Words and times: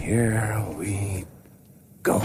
Here 0.00 0.64
we 0.78 1.24
go. 2.02 2.20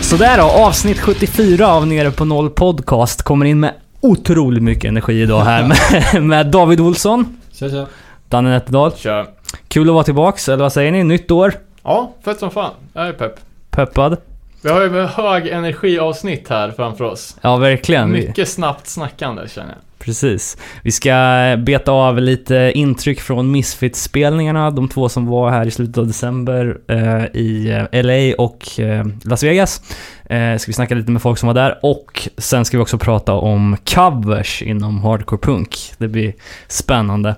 Sådär 0.00 0.38
då, 0.38 0.42
avsnitt 0.42 0.98
74 1.00 1.68
av 1.68 1.86
Nere 1.86 2.10
på 2.10 2.24
Noll 2.24 2.50
Podcast 2.50 3.22
kommer 3.22 3.46
in 3.46 3.60
med 3.60 3.74
otroligt 4.00 4.62
mycket 4.62 4.84
energi 4.88 5.22
idag 5.22 5.44
här 5.44 5.62
med, 6.12 6.22
med 6.22 6.46
David 6.46 6.80
Olsson, 6.80 7.36
Tja 7.52 7.68
tja. 7.70 7.86
Danne 8.28 8.50
Nätterdal. 8.50 8.92
Kör. 8.96 9.35
Kul 9.68 9.88
att 9.88 9.94
vara 9.94 10.04
tillbaks, 10.04 10.48
eller 10.48 10.62
vad 10.62 10.72
säger 10.72 10.92
ni? 10.92 11.04
Nytt 11.04 11.30
år, 11.30 11.54
Ja, 11.82 12.12
fett 12.24 12.38
som 12.38 12.50
fan. 12.50 12.72
Jag 12.92 13.06
är 13.08 13.12
pepp. 13.12 13.40
peppad. 13.70 14.16
Vi 14.62 14.70
har 14.70 14.82
ju 14.82 15.00
hög 15.06 15.46
energiavsnitt 15.48 16.48
här 16.48 16.70
framför 16.70 17.04
oss. 17.04 17.36
Ja, 17.40 17.56
verkligen. 17.56 18.10
Mycket 18.12 18.48
snabbt 18.48 18.86
snackande 18.86 19.48
känner 19.48 19.68
jag. 19.68 19.78
Precis. 19.98 20.56
Vi 20.82 20.92
ska 20.92 21.12
beta 21.58 21.92
av 21.92 22.18
lite 22.20 22.72
intryck 22.74 23.20
från 23.20 23.50
Misfits-spelningarna, 23.50 24.70
de 24.70 24.88
två 24.88 25.08
som 25.08 25.26
var 25.26 25.50
här 25.50 25.66
i 25.66 25.70
slutet 25.70 25.98
av 25.98 26.06
december 26.06 26.78
eh, 26.88 27.24
i 27.40 27.70
eh, 27.92 28.02
LA 28.02 28.34
och 28.44 28.80
eh, 28.80 29.06
Las 29.24 29.42
Vegas. 29.42 29.82
Eh, 30.30 30.58
ska 30.58 30.68
vi 30.68 30.72
snacka 30.72 30.94
lite 30.94 31.10
med 31.10 31.22
folk 31.22 31.38
som 31.38 31.46
var 31.46 31.54
där 31.54 31.78
och 31.82 32.28
sen 32.38 32.64
ska 32.64 32.76
vi 32.76 32.82
också 32.82 32.98
prata 32.98 33.32
om 33.32 33.76
covers 33.94 34.62
inom 34.62 34.98
hardcore 34.98 35.40
punk. 35.40 35.92
Det 35.98 36.08
blir 36.08 36.32
spännande. 36.68 37.28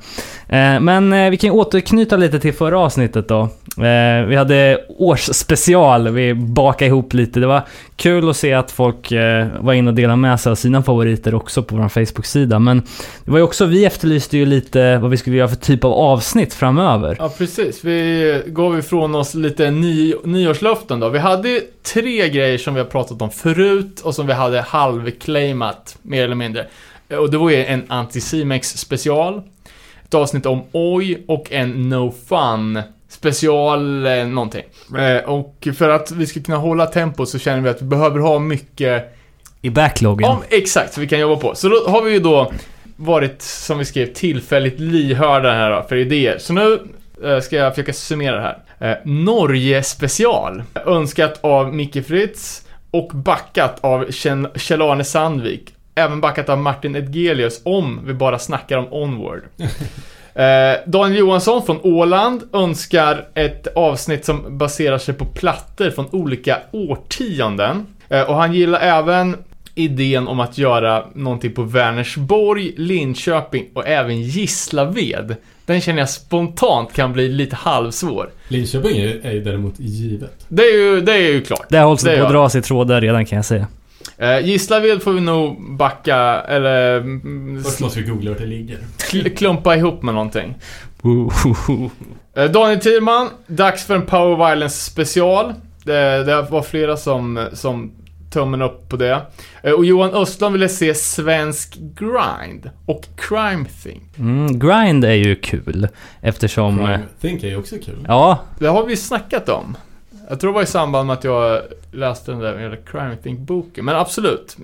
Eh, 0.48 0.80
men 0.80 1.12
eh, 1.12 1.30
vi 1.30 1.36
kan 1.36 1.50
ju 1.50 1.54
återknyta 1.54 2.16
lite 2.16 2.40
till 2.40 2.54
förra 2.54 2.78
avsnittet 2.78 3.28
då. 3.28 3.48
Eh, 3.84 4.26
vi 4.26 4.36
hade 4.36 4.84
årsspecial, 4.88 6.08
vi 6.08 6.34
bakade 6.34 6.86
ihop 6.86 7.14
lite. 7.14 7.40
Det 7.40 7.46
var 7.46 7.62
kul 7.96 8.30
att 8.30 8.36
se 8.36 8.52
att 8.52 8.70
folk 8.70 9.12
eh, 9.12 9.46
var 9.60 9.72
inne 9.72 9.90
och 9.90 9.96
delade 9.96 10.16
med 10.16 10.40
sig 10.40 10.50
av 10.50 10.54
sina 10.54 10.82
favoriter 10.82 11.34
också 11.34 11.62
på 11.62 11.76
vår 11.76 11.88
Facebook-sida. 11.88 12.58
Men 12.58 12.82
det 13.24 13.30
var 13.30 13.38
ju 13.38 13.44
också, 13.44 13.66
vi 13.66 13.84
efterlyste 13.84 14.36
ju 14.38 14.46
lite 14.46 14.98
vad 14.98 15.10
vi 15.10 15.16
skulle 15.16 15.36
göra 15.36 15.48
för 15.48 15.56
typ 15.56 15.84
av 15.84 15.92
avsnitt 15.92 16.54
framöver. 16.54 17.16
Ja, 17.18 17.28
precis. 17.38 17.84
Vi 17.84 18.42
gav 18.46 18.78
ifrån 18.78 19.14
oss 19.14 19.34
lite 19.34 19.70
ny, 19.70 20.14
nyårslöften 20.24 21.00
då. 21.00 21.08
Vi 21.08 21.18
hade 21.18 21.60
tre 21.94 22.28
grejer 22.28 22.58
som 22.58 22.74
vi 22.78 22.82
har 22.82 22.90
pratat 22.90 23.22
om 23.22 23.30
förut 23.30 24.00
och 24.00 24.14
som 24.14 24.26
vi 24.26 24.32
hade 24.32 24.60
halvclaimat, 24.60 25.98
mer 26.02 26.24
eller 26.24 26.34
mindre. 26.34 26.66
Och 27.18 27.30
det 27.30 27.38
var 27.38 27.50
ju 27.50 27.64
en 27.64 27.84
Anticimex 27.88 28.76
special, 28.76 29.42
ett 30.04 30.14
avsnitt 30.14 30.46
om 30.46 30.62
Oj 30.72 31.24
och 31.28 31.52
en 31.52 31.88
No 31.88 32.14
Fun 32.28 32.82
special 33.08 34.06
eh, 34.06 34.26
någonting. 34.26 34.64
Eh, 34.98 35.30
och 35.30 35.68
för 35.76 35.88
att 35.88 36.10
vi 36.10 36.26
ska 36.26 36.40
kunna 36.40 36.58
hålla 36.58 36.86
tempo 36.86 37.26
så 37.26 37.38
känner 37.38 37.60
vi 37.60 37.68
att 37.68 37.82
vi 37.82 37.86
behöver 37.86 38.20
ha 38.20 38.38
mycket 38.38 39.18
I 39.62 39.70
backloggen. 39.70 40.28
Ja, 40.28 40.42
exakt, 40.48 40.94
så 40.94 41.00
vi 41.00 41.08
kan 41.08 41.18
jobba 41.18 41.36
på. 41.36 41.54
Så 41.54 41.68
då 41.68 41.88
har 41.88 42.02
vi 42.02 42.12
ju 42.12 42.18
då 42.18 42.52
varit, 42.96 43.42
som 43.42 43.78
vi 43.78 43.84
skrev, 43.84 44.12
tillfälligt 44.12 44.80
lyhörda 44.80 45.52
här 45.52 45.70
då, 45.70 45.86
för 45.88 45.96
idéer. 45.96 46.38
Så 46.38 46.52
nu 46.52 46.80
eh, 47.24 47.40
ska 47.40 47.56
jag 47.56 47.74
försöka 47.74 47.92
summera 47.92 48.36
det 48.36 48.42
här. 48.42 48.58
Eh, 48.80 48.96
Norge 49.04 49.82
special. 49.82 50.62
Önskat 50.86 51.38
av 51.40 51.74
Micke 51.74 52.06
Fritz 52.06 52.67
och 52.90 53.08
backat 53.14 53.78
av 53.80 54.04
Kjell- 54.10 54.48
Kjell-Arne 54.58 55.04
Sandvik. 55.04 55.74
Även 55.94 56.20
backat 56.20 56.48
av 56.48 56.58
Martin 56.58 56.96
Edgelius 56.96 57.60
om 57.64 58.00
vi 58.04 58.14
bara 58.14 58.38
snackar 58.38 58.78
om 58.78 58.92
Onward. 58.92 59.42
Eh, 60.34 60.76
Daniel 60.86 61.18
Johansson 61.18 61.62
från 61.66 61.80
Åland 61.82 62.42
önskar 62.52 63.28
ett 63.34 63.66
avsnitt 63.76 64.24
som 64.24 64.58
baserar 64.58 64.98
sig 64.98 65.14
på 65.14 65.24
plattor 65.24 65.90
från 65.90 66.06
olika 66.12 66.58
årtionden. 66.72 67.86
Eh, 68.08 68.22
och 68.22 68.34
han 68.34 68.52
gillar 68.54 68.80
även 68.80 69.36
idén 69.78 70.28
om 70.28 70.40
att 70.40 70.58
göra 70.58 71.04
någonting 71.14 71.52
på 71.52 71.62
Vänersborg, 71.62 72.72
Linköping 72.76 73.66
och 73.74 73.86
även 73.88 74.22
Gislaved. 74.22 75.36
Den 75.66 75.80
känner 75.80 75.98
jag 75.98 76.10
spontant 76.10 76.92
kan 76.92 77.12
bli 77.12 77.28
lite 77.28 77.56
halvsvår. 77.56 78.30
Linköping 78.48 78.98
är, 78.98 79.20
är 79.26 79.32
ju 79.32 79.40
däremot 79.44 79.74
givet. 79.78 80.44
Det 80.48 80.62
är 80.62 80.76
ju, 80.76 81.00
det 81.00 81.12
är 81.12 81.32
ju 81.32 81.40
klart. 81.40 81.66
Det 81.68 81.78
hålls 81.78 82.02
Det 82.02 82.18
på 82.18 82.24
att 82.24 82.32
dra 82.32 82.48
sig 82.50 82.62
trådar 82.62 83.00
redan 83.00 83.26
kan 83.26 83.36
jag 83.36 83.44
säga. 83.44 83.66
Eh, 84.18 84.40
Gislaved 84.46 85.02
får 85.02 85.12
vi 85.12 85.20
nog 85.20 85.76
backa, 85.76 86.16
eller 86.48 86.96
mm, 86.96 87.62
Först 87.64 87.80
måste 87.80 88.00
vi 88.00 88.06
googla 88.10 88.30
vart 88.30 88.38
det 88.40 88.46
ligger. 88.46 88.78
kl- 88.98 89.36
klumpa 89.36 89.76
ihop 89.76 90.02
med 90.02 90.14
någonting. 90.14 90.54
Eh, 92.34 92.44
Daniel 92.50 92.80
Thierman, 92.80 93.28
dags 93.46 93.84
för 93.86 93.94
en 93.94 94.06
Power 94.06 94.36
Violence 94.50 94.90
special. 94.90 95.54
Det, 95.84 96.24
det 96.24 96.42
var 96.50 96.62
flera 96.62 96.96
som, 96.96 97.46
som 97.52 97.92
tummen 98.30 98.62
upp 98.62 98.88
på 98.88 98.96
det. 98.96 99.20
Eh, 99.62 99.72
Och 99.72 99.84
Johan 99.84 100.10
Östlund 100.14 100.52
ville 100.52 100.68
se 100.68 100.94
svensk 100.94 101.76
grind 101.78 102.70
och 102.86 103.04
crime 103.16 103.64
thing. 103.82 104.00
Mm, 104.18 104.58
grind 104.58 105.04
är 105.04 105.12
ju 105.14 105.34
kul 105.36 105.88
eftersom... 106.20 106.78
Crime 106.78 106.98
Think 107.20 107.42
är 107.42 107.48
ju 107.48 107.56
också 107.56 107.76
kul. 107.84 108.04
Ja, 108.08 108.38
Det 108.58 108.66
har 108.68 108.86
vi 108.86 108.96
snackat 108.96 109.48
om. 109.48 109.76
Jag 110.28 110.40
tror 110.40 110.50
det 110.50 110.54
var 110.54 110.62
i 110.62 110.66
samband 110.66 111.06
med 111.06 111.14
att 111.14 111.24
jag 111.24 111.62
läste 111.92 112.30
den 112.30 112.40
där 112.40 112.80
crime 112.86 113.16
think-boken. 113.22 113.84
Men 113.84 113.96
absolut. 113.96 114.56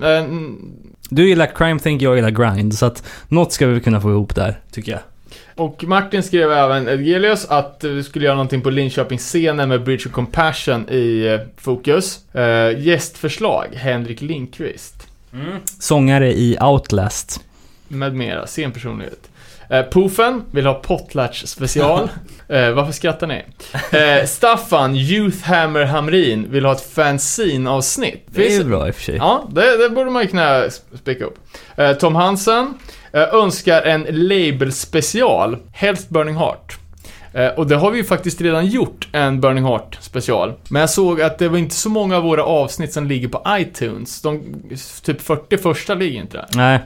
Du 1.10 1.28
gillar 1.28 1.46
crime 1.46 1.80
think, 1.80 2.02
jag 2.02 2.16
gillar 2.16 2.30
grind. 2.30 2.74
Så 2.74 2.86
att 2.86 3.02
något 3.28 3.52
ska 3.52 3.66
vi 3.66 3.72
väl 3.72 3.82
kunna 3.82 4.00
få 4.00 4.10
ihop 4.10 4.34
där, 4.34 4.60
tycker 4.70 4.92
jag. 4.92 5.00
Och 5.54 5.84
Martin 5.84 6.22
skrev 6.22 6.52
även, 6.52 6.88
Edgelius, 6.88 7.46
att 7.48 7.84
vi 7.84 8.02
skulle 8.02 8.24
göra 8.24 8.34
någonting 8.34 8.60
på 8.60 8.70
Linköpingsscenen 8.70 9.68
med 9.68 9.82
Bridge 9.84 10.08
of 10.08 10.12
Compassion 10.12 10.88
i 10.90 11.26
eh, 11.26 11.40
fokus. 11.56 12.34
Eh, 12.34 12.80
gästförslag, 12.80 13.66
Henrik 13.74 14.20
Lindqvist. 14.20 15.08
Sångare 15.80 16.32
i 16.32 16.58
Outlast. 16.60 17.40
med 17.88 18.14
mera, 18.14 18.46
scenpersonlighet. 18.46 19.30
Eh, 19.74 19.82
Poofen 19.82 20.42
vill 20.50 20.66
ha 20.66 20.74
Potlatch 20.74 21.44
special. 21.44 22.08
eh, 22.48 22.70
varför 22.70 22.92
skrattar 22.92 23.26
ni? 23.26 23.42
Eh, 23.90 24.26
Staffan, 24.26 24.96
Youthhammer 24.96 25.84
Hamrin, 25.84 26.46
vill 26.50 26.64
ha 26.64 26.72
ett 26.72 26.92
fanzine-avsnitt. 26.92 28.26
Det 28.26 28.46
är 28.46 28.58
ju 28.58 28.64
bra 28.64 28.88
i 28.88 28.90
och 28.90 28.94
för 28.94 29.02
sig. 29.02 29.16
Ja, 29.16 29.48
det, 29.52 29.76
det 29.76 29.90
borde 29.90 30.10
man 30.10 30.22
ju 30.22 30.28
kunna 30.28 30.64
spika 30.94 31.24
upp. 31.24 31.38
Eh, 31.76 31.92
Tom 31.92 32.14
Hansen 32.14 32.74
eh, 33.12 33.34
önskar 33.34 33.82
en 33.82 34.06
label-special, 34.10 35.56
helst 35.72 36.08
Burning 36.08 36.36
Heart. 36.36 36.78
Eh, 37.32 37.48
och 37.48 37.66
det 37.66 37.76
har 37.76 37.90
vi 37.90 37.98
ju 37.98 38.04
faktiskt 38.04 38.40
redan 38.40 38.66
gjort, 38.66 39.08
en 39.12 39.40
Burning 39.40 39.64
Heart 39.64 39.98
special. 40.00 40.52
Men 40.68 40.80
jag 40.80 40.90
såg 40.90 41.22
att 41.22 41.38
det 41.38 41.48
var 41.48 41.58
inte 41.58 41.74
så 41.74 41.88
många 41.88 42.16
av 42.16 42.22
våra 42.22 42.44
avsnitt 42.44 42.92
som 42.92 43.06
ligger 43.06 43.28
på 43.28 43.42
iTunes. 43.48 44.22
De 44.22 44.54
typ 45.04 45.20
40 45.20 45.58
första 45.58 45.94
ligger 45.94 46.20
inte 46.20 46.36
där. 46.36 46.46
Nej. 46.54 46.80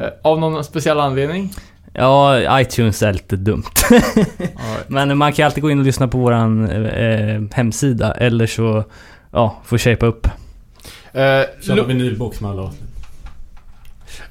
Eh, 0.00 0.08
av 0.22 0.40
någon 0.40 0.64
speciell 0.64 1.00
anledning? 1.00 1.52
Ja, 1.98 2.60
iTunes 2.60 3.02
är 3.02 3.12
lite 3.12 3.36
dumt. 3.36 3.62
Men 4.86 5.18
man 5.18 5.32
kan 5.32 5.46
alltid 5.46 5.62
gå 5.62 5.70
in 5.70 5.78
och 5.78 5.84
lyssna 5.84 6.08
på 6.08 6.18
våran 6.18 6.70
eh, 6.70 7.42
hemsida, 7.52 8.12
eller 8.12 8.46
så, 8.46 8.84
ja, 9.32 9.56
får 9.64 9.78
shapea 9.78 10.08
upp. 10.08 10.26
Eh, 11.12 11.22
Köpa 11.66 11.82
vinylbox 11.82 12.40
med 12.40 12.50
alla 12.50 12.62
avsnitt. 12.62 12.82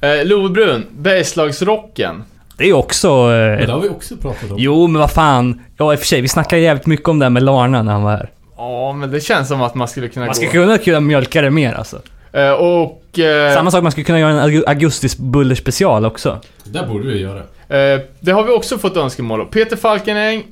eh, 0.02 0.26
Love 0.26 0.50
Brun, 0.50 0.86
Bergslagsrocken. 0.98 2.24
Det 2.58 2.64
är 2.64 2.68
ju 2.68 2.74
också... 2.74 3.26
Men 3.28 3.60
Eh, 3.60 3.66
det 3.68 3.72
har 3.74 3.80
vi 3.82 3.90
också 3.90 4.18
pratat 4.18 4.52
om. 4.52 4.56
jo, 4.60 4.88
men 4.88 5.00
vad 5.00 5.12
fan. 5.12 5.62
Ja, 5.78 5.94
i 5.94 5.96
och 5.96 6.00
för 6.00 6.08
sig, 6.08 6.22
vi 6.22 6.28
snackade 6.28 6.62
jävligt 6.62 6.86
mycket 6.86 7.08
om 7.08 7.20
det 7.20 7.26
här 7.26 7.30
med 7.30 7.44
Larna 7.44 7.84
när 7.84 7.92
han 7.92 8.04
var 8.04 8.12
här. 8.12 8.30
Ja, 8.58 8.94
men 8.94 9.12
det 9.12 9.22
känns 9.22 9.48
som 9.48 9.62
att 9.62 9.76
man 9.76 9.88
skulle 9.88 10.08
kunna 10.08 10.26
Man 10.26 10.36
ska 10.36 10.46
gå. 10.46 10.52
kunna, 10.52 10.78
kunna 10.78 11.00
mjölka 11.00 11.42
det 11.42 11.50
mer 11.50 11.74
alltså. 11.74 12.00
Eh, 12.36 12.52
och... 12.52 13.20
Eh, 13.20 13.54
Samma 13.54 13.72
sak, 13.72 13.84
man 13.84 13.92
skulle 13.92 14.06
kunna 14.06 14.20
göra 14.20 14.32
en 14.32 14.50
augu- 14.50 14.64
augustis 14.68 15.18
buller 15.18 15.56
special 15.56 16.06
också. 16.06 16.42
Det 16.64 16.80
där 16.80 16.88
borde 16.88 17.08
vi 17.08 17.20
göra. 17.22 17.40
eh, 17.70 18.00
det 18.20 18.32
har 18.32 18.44
vi 18.44 18.52
också 18.52 18.78
fått 18.78 18.98
önskemål 18.98 19.42
om. 19.42 19.48
Peter 19.48 19.76
Falkenäng 19.76 20.44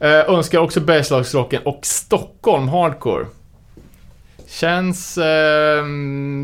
eh, 0.00 0.10
önskar 0.10 0.58
också 0.58 0.80
Bergslagsrocken 0.80 1.62
och 1.64 1.78
Stockholm 1.82 2.68
Hardcore. 2.68 3.26
Känns 4.48 5.18
eh, 5.18 5.84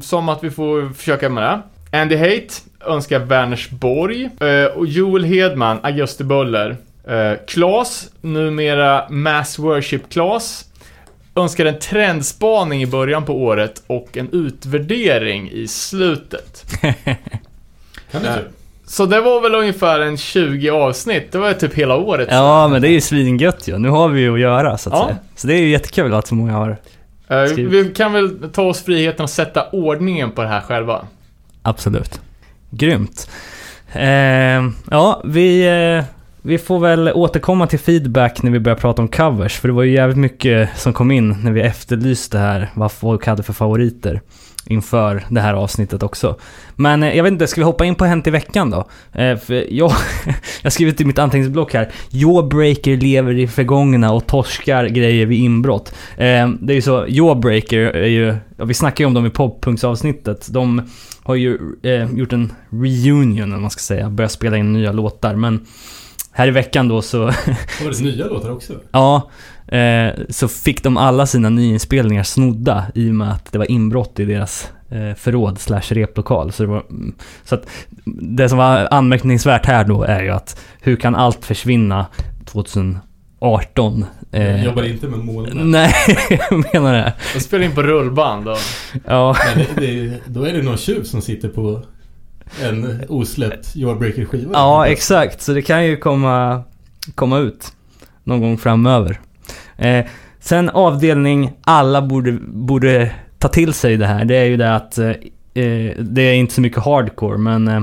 som 0.03 0.29
att 0.29 0.45
vi 0.45 0.51
får 0.51 0.93
försöka 0.95 1.29
med 1.29 1.43
det. 1.43 1.61
Andy 1.99 2.17
Hate 2.17 2.49
önskar 2.87 3.19
Vänersborg. 3.19 4.31
Eh, 4.41 4.65
och 4.77 4.87
Joel 4.87 5.25
Hedman, 5.25 5.79
Augusti 5.83 6.25
Buller. 6.25 6.77
Eh, 7.09 7.33
Klas, 7.47 8.11
numera 8.21 9.07
Mass 9.11 9.59
Worship 9.59 10.11
Klas. 10.13 10.65
Önskar 11.35 11.67
en 11.67 11.79
trendspaning 11.79 12.82
i 12.82 12.87
början 12.87 13.25
på 13.25 13.43
året 13.43 13.82
och 13.87 14.17
en 14.17 14.29
utvärdering 14.32 15.50
i 15.50 15.67
slutet. 15.69 16.65
Kan 18.12 18.23
du? 18.23 18.49
Så 18.87 19.06
det 19.06 19.21
var 19.21 19.41
väl 19.41 19.55
ungefär 19.55 20.00
en 20.00 20.17
20 20.17 20.71
avsnitt. 20.71 21.32
Det 21.32 21.38
var 21.38 21.53
typ 21.53 21.75
hela 21.75 21.97
året. 21.97 22.29
Ja, 22.31 22.69
men 22.69 22.82
det 22.82 22.88
är 22.88 22.93
ju 22.93 23.00
svingött 23.00 23.69
ju. 23.69 23.79
Nu 23.79 23.88
har 23.88 24.09
vi 24.09 24.21
ju 24.21 24.35
att 24.35 24.41
göra, 24.41 24.79
så 24.79 24.91
att 24.91 24.97
Ja. 24.99 25.05
säga. 25.06 25.17
Så 25.37 25.47
det 25.47 25.55
är 25.55 25.59
ju 25.61 25.69
jättekul 25.69 26.15
att 26.15 26.27
så 26.27 26.35
många 26.35 26.53
har... 26.53 26.77
Eh, 27.29 27.44
skriv. 27.47 27.69
vi 27.69 27.88
kan 27.94 28.12
väl 28.12 28.50
ta 28.53 28.62
oss 28.62 28.85
friheten 28.85 29.25
att 29.25 29.31
sätta 29.31 29.71
ordningen 29.71 30.31
på 30.31 30.43
det 30.43 30.49
här 30.49 30.61
själva. 30.61 31.06
Absolut. 31.62 32.21
Grymt. 32.71 33.31
Eh, 33.93 34.03
ja, 34.91 35.23
vi... 35.25 35.67
Vi 36.43 36.59
får 36.59 36.79
väl 36.79 37.13
återkomma 37.15 37.67
till 37.67 37.79
feedback 37.79 38.43
när 38.43 38.51
vi 38.51 38.61
börjar 38.61 38.77
prata 38.77 39.03
om 39.03 39.09
covers, 39.09 39.59
för 39.59 39.69
det 39.69 39.75
var 39.75 39.83
ju 39.83 39.93
jävligt 39.93 40.19
mycket 40.19 40.79
som 40.79 40.93
kom 40.93 41.11
in 41.11 41.37
när 41.43 41.53
vi 41.53 41.61
efterlyste 41.61 42.39
här 42.39 42.71
vad 42.75 42.93
folk 42.93 43.27
hade 43.27 43.43
för 43.43 43.53
favoriter 43.53 44.21
inför 44.67 45.25
det 45.29 45.41
här 45.41 45.55
avsnittet 45.55 46.03
också. 46.03 46.37
Men 46.77 47.03
eh, 47.03 47.17
jag 47.17 47.25
vet 47.25 47.33
inte, 47.33 47.47
ska 47.47 47.61
vi 47.61 47.65
hoppa 47.65 47.85
in 47.85 47.95
på 47.95 48.05
Hänt 48.05 48.27
i 48.27 48.31
veckan 48.31 48.71
då? 48.71 48.89
Eh, 49.21 49.37
för 49.37 49.75
jag, 49.75 49.89
har 50.63 50.71
skrivit 50.71 51.01
i 51.01 51.05
mitt 51.05 51.19
anteckningsblock 51.19 51.75
här. 51.75 51.93
Jawbreaker 52.11 52.97
lever 52.97 53.39
i 53.39 53.49
förgångna 53.49 54.13
och 54.13 54.27
torskar 54.27 54.87
grejer 54.87 55.27
vid 55.27 55.41
inbrott. 55.41 55.95
Eh, 56.17 56.49
det 56.61 56.73
är 56.73 56.75
ju 56.75 56.83
så, 56.83 57.05
Jawbreaker 57.09 57.79
är 57.79 58.09
ju, 58.09 58.37
vi 58.57 58.75
snackade 58.75 59.03
ju 59.03 59.07
om 59.07 59.15
dem 59.15 59.27
i 59.27 59.31
poppunktsavsnittet. 59.31 60.49
De 60.51 60.83
har 61.23 61.35
ju 61.35 61.59
gjort 62.13 62.33
en 62.33 62.53
reunion, 62.71 63.53
om 63.53 63.63
man 63.63 63.71
ska 63.71 63.81
säga, 63.81 64.11
börjat 64.11 64.33
spela 64.33 64.57
in 64.57 64.73
nya 64.73 64.93
låtar. 64.93 65.35
Men 65.35 65.67
här 66.41 66.49
i 66.49 66.51
veckan 66.51 66.89
då 66.89 67.03
så, 67.03 67.19
Var 67.25 67.91
det 67.91 68.01
nya 68.01 68.27
låtar 68.27 68.51
också? 68.51 68.73
ja, 68.93 69.31
eh, 69.77 70.09
så 70.29 70.49
fick 70.49 70.83
de 70.83 70.97
alla 70.97 71.27
sina 71.27 71.49
nyinspelningar 71.51 72.23
snodda 72.23 72.85
i 72.95 73.11
och 73.11 73.15
med 73.15 73.33
att 73.33 73.53
det 73.53 73.59
var 73.59 73.71
inbrott 73.71 74.21
i 74.21 74.25
deras 74.25 74.69
eh, 74.91 75.15
förråd 75.17 75.59
slash 75.59 75.81
replokal. 75.91 76.53
Så, 76.53 76.63
det 76.63 76.69
var, 76.69 76.83
så 77.45 77.55
att 77.55 77.67
det 78.23 78.49
som 78.49 78.59
var 78.59 78.89
anmärkningsvärt 78.91 79.67
här 79.67 79.85
då 79.85 80.03
är 80.03 80.23
ju 80.23 80.31
att 80.31 80.61
hur 80.81 80.97
kan 80.97 81.15
allt 81.15 81.45
försvinna 81.45 82.07
2018? 82.45 83.01
Jag 83.39 84.43
Eh, 84.43 84.65
jobbar 84.65 84.83
inte 84.83 85.07
med 85.09 85.19
molnen. 85.19 85.71
nej, 85.71 85.93
jag 86.51 86.65
menar 86.75 86.93
det. 86.93 87.13
De 87.35 87.41
spelar 87.41 87.65
in 87.65 87.73
på 87.75 87.83
rullband 87.83 88.49
och... 88.49 88.57
Ja, 89.07 89.37
Men 89.57 89.67
det, 89.77 89.87
det, 89.87 90.19
då 90.27 90.45
är 90.45 90.53
det 90.53 90.63
någon 90.63 90.77
tjuv 90.77 91.03
som 91.05 91.21
sitter 91.23 91.49
på 91.49 91.83
en 92.62 93.05
osläppt 93.08 93.76
Jawbreaker-skiva. 93.76 94.50
ja 94.52 94.87
exakt. 94.87 95.43
Så 95.43 95.52
det 95.52 95.62
kan 95.62 95.87
ju 95.87 95.97
komma, 95.97 96.62
komma 97.14 97.38
ut 97.38 97.73
någon 98.25 98.41
gång 98.41 98.58
framöver. 98.58 99.20
Eh, 99.76 100.05
sen 100.41 100.70
avdelning 100.70 101.52
alla 101.62 102.02
borde, 102.02 102.32
borde 102.43 103.12
ta 103.38 103.49
till 103.49 103.73
sig 103.73 103.97
det 103.97 104.06
här. 104.06 104.25
Det 104.25 104.37
är 104.37 104.44
ju 104.44 104.56
det 104.56 104.75
att 104.76 104.99
eh, 104.99 105.08
eh, 105.55 105.93
det 105.99 106.23
är 106.23 106.35
inte 106.35 106.55
så 106.55 106.61
mycket 106.61 106.85
hardcore 106.85 107.38
men 107.38 107.69
eh, 107.69 107.81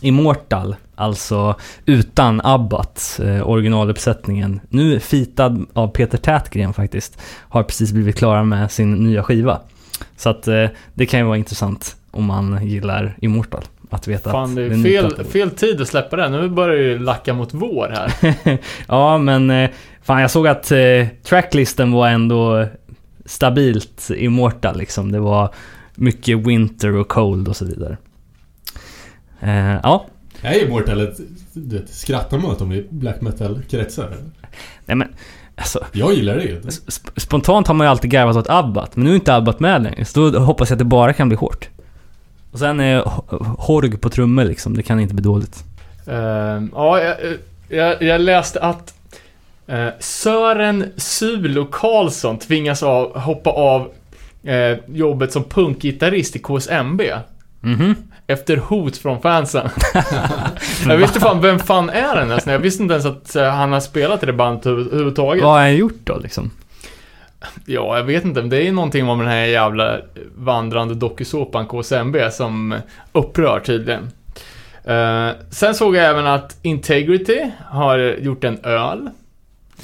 Immortal, 0.00 0.76
alltså 0.94 1.54
utan 1.86 2.40
Abbat, 2.44 3.20
eh, 3.22 3.48
originaluppsättningen, 3.48 4.60
nu 4.68 5.00
fitad 5.00 5.66
av 5.72 5.88
Peter 5.88 6.18
Tätgren 6.18 6.72
faktiskt, 6.72 7.18
har 7.48 7.62
precis 7.62 7.92
blivit 7.92 8.16
klara 8.16 8.44
med 8.44 8.70
sin 8.70 8.94
nya 8.94 9.22
skiva. 9.22 9.60
Så 10.16 10.28
att 10.30 10.48
eh, 10.48 10.66
det 10.94 11.06
kan 11.06 11.20
ju 11.20 11.26
vara 11.26 11.36
intressant 11.36 11.96
om 12.10 12.24
man 12.24 12.66
gillar 12.66 13.16
Immortal. 13.20 13.64
Att 13.90 14.08
veta 14.08 14.30
Fan, 14.30 14.54
det 14.54 14.62
är 14.62 14.66
är 14.66 14.70
en 14.70 14.82
ny 14.82 14.90
fel, 14.96 15.24
fel 15.24 15.50
tid 15.50 15.80
att 15.80 15.88
släppa 15.88 16.16
den. 16.16 16.32
Nu 16.32 16.48
börjar 16.48 16.76
det 16.76 16.82
ju 16.82 16.98
lacka 16.98 17.34
mot 17.34 17.54
vår 17.54 17.88
här. 17.94 18.36
ja, 18.88 19.18
men 19.18 19.50
eh, 19.50 19.70
fan 20.02 20.20
jag 20.20 20.30
såg 20.30 20.46
att 20.48 20.72
eh, 20.72 20.78
tracklisten 21.24 21.92
var 21.92 22.08
ändå 22.08 22.66
stabilt 23.24 24.10
Immortal 24.16 24.78
liksom. 24.78 25.12
Det 25.12 25.20
var 25.20 25.54
mycket 25.94 26.38
Winter 26.38 26.96
och 26.96 27.08
Cold 27.08 27.48
och 27.48 27.56
så 27.56 27.64
vidare. 27.64 27.96
Eh, 29.40 29.76
ja, 29.82 30.06
Är 30.42 30.64
Immortal 30.66 31.00
ett... 31.00 31.16
Vet, 31.52 31.88
skrattar 31.88 32.38
man 32.38 32.50
åt 32.50 32.58
dem 32.58 32.72
i 32.72 32.86
black 32.90 33.20
metal-kretsar? 33.20 34.16
nej 34.86 34.96
men 34.96 35.08
alltså. 35.56 35.84
Jag 35.92 36.14
gillar 36.14 36.36
det 36.36 36.42
ju. 36.44 36.60
sp- 36.60 37.20
Spontant 37.20 37.66
har 37.66 37.74
man 37.74 37.86
ju 37.86 37.90
alltid 37.90 38.10
garvat 38.10 38.36
åt 38.36 38.50
Abbat, 38.50 38.96
men 38.96 39.04
nu 39.04 39.10
är 39.10 39.14
inte 39.14 39.34
Abbat 39.34 39.60
med 39.60 39.82
längre. 39.82 40.04
Så 40.04 40.30
då 40.30 40.38
hoppas 40.38 40.70
jag 40.70 40.74
att 40.74 40.78
det 40.78 40.84
bara 40.84 41.12
kan 41.12 41.28
bli 41.28 41.36
hårt. 41.36 41.68
Och 42.56 42.60
sen 42.60 42.80
är 42.80 43.02
Horg 43.58 43.96
på 43.98 44.08
trummor 44.10 44.44
liksom, 44.44 44.76
det 44.76 44.82
kan 44.82 45.00
inte 45.00 45.14
bli 45.14 45.22
dåligt. 45.24 45.64
Ehm, 46.06 46.70
ja, 46.74 47.00
jag, 47.02 47.16
jag, 47.68 48.02
jag 48.02 48.20
läste 48.20 48.60
att 48.60 48.94
eh, 49.66 49.88
Sören 50.00 50.84
Sulo 50.96 51.66
Karlsson 51.72 52.38
tvingas 52.38 52.82
av, 52.82 53.18
hoppa 53.18 53.50
av 53.50 53.90
eh, 54.44 54.78
jobbet 54.88 55.32
som 55.32 55.44
punkgitarrist 55.44 56.36
i 56.36 56.38
KSMB. 56.38 57.02
Mhm. 57.60 57.94
Efter 58.26 58.56
hot 58.56 58.96
från 58.96 59.20
fansen. 59.22 59.68
jag 60.88 60.96
visste 60.96 61.20
fan, 61.20 61.40
vem 61.40 61.58
fan 61.58 61.90
är 61.90 62.16
den 62.16 62.28
ens? 62.28 62.46
Jag 62.46 62.58
visste 62.58 62.82
inte 62.82 62.92
ens 62.94 63.06
att 63.06 63.36
eh, 63.36 63.44
han 63.50 63.72
har 63.72 63.80
spelat 63.80 64.22
i 64.22 64.26
det 64.26 64.32
bandet 64.32 64.66
över- 64.66 64.82
överhuvudtaget. 64.86 65.42
Vad 65.44 65.52
har 65.52 65.60
han 65.60 65.76
gjort 65.76 66.00
då 66.04 66.18
liksom? 66.18 66.50
Ja, 67.66 67.96
jag 67.96 68.04
vet 68.04 68.24
inte. 68.24 68.40
men 68.40 68.50
Det 68.50 68.68
är 68.68 68.72
någonting 68.72 69.08
om 69.08 69.18
den 69.18 69.28
här 69.28 69.44
jävla 69.44 69.98
vandrande 70.36 70.94
dokusåpan 70.94 71.66
KSMB 71.66 72.16
som 72.32 72.74
upprör 73.12 73.60
tydligen. 73.60 74.10
Eh, 74.84 75.28
sen 75.50 75.74
såg 75.74 75.96
jag 75.96 76.04
även 76.04 76.26
att 76.26 76.56
Integrity 76.62 77.50
har 77.66 77.98
gjort 77.98 78.44
en 78.44 78.58
öl. 78.64 79.10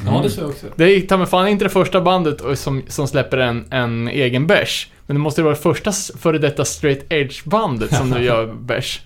Ja, 0.06 0.20
det 0.22 0.31
ser 0.31 0.40
jag 0.43 0.50
också. 0.50 0.66
Det 0.76 0.84
är 0.84 1.00
ta 1.00 1.16
mig 1.16 1.26
fan 1.26 1.49
inte 1.49 1.64
det 1.64 1.69
första 1.70 2.00
bandet 2.00 2.58
som, 2.58 2.82
som 2.88 3.08
släpper 3.08 3.38
en, 3.38 3.64
en 3.70 4.08
egen 4.08 4.46
bärs. 4.46 4.90
Men 5.06 5.16
det 5.16 5.20
måste 5.20 5.40
ju 5.40 5.44
vara 5.44 5.54
det 5.54 5.60
första 5.60 5.93
före 6.19 6.38
detta 6.38 6.64
straight 6.64 7.12
edge 7.12 7.44
bandet 7.44 7.94
som 7.94 8.10
nu 8.10 8.25
gör 8.25 8.46
bärs. 8.46 9.00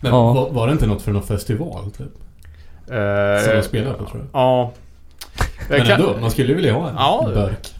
Men 0.00 0.12
Ja. 0.12 0.32
var, 0.32 0.50
var 0.50 0.66
det 0.66 0.72
inte 0.72 0.86
något 0.86 1.02
för 1.02 1.12
någon 1.12 1.22
festival, 1.22 1.90
typ? 1.90 2.00
Eh, 2.90 3.44
Som 3.44 3.54
de 3.56 3.62
spelar 3.62 3.92
på, 3.92 4.04
tror 4.04 4.16
jag. 4.18 4.26
Ja. 4.32 4.60
Jag 4.62 4.72
Men 5.68 5.80
ändå, 5.80 6.16
man 6.20 6.30
skulle 6.30 6.54
vilja 6.54 6.72
ha 6.72 6.88
en 6.88 6.94
Ja. 6.98 7.30
burk. 7.34 7.74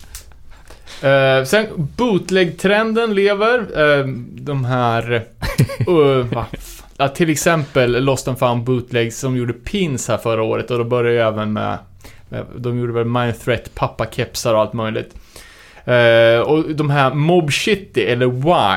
Eh, 1.05 1.45
sen 1.45 1.67
bootleg-trenden 1.97 3.15
lever. 3.15 3.59
Eh, 3.59 4.07
de 4.31 4.65
här... 4.65 5.23
Uh, 5.89 6.27
ja, 6.97 7.09
till 7.09 7.31
exempel 7.31 8.05
Lost 8.05 8.29
and 8.29 8.39
found 8.39 8.65
bootlegs 8.65 9.19
som 9.19 9.37
gjorde 9.37 9.53
pins 9.53 10.09
här 10.09 10.17
förra 10.17 10.43
året 10.43 10.71
och 10.71 10.79
då 10.79 10.85
började 10.85 11.13
ju 11.13 11.21
även 11.21 11.53
med... 11.53 11.79
de 12.57 12.79
gjorde 12.79 12.93
väl 12.93 13.05
Mind 13.05 13.41
Threat, 13.41 13.75
pappa-kepsar 13.75 14.55
och 14.55 14.61
allt 14.61 14.73
möjligt. 14.73 15.15
Eh, 15.85 16.41
och 16.41 16.75
de 16.75 16.91
här 16.91 17.15
Mob 17.15 17.51
Shitty, 17.53 18.01
eller 18.01 18.27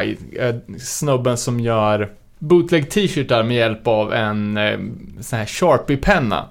Y, 0.03 0.17
eh, 0.39 0.55
snubben 0.79 1.37
som 1.37 1.59
gör 1.59 2.09
bootleg 2.39 2.89
t-shirtar 2.91 3.43
med 3.43 3.57
hjälp 3.57 3.87
av 3.87 4.13
en 4.13 4.59
sån 5.21 5.39
här 5.39 5.45
Sharpie-penna. 5.45 6.45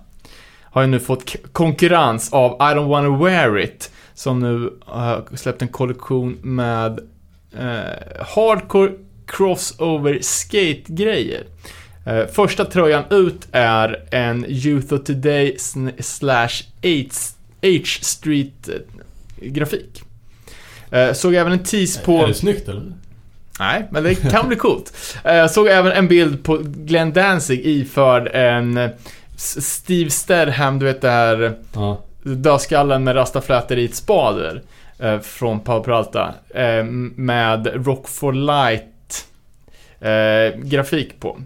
Har 0.72 0.82
ju 0.82 0.88
nu 0.88 1.00
fått 1.00 1.36
konkurrens 1.52 2.32
av 2.32 2.52
I 2.52 2.74
don't 2.74 2.88
wanna 2.88 3.24
wear 3.24 3.58
it. 3.58 3.90
Som 4.14 4.40
nu 4.40 4.72
har 4.80 5.36
släppt 5.36 5.62
en 5.62 5.68
kollektion 5.68 6.38
med 6.42 7.00
eh, 7.58 8.24
hardcore 8.34 8.92
crossover 9.26 10.18
skate-grejer. 10.20 11.44
Eh, 12.06 12.26
första 12.26 12.64
tröjan 12.64 13.04
ut 13.10 13.48
är 13.52 14.04
en 14.10 14.44
Youth 14.48 14.94
of 14.94 15.04
Today 15.04 15.56
slash 15.98 16.62
H-Street 17.62 18.68
eh, 18.68 18.74
grafik. 19.40 20.02
Eh, 20.90 21.12
såg 21.12 21.34
även 21.34 21.52
en 21.52 21.64
tease 21.64 22.00
på... 22.04 22.22
Är 22.22 22.26
det 22.26 22.34
snyggt 22.34 22.68
eller? 22.68 22.92
Nej, 23.58 23.88
men 23.90 24.02
det 24.02 24.14
kan 24.14 24.48
bli 24.48 24.56
coolt. 24.56 25.16
Eh, 25.24 25.46
såg 25.46 25.68
även 25.68 25.92
en 25.92 26.08
bild 26.08 26.44
på 26.44 26.60
Glenn 26.64 27.12
Danzig 27.12 27.66
iförd 27.66 28.28
en 28.32 28.76
eh, 28.76 28.90
Steve 29.36 30.10
Stedham, 30.10 30.78
du 30.78 30.86
vet 30.86 31.00
det 31.00 31.10
här 31.10 31.54
Ja. 31.74 31.98
dödskallen 32.22 33.04
med 33.04 33.16
rastaflätor 33.16 33.88
spader 33.94 34.62
eh, 34.98 35.20
från 35.20 35.60
Power 35.60 35.80
Peralta 35.82 36.34
eh, 36.54 36.84
med 37.16 37.86
Rock 37.86 38.08
for 38.08 38.32
Light 38.32 39.26
eh, 40.00 40.60
grafik 40.62 41.20
på. 41.20 41.38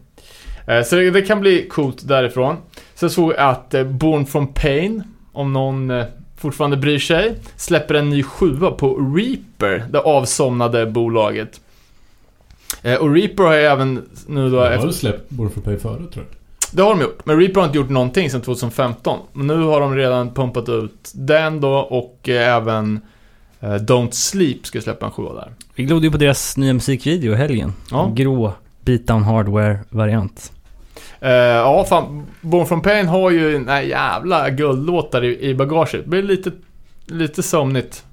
Eh, 0.66 0.82
så 0.82 0.96
det, 0.96 1.10
det 1.10 1.22
kan 1.22 1.40
bli 1.40 1.68
coolt 1.68 2.08
därifrån. 2.08 2.56
Så 2.94 3.08
såg 3.08 3.32
jag 3.32 3.38
att 3.50 3.74
eh, 3.74 3.84
Born 3.84 4.26
from 4.26 4.46
Pain, 4.54 5.02
om 5.32 5.52
någon 5.52 5.90
eh, 5.90 6.04
fortfarande 6.36 6.76
bryr 6.76 6.98
sig, 6.98 7.34
släpper 7.56 7.94
en 7.94 8.10
ny 8.10 8.22
sjua 8.22 8.70
på 8.70 9.14
Reaper, 9.16 9.84
det 9.90 9.98
avsomnade 10.00 10.86
bolaget. 10.86 11.60
Eh, 12.82 12.94
och 12.94 13.14
Reaper 13.14 13.42
har 13.44 13.54
ju 13.54 13.60
även 13.62 14.08
nu 14.26 14.50
då... 14.50 14.56
De 14.56 14.62
har 14.62 14.70
efter- 14.70 14.86
väl 14.86 14.94
släppt 14.94 15.30
Born 15.30 15.50
for 15.50 15.60
Pay 15.60 15.76
förut, 15.78 16.12
tror 16.12 16.24
jag. 16.30 16.36
Det 16.72 16.82
har 16.82 16.90
de 16.90 17.00
gjort, 17.00 17.26
men 17.26 17.40
Reaper 17.40 17.60
har 17.60 17.66
inte 17.66 17.78
gjort 17.78 17.88
någonting 17.88 18.30
sedan 18.30 18.40
2015. 18.40 19.18
Men 19.32 19.46
nu 19.46 19.62
har 19.62 19.80
de 19.80 19.94
redan 19.94 20.34
pumpat 20.34 20.68
ut 20.68 21.10
den 21.14 21.60
då 21.60 21.74
och 21.74 22.28
eh, 22.28 22.56
även 22.56 23.00
eh, 23.60 23.68
Don't 23.68 24.10
Sleep 24.10 24.66
ska 24.66 24.80
släppa 24.80 25.06
en 25.06 25.12
sjua 25.12 25.34
där. 25.34 25.52
Vi 25.74 25.84
glodde 25.84 26.06
ju 26.06 26.12
på 26.12 26.18
deras 26.18 26.56
nya 26.56 26.74
musikvideo 26.74 27.32
i 27.32 27.36
helgen. 27.36 27.72
Ja. 27.90 28.12
Grå 28.14 28.52
beatdown 28.80 29.22
hardware-variant. 29.22 30.52
Eh, 31.20 31.30
ja, 31.32 31.84
fan. 31.88 32.26
Born 32.40 32.66
from 32.66 32.82
Pain 32.82 33.08
har 33.08 33.30
ju 33.30 33.58
några 33.58 33.82
jävla 33.82 34.50
guldlåtar 34.50 35.24
i, 35.24 35.40
i 35.40 35.54
bagaget. 35.54 36.04
Det 36.04 36.08
blir 36.08 36.22
lite, 36.22 36.50
lite 37.06 37.42
somnigt 37.42 38.04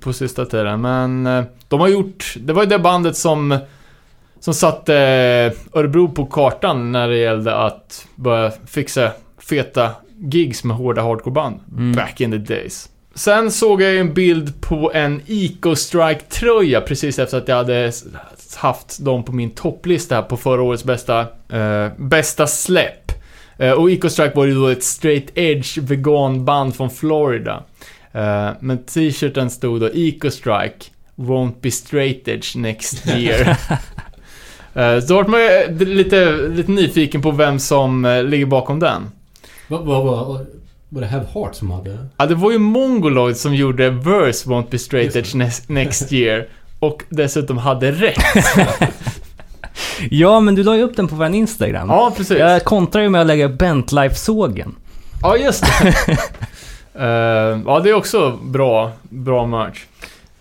på 0.00 0.12
sista 0.12 0.44
tiden. 0.44 0.80
Men 0.80 1.28
de 1.68 1.80
har 1.80 1.88
gjort... 1.88 2.34
Det 2.40 2.52
var 2.52 2.62
ju 2.62 2.68
det 2.68 2.78
bandet 2.78 3.16
som, 3.16 3.58
som 4.40 4.54
satte 4.54 4.96
eh, 4.96 5.78
Örebro 5.78 6.08
på 6.08 6.26
kartan 6.26 6.92
när 6.92 7.08
det 7.08 7.16
gällde 7.16 7.54
att 7.54 8.06
börja 8.14 8.52
fixa 8.66 9.10
feta 9.48 9.90
gigs 10.18 10.64
med 10.64 10.76
hårda 10.76 11.02
hardcoreband. 11.02 11.60
Mm. 11.72 11.92
Back 11.92 12.20
in 12.20 12.30
the 12.30 12.54
days. 12.54 12.88
Sen 13.14 13.50
såg 13.50 13.82
jag 13.82 13.92
ju 13.92 14.00
en 14.00 14.14
bild 14.14 14.60
på 14.60 14.92
en 14.94 15.20
Eco-Strike-tröja 15.26 16.80
precis 16.80 17.18
efter 17.18 17.38
att 17.38 17.48
jag 17.48 17.56
hade 17.56 17.92
haft 18.56 19.04
dem 19.04 19.24
på 19.24 19.32
min 19.32 19.50
topplista 19.50 20.14
här 20.14 20.22
på 20.22 20.36
förra 20.36 20.62
årets 20.62 20.84
bästa, 20.84 21.20
eh, 21.52 21.88
bästa 21.96 22.46
släpp. 22.46 23.12
Eh, 23.58 23.70
och 23.70 23.90
Eco 23.90 24.08
Strike 24.08 24.36
var 24.36 24.44
ju 24.44 24.54
då 24.54 24.68
ett 24.68 24.84
straight 24.84 25.26
edge 25.34 25.78
veganband 25.78 26.76
från 26.76 26.90
Florida. 26.90 27.64
Eh, 28.12 28.50
men 28.60 28.78
t-shirten 28.78 29.50
stod 29.50 29.80
då 29.80 29.90
Eco 29.94 30.30
Strike 30.30 30.86
won't 31.14 31.54
be 31.60 31.70
straight 31.70 32.28
edge 32.28 32.56
next 32.56 33.06
year. 33.06 33.56
Eh, 34.76 35.00
Så 35.00 35.14
vart 35.14 35.26
man 35.28 35.40
ju 35.40 35.84
lite, 35.84 36.32
lite 36.32 36.70
nyfiken 36.70 37.22
på 37.22 37.30
vem 37.30 37.58
som 37.58 38.04
eh, 38.04 38.22
ligger 38.24 38.46
bakom 38.46 38.78
den. 38.80 39.10
Vad 39.68 39.84
vad 39.84 40.04
var... 40.04 40.46
Var 40.88 41.00
det 41.00 41.06
Have 41.06 41.26
Heart 41.34 41.54
som 41.54 41.70
hade... 41.70 41.98
Ja, 42.16 42.26
det 42.26 42.34
var 42.34 42.50
ju 42.52 42.58
Mongoloid 42.58 43.36
som 43.36 43.54
gjorde 43.54 43.90
Verse 43.90 44.48
won't 44.48 44.66
be 44.70 44.78
straight 44.78 45.16
edge 45.16 45.34
next, 45.34 45.68
next 45.68 46.12
year. 46.12 46.46
Och 46.78 47.02
dessutom 47.08 47.58
hade 47.58 47.92
rätt. 47.92 48.16
Ja, 50.10 50.40
men 50.40 50.54
du 50.54 50.62
la 50.62 50.76
ju 50.76 50.82
upp 50.82 50.96
den 50.96 51.08
på 51.08 51.14
vår 51.14 51.26
Instagram. 51.34 51.88
Ja, 51.88 52.12
precis. 52.16 52.38
Jag 52.38 52.64
kontrar 52.64 53.02
ju 53.02 53.08
med 53.08 53.20
att 53.20 53.26
lägga 53.26 53.48
Bentlife-sågen. 53.48 54.74
Ja, 55.22 55.36
just 55.36 55.64
det. 55.82 55.94
Eh, 56.98 57.60
ja, 57.66 57.80
det 57.84 57.90
är 57.90 57.94
också 57.94 58.38
bra, 58.42 58.92
bra 59.02 59.46
merch. 59.46 59.78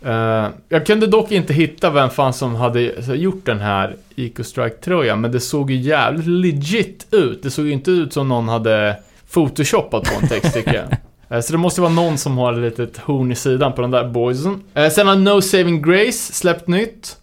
Eh, 0.06 0.48
jag 0.70 0.86
kunde 0.86 1.08
dock 1.08 1.32
inte 1.32 1.54
hitta 1.54 1.90
vem 1.90 2.10
fan 2.10 2.34
som 2.34 2.56
hade 2.56 2.82
gjort 3.16 3.46
den 3.46 3.60
här 3.60 3.96
Eco 4.16 4.44
Strike-tröjan, 4.44 5.22
men 5.22 5.32
det 5.32 5.40
såg 5.40 5.72
ju 5.72 5.78
jävligt 5.78 6.28
legit 6.28 7.08
ut. 7.12 7.44
Det 7.44 7.52
såg 7.52 7.66
ju 7.66 7.72
inte 7.72 7.92
ut 7.92 8.14
som 8.14 8.28
någon 8.30 8.50
hade 8.50 8.96
photoshopat 9.34 10.04
på 10.04 10.22
en 10.22 10.28
text, 10.28 10.54
tycker 10.54 10.74
jag. 10.74 10.86
Eh, 11.30 11.40
Så 11.42 11.52
det 11.52 11.58
måste 11.58 11.82
vara 11.82 11.92
någon 11.92 12.18
som 12.18 12.38
har 12.38 12.54
ett 12.54 12.78
litet 12.80 12.98
horn 12.98 13.32
i 13.32 13.36
sidan 13.36 13.74
på 13.74 13.82
den 13.82 13.92
där 13.92 14.08
boysen. 14.08 14.62
Eh, 14.74 14.90
Sen 14.90 15.08
har 15.08 15.16
No 15.16 15.42
Saving 15.42 15.82
Grace 15.82 16.34
släppt 16.34 16.68
nytt. 16.68 17.18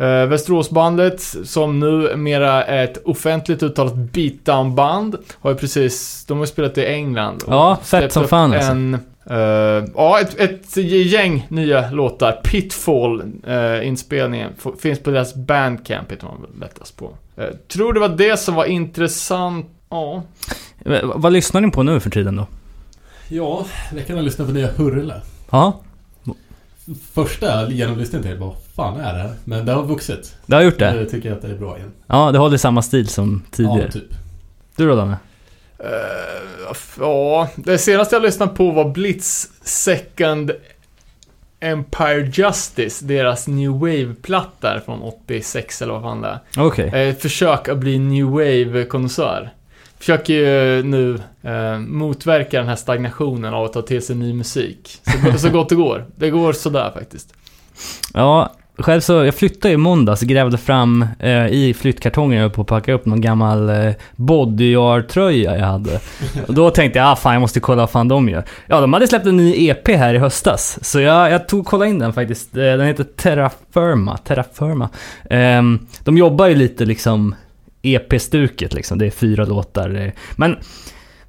Uh, 0.00 0.06
Västeråsbandet, 0.26 1.20
som 1.44 1.80
nu 1.80 2.16
mera 2.16 2.64
är 2.64 2.84
ett 2.84 3.02
offentligt 3.04 3.62
uttalat 3.62 3.94
beatdown-band, 3.94 5.16
har 5.40 5.50
ju 5.50 5.56
precis, 5.56 6.24
de 6.28 6.38
har 6.38 6.44
ju 6.44 6.50
spelat 6.50 6.78
i 6.78 6.86
England. 6.86 7.44
Ja, 7.46 7.78
fett 7.82 8.12
som 8.12 8.28
fan, 8.28 8.52
alltså. 8.52 8.70
en, 8.70 8.98
eh, 9.24 9.84
Ja, 9.94 10.20
ett, 10.20 10.40
ett 10.40 10.76
gäng 10.76 11.46
nya 11.48 11.90
låtar. 11.90 12.40
Pitfall-inspelningen 12.44 14.50
finns 14.78 14.98
på 14.98 15.10
deras 15.10 15.34
bandcamp, 15.34 16.12
heter 16.12 16.26
man 16.26 16.46
lättast 16.60 16.96
på. 16.96 17.06
Uh, 17.38 17.44
tror 17.68 17.92
det 17.92 18.00
var 18.00 18.08
det 18.08 18.36
som 18.36 18.54
var 18.54 18.64
intressant. 18.64 19.66
Ja. 19.88 20.22
Vad 21.14 21.32
lyssnar 21.32 21.60
ni 21.60 21.70
på 21.70 21.82
nu 21.82 22.00
för 22.00 22.10
tiden 22.10 22.36
då? 22.36 22.46
Ja, 23.28 23.66
jag 23.96 24.06
kan 24.06 24.16
ha 24.16 24.22
lyssnat 24.22 24.48
på 24.48 24.54
nya 24.54 24.70
Hurle. 24.72 25.14
Ja, 25.50 25.80
Första 27.12 27.70
genomlyssningen 27.70 28.28
till 28.28 28.38
vad 28.38 28.54
fan 28.74 29.00
är 29.00 29.12
det 29.12 29.18
här? 29.18 29.32
Men 29.44 29.66
det 29.66 29.72
har 29.72 29.82
vuxit. 29.82 30.36
det 30.46 30.56
har 30.56 30.62
gjort 30.62 30.78
det. 30.78 30.92
Nu 30.92 31.06
tycker 31.06 31.28
jag 31.28 31.36
att 31.36 31.42
det 31.42 31.50
är 31.50 31.58
bra 31.58 31.76
igen. 31.76 31.92
Ja, 32.06 32.32
det 32.32 32.38
håller 32.38 32.56
samma 32.56 32.82
stil 32.82 33.08
som 33.08 33.42
tidigare. 33.50 33.82
Ja, 33.84 33.90
typ. 33.90 34.12
Du 34.76 34.88
då 34.88 34.94
Danne? 34.94 35.16
Eh, 35.84 36.74
ja, 36.98 37.48
det 37.56 37.78
senaste 37.78 38.14
jag 38.14 38.22
lyssnade 38.22 38.54
på 38.56 38.70
var 38.70 38.88
Blitz 38.90 39.48
Second 39.62 40.50
Empire 41.60 42.30
Justice, 42.34 43.04
deras 43.04 43.46
New 43.48 43.70
Wave-platta 43.70 44.80
från 44.84 45.02
86 45.02 45.82
eller 45.82 45.92
vad 45.92 46.02
fan 46.02 46.20
det 46.20 46.28
är. 46.28 46.66
Okej. 46.66 46.86
Eh, 46.88 47.08
Ett 47.08 47.22
försök 47.22 47.68
att 47.68 47.78
bli 47.78 47.98
New 47.98 48.26
Wave-konnässör. 48.26 49.50
Försöker 49.98 50.34
ju 50.34 50.82
nu 50.82 51.20
eh, 51.42 51.78
motverka 51.78 52.58
den 52.58 52.68
här 52.68 52.76
stagnationen 52.76 53.54
av 53.54 53.64
att 53.64 53.72
ta 53.72 53.82
till 53.82 54.02
sig 54.02 54.16
ny 54.16 54.32
musik. 54.34 54.98
Så, 55.32 55.38
så 55.38 55.50
gott 55.50 55.68
det 55.68 55.74
går. 55.74 56.06
Det 56.16 56.30
går 56.30 56.52
sådär 56.52 56.90
faktiskt. 56.94 57.34
Ja, 58.14 58.54
själv 58.82 59.00
så, 59.00 59.12
jag 59.12 59.34
flyttade 59.34 59.74
i 59.74 59.76
måndags, 59.76 60.20
grävde 60.22 60.58
fram 60.58 61.06
eh, 61.18 61.46
i 61.46 61.74
flyttkartongen 61.78 62.36
jag 62.36 62.42
höll 62.42 62.50
på 62.50 62.60
att 62.62 62.66
packa 62.68 62.92
upp 62.92 63.06
någon 63.06 63.20
gammal 63.20 63.68
eh, 63.70 63.92
bodyar-tröja 64.16 65.58
jag 65.58 65.66
hade. 65.66 66.00
Och 66.48 66.54
då 66.54 66.70
tänkte 66.70 66.98
jag, 66.98 67.08
ah 67.08 67.16
fan 67.16 67.32
jag 67.32 67.40
måste 67.40 67.60
kolla 67.60 67.82
vad 67.82 67.90
fan 67.90 68.08
de 68.08 68.28
gör. 68.28 68.44
Ja, 68.66 68.80
de 68.80 68.92
hade 68.92 69.08
släppt 69.08 69.26
en 69.26 69.36
ny 69.36 69.68
EP 69.68 69.88
här 69.88 70.14
i 70.14 70.18
höstas. 70.18 70.78
Så 70.82 71.00
jag, 71.00 71.30
jag 71.30 71.48
tog 71.48 71.60
och 71.60 71.66
kollade 71.66 71.90
in 71.90 71.98
den 71.98 72.12
faktiskt. 72.12 72.56
Eh, 72.56 72.62
Den 72.62 72.80
heter 72.86 73.04
Terrafirma. 73.04 74.16
Terrafirma. 74.16 74.88
Eh, 75.30 75.62
de 76.04 76.16
jobbar 76.18 76.46
ju 76.46 76.54
lite 76.54 76.84
liksom 76.84 77.34
EP-stuket 77.82 78.74
liksom. 78.74 78.98
Det 78.98 79.06
är 79.06 79.10
fyra 79.10 79.44
låtar. 79.44 79.94
eh. 80.06 80.12
Men 80.36 80.56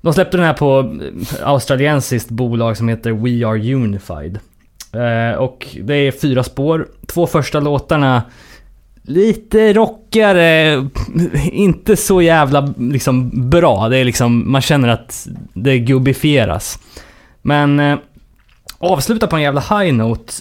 de 0.01 0.13
släppte 0.13 0.37
den 0.37 0.45
här 0.45 0.53
på 0.53 0.79
eh, 0.79 1.47
australiensiskt 1.49 2.29
bolag 2.29 2.77
som 2.77 2.87
heter 2.87 3.11
We 3.11 3.47
Are 3.47 3.73
Unified. 3.75 4.39
Eh, 4.93 5.37
och 5.37 5.67
det 5.81 5.95
är 5.95 6.11
fyra 6.11 6.43
spår. 6.43 6.87
Två 7.07 7.27
första 7.27 7.59
låtarna 7.59 8.23
lite 9.03 9.73
rockigare, 9.73 10.75
inte 11.51 11.95
så 11.95 12.21
jävla 12.21 12.73
liksom 12.77 13.49
bra. 13.49 13.89
Det 13.89 13.97
är 13.97 14.05
liksom, 14.05 14.51
man 14.51 14.61
känner 14.61 14.87
att 14.87 15.27
det 15.53 15.79
gubbifieras. 15.79 16.79
Men 17.41 17.79
eh, 17.79 17.97
avsluta 18.77 19.27
på 19.27 19.35
en 19.35 19.41
jävla 19.41 19.61
high 19.61 19.93
note 19.93 20.33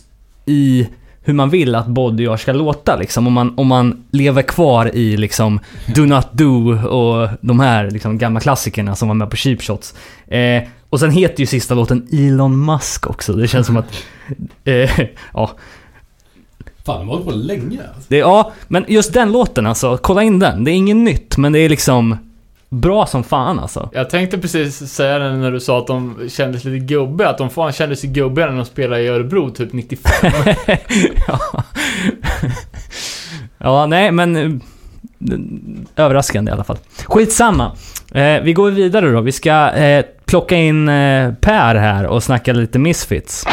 i 0.46 0.88
hur 1.22 1.34
man 1.34 1.50
vill 1.50 1.74
att 1.74 1.86
Body 1.86 2.26
Art 2.26 2.40
ska 2.40 2.52
låta 2.52 2.96
liksom. 2.96 3.26
Om 3.26 3.32
man, 3.32 3.58
om 3.58 3.66
man 3.66 4.04
lever 4.10 4.42
kvar 4.42 4.94
i 4.94 5.16
liksom 5.16 5.60
Do 5.94 6.06
Not 6.06 6.28
Do 6.32 6.88
och 6.88 7.28
de 7.40 7.60
här 7.60 7.90
liksom 7.90 8.18
gamla 8.18 8.40
klassikerna 8.40 8.94
som 8.94 9.08
var 9.08 9.14
med 9.14 9.30
på 9.30 9.36
Cheap 9.36 9.62
Shots. 9.62 9.94
Eh, 10.28 10.62
och 10.90 11.00
sen 11.00 11.10
heter 11.10 11.40
ju 11.40 11.46
sista 11.46 11.74
låten 11.74 12.08
Elon 12.12 12.64
Musk 12.64 13.06
också. 13.06 13.32
Det 13.32 13.48
känns 13.48 13.66
som 13.66 13.76
att... 13.76 14.04
Eh, 14.64 15.00
ja, 15.34 15.50
Fan, 16.84 16.98
de 16.98 17.08
har 17.08 17.16
hållit 17.16 17.28
på 17.28 17.34
länge 17.34 17.80
alltså. 17.94 18.08
det, 18.08 18.16
ja, 18.16 18.52
men 18.68 18.84
just 18.88 19.12
den 19.12 19.32
låten 19.32 19.66
alltså, 19.66 19.96
kolla 19.96 20.22
in 20.22 20.38
den. 20.38 20.64
Det 20.64 20.70
är 20.70 20.74
inget 20.74 20.96
nytt, 20.96 21.36
men 21.36 21.52
det 21.52 21.58
är 21.58 21.68
liksom 21.68 22.16
bra 22.68 23.06
som 23.06 23.24
fan 23.24 23.58
alltså. 23.58 23.90
Jag 23.92 24.10
tänkte 24.10 24.38
precis 24.38 24.76
säga 24.76 25.18
det 25.18 25.36
när 25.36 25.52
du 25.52 25.60
sa 25.60 25.78
att 25.78 25.86
de 25.86 26.28
kändes 26.28 26.64
lite 26.64 26.86
gubbiga, 26.86 27.28
att 27.28 27.38
de 27.38 27.50
fan 27.50 27.72
kändes 27.72 28.02
gubbigare 28.02 28.50
när 28.50 28.56
de 28.56 28.64
spelade 28.64 29.02
i 29.02 29.08
Örebro 29.08 29.50
typ 29.50 29.72
95. 29.72 30.32
ja. 31.26 31.64
ja, 33.58 33.86
nej 33.86 34.12
men... 34.12 34.60
Överraskande 35.96 36.50
i 36.50 36.52
alla 36.52 36.64
fall. 36.64 36.78
Skitsamma. 37.04 37.72
Eh, 38.14 38.40
vi 38.42 38.52
går 38.52 38.70
vidare 38.70 39.10
då. 39.10 39.20
Vi 39.20 39.32
ska 39.32 39.70
eh, 39.70 40.04
plocka 40.24 40.56
in 40.56 40.88
eh, 40.88 41.32
Per 41.40 41.74
här 41.74 42.06
och 42.06 42.22
snacka 42.22 42.52
lite 42.52 42.78
Misfits. 42.78 43.44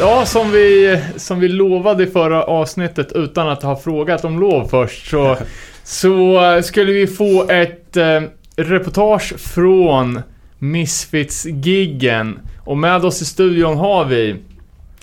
Ja, 0.00 0.26
som 0.26 0.50
vi, 0.50 1.00
som 1.16 1.40
vi 1.40 1.48
lovade 1.48 2.02
i 2.02 2.06
förra 2.06 2.42
avsnittet 2.42 3.12
utan 3.12 3.48
att 3.48 3.62
ha 3.62 3.76
frågat 3.76 4.24
om 4.24 4.40
lov 4.40 4.68
först 4.68 5.10
så, 5.10 5.36
så 5.84 6.44
eh, 6.44 6.62
skulle 6.62 6.92
vi 6.92 7.06
få 7.06 7.48
ett 7.50 7.96
eh, 7.96 8.22
reportage 8.56 9.38
från 9.38 10.20
Misfits-giggen. 10.58 12.38
Och 12.64 12.78
med 12.78 13.04
oss 13.04 13.22
i 13.22 13.24
studion 13.24 13.76
har 13.76 14.04
vi 14.04 14.36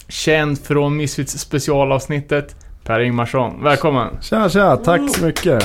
känd 0.08 0.60
från 0.60 0.96
Misfits 0.96 1.40
specialavsnittet 1.40 2.56
Per 2.84 3.00
Ingmarsson. 3.00 3.64
Välkommen! 3.64 4.18
Tja, 4.22 4.50
tja, 4.50 4.78
tack 4.78 5.02
så 5.16 5.26
mycket. 5.26 5.64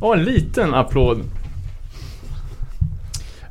Ja, 0.00 0.14
en 0.14 0.24
liten 0.24 0.74
applåd. 0.74 1.20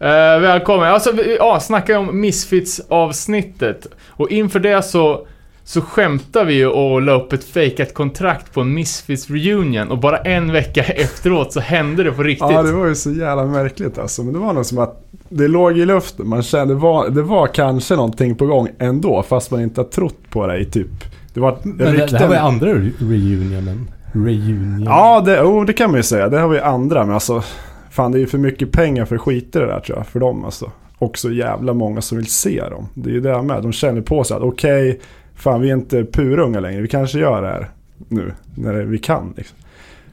Eh, 0.01 0.39
välkommen. 0.39 0.87
Alltså, 0.87 1.11
vi 1.11 1.37
ja, 1.37 1.59
snackar 1.59 1.93
ju 1.93 1.99
om 1.99 2.21
Misfits-avsnittet. 2.21 3.87
Och 4.07 4.29
inför 4.29 4.59
det 4.59 4.81
så, 4.85 5.27
så 5.63 5.81
skämtar 5.81 6.45
vi 6.45 6.53
ju 6.53 6.67
och 6.67 7.01
la 7.01 7.11
upp 7.11 7.33
ett 7.33 7.43
fejkat 7.43 7.93
kontrakt 7.93 8.53
på 8.53 8.61
en 8.61 8.73
Misfits-reunion. 8.73 9.87
Och 9.87 9.97
bara 9.97 10.17
en 10.17 10.51
vecka 10.51 10.83
efteråt 10.87 11.53
så 11.53 11.59
hände 11.59 12.03
det 12.03 12.11
på 12.11 12.23
riktigt. 12.23 12.51
Ja, 12.51 12.63
det 12.63 12.71
var 12.71 12.87
ju 12.87 12.95
så 12.95 13.11
jävla 13.11 13.45
märkligt 13.45 13.97
alltså. 13.97 14.23
Men 14.23 14.33
det 14.33 14.39
var 14.39 14.53
nog 14.53 14.65
som 14.65 14.77
att 14.79 15.03
det 15.29 15.47
låg 15.47 15.77
i 15.77 15.85
luften. 15.85 16.27
Man 16.27 16.43
kände 16.43 16.73
det 16.73 16.79
var, 16.79 17.09
det 17.09 17.21
var 17.21 17.47
kanske 17.47 17.95
någonting 17.95 18.35
på 18.35 18.45
gång 18.45 18.67
ändå. 18.79 19.23
Fast 19.23 19.51
man 19.51 19.61
inte 19.61 19.81
har 19.81 19.85
trott 19.85 20.29
på 20.29 20.47
det 20.47 20.57
i 20.57 20.65
typ... 20.65 20.87
Det 21.33 21.39
var 21.39 21.57
Men 21.63 21.77
det, 21.77 22.05
det 22.05 22.17
här 22.17 22.27
var 22.27 22.35
ju 22.35 22.41
andra 22.41 22.67
re- 22.67 22.91
reunionen. 22.99 23.89
Reunion. 24.13 24.83
Ja, 24.85 25.21
det, 25.25 25.41
oh, 25.41 25.65
det 25.65 25.73
kan 25.73 25.89
man 25.89 25.99
ju 25.99 26.03
säga. 26.03 26.29
Det 26.29 26.39
har 26.39 26.47
vi 26.47 26.59
andra. 26.59 27.05
Men 27.05 27.13
alltså, 27.13 27.43
fan 27.91 28.11
det 28.11 28.17
är 28.17 28.19
ju 28.19 28.27
för 28.27 28.37
mycket 28.37 28.71
pengar 28.71 29.05
för 29.05 29.17
skit 29.17 29.55
i 29.55 29.59
det 29.59 29.65
där 29.65 29.79
tror 29.79 29.97
jag. 29.97 30.07
För 30.07 30.19
dem 30.19 30.45
alltså. 30.45 30.71
Och 30.97 31.17
så 31.17 31.31
jävla 31.31 31.73
många 31.73 32.01
som 32.01 32.17
vill 32.17 32.27
se 32.27 32.69
dem. 32.69 32.87
Det 32.93 33.09
är 33.09 33.13
ju 33.13 33.21
det 33.21 33.41
med. 33.41 33.63
De 33.63 33.71
känner 33.71 34.01
på 34.01 34.23
sig 34.23 34.37
att 34.37 34.43
okej, 34.43 34.99
fan 35.35 35.61
vi 35.61 35.69
är 35.69 35.73
inte 35.73 36.03
purunga 36.03 36.59
längre. 36.59 36.81
Vi 36.81 36.87
kanske 36.87 37.19
gör 37.19 37.41
det 37.41 37.47
här 37.47 37.69
nu. 38.07 38.33
När 38.55 38.73
vi 38.73 38.97
kan 38.97 39.33
liksom. 39.37 39.57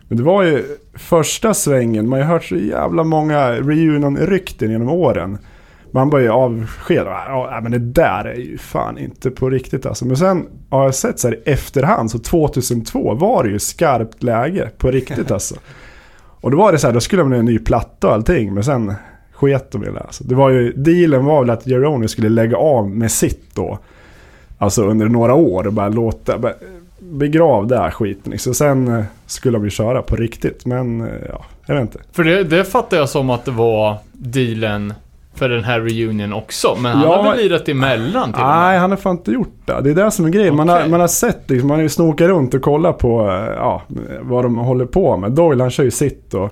Men 0.08 0.18
det 0.18 0.25
var 0.25 0.42
ju 0.42 0.64
första 0.94 1.54
svängen. 1.54 2.08
Man 2.08 2.18
har 2.18 2.26
ju 2.26 2.32
hört 2.32 2.44
så 2.44 2.56
jävla 2.56 3.04
många 3.04 3.50
reunion-rykten 3.50 4.70
genom 4.70 4.88
åren. 4.88 5.38
Man 5.90 6.11
bara 6.11 6.23
ju 6.23 6.28
avsked. 6.28 7.06
Ja, 7.06 7.61
men 7.62 7.73
det 7.73 7.78
där 7.78 8.25
är 8.25 8.35
ju 8.35 8.58
fan 8.58 8.99
inte 8.99 9.30
på 9.30 9.50
riktigt 9.50 9.87
alltså. 9.87 10.06
Men 10.06 10.16
sen 10.16 10.47
har 10.70 10.85
jag 10.85 10.94
sett 10.94 11.18
så 11.18 11.28
här 11.28 11.35
i 11.35 11.50
efterhand. 11.50 12.11
Så 12.11 12.18
2002 12.18 13.14
var 13.14 13.44
det 13.44 13.50
ju 13.50 13.58
skarpt 13.58 14.23
läge 14.23 14.70
på 14.78 14.90
riktigt 14.90 15.30
alltså. 15.30 15.54
Och 16.40 16.50
då 16.50 16.57
var 16.57 16.73
det 16.73 16.78
så 16.78 16.87
här, 16.87 16.95
då 16.95 17.00
skulle 17.00 17.23
de 17.23 17.33
ha 17.33 17.38
en 17.38 17.45
ny 17.45 17.59
platta 17.59 18.07
och 18.07 18.12
allting. 18.12 18.54
Men 18.54 18.64
sen 18.64 18.95
sket 19.33 19.71
de 19.71 19.85
i 19.85 19.87
det. 19.87 20.00
Alltså. 20.00 20.25
Det 20.25 20.35
var 20.35 20.50
ju, 20.50 20.73
dealen 20.73 21.25
var 21.25 21.40
väl 21.40 21.50
att 21.50 21.66
Jeroni 21.66 22.09
skulle 22.09 22.28
lägga 22.28 22.57
av 22.57 22.90
med 22.90 23.11
sitt 23.11 23.54
då. 23.54 23.78
Alltså 24.59 24.85
under 24.85 25.07
några 25.07 25.35
år 25.35 25.66
och 25.66 25.73
bara 25.73 25.88
låta, 25.88 26.38
bara 26.38 26.52
begrav 26.99 27.66
det 27.66 27.78
här 27.78 27.90
skiten. 27.90 28.33
Liksom. 28.33 28.54
Sen 28.54 28.88
eh, 28.88 29.04
skulle 29.26 29.59
de 29.59 29.64
ju 29.64 29.71
köra 29.71 30.02
på 30.02 30.16
riktigt. 30.16 30.66
Men 30.66 31.00
eh, 31.00 31.09
ja, 31.28 31.45
jag 31.66 31.75
vet 31.75 31.83
inte. 31.83 31.99
För 32.12 32.25
det, 32.25 32.45
det 32.45 32.64
fattar 32.64 32.97
jag 32.97 33.09
som 33.09 33.30
att 33.30 33.45
det 33.45 33.50
var 33.50 33.97
dealen 34.12 34.95
för 35.38 35.49
den 35.49 35.64
här 35.64 35.80
reunion 35.80 36.33
också. 36.33 36.76
Men 36.80 36.92
han 36.92 37.02
Ja. 37.09 37.16
har 37.23 37.30
väl 37.30 37.42
lirat 37.42 37.68
emellan 37.68 38.33
till 38.33 38.42
och? 38.42 38.49
Nej, 38.49 38.78
han 38.78 38.90
har 38.90 38.97
fan 38.99 39.16
inte 39.16 39.30
gjort 39.33 39.54
det. 39.64 39.80
Det 39.80 39.90
är 39.90 39.95
det 39.95 40.11
som 40.11 40.25
är 40.25 40.30
grejen. 40.30 40.57
Man, 40.57 40.68
har, 40.68 40.87
man 40.88 41.00
har 41.00 41.09
sett 41.09 41.50
liksom, 41.50 41.68
man 41.68 41.76
har 41.76 41.83
ju 41.83 41.88
snokat 41.88 42.28
runt 42.28 42.54
och 42.54 42.62
kollat 42.62 42.99
på 42.99 43.21
eh, 43.28 43.54
ja, 43.57 43.83
vad 44.21 44.45
de 44.45 44.57
håller 44.57 44.85
på 44.87 45.16
med. 45.16 45.33
Doyle 45.33 45.61
han 45.61 45.71
kör 45.71 45.85
ju 45.85 45.90
sitt 45.90 46.35
och 46.35 46.50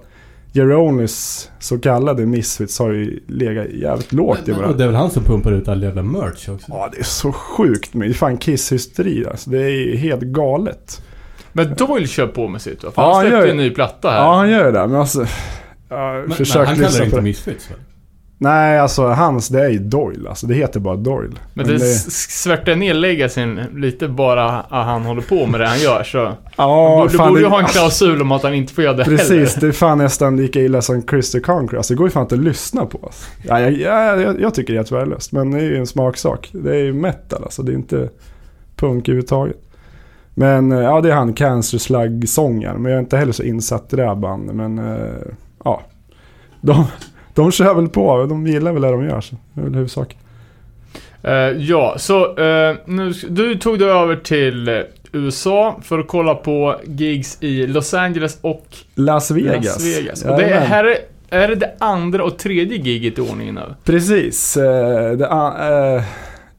Jeronis 0.52 1.50
så 1.58 1.78
kallade 1.78 2.26
Misfits 2.26 2.78
har 2.78 2.92
ju 2.92 3.20
legat 3.28 3.66
jävligt 3.66 4.12
lågt 4.12 4.38
i 4.38 4.42
Men, 4.46 4.54
och 4.54 4.58
varandra. 4.60 4.78
det 4.78 4.84
är 4.84 4.88
väl 4.88 4.96
han 4.96 5.10
som 5.10 5.22
pumpar 5.24 5.52
ut 5.52 5.68
all 5.68 5.82
jävla 5.82 6.02
merch 6.02 6.48
också? 6.48 6.66
Ja, 6.68 6.88
det 6.92 6.98
är 6.98 7.04
så 7.04 7.32
sjukt 7.32 7.94
med. 7.94 8.08
Det 8.08 8.12
är 8.12 8.14
fan 8.14 8.38
Kiss-hysteri 8.38 9.26
alltså. 9.30 9.50
Det 9.50 9.62
är 9.62 9.68
ju 9.68 9.96
helt 9.96 10.20
galet. 10.22 11.02
Men 11.52 11.74
Doyle 11.74 12.06
kör 12.08 12.26
på 12.26 12.48
med 12.48 12.60
sitt 12.62 12.84
va? 12.84 12.90
För 12.94 13.02
Ja, 13.02 13.12
han 13.14 13.20
släppte 13.26 13.44
ju 13.46 13.50
en 13.50 13.56
ny 13.56 13.70
platta 13.70 14.10
här. 14.10 14.16
Ja, 14.18 14.34
han 14.34 14.50
gör 14.50 14.72
det. 14.72 14.86
Men 14.86 14.94
alltså... 15.00 15.26
Jag 15.88 15.98
Men, 16.14 16.20
men 16.20 16.30
försöker 16.30 16.66
han 16.66 16.76
kallar 16.76 16.98
det 16.98 17.04
inte. 17.04 17.20
Misfits 17.20 17.70
väl? 17.70 17.78
Nej, 18.38 18.78
alltså 18.78 19.06
hans 19.06 19.48
det 19.48 19.64
är 19.64 19.68
ju 19.68 19.78
Doyle. 19.78 20.28
Alltså 20.28 20.46
det 20.46 20.54
heter 20.54 20.80
bara 20.80 20.96
Doyle. 20.96 21.34
Men 21.54 21.66
det, 21.66 21.74
s- 21.74 22.42
svärtar 22.42 22.74
ner 22.76 22.94
legacy 22.94 23.46
lite 23.74 24.08
bara 24.08 24.44
att 24.60 24.86
han 24.86 25.02
håller 25.02 25.22
på 25.22 25.46
med 25.46 25.60
det 25.60 25.66
han 25.66 25.78
gör 25.80 26.02
så... 26.04 26.32
Ja, 26.56 27.06
du 27.10 27.16
fan, 27.16 27.28
borde 27.28 27.40
ju 27.40 27.44
det- 27.46 27.50
ha 27.50 27.58
en 27.60 27.66
klausul 27.66 28.22
om 28.22 28.32
att 28.32 28.42
han 28.42 28.54
inte 28.54 28.72
får 28.72 28.84
göra 28.84 28.94
det 28.96 29.04
Precis, 29.04 29.30
heller. 29.30 29.60
det 29.60 29.66
är 29.66 29.72
fan 29.72 29.98
nästan 29.98 30.36
lika 30.36 30.60
illa 30.60 30.82
som 30.82 31.02
Chris 31.02 31.32
the 31.32 31.40
Conqueror. 31.40 31.76
Alltså 31.76 31.94
det 31.94 31.98
går 31.98 32.06
ju 32.06 32.10
fan 32.10 32.22
inte 32.22 32.34
att 32.34 32.40
lyssna 32.40 32.86
på. 32.86 32.98
Alltså. 33.02 33.24
Ja, 33.48 33.60
jag, 33.60 33.72
jag, 33.72 34.20
jag, 34.20 34.40
jag 34.40 34.54
tycker 34.54 34.72
det 34.72 34.76
är 34.76 34.78
helt 34.78 34.92
värdelöst. 34.92 35.32
Men 35.32 35.50
det 35.50 35.58
är 35.58 35.62
ju 35.64 35.76
en 35.76 35.86
smaksak. 35.86 36.48
Det 36.52 36.70
är 36.70 36.82
ju 36.84 36.92
metal 36.92 37.42
alltså. 37.44 37.62
Det 37.62 37.72
är 37.72 37.74
inte 37.74 38.08
punk 38.76 39.08
överhuvudtaget. 39.08 39.56
Men 40.34 40.72
eh, 40.72 40.78
ja, 40.80 41.00
det 41.00 41.10
är 41.10 41.14
han 41.14 41.32
Cancer 41.34 41.78
Slug-sångaren. 41.78 42.82
Men 42.82 42.92
jag 42.92 42.96
är 42.98 43.02
inte 43.02 43.16
heller 43.16 43.32
så 43.32 43.42
insatt 43.42 43.92
i 43.92 43.96
det 43.96 44.06
här 44.06 44.14
bandet. 44.14 44.56
Men 44.56 44.78
eh, 44.78 45.10
ja. 45.64 45.82
De, 46.60 46.84
de 47.36 47.52
kör 47.52 47.74
väl 47.74 47.88
på. 47.88 48.26
De 48.26 48.46
gillar 48.46 48.72
väl 48.72 48.82
det 48.82 48.90
de 48.90 49.04
gör. 49.04 49.20
Så 49.20 49.36
det 49.54 49.60
är 49.60 49.64
väl 49.64 49.74
huvudsaken. 49.74 50.18
Eh, 51.22 51.32
ja, 51.58 51.94
så 51.98 52.38
eh, 52.38 52.76
nu, 52.86 53.12
du 53.28 53.54
tog 53.54 53.78
dig 53.78 53.88
över 53.88 54.16
till 54.16 54.82
USA 55.12 55.80
för 55.82 55.98
att 55.98 56.08
kolla 56.08 56.34
på 56.34 56.80
gigs 56.84 57.38
i 57.40 57.66
Los 57.66 57.94
Angeles 57.94 58.38
och 58.40 58.66
Las 58.94 59.30
Vegas. 59.30 59.64
Las 59.64 59.84
Vegas. 59.84 60.24
Och 60.24 60.36
det 60.36 60.44
är, 60.44 60.60
här 60.60 60.84
är, 60.84 60.96
är 61.30 61.48
det 61.48 61.54
det 61.54 61.74
andra 61.78 62.24
och 62.24 62.38
tredje 62.38 62.78
giget 62.78 63.18
i 63.18 63.20
ordningen 63.20 63.54
nu? 63.54 63.74
Precis. 63.84 64.56
Eh, 64.56 65.12
det, 65.12 65.24
eh, 65.24 66.04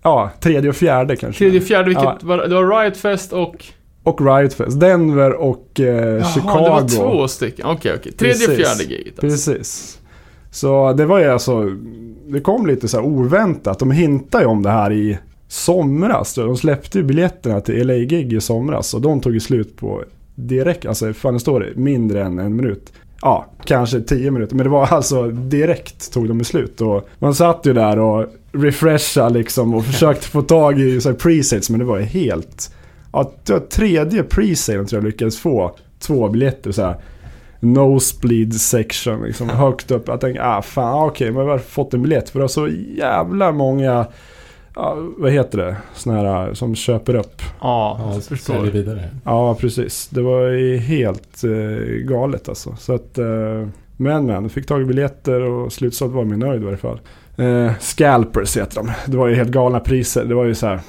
ja, 0.04 0.30
tredje 0.40 0.70
och 0.70 0.76
fjärde 0.76 1.16
kanske. 1.16 1.38
Tredje, 1.40 1.62
fjärde, 1.62 1.86
vilket 1.86 2.04
Ja. 2.04 2.18
var, 2.22 2.38
det 2.38 2.56
var 2.56 2.82
Riot 2.84 2.98
Fest 2.98 3.34
och... 3.34 3.66
Och 4.04 4.22
Riot 4.38 4.54
Fest. 4.54 4.80
Denver 4.80 5.34
och 5.34 5.68
Jaha, 5.76 6.24
Chicago. 6.34 6.64
det 6.64 6.70
var 6.70 6.88
två 6.88 7.28
stycken. 7.28 7.66
Okej, 7.66 7.94
okej. 8.00 8.12
Tredje 8.12 8.48
och 8.48 8.56
Precis. 8.56 8.78
fjärde 8.78 8.94
giget 8.94 9.24
alltså. 9.24 9.52
Precis. 9.52 10.00
Så 10.58 10.94
det 10.94 11.06
var 11.06 11.20
ju 11.20 11.26
alltså, 11.26 11.76
det 12.28 12.40
kom 12.40 12.68
lite 12.68 12.88
så 12.88 12.98
här 12.98 13.06
oväntat. 13.06 13.80
De 13.80 13.92
hintade 13.92 14.44
ju 14.44 14.50
om 14.50 14.64
det 14.64 14.70
här 14.70 14.92
i 14.92 15.18
somras. 15.48 16.34
De 16.34 16.58
släppte 16.58 16.98
ju 16.98 17.04
biljetterna 17.04 17.62
till 17.62 17.88
LA-gig 17.88 18.34
i 18.34 18.42
somras 18.42 18.94
och 18.94 19.02
de 19.02 19.22
tog 19.22 19.34
ju 19.34 19.40
slut 19.40 19.78
på 19.78 20.04
direkt, 20.36 20.86
alltså 20.86 21.14
fan 21.14 21.34
det 21.34 21.40
står 21.40 21.60
det, 21.60 21.76
mindre 21.76 22.24
än 22.24 22.40
en 22.40 22.56
minut. 22.56 22.94
Ja, 23.22 23.46
kanske 23.66 24.02
tio 24.02 24.32
minuter. 24.32 24.56
Men 24.56 24.64
det 24.64 24.70
var 24.70 24.88
alltså 24.88 25.28
direkt 25.28 26.14
tog 26.14 26.28
de 26.28 26.44
slut. 26.44 26.82
Och 26.82 27.10
man 27.20 27.36
satt 27.36 27.66
ju 27.66 27.74
där 27.74 28.00
och 28.00 28.26
refresha 28.52 29.30
liksom 29.30 29.74
och 29.74 29.86
försökte 29.86 30.28
få 30.28 30.42
tag 30.42 30.80
i 30.80 31.02
så 31.02 31.10
här 31.10 31.16
presets 31.16 31.70
men 31.70 31.80
det 31.80 31.86
var 31.86 31.98
ju 31.98 32.06
helt... 32.06 32.74
Ja, 33.14 33.32
det 33.44 33.54
var 33.54 33.60
tredje 33.60 34.24
presalen 34.24 34.86
tror 34.86 35.02
jag 35.02 35.06
lyckades 35.06 35.40
få 35.40 35.76
två 36.00 36.30
biljetter 36.30 36.72
så 36.72 36.82
här 36.82 36.96
nosebleed 37.60 38.54
section 38.54 39.22
liksom, 39.24 39.50
högt 39.50 39.92
upp. 39.92 40.08
Jag 40.08 40.22
tänkte, 40.22 40.44
ah 40.46 40.62
fan, 40.62 40.94
ah, 40.94 41.06
okej, 41.06 41.32
men 41.32 41.46
jag 41.46 41.52
har 41.52 41.58
fått 41.58 41.94
en 41.94 42.02
biljett. 42.02 42.30
För 42.30 42.40
det 42.40 42.44
var 42.44 42.48
så 42.48 42.68
jävla 42.98 43.52
många, 43.52 44.06
ja, 44.76 44.98
vad 45.18 45.32
heter 45.32 45.58
det, 45.58 45.76
såna 45.94 46.16
här 46.16 46.54
som 46.54 46.76
köper 46.76 47.16
upp. 47.16 47.42
Ja, 47.62 48.00
Ja, 48.02 48.14
jag 48.14 48.24
förstår. 48.24 48.54
säljer 48.54 48.72
vidare. 48.72 49.10
Ja, 49.24 49.56
precis. 49.56 50.08
Det 50.08 50.22
var 50.22 50.42
ju 50.48 50.78
helt 50.78 51.44
eh, 51.44 51.84
galet 52.08 52.50
alltså. 52.50 52.76
Så 52.80 52.94
att, 52.96 53.18
eh, 53.18 53.26
men 54.00 54.26
men, 54.26 54.30
jag 54.44 54.52
fick 54.52 54.66
tag 54.68 54.82
i 54.82 54.86
biljetter 54.86 55.42
och 55.42 55.74
slutsålt 55.74 56.14
var 56.14 56.24
mig 56.24 56.38
nöjd 56.38 56.62
i 56.62 56.66
varje 56.66 56.78
fall. 56.78 57.00
Eh, 57.38 57.72
Scalpers 57.80 58.58
heter 58.58 58.76
de. 58.76 58.92
Det 59.12 59.18
var 59.18 59.28
ju 59.28 59.36
helt 59.36 59.50
galna 59.52 59.80
priser. 59.80 60.26
Det 60.26 60.36
var 60.36 60.46
ju 60.46 60.56
så 60.56 60.68
här, 60.68 60.80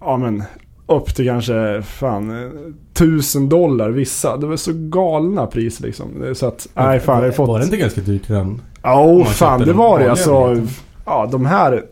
ja 0.00 0.16
men 0.16 0.42
upp 0.90 1.14
till 1.14 1.26
kanske 1.26 1.82
fan 1.82 2.50
tusen 2.92 3.48
dollar 3.48 3.90
vissa. 3.90 4.36
Det 4.36 4.46
var 4.46 4.56
så 4.56 4.72
galna 4.74 5.46
priser 5.46 5.84
liksom. 5.86 6.34
Så 6.34 6.46
att, 6.46 6.68
nej 6.74 7.00
fan, 7.00 7.18
jag 7.18 7.24
har 7.24 7.32
fått... 7.32 7.48
Var 7.48 7.58
det 7.58 7.64
inte 7.64 7.76
ganska 7.76 8.00
dyrt 8.00 8.30
redan? 8.30 8.62
Ja, 8.82 9.04
oh, 9.04 9.24
fan 9.24 9.60
det 9.60 9.72
var 9.72 9.98
det. 9.98 10.10
Alltså, 10.10 10.62
ja, 11.06 11.28
de 11.32 11.46
här 11.46 11.84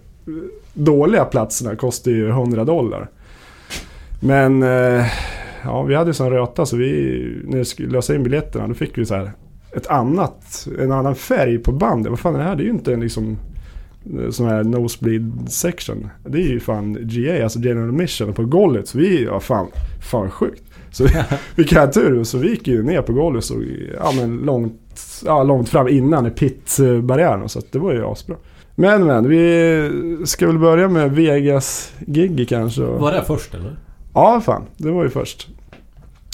dåliga 0.74 1.24
platserna 1.24 1.76
kostar 1.76 2.10
ju 2.10 2.28
100 2.28 2.64
dollar. 2.64 3.10
Men 4.20 4.62
eh, 4.62 5.06
ja, 5.64 5.82
vi 5.82 5.94
hade 5.94 6.10
ju 6.10 6.14
sån 6.14 6.30
röta 6.30 6.66
så 6.66 6.76
vi, 6.76 7.42
när 7.44 7.58
vi 7.58 7.64
skulle 7.64 7.88
lösa 7.88 8.14
in 8.14 8.22
biljetterna, 8.22 8.68
då 8.68 8.74
fick 8.74 8.98
vi 8.98 9.06
så 9.06 9.14
här 9.14 9.32
ett 9.76 9.86
annat, 9.86 10.68
en 10.78 10.92
annan 10.92 11.14
färg 11.14 11.58
på 11.58 11.72
bandet. 11.72 12.10
Vad 12.10 12.18
fan 12.18 12.34
är 12.34 12.38
det 12.38 12.44
här? 12.44 12.56
Det 12.56 12.62
är 12.62 12.64
ju 12.64 12.70
inte 12.70 12.92
en 12.92 13.00
liksom 13.00 13.38
sån 14.30 14.46
här 14.48 14.64
nosebleed 14.64 15.32
section. 15.48 16.08
Det 16.26 16.38
är 16.38 16.48
ju 16.48 16.60
fan 16.60 16.98
GA, 17.00 17.42
alltså 17.42 17.58
general 17.58 17.92
mission 17.92 18.32
på 18.34 18.44
golvet. 18.44 18.88
Så 18.88 18.98
vi, 18.98 19.24
ja 19.24 19.40
fan, 19.40 19.66
fan 20.10 20.30
sjukt. 20.30 20.62
Så 20.90 21.04
vi, 21.04 21.10
vilken 21.54 21.78
här 21.78 21.86
tur. 21.86 22.24
Så 22.24 22.38
vi 22.38 22.48
gick 22.50 22.66
ju 22.68 22.82
ner 22.82 23.02
på 23.02 23.12
golvet 23.12 23.44
så, 23.44 23.54
ja 23.96 24.12
men 24.16 24.36
långt, 24.36 25.22
ja, 25.26 25.42
långt 25.42 25.68
fram 25.68 25.88
innan 25.88 26.26
i 26.26 26.30
pit-barriären. 26.30 27.48
Så 27.48 27.60
det 27.70 27.78
var 27.78 27.92
ju 27.92 28.04
asbra. 28.06 28.36
Men 28.74 29.04
men, 29.04 29.28
vi 29.28 29.90
ska 30.24 30.46
väl 30.46 30.58
börja 30.58 30.88
med 30.88 31.12
Vegas-gig 31.12 32.48
kanske. 32.48 32.82
och- 32.82 33.00
Var 33.00 33.12
det 33.12 33.22
först 33.26 33.54
eller? 33.54 33.76
Ja, 34.14 34.40
fan. 34.44 34.62
Det 34.76 34.90
var 34.90 35.04
ju 35.04 35.10
först. 35.10 35.48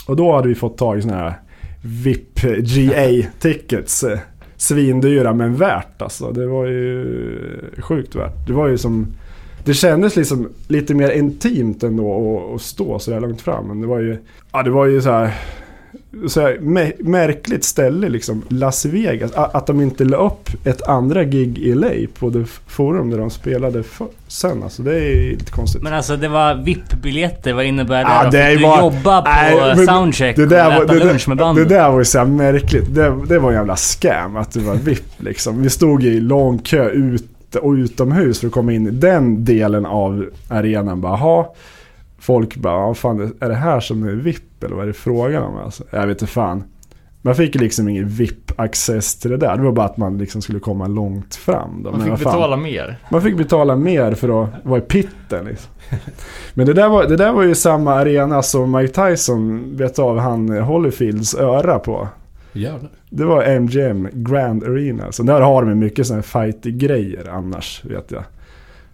Och 0.06 0.16
då 0.16 0.32
hade 0.36 0.48
vi 0.48 0.54
fått 0.54 0.78
tag 0.78 0.98
i 0.98 1.02
såna 1.02 1.14
här 1.16 1.40
VIP 1.82 2.40
GA-tickets. 2.58 4.04
Eh, 4.04 4.18
Svindyra 4.64 5.32
men 5.32 5.54
värt 5.56 6.02
alltså. 6.02 6.30
Det 6.30 6.46
var 6.46 6.66
ju 6.66 7.04
sjukt 7.78 8.14
värt. 8.14 8.46
Det 8.46 8.52
var 8.52 8.68
ju 8.68 8.78
som... 8.78 9.06
Det 9.64 9.74
kändes 9.74 10.16
liksom 10.16 10.48
lite 10.68 10.94
mer 10.94 11.10
intimt 11.10 11.82
ändå 11.82 12.14
att, 12.14 12.54
att 12.54 12.62
stå 12.62 12.98
så 12.98 13.10
där 13.10 13.20
långt 13.20 13.40
fram. 13.40 13.68
Men 13.68 13.80
det 13.80 13.86
var 13.86 14.00
ju... 14.00 14.18
Ja, 14.52 14.62
det 14.62 14.70
var 14.70 14.86
ju 14.86 15.02
så 15.02 15.10
här... 15.10 15.34
Så 16.28 16.40
här 16.40 16.56
mä- 16.60 16.92
märkligt 17.08 17.64
ställe 17.64 18.08
liksom. 18.08 18.42
Las 18.48 18.84
Vegas. 18.84 19.32
Att 19.34 19.66
de 19.66 19.80
inte 19.80 20.04
la 20.04 20.16
upp 20.16 20.48
ett 20.64 20.82
andra 20.88 21.24
gig 21.24 21.58
i 21.58 21.74
LA 21.74 21.90
på 22.18 22.30
det 22.30 22.44
forum 22.66 23.10
där 23.10 23.18
de 23.18 23.30
spelade 23.30 23.82
för, 23.82 24.06
sen. 24.28 24.62
Alltså 24.62 24.82
det 24.82 24.94
är 24.98 25.30
lite 25.30 25.52
konstigt. 25.52 25.82
Men 25.82 25.94
alltså 25.94 26.16
det 26.16 26.28
var 26.28 26.54
VIP-biljetter, 26.54 27.52
vad 27.52 27.64
innebär 27.64 28.04
det 28.04 28.10
Ja, 28.10 28.30
det 28.30 28.46
Fick 28.50 28.58
du 28.58 28.62
bara- 28.64 28.80
jobba 28.80 29.22
på 29.22 29.28
Nej, 29.76 29.86
soundcheck 29.86 30.36
det 30.36 30.46
där, 30.46 30.66
och 30.66 30.72
var, 30.74 30.84
äta 30.84 30.92
det, 30.94 31.04
lunch 31.04 31.28
med 31.28 31.36
där, 31.36 31.44
det 31.44 31.48
bandet? 31.48 31.68
där 31.68 31.90
var 31.90 31.98
ju 31.98 32.04
så 32.04 32.18
här 32.18 32.24
märkligt. 32.26 32.94
Det, 32.94 33.14
det 33.28 33.38
var 33.38 33.48
en 33.50 33.56
jävla 33.56 33.76
scam 33.76 34.36
att 34.36 34.52
det 34.52 34.60
var 34.60 34.74
VIP 34.74 35.04
liksom. 35.18 35.62
Vi 35.62 35.70
stod 35.70 36.04
i 36.04 36.20
lång 36.20 36.58
kö 36.58 36.90
ute 36.90 37.58
och 37.58 37.72
utomhus 37.72 38.40
för 38.40 38.46
att 38.46 38.52
komma 38.52 38.72
in 38.72 38.86
i 38.86 38.90
den 38.90 39.44
delen 39.44 39.86
av 39.86 40.26
arenan. 40.48 41.00
Bara. 41.00 41.44
Folk 42.18 42.56
bara, 42.56 42.72
"Ja, 42.88 42.94
fan, 42.94 43.32
är 43.40 43.48
det 43.48 43.54
här 43.54 43.80
som 43.80 44.08
är 44.08 44.12
VIP 44.12 44.42
eller 44.64 44.76
vad 44.76 44.82
är 44.82 44.86
det 44.86 44.92
frågan 44.92 45.42
om? 45.42 45.56
Alltså, 45.56 45.84
jag 45.90 46.06
vet 46.06 46.22
inte 46.22 46.32
fan. 46.32 46.64
Man 47.22 47.34
fick 47.34 47.54
liksom 47.54 47.88
ingen 47.88 48.08
VIP-access 48.08 49.20
till 49.20 49.30
det 49.30 49.36
där. 49.36 49.56
Det 49.56 49.62
var 49.62 49.72
bara 49.72 49.86
att 49.86 49.96
man 49.96 50.18
liksom 50.18 50.42
skulle 50.42 50.60
komma 50.60 50.86
långt 50.86 51.34
fram. 51.34 51.82
Då. 51.82 51.90
Man 51.90 52.00
fick 52.00 52.08
fan. 52.08 52.18
betala 52.18 52.56
mer. 52.56 52.96
Man 53.10 53.22
fick 53.22 53.36
betala 53.36 53.76
mer 53.76 54.12
för 54.14 54.42
att 54.42 54.50
vara 54.62 54.78
i 54.78 54.82
pitten 54.82 55.44
liksom. 55.44 55.72
Men 56.54 56.66
det 56.66 56.72
där, 56.72 56.88
var, 56.88 57.04
det 57.04 57.16
där 57.16 57.32
var 57.32 57.42
ju 57.42 57.54
samma 57.54 57.94
arena 57.94 58.42
som 58.42 58.72
Mike 58.72 59.08
Tyson 59.08 59.76
vet 59.76 59.98
av 59.98 60.18
han 60.18 60.48
Holyfields 60.48 61.34
öra 61.34 61.78
på. 61.78 62.08
Jävlar. 62.52 62.90
Det 63.10 63.24
var 63.24 63.44
MGM 63.44 64.08
Grand 64.12 64.64
Arena. 64.64 65.12
Så 65.12 65.22
där 65.22 65.40
har 65.40 65.62
de 65.64 65.78
mycket 65.78 66.06
sådana 66.06 66.22
här 66.32 66.42
fight-grejer 66.42 67.28
annars 67.28 67.84
vet 67.84 68.10
jag. 68.10 68.24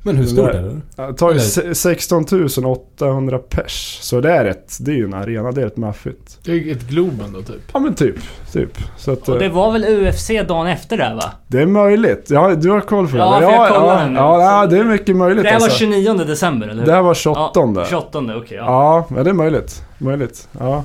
Men 0.03 0.17
hur 0.17 0.27
stort 0.27 0.49
är 0.49 0.63
det? 0.63 0.81
Ja, 0.97 1.07
Det 1.07 1.15
tar 1.15 1.29
ju 1.29 1.33
Eller- 1.33 1.41
se- 1.43 1.75
16 1.75 2.25
800 2.65 3.39
pers. 3.39 3.99
Så 4.03 4.21
det 4.21 4.33
är 4.33 4.45
rätt, 4.45 4.77
det 4.81 4.91
är 4.91 4.95
ju 4.95 5.05
en 5.05 5.15
arena, 5.15 5.53
det 5.53 5.61
är 5.61 5.65
rätt 5.65 5.77
maffigt. 5.77 6.39
Det 6.45 6.53
är 6.53 6.73
ett 6.73 6.89
Globen 6.89 7.33
då 7.33 7.43
typ. 7.43 7.61
Ja 7.73 7.79
men 7.81 7.95
typ, 7.95 8.15
typ. 8.53 8.79
Så 8.97 9.13
att, 9.13 9.29
Och 9.29 9.39
det 9.39 9.45
eh, 9.47 9.53
var 9.53 9.73
väl 9.73 9.85
UFC 9.85 10.29
dagen 10.49 10.67
efter 10.67 10.97
där 10.97 11.15
va? 11.15 11.25
det 11.47 11.63
är 11.63 11.67
möjligt. 11.67 12.27
Ja, 12.31 12.55
du 12.55 12.71
har 12.71 12.81
koll 12.81 13.07
på 13.09 13.17
det? 13.17 13.23
Ja, 13.23 13.37
för 13.37 13.43
jag 13.43 13.53
ja, 13.53 13.69
kollade 13.81 14.01
ja, 14.03 14.09
nu. 14.09 14.15
ja, 14.17 14.43
ja, 14.61 14.67
det 14.67 14.79
är 14.79 14.85
mycket 14.85 15.17
möjligt 15.17 15.45
Det 15.45 15.51
här 15.51 15.59
var 15.61 15.65
alltså. 15.67 15.79
29 15.79 16.15
december 16.15 16.69
eller 16.69 16.81
hur? 16.81 16.87
Det 16.87 16.93
här 16.95 17.03
var 17.03 17.15
28. 17.15 17.61
Ja, 17.61 17.87
28 17.89 18.19
okej 18.19 18.57
ja. 18.57 18.65
Ja, 18.65 19.07
men 19.15 19.25
det 19.25 19.31
är 19.31 19.35
möjligt. 19.35 19.83
Möjligt. 19.99 20.49
Ja, 20.59 20.85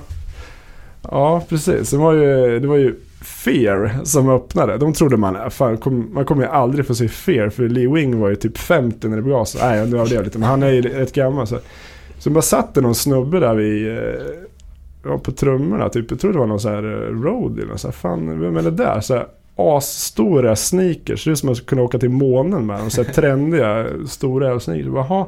ja 1.02 1.42
precis. 1.50 1.90
Det 1.90 1.98
var 1.98 2.14
ju, 2.14 2.60
det 2.60 2.68
var 2.68 2.76
ju 2.78 2.96
Fear 3.26 3.92
som 4.04 4.30
öppnade. 4.30 4.78
De 4.78 4.94
trodde 4.94 5.18
man, 5.18 5.52
fan, 5.52 5.78
kom, 5.78 6.10
man 6.14 6.26
kommer 6.26 6.44
ju 6.44 6.50
aldrig 6.50 6.88
få 6.88 6.96
se 6.96 7.08
Fear 7.08 7.50
för 7.50 7.70
Lee 7.70 7.90
Wing 7.94 8.20
var 8.20 8.30
ju 8.30 8.36
typ 8.36 8.58
50 8.58 9.08
när 9.08 9.16
det 9.16 9.22
begav 9.22 9.46
sig. 9.46 9.62
Nej, 9.64 9.88
nu 9.88 9.96
överdrev 9.98 10.18
jag 10.18 10.24
lite, 10.26 10.40
men 10.40 10.50
han 10.50 10.64
är 10.64 10.70
ju 10.72 10.82
rätt 10.82 11.14
gammal. 11.14 11.48
Så, 11.48 11.60
så 12.20 12.30
bara 12.30 12.42
satt 12.42 12.74
det 12.74 12.82
någon 12.82 12.96
snubbe 12.96 13.40
där 13.40 13.56
vid, 13.56 13.88
eh, 13.98 14.14
ja, 15.04 15.18
på 15.18 15.32
trummorna 15.32 15.90
typ. 15.90 16.12
Jag 16.12 16.20
tror 16.20 16.34
det 16.34 16.40
var 16.40 16.48
någon 16.48 16.60
så 16.60 16.70
här 16.70 16.84
eh, 16.84 17.22
roadie 17.22 17.64
eller 17.64 17.78
så 17.78 17.88
här, 17.88 17.94
fan, 17.94 18.40
vem 18.40 18.58
är 18.58 18.62
det 18.62 18.72
där? 18.72 19.00
Så 19.02 19.14
här, 19.14 19.26
asstora 19.56 20.56
sneakers. 20.56 21.26
Det 21.26 21.32
är 21.32 21.36
som 21.36 21.48
att 21.48 21.50
man 21.50 21.56
skulle 21.56 21.68
kunna 21.68 21.82
åka 21.82 22.00
till 22.00 22.10
månen 22.10 22.66
med 22.66 22.80
dem. 22.80 22.90
Så 22.90 23.04
här 23.04 23.14
trendiga, 23.14 23.88
stora 24.08 24.60
sneakers. 24.60 24.88
Bara, 24.88 25.06
"Jaha." 25.10 25.26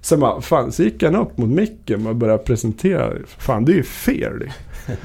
Sen 0.00 0.20
bara, 0.20 0.40
fan, 0.40 0.72
så 0.72 0.82
gick 0.82 1.02
han 1.02 1.16
upp 1.16 1.38
mot 1.38 1.48
micken 1.48 2.06
och 2.06 2.16
började 2.16 2.42
presentera. 2.44 3.12
Fan, 3.38 3.64
det 3.64 3.72
är 3.72 3.76
ju 3.76 3.82
Fear 3.82 4.30
det. 4.38 4.52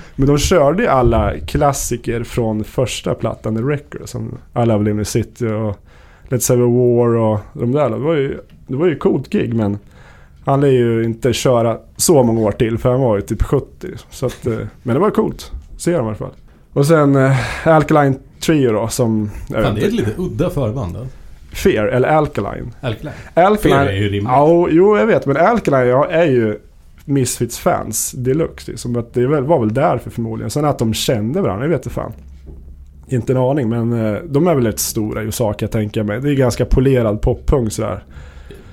Men 0.16 0.28
de 0.28 0.38
körde 0.38 0.92
alla 0.92 1.40
klassiker 1.40 2.24
från 2.24 2.64
första 2.64 3.16
plattan, 3.16 3.56
The 3.56 3.62
Record. 3.62 4.10
Som 4.10 4.38
I 4.64 4.66
Love 4.66 4.84
Limit 4.84 5.08
City 5.08 5.46
och 5.46 5.76
Let's 6.30 6.50
Have 6.50 6.64
a 6.64 6.68
War 6.68 7.16
och 7.16 7.40
de 7.54 7.72
där. 7.72 7.90
Det 7.90 7.98
var 7.98 8.16
ju, 8.16 8.40
det 8.68 8.76
var 8.76 8.88
ju 8.88 8.98
coolt 8.98 9.30
gig 9.30 9.54
men 9.54 9.78
han 10.46 10.62
lär 10.62 10.68
ju 10.68 11.04
inte 11.04 11.34
köra 11.34 11.78
så 11.98 12.24
många 12.24 12.42
år 12.42 12.52
till 12.52 12.78
för 12.78 12.92
han 12.92 13.02
var 13.02 13.16
ju 13.16 13.22
typ 13.22 13.44
70. 13.44 13.88
Så 14.10 14.26
att, 14.26 14.48
eh, 14.48 14.58
men 14.84 14.94
det 14.94 15.00
var 15.00 15.12
coolt. 15.12 15.52
Ser 15.78 15.98
dem 15.98 16.06
i 16.06 16.08
alla 16.08 16.18
fall. 16.18 16.34
Och 16.74 16.86
sen 16.86 17.16
eh, 17.16 17.38
Alkaline 17.68 18.20
Trio 18.40 18.72
då 18.72 18.88
som... 18.88 19.30
Fan, 19.30 19.46
det 19.50 19.58
är 19.58 19.72
ett 19.72 19.78
inte, 19.78 19.96
lite 19.96 20.14
udda 20.18 20.50
förband 20.50 20.94
då. 20.94 21.08
Fear, 21.56 21.88
eller 21.88 22.08
Alkaline. 22.08 22.72
Alkaline. 22.82 23.14
Alkaline 23.34 23.78
Fear 23.78 23.86
är 23.88 23.96
ju 23.98 24.04
rimligt. 24.10 24.24
Ja, 24.24 24.68
jo 24.72 24.98
jag 24.98 25.06
vet. 25.06 25.26
Men 25.26 25.38
Alkaline 25.38 25.88
ja, 25.90 26.08
är 26.08 26.26
ju 26.26 26.60
Misfits 27.06 27.60
fans 27.60 28.12
deluxe. 28.12 28.72
Liksom, 28.72 28.96
att 28.96 29.14
det 29.14 29.28
väl- 29.28 29.44
var 29.44 29.60
väl 29.60 29.74
därför 29.74 30.10
förmodligen. 30.10 30.50
Sen 30.50 30.66
att 30.66 30.80
de 30.80 30.94
kände 30.94 31.42
varandra, 31.42 31.66
jag 31.66 31.70
vet 31.70 31.80
inte 31.86 31.90
fan. 31.90 32.12
Inte 33.08 33.34
en 33.34 33.38
aning, 33.38 33.70
men 33.70 33.94
eh, 33.94 34.18
de 34.30 34.48
är 34.48 34.56
väl 34.56 34.66
rätt 34.66 34.80
stora 34.80 35.22
i 35.22 35.26
USA 35.26 35.54
kan 35.54 35.66
jag 35.66 35.72
tänka 35.72 36.04
mig. 36.04 36.22
Det 36.22 36.30
är 36.32 36.36
ganska 36.36 36.66
polerad 36.66 37.22
poppunk 37.22 37.72
sådär. 37.72 38.04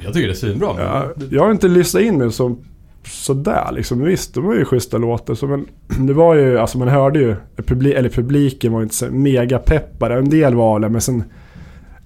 Jag 0.04 0.12
tycker 0.14 0.26
det 0.28 0.32
är 0.32 0.36
svinbra. 0.36 0.68
Ja, 0.78 1.04
jag 1.30 1.42
har 1.42 1.50
inte 1.50 1.68
lyssnat 1.68 2.02
in 2.02 2.18
det 2.18 2.30
som 2.32 2.58
sådär 3.06 3.68
liksom. 3.72 4.04
Visst, 4.04 4.34
de 4.34 4.44
var 4.46 4.54
ju 4.54 4.64
schyssta 4.64 4.98
låtar. 4.98 5.34
Så, 5.34 5.46
men 5.46 5.66
det 6.06 6.12
var 6.12 6.34
ju, 6.34 6.58
alltså 6.58 6.78
man 6.78 6.88
hörde 6.88 7.18
ju, 7.18 7.34
publi- 7.56 7.94
eller 7.96 8.08
publiken 8.08 8.72
var 8.72 8.80
ju 8.80 8.82
inte 8.82 8.94
så 8.94 9.06
mega 9.10 9.58
peppade. 9.58 10.14
En 10.14 10.30
del 10.30 10.54
var 10.54 10.80
det, 10.80 10.88
men 10.88 11.00
sen 11.00 11.24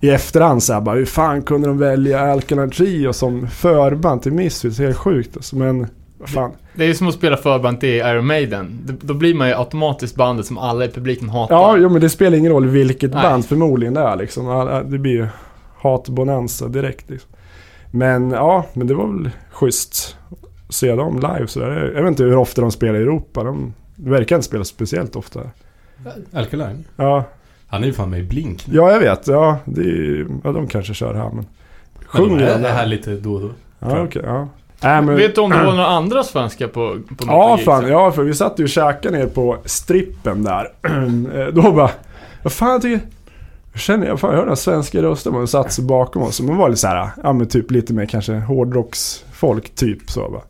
i 0.06 0.10
efterhand 0.10 0.62
så 0.62 0.72
här 0.72 0.80
bara, 0.80 0.96
hur 0.96 1.04
fan 1.06 1.42
kunde 1.42 1.68
de 1.68 1.78
välja 1.78 2.20
Alkaline 2.20 2.70
Trio 2.70 3.12
som 3.12 3.48
förband 3.48 4.22
till 4.22 4.32
Misfits? 4.32 4.78
Helt 4.78 4.96
sjukt 4.96 5.36
alltså. 5.36 5.56
Men, 5.56 5.86
vad 6.18 6.28
fan. 6.28 6.50
Det 6.74 6.84
är 6.84 6.88
ju 6.88 6.94
som 6.94 7.08
att 7.08 7.14
spela 7.14 7.36
förband 7.36 7.80
till 7.80 7.88
Iron 7.96 8.26
Maiden. 8.26 8.78
Det- 8.84 9.06
Då 9.06 9.14
blir 9.14 9.34
man 9.34 9.48
ju 9.48 9.54
automatiskt 9.54 10.16
bandet 10.16 10.46
som 10.46 10.58
alla 10.58 10.84
i 10.84 10.88
publiken 10.88 11.28
hatar. 11.28 11.54
Ja, 11.54 11.76
jo, 11.76 11.88
men 11.88 12.00
det 12.00 12.08
spelar 12.08 12.38
ingen 12.38 12.52
roll 12.52 12.66
vilket 12.66 13.12
Nej. 13.14 13.22
band 13.22 13.44
förmodligen 13.46 13.94
det 13.94 14.00
är 14.00 14.16
liksom. 14.16 14.48
Alla- 14.48 14.82
Det 14.82 14.98
blir 14.98 15.12
ju 15.12 15.26
hatbonanza 15.78 16.68
direkt 16.68 17.10
liksom. 17.10 17.30
Men 17.90 18.30
ja, 18.30 18.66
men 18.72 18.86
det 18.86 18.94
var 18.94 19.06
väl 19.06 19.30
schysst 19.50 20.16
att 20.68 20.74
se 20.74 20.94
dem 20.94 21.14
live 21.16 21.46
sådär. 21.46 21.92
Jag 21.94 22.02
vet 22.02 22.08
inte 22.10 22.22
hur 22.24 22.36
ofta 22.36 22.60
de 22.60 22.70
spelar 22.72 22.94
i 22.94 23.02
Europa. 23.02 23.44
De 23.44 23.74
verkar 23.96 24.36
inte 24.36 24.48
spela 24.48 24.64
speciellt 24.64 25.16
ofta. 25.16 25.40
Alkaline. 26.32 26.84
Ja, 26.96 27.24
Han 27.66 27.82
är 27.82 27.86
ju 27.86 27.92
fan 27.92 28.10
med 28.10 28.20
i 28.20 28.22
Blink 28.22 28.66
nu. 28.66 28.76
ja 28.76 28.92
jag 28.92 29.00
vet. 29.00 29.26
Ja, 29.26 29.58
det 29.64 29.80
är, 29.80 30.26
ja, 30.44 30.52
de 30.52 30.66
kanske 30.66 30.94
kör 30.94 31.14
här 31.14 31.30
men... 31.30 31.46
Sjunger 32.06 32.36
de 32.38 32.44
de 32.44 32.50
är 32.50 32.58
där? 32.58 32.72
här 32.72 32.86
lite 32.86 33.10
då 33.10 33.34
och 33.34 33.40
då. 33.40 33.50
Ja, 33.78 34.02
okej. 34.02 34.22
ja. 34.24 34.48
Nej, 34.80 35.02
men, 35.02 35.16
Vet 35.16 35.34
du 35.34 35.40
om 35.40 35.50
det 35.50 35.56
var 35.64 35.72
några 35.72 35.86
andra 35.86 36.22
svenskar 36.22 36.68
på, 36.68 36.98
på 37.16 37.24
Ja, 37.26 37.58
fan. 37.64 37.88
Ja, 37.88 38.12
för 38.12 38.22
vi 38.22 38.34
satt 38.34 38.58
ju 38.58 38.62
och 38.64 38.68
käkade 38.70 39.18
ner 39.18 39.26
på 39.26 39.56
strippen 39.64 40.44
där. 40.44 40.68
Eh, 41.34 41.46
Då 41.46 41.72
bara... 41.72 41.90
Vad 42.42 42.52
fan 42.52 42.70
jag 42.70 42.82
tycker... 42.82 43.00
Jag 43.72 43.80
känner 43.80 44.06
jag, 44.06 44.20
fan 44.20 44.30
jag 44.30 44.38
hör 44.38 44.46
den 44.46 44.56
svenska 44.56 45.02
rösten. 45.02 45.32
Man 45.32 45.48
satt 45.48 45.72
sig 45.72 45.84
bakom 45.84 46.22
oss. 46.22 46.40
Man 46.40 46.56
var 46.56 46.68
lite 46.68 46.80
så 46.80 46.86
här, 46.86 47.08
ja 47.22 47.32
men 47.32 47.48
typ 47.48 47.70
lite 47.70 47.92
mer 47.92 48.06
kanske 48.06 48.34
hårdrocksfolk 48.34 49.74
typ 49.74 50.10
så 50.10 50.28
va. 50.28 50.42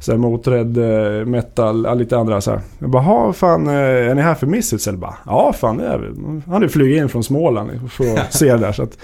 Så 0.00 0.12
här 0.12 0.18
Motörhead, 0.18 1.18
eh, 1.20 1.26
metal, 1.26 1.98
lite 1.98 2.18
andra 2.18 2.40
så 2.40 2.50
här. 2.50 2.60
Jag 2.78 2.90
bara, 2.90 3.02
ha 3.02 3.32
fan, 3.32 3.66
eh, 3.66 3.74
är 3.74 4.14
ni 4.14 4.22
här 4.22 4.34
för 4.34 4.46
Misfits 4.46 4.88
eller 4.88 4.98
bara? 4.98 5.14
Ja 5.26 5.52
fan 5.52 5.76
det 5.76 5.86
är 5.86 5.98
vi. 5.98 6.20
Han 6.44 6.54
hade 6.54 6.68
flugit 6.68 7.02
in 7.02 7.08
från 7.08 7.24
Småland 7.24 7.90
för 7.90 8.18
att 8.18 8.32
se 8.32 8.52
det 8.52 8.58
där. 8.58 8.72
Så, 8.72 8.82
att, 8.82 8.98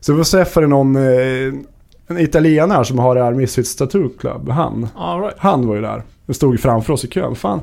så 0.00 0.12
vi 0.12 0.24
träffade 0.24 0.66
någon, 0.66 0.96
eh, 0.96 1.54
en 2.08 2.18
italienare 2.18 2.84
som 2.84 2.98
har 2.98 3.14
det 3.14 3.22
här 3.22 3.32
Misfits 3.32 3.76
Tattoo 3.76 4.08
Club. 4.08 4.48
Han. 4.48 4.88
Right. 5.22 5.34
Han 5.38 5.66
var 5.66 5.74
ju 5.74 5.80
där. 5.80 6.02
Den 6.26 6.34
stod 6.34 6.60
framför 6.60 6.92
oss 6.92 7.04
i 7.04 7.08
kön. 7.08 7.34
Fan, 7.34 7.60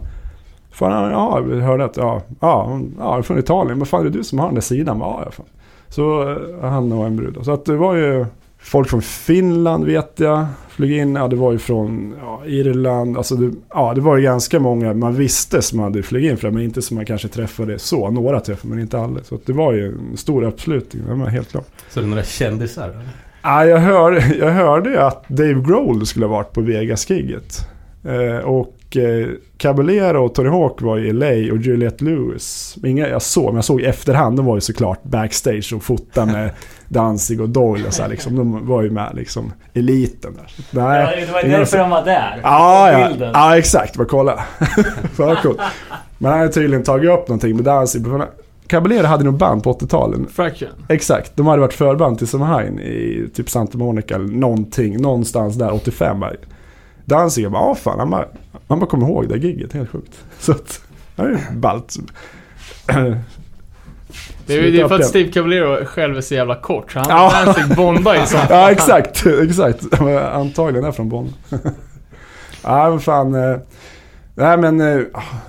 fan 0.71 1.11
ja, 1.11 1.39
vi 1.39 1.61
hörde 1.61 1.85
att, 1.85 1.97
ja, 1.97 2.21
ja, 2.39 2.79
ja, 2.99 3.23
från 3.23 3.39
Italien. 3.39 3.77
Men 3.77 3.87
fan, 3.87 3.99
är 3.99 4.03
det 4.03 4.17
du 4.17 4.23
som 4.23 4.39
har 4.39 4.45
den 4.45 4.55
där 4.55 4.61
sidan? 4.61 4.99
Ja, 4.99 5.21
ja, 5.25 5.31
fan. 5.31 5.45
Så 5.89 6.37
han 6.61 6.91
och 6.91 7.05
en 7.05 7.15
brud. 7.15 7.37
Så 7.41 7.51
att 7.51 7.65
det 7.65 7.75
var 7.75 7.95
ju 7.95 8.25
folk 8.63 8.89
från 8.89 9.01
Finland 9.01 9.85
vet 9.85 10.13
jag. 10.15 10.45
Flög 10.69 10.91
in, 10.91 11.15
ja 11.15 11.27
det 11.27 11.35
var 11.35 11.51
ju 11.51 11.59
från 11.59 12.15
ja, 12.21 12.41
Irland. 12.45 13.17
Alltså 13.17 13.35
det, 13.35 13.55
ja, 13.69 13.93
det 13.93 14.01
var 14.01 14.17
ju 14.17 14.23
ganska 14.23 14.59
många 14.59 14.93
man 14.93 15.15
visste 15.15 15.61
som 15.61 15.79
hade 15.79 16.03
flugit 16.03 16.31
in 16.31 16.37
för 16.37 16.47
det. 16.47 16.53
Men 16.53 16.63
inte 16.63 16.81
som 16.81 16.95
man 16.95 17.05
kanske 17.05 17.27
träffade 17.27 17.79
så. 17.79 18.09
Några 18.09 18.39
träffade 18.39 18.69
men 18.73 18.79
inte 18.79 18.99
alla. 18.99 19.23
Så 19.23 19.39
det 19.45 19.53
var 19.53 19.73
ju 19.73 19.87
en 19.87 20.17
stor 20.17 20.43
uppslutning. 20.43 21.03
Det 21.07 21.13
var 21.13 21.27
helt 21.27 21.51
klart. 21.51 21.67
Så 21.89 21.99
det 21.99 22.05
är 22.05 22.09
några 22.09 22.23
kändisar? 22.23 22.89
eller? 22.89 23.09
Ja, 23.41 23.65
jag, 23.65 23.77
hör, 23.77 24.23
jag 24.39 24.51
hörde 24.51 25.05
att 25.05 25.29
Dave 25.29 25.63
Grohl 25.67 26.05
skulle 26.05 26.25
ha 26.25 26.33
varit 26.33 26.53
på 26.53 26.61
Vegas-giget. 26.61 27.67
Eh, 28.03 28.37
och 28.37 28.75
eh, 28.97 29.27
Caballero 29.57 30.25
och 30.25 30.35
Tony 30.35 30.49
Hawk 30.49 30.81
var 30.81 30.97
i 30.99 31.13
LA 31.13 31.53
och 31.53 31.61
Juliette 31.61 32.03
Lewis. 32.05 32.77
Inga 32.85 33.07
jag 33.07 33.21
såg, 33.21 33.45
men 33.45 33.55
jag 33.55 33.65
såg 33.65 33.81
i 33.81 33.85
efterhand. 33.85 34.37
De 34.37 34.45
var 34.45 34.55
ju 34.55 34.61
såklart 34.61 35.03
backstage 35.03 35.73
och 35.75 35.83
fotade 35.83 36.31
med 36.31 36.49
Danzig 36.87 37.41
och 37.41 37.49
Doyle 37.49 37.85
och 37.87 37.93
så 37.93 38.01
här, 38.01 38.09
liksom. 38.09 38.35
De 38.35 38.67
var 38.67 38.81
ju 38.81 38.89
med 38.89 39.11
liksom 39.15 39.53
eliten 39.73 40.33
där. 40.33 40.47
Så, 40.47 40.61
nej, 40.71 41.01
Ja, 41.19 41.25
det 41.25 41.31
var 41.31 41.57
därför 41.57 41.77
de 41.77 41.89
var 41.89 42.05
där. 42.05 42.39
Ja, 42.43 42.89
På 42.93 42.99
ja. 43.01 43.09
bilden. 43.09 43.31
ja 43.33 43.57
exakt. 43.57 43.97
Bara 43.97 44.07
kolla. 44.07 44.43
Fan 44.59 44.85
vad 45.27 45.37
coolt. 45.41 45.59
Men 46.17 46.31
han 46.31 46.39
hade 46.39 46.51
tydligen 46.53 46.83
tagit 46.83 47.09
upp 47.11 47.27
någonting 47.27 47.55
med 47.55 47.65
Danzig. 47.65 48.05
Caballero 48.67 49.05
hade 49.05 49.23
nog 49.23 49.33
band 49.33 49.63
på 49.63 49.73
80-talet. 49.73 50.19
Fraction. 50.31 50.69
Exakt, 50.89 51.31
de 51.35 51.47
hade 51.47 51.61
varit 51.61 51.73
förband 51.73 52.17
till 52.17 52.27
Samhain 52.27 52.79
i 52.79 53.29
typ 53.33 53.49
Santa 53.49 53.77
Monica 53.77 54.15
eller 54.15 54.27
någonting, 54.27 55.01
någonstans 55.01 55.55
där 55.55 55.73
85. 55.73 56.23
Bara. 57.05 57.19
Danzig 57.19 57.51
bara, 57.51 57.61
ja 57.63 57.75
fan, 57.75 57.99
han 57.99 58.09
bara, 58.09 58.25
han 58.67 58.79
bara 58.79 58.89
kommer 58.89 59.07
ihåg 59.07 59.29
det 59.29 59.37
giget, 59.37 59.73
helt 59.73 59.89
sjukt. 59.89 60.23
Så 60.39 60.51
att, 60.51 60.81
det 61.15 61.21
är 61.21 61.27
ju 61.29 61.37
ballt. 61.55 61.95
Det 64.45 64.53
är, 64.57 64.61
ju- 64.63 64.87
för 64.87 64.95
att 64.95 65.05
Steve 65.05 65.31
Caballero 65.31 65.85
själv 65.85 66.17
är 66.17 66.21
så 66.21 66.33
jävla 66.33 66.55
kort, 66.55 66.91
så 66.91 66.99
han 66.99 67.07
Ja. 67.09 67.43
ja. 67.45 67.53
fick 67.53 67.75
bonda 67.75 68.23
i 68.23 68.27
sånt. 68.27 68.43
Ja 68.49 68.71
exakt, 68.71 69.25
exakt. 69.25 70.01
Antagligen 70.33 70.85
är 70.85 70.91
från 70.91 71.09
Bonn. 71.09 71.33
ja 72.63 72.89
men 72.89 72.99
fan. 72.99 73.35
eh, 73.35 73.57
Nej 74.35 74.57
men, 74.57 74.81
eh, 74.81 74.99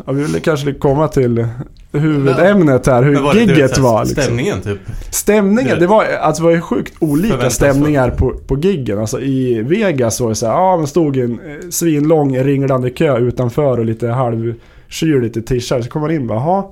vi 0.06 0.22
vill 0.22 0.42
kanske 0.42 0.72
komma 0.74 1.08
till 1.08 1.46
huvudämnet 1.94 2.86
här, 2.86 3.02
hur 3.02 3.20
var 3.20 3.34
gigget 3.34 3.78
var. 3.78 4.04
Liksom. 4.04 4.22
Stämningen 4.22 4.60
typ. 4.60 4.78
Stämningen, 5.10 5.78
det 5.78 5.86
var, 5.86 6.04
alltså, 6.04 6.42
det 6.42 6.46
var 6.46 6.54
ju 6.54 6.60
sjukt 6.60 6.94
olika 6.98 7.50
stämningar 7.50 8.10
på, 8.10 8.30
på 8.46 8.58
giggen. 8.58 8.98
Alltså 8.98 9.20
i 9.20 9.62
Vegas 9.62 10.20
var 10.20 10.28
det 10.28 10.34
så 10.34 10.46
här, 10.46 10.52
ja 10.52 10.76
men 10.76 10.86
stod 10.86 11.16
en 11.16 11.32
eh, 11.32 11.68
svinlång 11.70 12.38
ringlande 12.38 12.90
kö 12.90 13.18
utanför 13.18 13.78
och 13.78 13.84
lite 13.84 14.08
halvkyl, 14.08 15.20
lite 15.22 15.42
t-shirt. 15.42 15.84
Så 15.84 15.90
kom 15.90 16.02
man 16.02 16.10
in 16.10 16.20
och 16.20 16.26
bara, 16.26 16.38
jaha. 16.38 16.64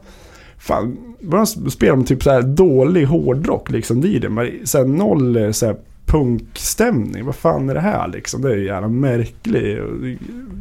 Fan, 0.58 0.96
började 1.20 1.50
de 1.56 1.70
spela 1.70 1.96
med 1.96 2.06
typ 2.06 2.22
så 2.22 2.30
här 2.30 2.42
dålig 2.42 3.04
hårdrock 3.04 3.70
liksom. 3.70 4.00
Det. 4.00 4.28
Men 4.28 4.46
här, 4.74 4.84
noll 4.84 5.36
eh, 5.36 5.50
så 5.50 5.66
här, 5.66 5.76
punkstämning. 6.06 7.24
Vad 7.24 7.34
fan 7.34 7.68
är 7.68 7.74
det 7.74 7.80
här 7.80 8.08
liksom? 8.08 8.42
Det 8.42 8.52
är 8.52 8.56
ju 8.56 8.66
jävla 8.66 8.88
märklig, 8.88 9.78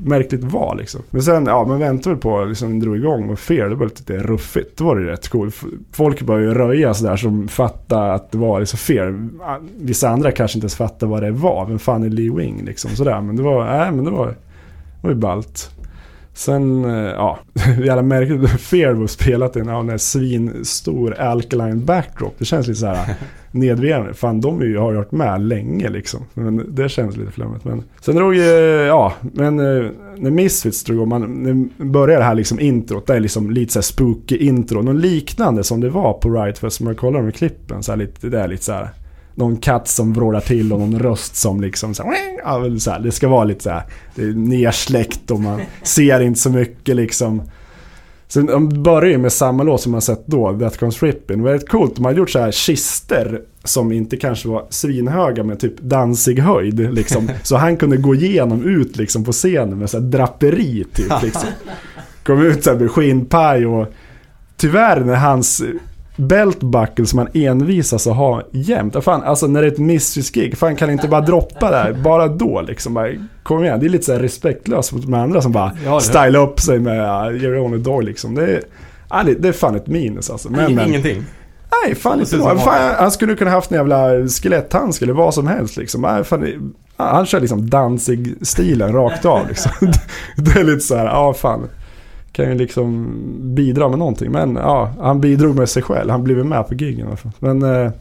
märkligt 0.05 0.43
val 0.43 0.77
liksom. 0.77 1.01
Men 1.09 1.21
sen, 1.21 1.45
ja 1.45 1.65
man 1.65 1.79
väntade 1.79 2.15
väl 2.15 2.21
på 2.21 2.45
liksom 2.45 2.79
drog 2.79 2.97
igång 2.97 3.29
och 3.29 3.39
fel. 3.39 3.69
det 3.69 3.75
var 3.75 3.85
lite 3.85 4.17
ruffigt. 4.17 4.77
Då 4.77 4.83
var 4.83 4.95
det 4.95 5.11
rätt 5.11 5.29
coolt. 5.29 5.55
Folk 5.91 6.21
började 6.21 6.47
ju 6.47 6.53
röja 6.53 6.93
sådär 6.93 7.15
som 7.15 7.47
fattade 7.47 8.13
att 8.13 8.31
det 8.31 8.37
var 8.37 8.59
liksom 8.59 8.79
fel. 8.79 9.29
Ah, 9.41 9.57
vissa 9.77 10.09
andra 10.09 10.31
kanske 10.31 10.57
inte 10.57 10.65
ens 10.65 10.75
fattade 10.75 11.09
vad 11.09 11.23
det 11.23 11.31
var. 11.31 11.65
Vem 11.65 11.79
fan 11.79 12.03
är 12.03 12.09
Lee 12.09 12.33
Wing 12.33 12.65
liksom 12.65 12.91
sådär. 12.91 13.21
Men 13.21 13.35
det 13.35 13.43
var, 13.43 13.65
nej 13.65 13.91
men 13.91 14.05
det 14.05 14.11
var, 14.11 14.27
det 14.27 14.35
var 15.01 15.09
ju 15.09 15.15
ballt. 15.15 15.71
Sen, 16.33 16.85
eh, 16.85 17.11
ja, 17.11 17.39
jävla 17.83 18.01
märkligt. 18.01 18.49
Fear 18.49 19.07
spelat 19.07 19.55
en 19.55 19.67
ja, 19.67 19.79
en 19.79 19.99
svinstor 19.99 21.13
alkaline 21.13 21.85
backdrop. 21.85 22.35
Det 22.37 22.45
känns 22.45 22.67
lite 22.67 22.79
så 22.79 22.85
här 22.85 23.15
nedvärderande. 23.51 24.13
Fan, 24.13 24.41
de 24.41 24.61
ju, 24.61 24.77
har 24.77 24.91
ju 24.91 24.97
varit 24.97 25.11
med 25.11 25.41
länge 25.41 25.89
liksom. 25.89 26.25
Men 26.33 26.75
det 26.75 26.89
känns 26.89 27.17
lite 27.17 27.31
flummigt. 27.31 27.65
Men 27.65 27.83
sen 28.01 28.15
drog 28.15 28.35
ju, 28.35 28.41
ja, 28.87 29.13
men 29.21 29.59
eh, 29.59 29.91
när 30.17 30.31
Misfits 30.31 30.83
drog 30.83 31.07
man 31.07 31.21
när 31.21 31.85
börjar 31.85 32.19
det 32.19 32.25
här 32.25 32.35
liksom 32.35 32.59
introt. 32.59 33.07
Det 33.07 33.15
är 33.15 33.19
liksom 33.19 33.51
lite 33.51 33.73
så 33.73 33.79
här 33.79 33.83
spooky 33.83 34.37
intro. 34.37 34.81
Något 34.81 35.01
liknande 35.01 35.63
som 35.63 35.81
det 35.81 35.89
var 35.89 36.13
på 36.13 36.29
Riot 36.29 36.57
Fest. 36.57 36.81
Om 36.81 36.85
man 36.85 36.95
kollar 36.95 37.21
de 37.21 37.31
klippen 37.31 37.83
så 37.83 37.91
här 37.91 37.97
lite, 37.97 38.27
det 38.27 38.39
är 38.39 38.47
lite 38.47 38.63
så 38.63 38.71
här 38.71 38.89
någon 39.35 39.57
katt 39.57 39.87
som 39.87 40.13
vrålar 40.13 40.39
till 40.39 40.73
och 40.73 40.79
någon 40.79 40.99
röst 40.99 41.35
som 41.35 41.61
liksom 41.61 41.93
så 41.93 42.03
här, 42.03 42.79
så 42.79 42.91
här, 42.91 42.99
Det 42.99 43.11
ska 43.11 43.27
vara 43.27 43.43
lite 43.43 43.63
så 43.63 43.69
här, 43.69 43.83
det 44.15 44.21
är 44.21 44.33
nersläckt 44.33 45.31
och 45.31 45.39
man 45.39 45.61
ser 45.83 46.21
inte 46.21 46.39
så 46.39 46.49
mycket 46.49 46.95
liksom. 46.95 47.41
Sen 48.27 48.45
de 48.45 48.83
börjar 48.83 49.11
ju 49.11 49.17
med 49.17 49.33
samma 49.33 49.63
låt 49.63 49.81
som 49.81 49.91
man 49.91 50.01
sett 50.01 50.27
då, 50.27 50.59
That 50.59 50.77
Comes 50.77 51.03
Rippin'. 51.03 51.37
Det 51.37 51.43
var 51.43 51.51
rätt 51.51 51.69
coolt, 51.69 51.95
de 51.95 52.05
hade 52.05 52.17
gjort 52.17 52.29
så 52.29 52.39
här 52.39 52.51
kister 52.51 53.41
som 53.63 53.91
inte 53.91 54.17
kanske 54.17 54.47
var 54.47 54.65
svinhöga 54.69 55.43
med 55.43 55.59
typ 55.59 55.81
dansig 55.81 56.39
höjd 56.39 56.93
liksom. 56.93 57.29
Så 57.43 57.57
han 57.57 57.77
kunde 57.77 57.97
gå 57.97 58.15
igenom 58.15 58.63
ut 58.63 58.97
liksom 58.97 59.23
på 59.23 59.31
scenen 59.31 59.77
med 59.77 59.89
så 59.89 59.99
här 59.99 60.05
draperi 60.05 60.85
typ 60.93 61.23
liksom. 61.23 61.49
Kom 62.23 62.41
ut 62.41 62.63
så 62.63 62.71
här 62.71 62.77
med 62.79 62.91
skinnpaj 62.91 63.65
och 63.65 63.93
tyvärr 64.57 64.99
när 64.99 65.15
hans 65.15 65.63
belt 66.27 66.59
buckle 66.59 67.05
som 67.05 67.17
man 67.17 67.27
envisas 67.33 68.07
att 68.07 68.15
ha 68.15 68.41
jämt. 68.51 69.03
Fan, 69.03 69.23
alltså 69.23 69.47
när 69.47 69.61
det 69.61 69.67
är 69.67 69.71
ett 69.71 69.77
mystery-gig, 69.79 70.57
fan 70.57 70.75
kan 70.75 70.89
inte 70.89 71.07
bara 71.07 71.21
droppa 71.21 71.71
där, 71.71 71.93
bara 71.93 72.27
då 72.27 72.61
liksom. 72.61 72.93
Bara, 72.93 73.07
kom 73.43 73.63
igen, 73.63 73.79
det 73.79 73.85
är 73.85 73.89
lite 73.89 74.05
så 74.05 74.13
här 74.13 74.19
respektlöst 74.19 74.93
mot 74.93 75.01
de 75.01 75.13
andra 75.13 75.41
som 75.41 75.51
bara 75.51 75.71
Ja, 75.85 75.95
det- 75.95 76.01
stylar 76.01 76.35
upp 76.39 76.59
sig 76.59 76.79
med 76.79 77.33
uh, 77.55 77.61
Own 77.63 77.83
Door 77.83 78.01
liksom. 78.01 78.35
Det 78.35 78.45
är, 78.45 78.61
ja, 79.09 79.23
det, 79.25 79.33
det 79.33 79.47
är 79.47 79.51
fan 79.53 79.75
ett 79.75 79.87
minus 79.87 80.29
alltså. 80.29 80.49
Men, 80.51 80.75
men, 80.75 80.87
Ingenting. 80.87 81.23
nej, 81.85 81.95
fan 81.95 82.17
Det 82.17 82.23
inte 82.35 82.37
Fan, 82.63 82.91
han 82.97 83.11
skulle 83.11 83.35
kunna 83.35 83.51
haft 83.51 83.71
en 83.71 83.77
jävla 83.77 84.27
skeletthandske 84.27 85.05
eller 85.05 85.13
vad 85.13 85.33
som 85.33 85.47
helst 85.47 85.77
liksom. 85.77 86.01
Nej, 86.01 86.23
fan, 86.23 86.41
det- 86.41 86.59
han 86.97 87.25
kör 87.25 87.39
liksom 87.39 87.69
Danzig-stilen 87.69 88.93
rakt 88.93 89.25
av 89.25 89.47
liksom. 89.47 89.71
det 90.35 90.59
är 90.59 90.63
lite 90.63 90.79
så 90.79 90.95
här, 90.95 91.05
ja 91.05 91.33
fan. 91.33 91.69
Kan 92.31 92.49
ju 92.49 92.55
liksom 92.55 93.13
bidra 93.55 93.89
med 93.89 93.99
någonting. 93.99 94.31
Men 94.31 94.55
ja, 94.55 94.93
han 94.99 95.21
bidrog 95.21 95.55
med 95.55 95.69
sig 95.69 95.83
själv. 95.83 96.09
Han 96.09 96.23
blev 96.23 96.45
med 96.45 96.67
på 96.67 96.73
gigen 96.73 96.99
i 96.99 97.07
alla 97.07 97.17
fall. 97.17 97.31
Men, 97.39 97.63
eh, 97.63 97.91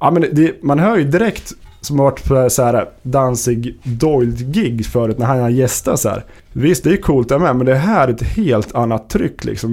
ja, 0.00 0.10
men 0.10 0.24
det, 0.32 0.62
man 0.62 0.78
hör 0.78 0.96
ju 0.96 1.04
direkt 1.04 1.52
som 1.80 1.98
har 1.98 2.04
varit 2.04 2.24
på 2.24 2.50
så 2.50 2.62
här 2.62 2.88
Danzig 3.02 3.78
Doyle-gig 3.82 4.86
förut 4.86 5.18
när 5.18 5.26
han 5.26 5.40
har 5.40 5.50
gästat 5.50 6.00
så 6.00 6.08
här. 6.08 6.24
Visst, 6.52 6.84
det 6.84 6.90
är 6.90 6.96
coolt 6.96 7.28
där 7.28 7.38
med, 7.38 7.56
men 7.56 7.66
det 7.66 7.74
här 7.74 8.08
är 8.08 8.12
ett 8.12 8.22
helt 8.22 8.74
annat 8.74 9.10
tryck 9.10 9.44
liksom. 9.44 9.72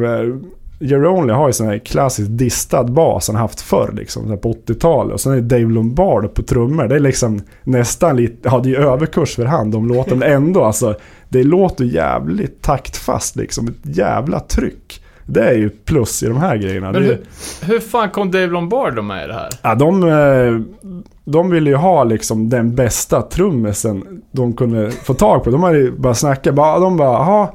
Jerry 0.84 1.08
Only 1.08 1.34
har 1.34 1.48
ju 1.48 1.54
sån 1.54 1.68
här 1.68 1.78
klassisk 1.78 2.30
distad 2.32 2.84
bas 2.84 3.28
han 3.28 3.36
haft 3.36 3.62
förr 3.62 3.92
liksom, 3.98 4.38
på 4.38 4.54
80-talet. 4.54 5.14
Och 5.14 5.22
sen 5.22 5.32
är 5.32 5.36
det 5.36 5.42
Dave 5.42 5.74
Lombardo 5.74 6.28
på 6.28 6.44
trummor. 6.44 6.88
Det 6.88 6.96
är 6.96 7.00
liksom 7.00 7.42
nästan 7.64 8.16
lite, 8.16 8.50
ja 8.50 8.60
det 8.60 8.70
är 8.70 8.80
ju 8.80 8.88
överkurs 8.88 9.36
för 9.36 9.46
hand 9.46 9.72
de 9.72 9.88
låter, 9.88 10.16
men 10.16 10.32
ändå 10.32 10.64
alltså. 10.64 10.96
Det 11.30 11.44
låter 11.44 11.86
jävligt 11.86 12.62
taktfast 12.62 13.36
liksom, 13.36 13.68
ett 13.68 13.98
jävla 13.98 14.40
tryck. 14.40 15.04
Det 15.26 15.50
är 15.50 15.54
ju 15.54 15.70
plus 15.70 16.24
i 16.24 16.28
de 16.28 16.38
här 16.38 16.58
grejerna. 16.58 16.92
Men 16.92 17.04
hur, 17.04 17.22
hur 17.62 17.80
fan 17.80 18.10
kom 18.10 18.32
Dave 18.32 18.48
Lombardo 18.48 19.02
med 19.02 19.24
i 19.24 19.28
det 19.28 19.34
här? 19.34 19.50
Ja, 19.62 19.76
de, 19.76 20.04
eh, 20.04 20.84
de 21.26 21.50
ville 21.50 21.70
ju 21.70 21.76
ha 21.76 22.04
liksom 22.04 22.50
den 22.50 22.76
bästa 22.76 23.22
trummisen 23.22 24.22
de 24.32 24.54
kunde 24.54 24.92
få 24.92 25.14
tag 25.14 25.44
på. 25.44 25.50
De 25.50 25.64
hade 25.64 25.78
ju 25.78 25.92
bara 25.92 26.14
snackat, 26.14 26.56
bara, 26.56 26.80
de 26.80 26.98
bara, 26.98 27.14
jaha. 27.14 27.50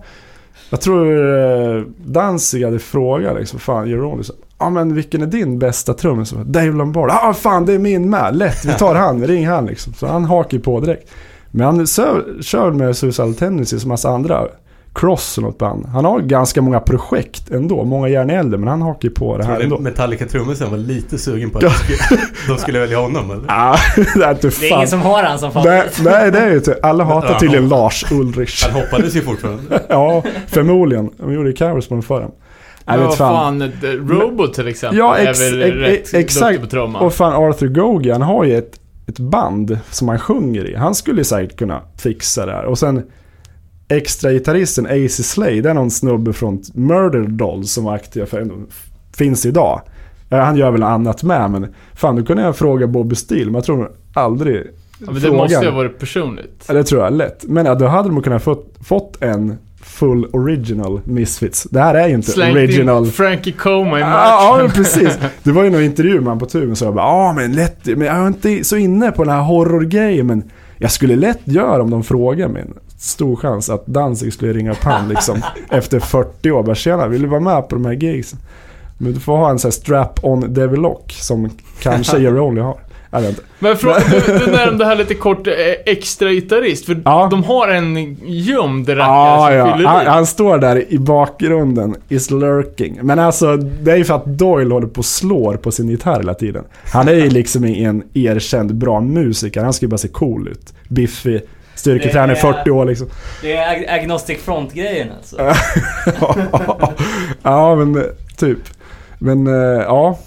Jag 0.71 0.81
tror 0.81 1.37
eh, 1.77 1.83
Danzig 2.05 2.65
hade 2.65 2.79
frågat 2.79 3.37
liksom, 3.39 3.59
fan 3.59 3.91
Jeroen, 3.91 4.17
liksom, 4.17 4.37
ja 4.59 4.71
men 4.71 4.95
vilken 4.95 5.23
är 5.23 5.27
din 5.27 5.59
bästa 5.59 5.95
trummis? 5.95 6.35
Dave 6.45 6.71
Lombard, 6.71 7.11
ja 7.11 7.29
ah, 7.29 7.35
fan 7.35 7.67
det 7.67 7.73
är 7.73 7.79
min 7.79 8.11
med, 8.11 8.37
lätt, 8.37 8.65
vi 8.65 8.73
tar 8.73 8.95
han, 8.95 9.27
ring 9.27 9.47
han 9.49 9.67
liksom. 9.67 9.93
Så 9.93 10.07
han 10.07 10.25
hakar 10.25 10.57
ju 10.57 10.63
på 10.63 10.81
direkt. 10.81 11.11
Men 11.51 11.67
han 11.67 11.87
kör, 11.87 12.43
kör 12.43 12.71
med 12.71 12.97
Suicidal 12.97 13.35
Tendencies 13.35 13.83
och 13.83 13.89
massa 13.89 14.09
andra. 14.09 14.49
Cross 15.01 15.39
och 15.39 15.45
något 15.45 15.59
band. 15.59 15.87
Han 15.87 16.05
har 16.05 16.21
ganska 16.21 16.63
många 16.63 16.81
projekt 16.81 17.51
ändå, 17.51 17.85
många 17.85 18.09
järn 18.09 18.31
i 18.31 18.35
elden, 18.35 18.61
men 18.61 18.69
han 18.69 18.83
hakar 18.83 19.09
ju 19.09 19.15
på 19.15 19.37
det 19.39 19.45
här 19.45 19.61
ändå. 19.61 19.79
Metallica-trummisen 19.79 20.71
var 20.71 20.79
lite 20.79 21.19
sugen 21.19 21.51
på 21.51 21.59
att 21.59 21.65
de 21.65 21.71
skulle, 21.71 22.21
de 22.49 22.57
skulle 22.59 22.79
välja 22.79 22.99
honom 22.99 23.31
eller? 23.31 23.45
Ja, 23.49 23.77
det 24.15 24.25
är 24.25 24.31
inte 24.31 24.43
Det 24.43 24.47
är 24.49 24.51
fan. 24.69 24.79
ingen 24.79 24.89
som 24.89 25.01
har 25.01 25.23
han 25.23 25.39
som 25.39 25.51
Nej, 25.55 25.63
favorit. 25.65 26.01
nej, 26.05 26.31
det 26.33 26.39
är 26.39 26.51
ju 26.53 26.61
typ, 26.61 26.85
alla 26.85 27.05
hatar 27.05 27.33
Ja. 27.33 27.39
tydligen 27.39 27.69
Lars 27.69 28.13
Ulrich. 28.13 28.65
Han 28.67 28.81
hoppades 28.83 29.17
ju 29.17 29.21
fortfarande. 29.23 29.63
Ja, 29.89 30.23
förmodligen. 30.47 31.11
De 31.17 31.33
gjorde 31.33 31.53
covers 31.53 31.89
på 31.89 31.95
den 31.95 32.03
förra. 32.03 32.29
Jag 32.87 32.99
vad 32.99 33.17
fan. 33.17 33.59
fan, 33.61 33.63
eh, 33.63 33.89
Robot 33.91 34.55
till 34.55 34.69
exempel 34.69 34.99
Ja, 34.99 35.17
ex- 35.17 35.41
är 35.41 35.51
väl 35.51 35.63
ex- 35.63 35.77
rätt 35.77 35.99
ex- 36.01 36.15
exakt. 36.15 36.61
på 36.61 36.67
trumman. 36.67 37.03
Och 37.03 37.15
fan 37.15 37.33
Arthur 37.33 37.69
Gogi, 37.69 38.11
han 38.11 38.23
har 38.23 38.45
ju 38.45 38.59
ett, 38.59 38.73
ett 39.09 39.19
band 39.19 39.79
som 39.91 40.09
han 40.09 40.19
sjunger 40.19 40.71
i. 40.71 40.75
Han 40.75 40.95
skulle 40.95 41.21
ju 41.21 41.25
säkert 41.25 41.59
kunna 41.59 41.81
fixa 41.99 42.47
det 42.47 42.53
här. 42.53 42.65
Och 42.65 42.79
sen 42.79 43.03
extra 43.89 44.33
gitarristen 44.33 44.87
AC 44.87 45.23
Slay, 45.29 45.61
det 45.61 45.71
är 45.71 45.75
någon 45.75 45.91
snubbe 45.91 46.33
från 46.33 46.63
Murder 46.75 47.23
Dolls 47.23 47.73
som 47.73 47.85
var 47.85 47.95
aktiv 47.95 48.25
för 48.25 48.47
finns 49.17 49.47
idag. 49.47 49.81
Eh, 50.31 50.39
Han 50.39 50.57
gör 50.57 50.71
väl 50.71 50.83
annat 50.83 51.23
med 51.23 51.51
men 51.51 51.75
fan 51.95 52.17
då 52.17 52.23
kunde 52.25 52.43
jag 52.43 52.57
fråga 52.57 52.87
Bobby 52.87 53.15
Steele 53.15 53.45
men 53.45 53.55
jag 53.55 53.65
tror 53.65 53.91
aldrig 54.15 54.57
ja, 54.99 55.11
men 55.13 55.23
det 55.23 55.31
måste 55.31 55.59
ju 55.65 55.71
ha 55.71 55.77
varit 55.77 55.99
personligt. 55.99 56.65
Ja, 56.69 56.75
det 56.75 56.85
tror 56.85 57.03
jag 57.05 57.13
lätt. 57.13 57.45
Men 57.49 57.67
ja, 57.67 57.75
då 57.75 57.87
hade 57.87 58.09
de 58.09 58.23
kunnat 58.23 58.43
fått, 58.43 58.75
fått 58.85 59.23
en 59.23 59.55
full 59.83 60.27
original 60.33 61.01
Misfits. 61.05 61.63
Det 61.71 61.81
här 61.81 61.95
är 61.95 62.09
ju 62.09 62.15
inte 62.15 62.31
Slängt 62.31 62.57
original. 62.57 63.05
in 63.07 63.13
Frankie 63.13 63.53
Coma 63.53 63.99
i 63.99 64.01
Ja, 64.01 64.09
ja, 64.09 64.51
matchen. 64.53 64.63
men 64.67 64.71
precis. 64.75 65.19
Det 65.43 65.53
var 65.53 65.65
ju 65.65 65.71
någon 65.71 65.83
intervju 65.83 66.15
med 66.21 66.29
han 66.29 66.39
på 66.39 66.47
tuben 66.47 66.77
så 66.77 66.85
jag 66.85 66.95
bara, 66.95 67.05
ja 67.07 67.33
men 67.33 67.53
lätt, 67.53 67.87
men 67.87 68.01
jag 68.01 68.17
är 68.17 68.27
inte 68.27 68.65
så 68.65 68.77
inne 68.77 69.11
på 69.11 69.25
den 69.25 69.33
här 69.35 69.43
horrorgrejen 69.43 70.27
men 70.27 70.43
jag 70.79 70.91
skulle 70.91 71.17
lätt 71.17 71.41
göra 71.45 71.83
om 71.83 71.91
de 71.91 72.03
frågar 72.05 72.49
mig. 72.49 72.65
Stor 72.99 73.37
chans 73.37 73.71
att 73.71 73.87
Danzig 73.87 74.33
skulle 74.33 74.53
ringa 74.53 74.73
upp 74.73 74.83
han 74.83 75.09
liksom 75.09 75.43
efter 75.71 76.01
40 76.01 76.51
år. 76.51 76.63
Bara 76.63 76.75
tjena, 76.75 77.07
vill 77.09 77.23
du 77.23 77.29
vara 77.29 77.41
med 77.41 77.69
på 77.69 77.75
de 77.77 77.85
här 77.85 77.93
gigsen? 77.93 78.39
Men 78.99 79.13
du 79.13 79.21
får 79.21 79.37
ha 79.37 79.51
en 79.51 79.59
sån 79.59 79.69
här 79.69 79.73
strap-on 79.73 80.55
Devil 80.55 80.81
Lock 80.81 81.13
som 81.13 81.51
kanske 81.81 82.19
Jerry 82.23 82.39
Only 82.39 82.61
har. 82.61 82.77
Jag. 83.11 83.35
Men 83.59 83.77
fråga, 83.77 83.99
du, 84.27 84.39
du 84.39 84.51
nämnde 84.53 84.85
här 84.85 84.97
lite 84.97 85.15
kort 85.15 85.47
eh, 85.47 85.53
extra 85.87 86.31
gitarrist, 86.33 86.87
för 86.87 87.01
Ja. 87.05 87.29
de 87.31 87.45
har 87.45 87.69
en 87.69 88.17
gömd 88.27 88.89
rackare 88.89 89.07
Ja, 89.07 89.47
som 89.49 89.57
ja. 89.57 89.77
fyller 89.77 89.89
Han, 89.89 90.07
han 90.07 90.27
står 90.27 90.59
där 90.59 90.93
i 90.93 90.99
bakgrunden, 90.99 91.97
is 92.09 92.31
lurking. 92.31 92.99
Men 93.03 93.19
alltså, 93.19 93.57
det 93.57 93.93
är 93.93 93.97
ju 93.97 94.05
för 94.05 94.15
att 94.15 94.25
Doyle 94.39 94.73
håller 94.73 94.87
på 94.87 94.99
och 94.99 95.05
slår 95.05 95.57
på 95.57 95.71
sin 95.73 95.89
gitarr 95.89 96.17
hela 96.19 96.35
tiden. 96.35 96.65
Han 96.93 97.09
är 97.09 97.13
ju 97.15 97.31
liksom 97.31 97.65
en 97.65 98.03
erkänd 98.15 98.75
bra 98.75 99.01
musiker. 99.01 99.63
Han 99.63 99.73
ska 99.73 99.87
ju 99.87 99.91
bara 99.91 99.99
se 99.99 100.09
cool 100.09 100.49
ut. 100.49 100.75
Biffig, 100.89 101.41
styrketränare 101.79 102.33
i 102.33 102.35
Det 102.35 102.49
är- 102.49 102.53
40 102.53 102.71
år 102.71 102.85
liksom. 102.85 103.09
Det 103.43 103.53
är 103.57 103.77
ag- 103.77 103.89
agnostic 103.89 104.39
front-grejen 104.39 105.09
alltså. 105.17 105.37
ja, 107.43 107.77
men 107.77 107.97
eh, 107.97 108.03
typ. 108.37 108.59
Men 109.19 109.47
eh, 109.47 109.53
ja. 109.83 110.19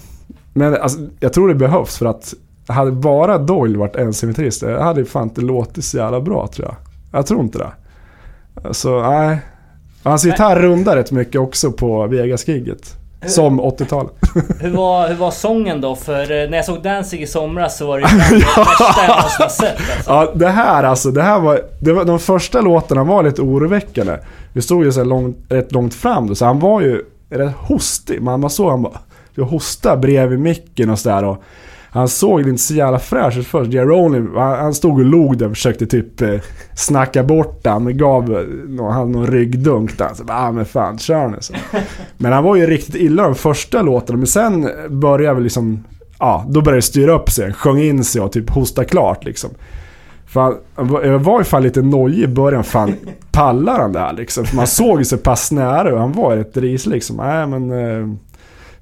Men 0.54 0.74
alltså, 0.76 0.98
jag 1.20 1.32
tror 1.32 1.48
det 1.48 1.54
behövs 1.54 1.98
för 1.98 2.06
att 2.06 2.34
hade 2.68 2.92
bara 2.92 3.38
Doyle 3.38 3.76
varit 3.76 3.96
ensamgitarrist, 3.96 4.60
det 4.60 4.82
hade 4.82 5.04
fan 5.04 5.22
inte 5.22 5.40
låtit 5.40 5.84
så 5.84 5.96
jävla 5.96 6.20
bra 6.20 6.46
tror 6.46 6.68
jag. 6.68 6.76
Jag 7.18 7.26
tror 7.26 7.40
inte 7.40 7.58
det. 7.58 7.70
Så 8.74 9.02
nej. 9.10 9.38
Hans 10.02 10.24
gitarr 10.24 10.56
rundar 10.60 10.96
rätt 10.96 11.12
mycket 11.12 11.40
också 11.40 11.72
på 11.72 12.06
Vegas-giget. 12.06 12.96
Som 13.26 13.60
80-talet. 13.60 14.12
Hur 14.60 14.70
var, 14.70 15.08
hur 15.08 15.14
var 15.14 15.30
sången 15.30 15.80
då? 15.80 15.96
För 15.96 16.20
eh, 16.22 16.50
när 16.50 16.56
jag 16.56 16.64
såg 16.64 16.82
Danzig 16.82 17.22
i 17.22 17.26
somras 17.26 17.78
så 17.78 17.86
var 17.86 18.00
det 18.00 18.06
ju 18.10 18.18
det 18.38 18.44
värsta 18.44 19.02
jag 19.06 19.08
någonsin 19.08 19.50
sett 19.50 19.76
alltså. 19.96 20.10
Ja, 20.10 20.32
det 20.34 20.48
här 20.48 20.84
alltså, 20.84 21.10
det 21.10 21.22
här 21.22 21.40
var, 21.40 21.60
det 21.80 21.92
var... 21.92 22.04
De 22.04 22.18
första 22.18 22.60
låtarna 22.60 23.04
var 23.04 23.22
lite 23.22 23.42
oroväckande. 23.42 24.18
Vi 24.52 24.62
stod 24.62 24.84
ju 24.84 24.92
så 24.92 25.04
långt, 25.04 25.36
rätt 25.48 25.72
långt 25.72 25.94
fram 25.94 26.26
då, 26.26 26.34
så 26.34 26.44
han 26.44 26.58
var 26.58 26.80
ju 26.80 27.02
rätt 27.30 27.54
hostig. 27.56 28.22
Man 28.22 28.40
bara 28.40 28.50
såg 28.50 28.70
han 28.70 28.82
bara... 28.82 28.98
Jag 29.34 29.44
hostade 29.44 29.96
bredvid 29.96 30.38
micken 30.38 30.90
och 30.90 30.98
sådär. 30.98 31.36
Han 31.94 32.08
såg 32.08 32.40
inte 32.40 32.62
så 32.62 32.74
jävla 32.74 32.98
fräsch 32.98 33.38
ut 33.38 33.46
först. 33.46 33.72
Jerome, 33.72 34.40
han, 34.40 34.58
han 34.58 34.74
stod 34.74 34.98
och 34.98 35.04
log 35.04 35.38
där 35.38 35.46
och 35.46 35.52
försökte 35.52 35.86
typ 35.86 36.20
eh, 36.20 36.40
snacka 36.74 37.22
bort 37.22 37.66
han 37.66 37.84
men 37.84 37.96
gav 37.96 38.32
eh, 38.32 38.44
någon, 38.68 38.92
han 38.92 39.12
någon 39.12 39.26
ryggdunk 39.26 39.98
där. 39.98 40.10
Så 40.14 40.24
bara, 40.24 40.38
ah, 40.38 40.52
men 40.52 40.64
fan, 40.64 40.98
kör 40.98 41.28
nu 41.28 41.36
så. 41.40 41.54
Men 42.18 42.32
han 42.32 42.44
var 42.44 42.56
ju 42.56 42.66
riktigt 42.66 42.94
illa 42.94 43.22
de 43.22 43.34
första 43.34 43.82
låtarna. 43.82 44.16
Men 44.16 44.26
sen 44.26 44.70
började 44.90 45.34
väl 45.34 45.42
liksom... 45.42 45.84
ja, 46.18 46.44
då 46.48 46.60
började 46.60 46.78
det 46.78 46.82
styra 46.82 47.12
upp 47.12 47.30
sig. 47.30 47.52
Sjöng 47.52 47.78
in 47.78 48.04
sig 48.04 48.22
och 48.22 48.32
typ 48.32 48.50
hosta 48.50 48.84
klart 48.84 49.24
liksom. 49.24 49.50
Fan, 50.26 50.56
jag 50.76 51.18
var 51.18 51.38
ju 51.38 51.44
fan 51.44 51.62
lite 51.62 51.82
nojig 51.82 52.24
i 52.24 52.28
början. 52.28 52.64
Fan, 52.64 52.94
pallar 53.32 53.78
han 53.78 53.92
det 53.92 53.98
här 53.98 54.12
liksom? 54.12 54.44
Man 54.54 54.66
såg 54.66 54.98
ju 54.98 55.04
så 55.04 55.18
pass 55.18 55.52
nära 55.52 55.94
och 55.94 56.00
han 56.00 56.12
var 56.12 56.36
rätt 56.36 56.56
risig 56.56 56.90
liksom. 56.90 57.16
Nej 57.16 57.46
men... 57.46 57.70
Eh, 57.70 58.16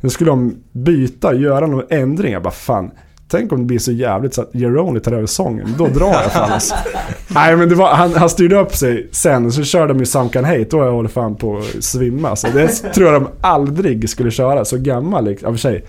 nu 0.00 0.10
skulle 0.10 0.30
de 0.30 0.56
byta, 0.72 1.34
göra 1.34 1.66
någon 1.66 1.84
ändring. 1.90 2.32
Jag 2.32 2.42
bara 2.42 2.50
fan. 2.50 2.90
Tänk 3.30 3.52
om 3.52 3.58
det 3.58 3.64
blir 3.64 3.78
så 3.78 3.92
jävligt 3.92 4.34
så 4.34 4.42
att 4.42 4.54
Jeroni 4.54 5.00
tar 5.00 5.12
över 5.12 5.26
sången. 5.26 5.74
Då 5.78 5.86
drar 5.86 6.06
jag 6.06 6.32
fan 6.32 6.52
alltså. 6.52 6.74
Nej 7.28 7.56
men 7.56 7.74
var, 7.74 7.94
han, 7.94 8.14
han 8.14 8.30
styrde 8.30 8.56
upp 8.56 8.74
sig 8.74 9.08
sen. 9.12 9.52
Så 9.52 9.64
körde 9.64 9.92
de 9.92 9.98
ju 9.98 10.06
Some 10.06 10.28
Can 10.28 10.44
Hate. 10.44 10.66
Då 10.70 10.78
jag 10.78 10.92
håller 10.92 11.08
fan 11.08 11.36
på 11.36 11.58
att 11.58 11.84
svimma. 11.84 12.36
Så 12.36 12.46
det 12.48 12.68
tror 12.68 13.12
jag 13.12 13.22
de 13.22 13.28
aldrig 13.40 14.10
skulle 14.10 14.30
köra. 14.30 14.64
Så 14.64 14.78
gammal, 14.78 15.24
liksom. 15.24 15.48
i 15.48 15.50
och 15.50 15.54
för 15.54 15.60
sig. 15.60 15.84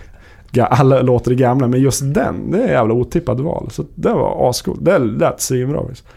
Alla 0.60 1.02
låter 1.02 1.32
gamla, 1.32 1.68
men 1.68 1.82
just 1.82 2.14
den, 2.14 2.52
det 2.52 2.64
är 2.64 2.72
jävla 2.72 2.94
otippad 2.94 3.40
val. 3.40 3.70
Så 3.72 3.86
det 3.96 4.14
var 4.14 4.50
ascoolt. 4.50 4.86
Det 4.86 5.00
lät 5.00 5.42
svinbra. 5.42 5.82
Liksom. 5.88 6.08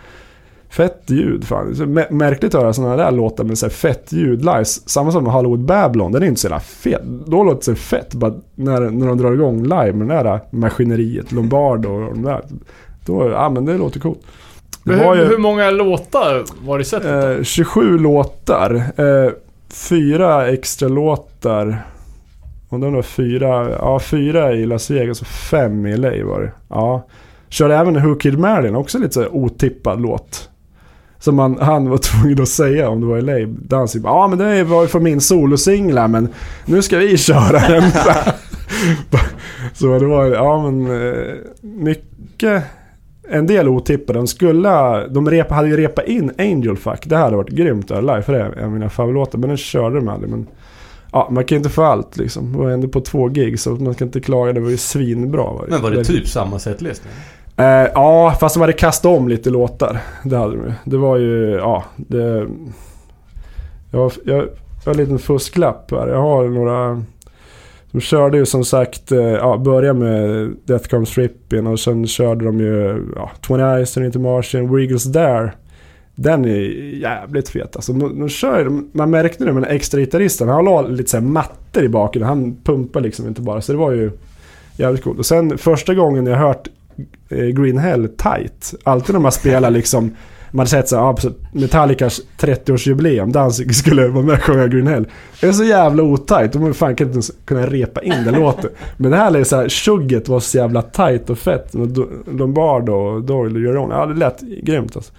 Fett 0.77 1.03
ljud 1.07 1.45
fan. 1.45 1.75
Så 1.77 1.83
mä- 1.85 2.13
märkligt 2.13 2.55
att 2.55 2.61
höra 2.63 2.73
sådana 2.73 2.97
där 2.97 3.11
låtar 3.11 3.45
med 3.45 3.59
så 3.59 3.67
här 3.67 3.71
fett 3.71 4.13
ljud 4.13 4.39
live. 4.41 4.65
Samma 4.65 5.13
som 5.13 5.27
Hollywood 5.27 5.61
Babylon, 5.65 6.13
den 6.13 6.23
är 6.23 6.27
inte 6.27 6.41
så 6.41 6.47
jävla 6.47 6.61
fet. 6.61 7.03
Då 7.27 7.45
låter 7.45 7.73
det 7.73 7.77
fett 7.79 8.15
bara 8.15 8.35
när, 8.55 8.81
när 8.81 9.07
de 9.07 9.19
drar 9.19 9.33
igång 9.33 9.63
live 9.63 9.93
med 9.93 10.09
det 10.09 10.23
där 10.23 10.41
maskineriet, 10.51 11.33
Lombardo 11.33 11.89
och 11.89 12.01
de 12.15 12.23
där. 12.23 12.41
Då, 13.07 13.31
ja 13.31 13.51
men 13.51 13.65
det 13.65 13.79
låter 13.79 14.01
coolt. 14.01 14.19
Det 14.85 14.95
hur, 14.95 15.15
ju 15.15 15.25
hur 15.25 15.39
många 15.39 15.71
låtar 15.71 16.45
var 16.67 16.79
det 16.79 16.83
i 16.83 16.85
setet? 16.85 17.39
eh, 17.39 17.43
27 17.45 17.99
låtar, 17.99 18.75
eh, 18.75 19.31
fyra 19.89 20.49
extra 20.49 20.89
låtar. 20.89 21.87
Och 22.69 22.81
den 22.81 22.93
var 22.93 23.03
fyra, 23.03 23.71
ja 23.71 24.01
fyra 24.01 24.53
i 24.53 24.67
Las 24.67 24.91
Vegas 24.91 25.21
och 25.21 25.27
fem 25.27 25.87
i 25.87 25.97
LA 25.97 26.25
var 26.25 26.41
det. 26.41 26.53
Ja. 26.69 27.07
Körde 27.49 27.77
även 27.77 28.03
Who 28.03 28.15
Killed 28.15 28.39
Marilyn, 28.41 28.77
också 28.77 28.99
lite 28.99 29.15
så 29.15 29.27
otippad 29.29 30.01
låt. 30.01 30.49
Som 31.25 31.37
man, 31.37 31.59
han 31.61 31.91
var 31.91 31.99
tvungen 32.03 32.43
att 32.43 32.49
säga 32.49 32.89
om 32.89 33.01
det 33.01 33.07
var 33.07 33.19
i 33.19 33.23
LA. 33.23 33.47
Dansig 33.47 34.03
bara, 34.03 34.13
ja 34.13 34.29
men 34.29 34.39
det 34.39 34.65
var 34.65 34.83
ju 34.83 34.89
för 34.89 35.01
min 35.01 35.21
solosingla 35.21 36.09
men 36.09 36.29
nu 36.65 36.83
ska 36.83 36.99
vi 36.99 37.17
köra 37.19 37.69
den. 37.69 37.91
så 39.75 39.99
det 39.99 40.07
var, 40.07 40.25
ja 40.25 40.71
men 40.71 40.87
eh, 40.87 41.35
mycket, 41.63 42.63
en 43.29 43.47
del 43.47 43.69
otippade. 43.69 44.19
De 44.19 44.27
skulle, 44.27 45.07
de 45.09 45.31
repa, 45.31 45.55
hade 45.55 45.69
ju 45.69 45.77
repat 45.77 46.07
in 46.09 46.31
Angel 46.39 46.77
Fuck. 46.77 47.07
Det 47.07 47.17
hade 47.17 47.37
varit 47.37 47.51
grymt 47.51 47.91
att 47.91 48.05
live 48.05 48.23
för 48.23 48.33
det 48.33 48.39
är 48.39 48.59
en 48.59 48.65
av 48.65 48.73
mina 48.73 48.91
favoritlåtar. 48.91 49.39
Men 49.39 49.49
den 49.49 49.57
körde 49.57 49.97
de 49.97 50.09
aldrig. 50.09 50.31
Men 50.31 50.47
ja, 51.13 51.29
man 51.31 51.45
kan 51.45 51.57
inte 51.57 51.71
få 51.71 51.83
allt 51.83 52.17
liksom. 52.17 52.53
Det 52.53 52.59
var 52.59 52.71
ändå 52.71 52.89
på 52.89 53.01
två 53.01 53.29
gig 53.29 53.61
så 53.61 53.71
man 53.71 53.95
ska 53.95 54.05
inte 54.05 54.21
klaga. 54.21 54.53
Det 54.53 54.61
var 54.61 54.71
ju 54.71 54.77
svinbra. 54.77 55.43
Var 55.43 55.67
Men 55.69 55.83
var 55.83 55.91
det 55.91 56.05
typ 56.05 56.29
samma 56.29 56.59
setlist? 56.59 57.03
Eh, 57.57 57.65
ja, 57.95 58.37
fast 58.41 58.55
de 58.55 58.61
hade 58.61 58.73
kastat 58.73 59.19
om 59.19 59.29
lite 59.29 59.51
låtar. 59.51 60.01
Det 60.25 60.37
hade 60.37 60.57
de 60.57 60.65
ju. 60.65 60.73
Det 60.85 60.97
var 60.97 61.17
ju, 61.17 61.51
ja, 61.51 61.85
det... 61.97 62.47
Jag, 63.91 64.13
jag, 64.25 64.37
jag 64.37 64.45
har 64.85 64.93
en 64.93 64.97
liten 64.97 65.19
fusklapp 65.19 65.91
här. 65.91 66.09
Jag 66.09 66.23
har 66.23 66.49
några... 66.49 67.03
De 67.91 68.01
körde 68.01 68.37
ju 68.39 68.47
som 68.47 68.65
sagt, 68.65 69.13
eh, 69.13 69.19
ja, 69.19 69.57
började 69.59 69.99
med 69.99 70.51
Death 70.65 70.89
Comes 70.89 71.19
rippin' 71.19 71.73
och 71.73 71.81
sen 71.81 72.07
körde 72.07 72.45
de 72.45 72.61
ju 72.61 73.05
ja, 73.17 73.31
20 73.47 73.55
Eyes, 73.55 73.93
Turn 73.93 74.05
Into 74.05 74.19
Martian, 74.19 74.75
Wiggles 74.77 75.13
There. 75.13 75.53
Den 76.15 76.45
är 76.45 76.59
jävligt 77.01 77.49
fet 77.49 77.77
alltså. 77.77 77.93
De, 77.93 78.19
de 78.19 78.29
kör, 78.29 78.59
ju- 78.61 78.83
man 78.93 79.11
märkte 79.11 79.45
det 79.45 79.53
med 79.53 79.63
den 79.63 79.71
extra 79.71 80.01
gitarristen. 80.01 80.49
Han 80.49 80.65
la 80.65 80.83
lite 80.83 81.11
så 81.11 81.17
här 81.17 81.25
mattor 81.25 81.83
i 81.85 81.89
baken. 81.89 82.23
Han 82.23 82.57
pumpar 82.65 83.01
liksom 83.01 83.27
inte 83.29 83.41
bara. 83.41 83.61
Så 83.61 83.73
det 83.73 83.79
var 83.79 83.93
ju 83.93 84.11
jävligt 84.77 85.03
coolt. 85.05 85.19
Och 85.19 85.27
sen 85.27 85.59
första 85.59 85.95
gången 85.95 86.27
jag 86.27 86.37
hört 86.37 86.69
Eh, 87.29 87.47
Green 87.47 87.79
Hell 87.79 88.09
tight. 88.09 88.75
Alltid 88.85 89.15
när 89.15 89.21
man 89.21 89.33
spelar 89.33 89.71
liksom 89.71 90.11
man 90.55 90.67
sett 90.67 90.89
så 90.89 90.97
här, 90.97 91.33
Metallicas 91.53 92.21
30-årsjubileum, 92.39 93.33
Danzig 93.33 93.77
skulle 93.77 94.09
vara 94.09 94.25
med 94.25 94.35
och 94.35 94.43
sjunga 94.43 94.67
Green 94.67 94.87
Hell. 94.87 95.07
Det 95.41 95.47
är 95.47 95.53
så 95.53 95.65
jävla 95.65 96.03
otajt, 96.03 96.53
de 96.53 96.63
har 96.63 96.69
kan 96.69 96.75
fan 96.75 96.91
inte 96.91 97.05
ens 97.05 97.33
kunnat 97.45 97.71
repa 97.71 98.03
in 98.03 98.25
den 98.25 98.35
låten. 98.35 98.71
Men 98.97 99.11
det 99.11 99.17
här 99.17 99.37
är 99.37 99.45
så 99.45 99.57
här, 99.57 99.69
tjugget 99.69 100.29
var 100.29 100.41
så 100.41 100.59
jävla 100.59 100.83
tight 100.83 101.31
och 101.31 101.39
fett. 101.39 101.75
Lombardo 102.27 102.93
och 102.93 103.23
Doyle 103.23 103.55
och 103.55 103.61
Göron. 103.61 103.91
Ja, 103.91 104.07
det 104.07 104.15
lät 104.15 104.41
grymt 104.41 104.97
alltså. 104.97 105.13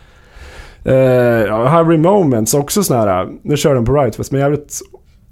Uh, 0.87 0.93
ja, 0.93 1.67
Harry 1.67 1.97
Moments, 1.97 2.53
också 2.53 2.83
sån 2.83 2.97
här, 2.97 3.27
nu 3.41 3.57
kör 3.57 3.75
de 3.75 3.85
på 3.85 3.93
Right 3.93 4.15
Fest, 4.15 4.31
men 4.31 4.41
jävligt 4.41 4.79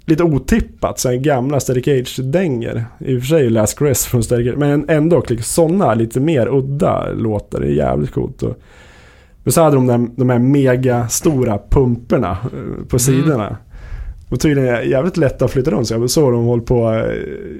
lite 0.06 0.22
otippat. 0.22 0.98
Så 0.98 1.08
här 1.08 1.16
gamla 1.16 1.60
Static 1.60 1.88
Age-dänger. 1.88 2.84
I 2.98 3.16
och 3.16 3.20
för 3.20 3.26
sig 3.26 3.50
Last 3.50 3.78
Crest 3.78 4.04
från 4.04 4.22
Static 4.22 4.48
Age, 4.48 4.58
men 4.58 4.88
ändå 4.88 5.22
liksom, 5.28 5.42
sådana 5.42 5.94
lite 5.94 6.20
mer 6.20 6.48
udda 6.48 7.12
låtar. 7.12 7.60
Det 7.60 7.66
är 7.66 7.70
jävligt 7.70 8.12
coolt. 8.12 8.42
Och, 8.42 8.58
men 9.42 9.52
så 9.52 9.62
hade 9.62 9.76
de 9.76 9.86
där, 9.86 10.06
de 10.16 10.30
här 10.30 10.38
mega 10.38 11.08
stora 11.08 11.58
pumporna 11.70 12.30
eh, 12.42 12.86
på 12.88 12.98
sidorna. 12.98 13.56
Och 14.28 14.40
tydligen 14.40 14.90
jävligt 14.90 15.16
lätta 15.16 15.44
att 15.44 15.50
flytta 15.50 15.70
runt. 15.70 15.88
Så 15.88 15.94
jag 15.94 16.10
såg 16.10 16.32
de 16.32 16.44
håll 16.44 16.60
på 16.60 16.92
äh, 16.92 17.04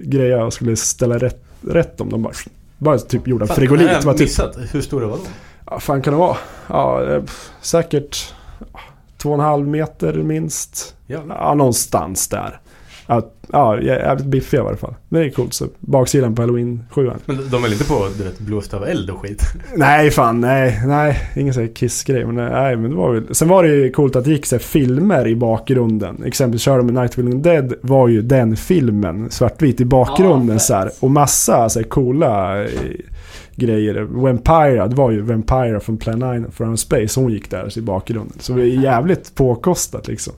greja 0.02 0.44
och 0.44 0.52
skulle 0.52 0.76
ställa 0.76 1.18
rätt, 1.18 1.44
rätt 1.68 2.00
om. 2.00 2.10
De 2.10 2.22
bara, 2.22 2.32
bara 2.78 2.98
typ 2.98 3.28
gjorde 3.28 3.44
en 3.44 3.48
Fan, 3.48 3.56
frigolit. 3.56 3.86
jag 3.86 3.94
har 3.94 4.02
var 4.02 4.12
typ, 4.12 4.20
missat. 4.20 4.58
Hur 4.72 4.80
stora 4.80 5.06
var 5.06 5.16
de? 5.16 5.22
ja, 5.70 5.80
fan 5.80 6.02
kan 6.02 6.12
det 6.12 6.18
vara? 6.18 6.36
Ja, 6.68 7.12
eh, 7.14 7.22
säkert 7.60 8.34
ja, 8.72 8.80
två 9.24 9.30
och 9.30 9.34
en 9.34 9.40
halv 9.40 9.68
meter 9.68 10.12
minst. 10.12 10.94
Ja, 11.06 11.54
någonstans 11.54 12.28
där. 12.28 12.60
Ja, 13.06 13.30
ja 13.52 13.80
jävligt 13.80 14.26
biffiga 14.26 14.62
i 14.62 14.66
alla 14.66 14.76
fall. 14.76 14.94
Det 15.08 15.18
är 15.18 15.30
coolt. 15.30 15.54
Så 15.54 15.66
baksidan 15.80 16.34
på 16.34 16.42
Halloween 16.42 16.84
7 16.90 17.10
Men 17.26 17.50
de 17.50 17.64
är 17.64 17.72
inte 17.72 17.84
på 17.84 18.08
du 18.18 18.24
vet, 18.24 18.38
blåst 18.38 18.74
av 18.74 18.84
eld 18.84 19.10
och 19.10 19.20
skit? 19.20 19.42
Nej 19.76 20.10
fan, 20.10 20.40
nej, 20.40 20.82
nej. 20.86 21.30
Ingen 21.36 21.54
sån 21.54 21.62
här 21.62 21.74
Kiss-grej. 21.74 22.24
Men, 22.24 22.34
nej, 22.34 22.76
men 22.76 22.90
det 22.90 22.96
var 22.96 23.12
väl... 23.12 23.34
Sen 23.34 23.48
var 23.48 23.62
det 23.62 23.68
ju 23.68 23.90
coolt 23.90 24.16
att 24.16 24.24
det 24.24 24.30
gick 24.30 24.46
så 24.46 24.58
filmer 24.58 25.26
i 25.26 25.36
bakgrunden. 25.36 26.22
Exempelvis 26.24 26.62
körde 26.62 26.78
de 26.78 26.86
med 26.86 26.94
Night 26.94 27.10
of 27.10 27.14
the 27.14 27.22
Living 27.22 27.42
Dead 27.42 27.74
var 27.80 28.08
ju 28.08 28.22
den 28.22 28.56
filmen 28.56 29.30
svartvit 29.30 29.80
i 29.80 29.84
bakgrunden 29.84 30.56
Ja, 30.56 30.60
så 30.60 30.74
här. 30.74 30.90
Och 31.00 31.10
massa 31.10 31.68
så 31.68 31.78
här, 31.78 31.86
coola 31.86 32.62
eh, 32.62 32.70
grejer. 33.56 34.02
Vampira, 34.02 34.86
det 34.86 34.96
var 34.96 35.10
ju 35.10 35.20
Vampira 35.20 35.80
från 35.80 35.96
Plan 35.96 36.40
9 36.42 36.50
from 36.50 36.76
Space. 36.76 37.20
Hon 37.20 37.32
gick 37.32 37.50
där 37.50 37.78
i 37.78 37.80
bakgrunden. 37.80 38.36
Så 38.40 38.52
det 38.52 38.62
är 38.62 38.82
jävligt 38.82 39.34
påkostat 39.34 40.08
liksom. 40.08 40.32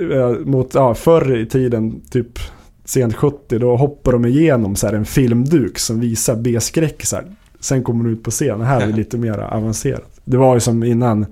Eh, 0.00 0.30
Mot, 0.44 0.74
ja, 0.74 0.94
förr 0.94 1.36
i 1.36 1.46
tiden, 1.46 2.00
typ 2.10 2.38
sent 2.84 3.14
70, 3.14 3.58
då 3.58 3.76
hoppar 3.76 4.12
de 4.12 4.24
igenom 4.24 4.76
så 4.76 4.86
här 4.86 4.94
en 4.94 5.04
filmduk 5.04 5.78
som 5.78 6.00
visar 6.00 6.36
B-skräck 6.36 7.04
så 7.04 7.16
här. 7.16 7.24
Sen 7.60 7.82
kommer 7.82 8.04
de 8.04 8.10
ut 8.10 8.22
på 8.22 8.30
scen. 8.30 8.60
Här 8.60 8.80
är 8.80 8.86
det 8.86 8.92
lite 8.96 9.18
mer 9.18 9.38
avancerat. 9.38 10.20
Det 10.24 10.36
var 10.36 10.54
ju 10.54 10.60
som 10.60 10.84
innan 10.84 11.26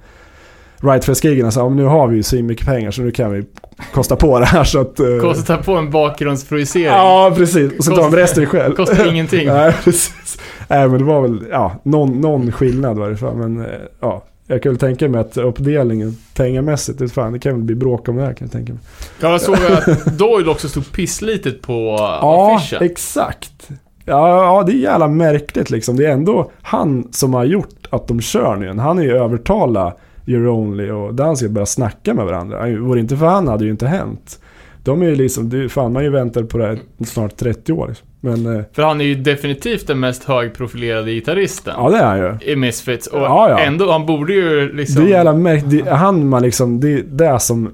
Rightfest-gigen, 0.83 1.45
alltså, 1.45 1.71
nu 1.71 1.85
har 1.85 2.09
vi 2.09 2.17
ju 2.17 2.23
så 2.23 2.37
mycket 2.37 2.67
pengar 2.67 2.91
så 2.91 3.03
nu 3.03 3.11
kan 3.11 3.33
vi 3.33 3.45
kosta 3.93 4.17
på 4.17 4.39
det 4.41 4.47
här 4.47 4.65
så 4.65 4.81
att... 4.81 5.01
eh, 5.01 5.07
Kostar 5.21 5.57
på 5.57 5.73
en 5.77 5.91
bakgrundsprojicering. 5.91 6.87
Ja, 6.87 7.33
precis. 7.37 7.79
Och 7.79 7.85
så 7.85 7.91
tar 7.97 8.03
Kostar- 8.03 8.17
resten 8.17 8.47
själv. 8.47 8.75
Kostar 8.75 9.09
ingenting. 9.11 9.47
Nej, 9.53 9.73
precis. 9.85 10.39
Nej, 10.69 10.89
men 10.89 10.99
det 10.99 11.05
var 11.05 11.21
väl, 11.23 11.45
ja, 11.51 11.73
någon, 11.83 12.21
någon 12.21 12.53
skillnad 12.53 12.99
var 12.99 13.11
det 13.11 13.17
fan. 13.17 13.39
Men 13.39 13.61
eh, 13.61 13.67
ja, 14.01 14.23
jag 14.47 14.63
kan 14.63 14.73
väl 14.73 14.79
tänka 14.79 15.09
mig 15.09 15.21
att 15.21 15.37
uppdelningen 15.37 16.17
pengamässigt, 16.35 16.99
det, 16.99 17.09
fan, 17.09 17.33
det 17.33 17.39
kan 17.39 17.53
väl 17.55 17.63
bli 17.63 17.75
bråk 17.75 18.09
om 18.09 18.17
det 18.17 18.23
här 18.23 18.33
kan 18.35 18.45
jag 18.47 18.53
tänka 18.53 18.73
mig. 18.73 18.83
Ja, 19.21 19.31
jag 19.31 19.41
såg 19.41 19.55
att 19.57 20.19
Doyle 20.19 20.49
också 20.51 20.69
stod 20.69 20.93
pisslitet 20.93 21.63
på 21.63 21.97
Ja, 21.99 22.55
affischen. 22.57 22.83
exakt. 22.83 23.69
Ja, 24.05 24.45
ja, 24.45 24.63
det 24.67 24.73
är 24.73 24.77
jävla 24.77 25.09
märkligt 25.09 25.71
liksom. 25.71 25.97
Det 25.97 26.07
är 26.07 26.11
ändå 26.13 26.51
han 26.63 27.09
som 27.11 27.35
har 27.35 27.45
gjort 27.45 27.87
att 27.91 28.09
de 28.09 28.21
kör 28.21 28.57
nu. 28.57 28.81
Han 28.81 28.99
är 28.99 29.03
ju 29.03 29.17
övertala 29.17 29.95
You're 30.33 30.49
Only 30.49 30.91
och 30.91 31.15
Danzig 31.15 31.47
att 31.47 31.53
börja 31.53 31.67
snacka 31.67 32.15
med 32.15 32.25
varandra. 32.25 32.67
Vore 32.79 32.99
det 32.99 33.01
inte 33.01 33.17
för 33.17 33.27
han 33.27 33.49
hade 33.49 33.65
ju 33.65 33.71
inte 33.71 33.87
hänt. 33.87 34.39
De 34.85 35.03
är 35.03 35.07
ju 35.07 35.15
liksom, 35.15 35.69
fan 35.69 35.93
man 35.93 36.05
ju 36.05 36.11
väntat 36.11 36.49
på 36.49 36.59
det 36.59 36.67
här 36.67 36.79
snart 37.07 37.37
30 37.37 37.73
år. 37.73 37.95
Men 38.21 38.57
eh, 38.57 38.63
För 38.73 38.83
han 38.83 39.01
är 39.01 39.05
ju 39.05 39.15
definitivt 39.15 39.87
den 39.87 40.01
mest 40.01 40.25
högprofilerade 40.25 41.13
gitarristen 41.13 41.75
ja, 41.77 41.91
det 41.91 41.97
är 41.97 42.05
han 42.05 42.19
ju. 42.19 42.53
i 42.53 42.57
Misfits. 42.57 43.07
Och 43.07 43.21
Ja, 43.21 43.51
ja. 43.51 43.59
ändå, 43.59 43.93
han 43.93 44.07
borde 44.07 44.33
ju 44.33 44.73
liksom... 44.73 45.05
Det 45.05 45.11
är 45.11 45.15
jävla 45.15 45.35
märkligt. 45.35 45.85
Det, 45.85 45.91
han 45.91 46.29
man 46.29 46.43
liksom, 46.43 46.81
det 46.81 46.93
är 46.93 47.03
det 47.03 47.39
som 47.41 47.71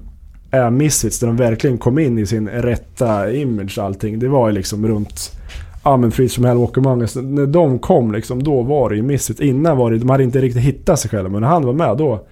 är 0.51 0.71
Misfits. 0.71 1.21
Där 1.21 1.27
de 1.27 1.37
verkligen 1.37 1.79
kom 1.79 1.99
in 1.99 2.19
i 2.19 2.27
sin 2.27 2.49
rätta 2.49 3.33
image 3.33 3.79
och 3.79 3.85
allting. 3.85 4.19
Det 4.19 4.29
var 4.29 4.49
ju 4.49 4.55
liksom 4.55 4.89
runt 4.89 5.33
Ja 5.85 5.97
men 5.97 6.11
Freeze 6.11 6.35
from 6.35 6.45
Hell, 6.45 6.57
Walk 6.59 6.79
Among 6.79 7.01
Us. 7.01 7.17
När 7.17 7.47
de 7.47 7.79
kom 7.79 8.13
liksom, 8.13 8.43
då 8.43 8.63
var 8.63 8.91
det 8.91 8.97
ju 8.97 9.03
Misfits. 9.03 9.41
Innan 9.41 9.77
var 9.77 9.91
det, 9.91 9.99
de 9.99 10.11
hade 10.11 10.25
inte 10.25 10.41
riktigt 10.41 10.63
hittat 10.63 11.01
sig 11.01 11.11
själva. 11.11 11.29
Men 11.29 11.41
när 11.41 11.49
han 11.49 11.67
var 11.67 11.73
med 11.73 11.97
då, 11.97 12.27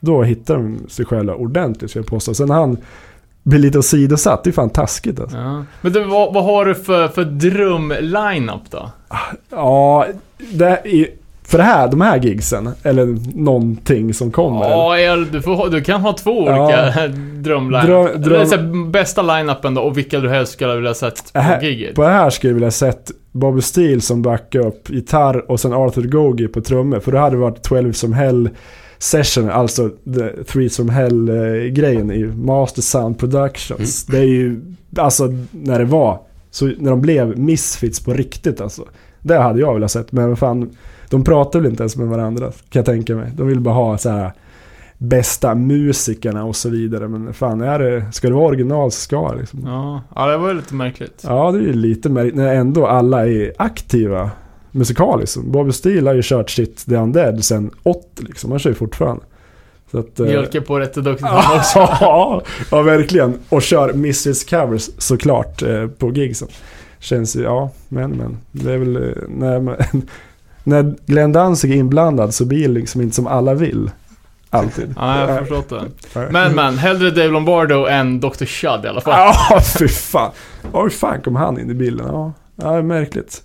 då 0.00 0.22
hittade 0.22 0.58
de 0.62 0.78
sig 0.88 1.04
själva 1.04 1.34
ordentligt 1.34 1.90
ska 1.90 1.98
jag 1.98 2.06
påstå. 2.06 2.34
Sen 2.34 2.50
han 2.50 2.76
blir 3.42 3.60
lite 3.60 3.78
åsidosatt, 3.78 4.44
det 4.44 4.50
är 4.50 4.52
fan 4.52 4.70
taskigt 4.70 5.20
alltså. 5.20 5.36
Ja. 5.36 5.64
Men 5.80 5.92
du, 5.92 6.04
vad, 6.04 6.34
vad 6.34 6.44
har 6.44 6.64
du 6.64 6.74
för, 6.74 7.08
för 7.08 7.24
dröm-lineup 7.24 8.70
då? 8.70 8.90
Ja, 9.50 10.06
det 10.52 10.66
är, 10.66 11.06
För 11.44 11.58
det 11.58 11.64
här, 11.64 11.88
de 11.88 12.00
här 12.00 12.18
gigsen, 12.20 12.70
eller 12.82 13.16
någonting 13.34 14.14
som 14.14 14.30
kommer. 14.30 14.70
Ja, 14.70 15.16
du, 15.16 15.42
får, 15.42 15.68
du 15.70 15.80
kan 15.82 16.00
ha 16.00 16.12
två 16.12 16.46
Ja. 16.48 16.64
olika 16.64 17.08
drömline 17.42 17.86
Dröm- 17.86 18.16
dröm- 18.22 18.46
så 18.46 18.56
här, 18.56 18.90
Bästa 18.90 19.22
line-upen 19.22 19.74
då, 19.74 19.80
och 19.82 19.98
vilka 19.98 20.20
du 20.20 20.28
helst 20.28 20.52
skulle 20.52 20.74
vilja 20.76 20.94
sett 20.94 21.32
på 21.32 21.38
Äh, 21.38 21.64
giget. 21.64 21.94
På 21.94 22.02
det 22.02 22.08
här 22.08 22.30
skulle 22.30 22.50
jag 22.50 22.54
vilja 22.54 22.70
sett 22.70 23.10
Bobby 23.32 23.60
Steele 23.60 24.00
som 24.00 24.22
backup, 24.22 24.90
gitarr 24.90 25.50
och 25.50 25.60
sen 25.60 25.72
Arthur 25.72 26.02
Gogi 26.02 26.48
på 26.48 26.60
trummor. 26.60 27.00
För 27.00 27.12
då 27.12 27.18
hade 27.18 27.36
det 27.36 27.40
varit 27.40 27.62
12 27.62 27.92
som 27.92 28.12
Hell 28.12 28.50
session, 29.02 29.50
alltså 29.50 29.88
the 29.88 30.44
Three 30.44 30.68
som 30.68 30.88
Hell 30.88 31.28
eh, 31.28 31.72
grejen 31.72 32.10
i 32.10 32.24
Master 32.24 32.82
Sound 32.82 33.18
Productions. 33.18 34.06
Det 34.06 34.18
är 34.18 34.24
ju, 34.24 34.60
alltså 34.96 35.32
när 35.50 35.78
det 35.78 35.84
var, 35.84 36.20
så 36.50 36.66
när 36.66 36.90
de 36.90 37.00
blev 37.00 37.38
misfits 37.38 38.00
på 38.00 38.12
riktigt 38.12 38.60
alltså. 38.60 38.84
Det 39.22 39.38
hade 39.38 39.60
jag 39.60 39.74
velat 39.74 39.90
sett, 39.90 40.12
men 40.12 40.36
fan, 40.36 40.70
de 41.10 41.24
pratar 41.24 41.58
väl 41.60 41.70
inte 41.70 41.82
ens 41.82 41.96
med 41.96 42.08
varandra 42.08 42.46
kan 42.46 42.80
jag 42.80 42.84
tänka 42.84 43.16
mig. 43.16 43.30
De 43.36 43.46
vill 43.46 43.60
bara 43.60 43.74
ha 43.74 43.98
så 43.98 44.10
här 44.10 44.32
bästa 44.98 45.54
musikerna 45.54 46.44
och 46.44 46.56
så 46.56 46.68
vidare. 46.68 47.08
Men 47.08 47.34
fan, 47.34 47.60
är 47.60 47.78
det, 47.78 48.12
ska 48.12 48.28
det 48.28 48.34
vara 48.34 48.46
original 48.46 48.90
så 48.90 49.00
ska 49.00 49.32
det 49.32 49.40
liksom. 49.40 49.60
Ja, 49.66 50.02
ja, 50.14 50.26
det 50.26 50.36
var 50.36 50.48
ju 50.48 50.54
lite 50.54 50.74
märkligt. 50.74 51.24
Ja, 51.26 51.52
det 51.52 51.58
är 51.58 51.62
ju 51.62 51.72
lite 51.72 52.08
märkligt 52.08 52.34
när 52.34 52.54
ändå 52.54 52.86
alla 52.86 53.26
är 53.26 53.52
aktiva 53.58 54.30
musikaliskt. 54.70 55.36
Bobby 55.36 55.72
Steele 55.72 56.10
har 56.10 56.14
ju 56.14 56.22
kört 56.24 56.50
sitt 56.50 56.86
The 56.86 56.96
Undead 56.96 57.44
sen 57.44 57.70
80 57.82 58.06
liksom. 58.18 58.50
Han 58.50 58.60
kör 58.60 58.70
ju 58.70 58.76
fortfarande. 58.76 59.22
Så 59.90 59.98
att, 59.98 60.20
eh, 60.20 60.26
Mjölkar 60.26 60.60
på 60.60 60.78
rätt 60.78 60.94
duktigt 60.94 61.28
han 61.28 61.58
också. 61.58 61.78
ja, 61.78 62.42
ja, 62.70 62.82
verkligen. 62.82 63.38
Och 63.48 63.62
kör 63.62 63.92
Misfits 63.92 64.44
covers 64.44 64.90
såklart 64.98 65.62
eh, 65.62 65.86
på 65.86 66.12
gigsen. 66.12 66.48
Känns 66.98 67.36
ju, 67.36 67.42
ja, 67.42 67.70
men 67.88 68.10
men. 68.10 68.38
Det 68.52 68.72
är 68.72 68.78
väl 68.78 68.96
eh, 68.96 69.02
när, 69.28 69.60
man, 69.60 69.76
när 70.64 70.94
Glenn 71.06 71.32
Danzig 71.32 71.70
är 71.72 71.76
inblandad 71.76 72.34
så 72.34 72.44
blir 72.44 72.68
det 72.68 72.74
liksom 72.74 73.00
inte 73.00 73.16
som 73.16 73.26
alla 73.26 73.54
vill. 73.54 73.90
Alltid. 74.50 74.94
Ja, 74.96 75.20
jag 75.20 75.28
har 75.28 75.38
förstått 75.38 75.68
det. 75.68 76.28
Men 76.30 76.54
men, 76.54 76.78
hellre 76.78 77.10
Dave 77.10 77.28
Lombardo 77.28 77.86
än 77.86 78.20
Dr. 78.20 78.44
Shud 78.44 78.84
i 78.84 78.88
alla 78.88 79.00
fall. 79.00 79.34
Ja, 79.50 79.60
fy 79.78 79.88
fan. 79.88 80.30
Hur 80.72 80.88
fan 80.88 81.22
kom 81.22 81.36
han 81.36 81.60
in 81.60 81.70
i 81.70 81.74
bilden? 81.74 82.06
Ja, 82.06 82.32
ja 82.56 82.82
märkligt. 82.82 83.42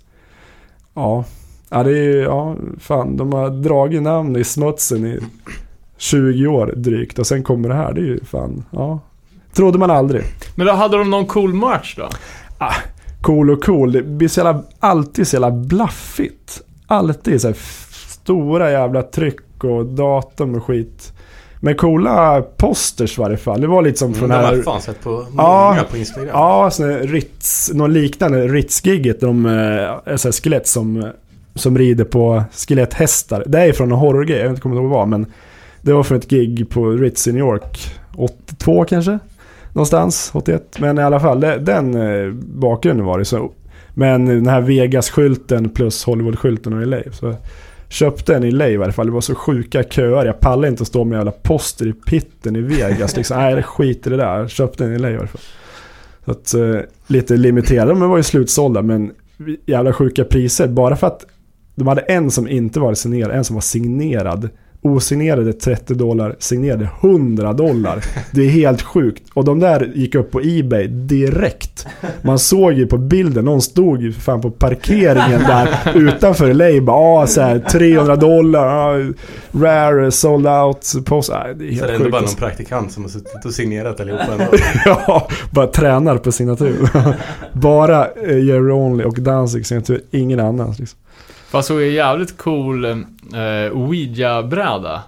Ja, 0.96 1.24
ja 1.68 1.82
det 1.82 1.90
är 1.90 2.02
ju, 2.02 2.20
ja, 2.20 2.56
fan. 2.80 3.16
De 3.16 3.32
har 3.32 3.50
dragit 3.50 4.02
namn 4.02 4.36
i 4.36 4.44
smutsen 4.44 5.06
i 5.06 5.20
20 5.96 6.46
år 6.46 6.74
drygt 6.76 7.18
och 7.18 7.26
sen 7.26 7.42
kommer 7.42 7.68
det 7.68 7.74
här. 7.74 7.92
Det 7.92 8.00
är 8.00 8.04
ju 8.04 8.24
fan, 8.24 8.64
ja. 8.70 9.00
Trodde 9.52 9.78
man 9.78 9.90
aldrig. 9.90 10.24
Men 10.54 10.66
då 10.66 10.72
hade 10.72 10.98
de 10.98 11.10
någon 11.10 11.26
cool 11.26 11.54
merch 11.54 11.96
då? 11.96 12.08
Cool 13.20 13.50
och 13.50 13.64
cool. 13.64 13.92
Det 13.92 14.02
blir 14.02 14.28
så 14.28 14.40
jävla, 14.40 14.62
alltid 14.80 15.26
så 15.26 15.34
jävla 15.34 15.50
blaffigt. 15.50 16.60
Alltid 16.86 17.40
så 17.40 17.48
här 17.48 17.56
stora 18.08 18.70
jävla 18.70 19.02
tryck 19.02 19.64
och 19.64 19.86
datum 19.86 20.54
och 20.54 20.64
skit. 20.64 21.12
Men 21.60 21.74
coola 21.74 22.42
posters 22.56 23.18
i 23.18 23.20
varje 23.20 23.36
fall. 23.36 23.60
Det 23.60 23.66
var 23.66 23.82
lite 23.82 23.98
som 23.98 24.14
från 24.14 24.28
De 24.28 24.34
här... 24.34 24.44
har 24.44 24.52
jag 24.54 24.64
fan 24.64 24.80
sett 24.82 25.00
på 25.04 25.10
många 25.10 25.26
Ja. 25.36 25.84
på 25.90 25.96
Instagram. 25.96 26.28
Ja, 26.32 26.70
sån 26.70 26.90
här 26.90 26.98
Ritz, 26.98 27.70
någon 27.74 27.92
liknande 27.92 28.48
Ritz-gigget. 28.48 29.20
De 29.20 29.46
eh, 29.46 29.52
är 30.12 30.16
så 30.16 30.28
här 30.28 30.32
skelett 30.32 30.66
som, 30.66 30.96
eh, 31.02 31.08
som 31.54 31.78
rider 31.78 32.04
på 32.04 32.42
skeletthästar. 32.52 33.44
Det 33.46 33.60
är 33.60 33.72
från 33.72 33.92
en 33.92 33.98
horrorgrej, 33.98 34.38
jag 34.38 34.48
inte 34.50 34.60
kommer 34.60 34.76
ihåg 34.76 34.90
vad. 34.90 35.08
Men 35.08 35.26
det 35.82 35.92
var 35.92 36.02
från 36.02 36.18
ett 36.18 36.28
gig 36.28 36.70
på 36.70 36.86
Ritz 36.90 37.28
i 37.28 37.32
New 37.32 37.40
York. 37.40 37.90
82 38.16 38.84
kanske? 38.84 39.18
Någonstans, 39.72 40.30
81. 40.34 40.78
Men 40.78 40.98
i 40.98 41.02
alla 41.02 41.20
fall, 41.20 41.40
det, 41.40 41.58
den 41.58 41.94
eh, 41.94 42.32
bakgrunden 42.32 43.06
var 43.06 43.18
det. 43.18 43.24
Så, 43.24 43.52
men 43.94 44.26
den 44.26 44.46
här 44.46 44.60
Vegas-skylten 44.60 45.68
plus 45.68 46.04
Hollywood-skylten 46.06 46.80
och 46.80 46.86
LA. 46.86 46.98
Så 47.12 47.34
köpte 47.96 48.34
en 48.34 48.44
i 48.44 48.50
LA 48.50 48.68
i 48.68 48.76
varje 48.76 48.92
fall. 48.92 49.06
Det 49.06 49.12
var 49.12 49.20
så 49.20 49.34
sjuka 49.34 49.82
köer. 49.82 50.26
Jag 50.26 50.40
pallade 50.40 50.68
inte 50.68 50.82
att 50.82 50.88
stå 50.88 51.04
med 51.04 51.16
jävla 51.16 51.30
poster 51.30 51.86
i 51.86 51.92
pitten 51.92 52.56
i 52.56 52.60
Vegas. 52.60 53.16
Liksom. 53.16 53.36
Nej, 53.36 53.62
skit 53.62 54.06
i 54.06 54.10
det 54.10 54.16
där. 54.16 54.48
Köpte 54.48 54.84
en 54.84 54.94
i 54.94 54.98
LA 54.98 55.10
i 55.10 55.16
varje 55.16 55.28
fall. 55.28 55.40
Så 56.24 56.30
att, 56.30 56.54
eh, 56.54 56.80
lite 57.06 57.36
limiterade, 57.36 57.94
men 57.94 58.08
var 58.08 58.16
ju 58.16 58.22
slutsålda 58.22 58.82
men 58.82 59.12
jävla 59.66 59.92
sjuka 59.92 60.24
priser. 60.24 60.68
Bara 60.68 60.96
för 60.96 61.06
att 61.06 61.26
de 61.74 61.88
hade 61.88 62.00
en 62.00 62.30
som 62.30 62.48
inte 62.48 62.80
var 62.80 62.94
signerad, 62.94 63.30
en 63.30 63.44
som 63.44 63.54
var 63.54 63.60
signerad. 63.60 64.48
Osignerade 64.82 65.52
30 65.52 65.94
dollar, 65.94 66.36
signerade 66.38 66.88
100 67.00 67.52
dollar. 67.52 68.04
Det 68.30 68.40
är 68.40 68.48
helt 68.48 68.82
sjukt. 68.82 69.22
Och 69.34 69.44
de 69.44 69.60
där 69.60 69.92
gick 69.94 70.14
upp 70.14 70.30
på 70.30 70.40
Ebay 70.44 70.86
direkt. 70.86 71.86
Man 72.22 72.38
såg 72.38 72.72
ju 72.72 72.86
på 72.86 72.98
bilden, 72.98 73.44
någon 73.44 73.62
stod 73.62 74.02
ju 74.02 74.12
för 74.12 74.20
fan 74.20 74.40
på 74.40 74.50
parkeringen 74.50 75.40
där 75.40 75.92
utanför 75.94 76.54
LA. 76.54 76.80
Bara, 76.82 76.96
ah, 76.96 77.26
så 77.26 77.40
här, 77.40 77.58
300 77.58 78.16
dollar, 78.16 78.66
ah, 78.66 79.12
rare, 79.52 80.10
sold 80.10 80.46
out, 80.46 80.92
post. 81.04 81.30
Ah, 81.30 81.46
det 81.58 81.64
är 81.64 81.68
helt 81.68 81.80
Så 81.80 81.86
det 81.86 81.92
är 81.92 81.96
ändå 81.96 82.10
bara 82.10 82.20
någon 82.20 82.34
praktikant 82.34 82.92
som 82.92 83.02
har 83.02 83.10
suttit 83.10 83.44
och 83.44 83.54
signerat 83.54 84.00
allihopa 84.00 84.32
ändå. 84.32 84.44
ja, 84.84 85.28
bara 85.50 85.66
tränar 85.66 86.18
på 86.18 86.32
signatur. 86.32 86.88
Bara 87.52 88.06
eh, 88.06 88.38
Jerry 88.38 88.70
Only 88.70 89.04
och 89.04 89.20
Danzig 89.20 89.66
signatur, 89.66 90.00
ingen 90.10 90.40
annan. 90.40 90.74
Liksom. 90.78 90.98
Fast 91.50 91.68
såg 91.68 91.80
jag 91.80 91.88
jävligt 91.88 92.36
cool 92.36 92.84
eh, 92.84 92.96
Ouija-bräda. 93.72 95.02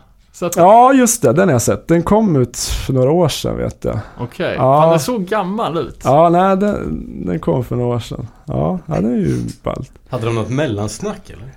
Ja, 0.57 0.93
just 0.93 1.23
det, 1.23 1.33
den 1.33 1.49
har 1.49 1.55
jag 1.55 1.63
sett. 1.63 1.89
Den 1.89 2.03
kom 2.03 2.37
ut 2.37 2.59
för 2.59 2.93
några 2.93 3.11
år 3.11 3.29
sedan 3.29 3.57
vet 3.57 3.85
jag. 3.85 3.99
okej. 4.21 4.55
Ja. 4.57 4.83
Fan, 4.83 4.91
den 4.91 5.01
såg 5.01 5.27
gammal 5.27 5.79
ut. 5.79 6.01
Ja, 6.05 6.29
nej, 6.29 6.57
den, 6.57 7.27
den 7.27 7.39
kom 7.39 7.65
för 7.65 7.77
några 7.77 7.97
år 7.97 8.01
sedan. 8.01 8.27
Ja, 8.47 8.79
ja 8.87 9.01
det 9.01 9.09
är 9.09 9.17
ju 9.17 9.37
ballt. 9.63 9.93
Hade 10.11 10.27
de 10.27 10.35
något 10.35 10.51
mellansnack 10.51 11.31
eller? 11.31 11.53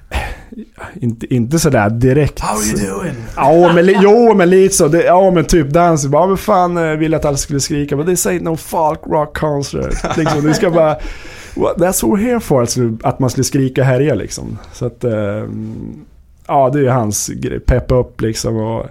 Inte, 0.94 1.34
inte 1.34 1.60
sådär 1.60 1.90
direkt. 1.90 2.40
How 2.40 2.58
are 2.58 2.66
you 2.66 2.94
doing? 2.94 3.16
Ja, 3.36 3.74
men, 3.74 3.96
jo, 4.02 4.34
men 4.34 4.50
lite 4.50 4.76
så. 4.76 4.88
Det, 4.88 5.04
ja, 5.04 5.32
men 5.32 5.46
typ 5.46 5.70
Danzig 5.70 6.12
bara, 6.12 6.24
ja, 6.24 6.28
men 6.28 6.38
fan 6.38 6.78
eh, 6.78 6.98
ville 6.98 7.18
att 7.18 7.26
alla 7.26 7.38
skulle 7.38 7.60
skrika. 7.60 7.96
Men 7.96 8.06
this 8.06 8.26
ain't 8.26 8.44
no 8.44 8.56
folk 8.56 9.00
rock 9.08 9.38
concert. 9.38 10.18
Liksom, 10.18 10.44
det 10.44 10.54
ska 10.54 10.70
bara... 10.70 10.96
"What- 11.56 11.76
That's 11.78 12.04
what 12.08 12.20
we're 12.20 12.24
here 12.26 12.40
for. 12.40 12.62
Alltså, 12.62 12.80
att 13.04 13.20
man 13.20 13.30
skulle 13.30 13.44
skrika 13.44 13.82
och 13.82 13.88
härja 13.88 14.16
liksom. 14.16 14.58
Så 14.74 14.86
att... 14.86 15.04
eh, 15.04 15.44
ja, 16.48 16.70
det 16.74 16.80
är 16.80 16.84
ju 16.84 16.90
hans 16.90 17.28
grej. 17.28 17.60
Peppa 17.60 17.96
upp 17.96 18.22
liksom. 18.22 18.58
Och 18.58 18.86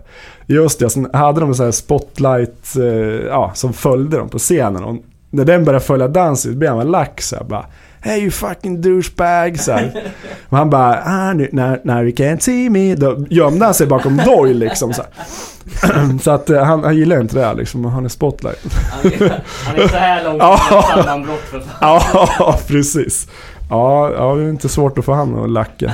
just 0.47 0.79
det, 0.79 0.91
sen 0.91 1.09
hade 1.13 1.41
de 1.41 1.49
en 1.49 1.55
sån 1.55 1.65
här 1.65 1.73
spotlight 1.73 2.77
eh, 2.77 2.85
ja, 3.29 3.51
som 3.55 3.73
följde 3.73 4.17
dem 4.17 4.29
på 4.29 4.39
scenen. 4.39 4.85
Och 4.85 4.97
när 5.31 5.45
den 5.45 5.65
började 5.65 5.85
följa 5.85 6.09
dansen 6.09 6.53
då 6.53 6.59
blev 6.59 6.75
han 6.77 6.87
lack 6.91 7.21
så 7.21 7.37
här, 7.37 7.45
bara 7.45 7.67
Hey 8.03 8.20
you 8.20 8.30
fucking 8.30 8.80
douchebag. 8.80 9.61
Så 9.61 9.72
här. 9.72 10.12
Och 10.48 10.59
han 10.59 10.70
bara, 10.70 11.03
ah, 11.05 11.32
nu, 11.32 11.48
now, 11.53 11.76
now 11.84 12.03
you 12.03 12.12
can't 12.12 12.38
see 12.38 12.70
me. 12.70 12.94
Då 12.94 13.24
gömde 13.30 13.64
han 13.64 13.74
sig 13.74 13.86
bakom 13.86 14.16
Doyle 14.16 14.59
liksom. 14.59 14.92
Så, 14.92 15.03
här. 15.03 16.18
så 16.22 16.30
att 16.30 16.51
eh, 16.51 16.64
han, 16.64 16.84
han 16.84 16.96
gillar 16.96 17.20
inte 17.20 17.34
det 17.34 17.44
här 17.44 17.55
liksom. 17.55 17.84
Han 17.84 18.05
är 18.05 18.09
spotlight. 18.09 18.74
Han 18.90 19.12
är, 19.12 19.42
han 19.64 19.76
är 19.76 19.88
så 19.88 19.96
här 19.96 20.24
långt 20.24 20.61
från 20.68 20.82
sammanbrott 20.82 21.40
för 21.40 21.61
fan. 21.61 22.01
ja, 22.38 22.59
precis. 22.66 23.28
Ja, 23.70 24.12
ja, 24.12 24.34
det 24.34 24.42
är 24.42 24.48
inte 24.51 24.68
svårt 24.68 24.98
att 24.98 25.05
få 25.05 25.12
han 25.12 25.38
att 25.38 25.51
lacka. 25.51 25.92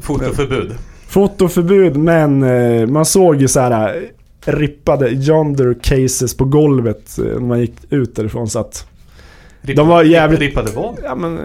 Fotoförbud. 0.00 0.74
Fotoförbud, 1.08 1.96
men 1.96 2.42
eh, 2.42 2.86
man 2.86 3.04
såg 3.04 3.36
ju 3.36 3.48
så 3.48 3.60
här 3.60 3.96
eh, 3.96 4.02
rippade 4.52 5.08
yonder 5.10 5.76
cases 5.82 6.36
på 6.36 6.44
golvet 6.44 7.18
när 7.18 7.40
man 7.40 7.60
gick 7.60 7.74
ut 7.90 8.16
därifrån. 8.16 8.48
Så 8.48 8.58
att, 8.58 8.86
De 9.76 9.88
var 9.88 10.04
jävligt- 10.04 10.40
Rippade 10.40 10.70
vad? 10.70 10.98
ja, 11.04 11.14
men, 11.14 11.36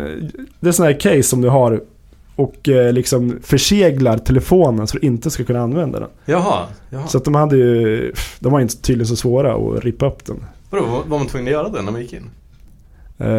det 0.59 0.67
är 0.67 0.71
sådana 0.71 0.91
här 0.93 0.99
case 0.99 1.23
som 1.23 1.41
du 1.41 1.49
har 1.49 1.81
och 2.35 2.69
eh, 2.69 2.93
liksom 2.93 3.39
förseglar 3.43 4.17
telefonen 4.17 4.87
så 4.87 4.97
du 4.97 5.07
inte 5.07 5.29
ska 5.29 5.43
kunna 5.43 5.59
använda 5.61 5.99
den. 5.99 6.09
Jaha, 6.25 6.65
jaha. 6.89 7.07
Så 7.07 7.17
att 7.17 7.23
de 7.25 7.35
hade 7.35 7.55
ju, 7.57 8.13
de 8.39 8.51
var 8.53 8.59
inte 8.59 8.77
tydligen 8.81 9.07
så 9.07 9.15
svåra 9.15 9.53
att 9.55 9.83
rippa 9.83 10.07
upp 10.07 10.25
den. 10.25 10.45
Vadå, 10.69 10.85
var 11.07 11.17
man 11.17 11.27
tvungen 11.27 11.47
att 11.47 11.51
göra 11.51 11.69
det 11.69 11.81
när 11.81 11.91
man 11.91 12.01
gick 12.01 12.13
in? 12.13 12.29
Eh, 13.17 13.29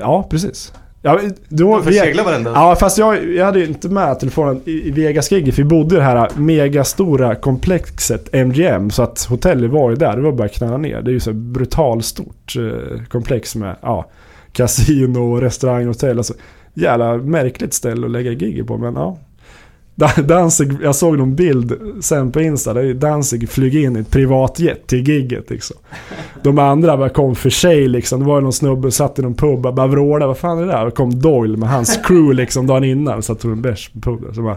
ja, 0.00 0.26
precis. 0.30 0.72
Ja, 1.04 1.20
då, 1.48 1.76
De 1.76 1.84
förseglar 1.84 2.24
varenda... 2.24 2.50
Ja, 2.50 2.76
fast 2.76 2.98
jag, 2.98 3.32
jag 3.32 3.44
hade 3.44 3.58
ju 3.58 3.66
inte 3.66 3.88
med 3.88 4.20
telefonen 4.20 4.60
i, 4.64 4.88
i 4.88 4.90
Vegas-giget. 4.90 5.54
För 5.54 5.62
vi 5.62 5.68
bodde 5.68 5.94
i 5.94 5.98
det 5.98 6.04
här 6.04 6.30
megastora 6.36 7.34
komplexet 7.34 8.28
MGM. 8.32 8.90
Så 8.90 9.02
att 9.02 9.24
hotellet 9.24 9.70
var 9.70 9.90
ju 9.90 9.96
där. 9.96 10.16
Det 10.16 10.22
var 10.22 10.32
bara 10.32 10.44
att 10.44 10.54
knalla 10.54 10.76
ner. 10.76 11.02
Det 11.02 11.10
är 11.10 11.12
ju 11.12 11.20
så 11.20 11.30
här 11.30 11.38
brutalstort 11.38 12.56
eh, 12.56 13.04
komplex 13.08 13.56
med 13.56 13.76
ja, 13.82 14.10
kasino, 14.52 15.36
restaurang, 15.36 15.86
hotell. 15.86 16.18
Alltså, 16.18 16.34
jävla 16.74 17.16
märkligt 17.16 17.74
ställe 17.74 18.06
att 18.06 18.12
lägga 18.12 18.32
gig 18.32 18.66
på. 18.66 18.78
Men 18.78 18.94
ja. 18.94 19.18
Dan- 19.94 20.26
Danzig, 20.26 20.78
jag 20.82 20.94
såg 20.96 21.18
någon 21.18 21.34
bild 21.34 21.78
sen 22.00 22.32
på 22.32 22.40
Insta. 22.40 22.74
Där 22.74 22.94
Danzig 22.94 23.48
flyger 23.48 23.80
in 23.80 23.96
i 23.96 24.00
ett 24.00 24.10
privatjet 24.10 24.86
till 24.86 25.08
gigget 25.08 25.50
liksom. 25.50 25.76
De 26.42 26.58
andra 26.58 26.96
bara 26.96 27.08
kom 27.08 27.34
för 27.34 27.50
sig 27.50 27.88
liksom. 27.88 28.20
Det 28.20 28.26
var 28.26 28.40
någon 28.40 28.52
snubbe 28.52 28.90
satt 28.90 29.18
i 29.18 29.22
någon 29.22 29.34
pub 29.34 29.66
och 29.66 29.74
bara 29.74 29.86
vrålade. 29.86 30.26
Vad 30.26 30.38
fan 30.38 30.58
är 30.58 30.62
det 30.66 30.72
där? 30.72 30.86
Och 30.86 30.94
kom 30.94 31.20
Doyle 31.20 31.56
med 31.56 31.68
hans 31.68 31.96
crew 32.04 32.34
liksom 32.42 32.66
dagen 32.66 32.84
innan. 32.84 33.22
Satt 33.22 33.36
och 33.36 33.42
tog 33.42 33.52
en 33.52 33.62
bärs 33.62 33.90
på 33.90 34.00
puben. 34.00 34.34
Så 34.34 34.42
bara 34.42 34.56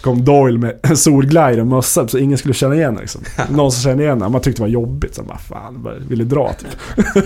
kom 0.00 0.24
Doyle 0.24 0.58
med 0.58 0.98
solglider 0.98 1.60
och 1.60 1.66
mössa 1.66 2.08
så 2.08 2.18
ingen 2.18 2.38
skulle 2.38 2.54
känna 2.54 2.74
igen 2.74 2.96
liksom. 3.00 3.20
Någon 3.50 3.72
som 3.72 3.82
kände 3.82 4.02
igen 4.02 4.16
honom. 4.18 4.32
Man 4.32 4.40
tyckte 4.40 4.60
det 4.62 4.64
var 4.64 4.70
jobbigt. 4.72 5.14
Så 5.14 5.22
bara 5.22 5.38
fan, 5.38 5.82
bara 5.82 5.94
ville 6.08 6.24
dra 6.24 6.52
typ. 6.52 7.04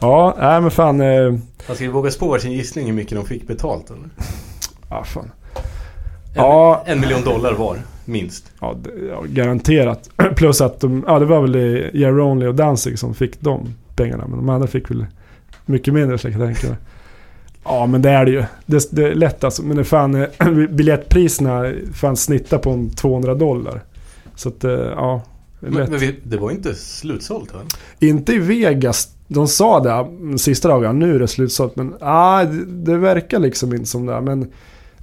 ja, 0.00 0.36
nej 0.40 0.60
men 0.60 0.70
fan. 0.70 1.00
Eh, 1.00 1.32
Man 1.68 1.76
ska 1.76 1.90
våga 1.90 2.10
spå 2.10 2.38
sin 2.38 2.52
gissning 2.52 2.86
hur 2.86 2.92
mycket 2.92 3.16
de 3.18 3.26
fick 3.26 3.46
betalt 3.46 3.90
eller? 3.90 4.08
ja, 4.90 5.04
fan. 5.04 5.30
Ja, 6.34 6.82
En 6.86 7.00
miljon 7.00 7.22
dollar 7.24 7.52
var, 7.52 7.78
minst. 8.04 8.52
ja, 8.60 8.76
garanterat. 9.28 10.10
Plus 10.36 10.60
att 10.60 10.80
de, 10.80 11.04
ja 11.06 11.18
det 11.18 11.24
var 11.24 11.40
väl 11.40 11.54
Jerry 11.94 12.20
Only 12.20 12.46
och 12.46 12.54
Danzig 12.54 12.98
som 12.98 13.14
fick 13.14 13.40
de 13.40 13.74
pengarna. 13.96 14.26
Men 14.26 14.36
de 14.36 14.48
andra 14.48 14.66
fick 14.68 14.90
väl 14.90 15.06
mycket 15.66 15.94
mindre 15.94 16.18
så 16.18 16.26
jag 16.26 16.34
kan 16.34 16.46
tänka 16.46 16.66
mig. 16.68 16.76
Ja 17.64 17.86
men 17.86 18.02
det 18.02 18.10
är 18.10 18.24
det 18.24 18.30
ju. 18.30 18.44
Det, 18.66 18.88
det 18.90 19.08
är 19.08 19.14
lätt 19.14 19.44
alltså. 19.44 19.62
Men 19.62 19.76
det 19.76 19.84
fan, 19.84 20.14
eh, 20.14 20.28
biljettpriserna 20.70 21.72
fan 21.94 22.16
snittar 22.16 22.58
på 22.58 22.70
en 22.70 22.90
200 22.90 23.34
dollar. 23.34 23.82
Så 24.34 24.48
att 24.48 24.64
eh, 24.64 24.70
ja. 24.70 25.22
är 25.60 25.66
Men, 25.70 25.72
lätt. 25.74 25.90
men 25.90 25.98
vi, 25.98 26.14
det 26.22 26.36
var 26.36 26.50
inte 26.50 26.74
slutsålt 26.74 27.54
va? 27.54 27.60
Inte 27.98 28.32
i 28.32 28.38
Vegas. 28.38 29.08
De 29.28 29.48
sa 29.48 29.80
det 29.80 29.90
mm, 29.92 30.38
sista 30.38 30.68
dagen, 30.68 30.98
nu 30.98 31.14
är 31.14 31.18
det 31.18 31.28
slutsålt. 31.28 31.76
Men 31.76 31.94
ah, 32.00 32.44
det, 32.44 32.64
det 32.64 32.96
verkar 32.98 33.38
liksom 33.38 33.72
inte 33.74 33.86
som 33.86 34.06
det. 34.06 34.20
Men 34.20 34.50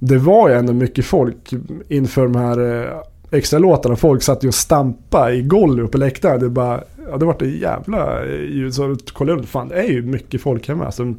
det 0.04 0.18
var 0.18 0.48
ju 0.48 0.54
ändå 0.54 0.72
mycket 0.72 1.04
folk 1.04 1.54
inför 1.88 2.22
de 2.22 2.36
här 2.36 2.82
eh, 2.82 2.96
extra 3.30 3.58
låtarna. 3.58 3.96
Folk 3.96 4.22
satt 4.22 4.44
ju 4.44 4.48
och 4.48 4.54
stampade 4.54 5.34
i 5.34 5.42
golvet 5.42 5.90
på 5.90 5.98
läktaren. 5.98 6.40
Det, 6.40 6.48
bara, 6.48 6.84
ja, 7.10 7.16
det 7.16 7.24
var 7.24 7.34
ett 7.34 7.60
jävla 7.60 8.24
eh, 8.24 8.40
ljud. 8.40 8.74
Så 8.74 8.96
kollade 9.12 9.40
upp, 9.40 9.48
fan 9.48 9.68
det 9.68 9.74
är 9.74 9.88
ju 9.88 10.02
mycket 10.02 10.40
folk 10.40 10.68
hemma. 10.68 10.84
Alltså, 10.84 11.14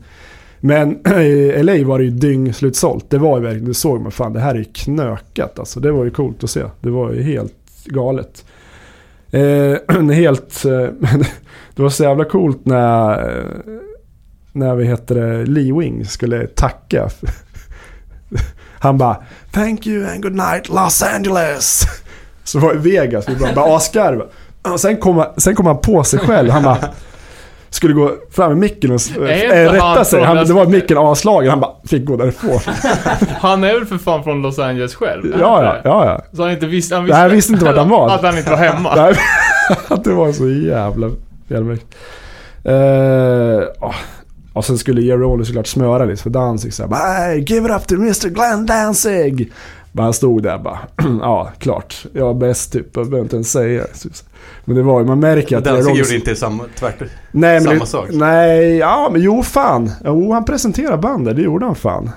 men 0.60 1.08
i 1.22 1.64
LA 1.64 1.88
var 1.88 2.00
det 2.00 2.06
ju 2.06 2.12
dyngslutsålt. 2.12 3.10
Det 3.10 3.18
var 3.18 3.38
ju 3.38 3.44
verkligen, 3.44 3.66
det 3.66 3.74
såg 3.74 4.02
man 4.02 4.12
fan 4.12 4.34
det 4.34 4.40
här 4.40 4.56
är 4.56 4.60
ju 4.60 4.66
knökat 4.74 5.60
alltså. 5.60 5.80
Det 5.80 5.92
var 5.92 6.04
ju 6.04 6.12
coolt 6.12 6.44
att 6.44 6.50
se. 6.50 6.64
Det 6.82 6.90
var 6.90 7.12
ju 7.12 7.22
helt 7.22 7.86
galet. 7.86 8.46
Eh, 9.32 9.78
helt, 10.12 10.66
eh, 10.66 10.72
det 11.76 11.82
var 11.82 11.90
så 11.90 12.04
jävla 12.04 12.26
coolt 12.26 12.66
när, 12.66 13.12
eh, 13.12 13.46
när 14.52 14.76
vi 14.76 14.86
hette 14.86 15.14
det, 15.14 15.46
Lee 15.46 15.74
Wing 15.74 16.06
skulle 16.06 16.48
tacka. 16.48 17.10
Han 18.84 18.98
bara 18.98 19.18
Thank 19.52 19.88
you 19.88 20.08
and 20.08 20.24
good 20.24 20.36
night 20.36 20.70
Los 20.70 21.04
Angeles. 21.04 21.84
Så 22.44 22.60
var 22.60 22.74
det 22.74 22.80
Vegas, 22.80 23.30
vi 23.30 23.36
bara, 23.36 23.54
bara 23.54 23.76
asgarva. 23.76 24.24
Sen 24.78 24.98
kom, 24.98 25.26
sen 25.38 25.56
kom 25.56 25.66
han 25.66 25.78
på 25.78 26.04
sig 26.04 26.20
själv. 26.20 26.50
Han 26.50 26.64
bara 26.64 26.78
skulle 27.70 27.94
gå 27.94 28.12
fram 28.32 28.50
med 28.50 28.58
micken 28.58 28.92
och 28.92 29.30
äh, 29.30 29.72
rätta 29.72 30.06
sig. 30.06 30.24
Han, 30.24 30.48
det 30.48 30.54
var 30.54 30.66
micken 30.66 30.98
avslagen. 30.98 31.50
Han 31.50 31.60
bara 31.60 31.72
fick 31.86 32.06
gå 32.06 32.18
därifrån. 32.18 32.60
Han 33.40 33.64
är 33.64 33.74
väl 33.74 33.86
för 33.86 33.98
fan 33.98 34.24
från 34.24 34.42
Los 34.42 34.60
Angeles 34.60 34.96
själv? 34.96 35.36
Ja, 35.40 35.64
ja, 35.64 35.76
ja. 35.84 36.06
ja. 36.06 36.22
Så 36.34 36.44
han 36.44 36.52
inte 36.52 36.66
visste... 36.66 36.96
Han 36.96 37.06
Nej, 37.06 37.20
han 37.20 37.32
visste 37.32 37.54
inte 37.54 37.66
vart 37.66 37.78
han 37.78 37.90
var. 37.90 38.10
Att 38.10 38.22
han 38.22 38.38
inte 38.38 38.50
var 38.50 38.58
hemma. 38.58 38.96
Nej, 38.96 39.14
det 40.04 40.14
var 40.14 40.32
så 40.32 40.50
jävla 40.50 41.12
felmäktigt. 41.50 41.96
Uh, 42.66 42.74
oh. 43.82 43.96
Och 44.54 44.66
sen 44.66 44.78
skulle 44.78 45.02
Jerry 45.02 45.24
Only 45.24 45.46
såklart 45.46 45.68
smöra 45.68 46.06
lite 46.06 46.24
för 46.24 46.30
Danzig 46.30 46.74
såhär 46.74 46.90
bara 46.90 47.00
"Hey, 47.00 47.40
give 47.40 47.66
it 47.70 47.76
up 47.76 47.88
to 47.88 47.96
Mr 47.96 48.30
Glenn 48.30 48.66
Danzig. 48.66 49.52
Men 49.92 50.04
han 50.04 50.14
stod 50.14 50.44
där 50.44 50.58
bara, 50.58 50.80
ja 51.22 51.52
klart, 51.60 52.06
jag 52.14 52.30
är 52.30 52.34
bäst 52.34 52.72
typ, 52.74 52.86
jag 52.94 53.06
behöver 53.06 53.22
inte 53.26 53.36
ens 53.36 53.52
säga 53.52 53.82
det. 54.04 54.24
Men 54.66 54.76
det 54.76 54.84
var 54.84 55.00
ju, 55.00 55.06
man 55.06 55.20
märker 55.20 55.58
att 55.58 55.64
Danzig 55.64 55.96
gjorde 55.96 56.16
inte 56.16 56.36
samma, 56.36 56.64
tvärt. 56.80 56.96
Nej, 57.32 57.62
samma 57.62 57.80
det, 57.80 57.86
sak. 57.86 58.08
Nej, 58.12 58.78
ja 58.78 59.10
men 59.12 59.22
jo 59.22 59.44
fan. 59.44 59.92
Jo, 60.06 60.32
han 60.32 60.46
presenterade 60.46 60.98
bandet, 60.98 61.36
det 61.36 61.42
gjorde 61.42 61.66
han 61.66 61.76
fan. 61.76 62.10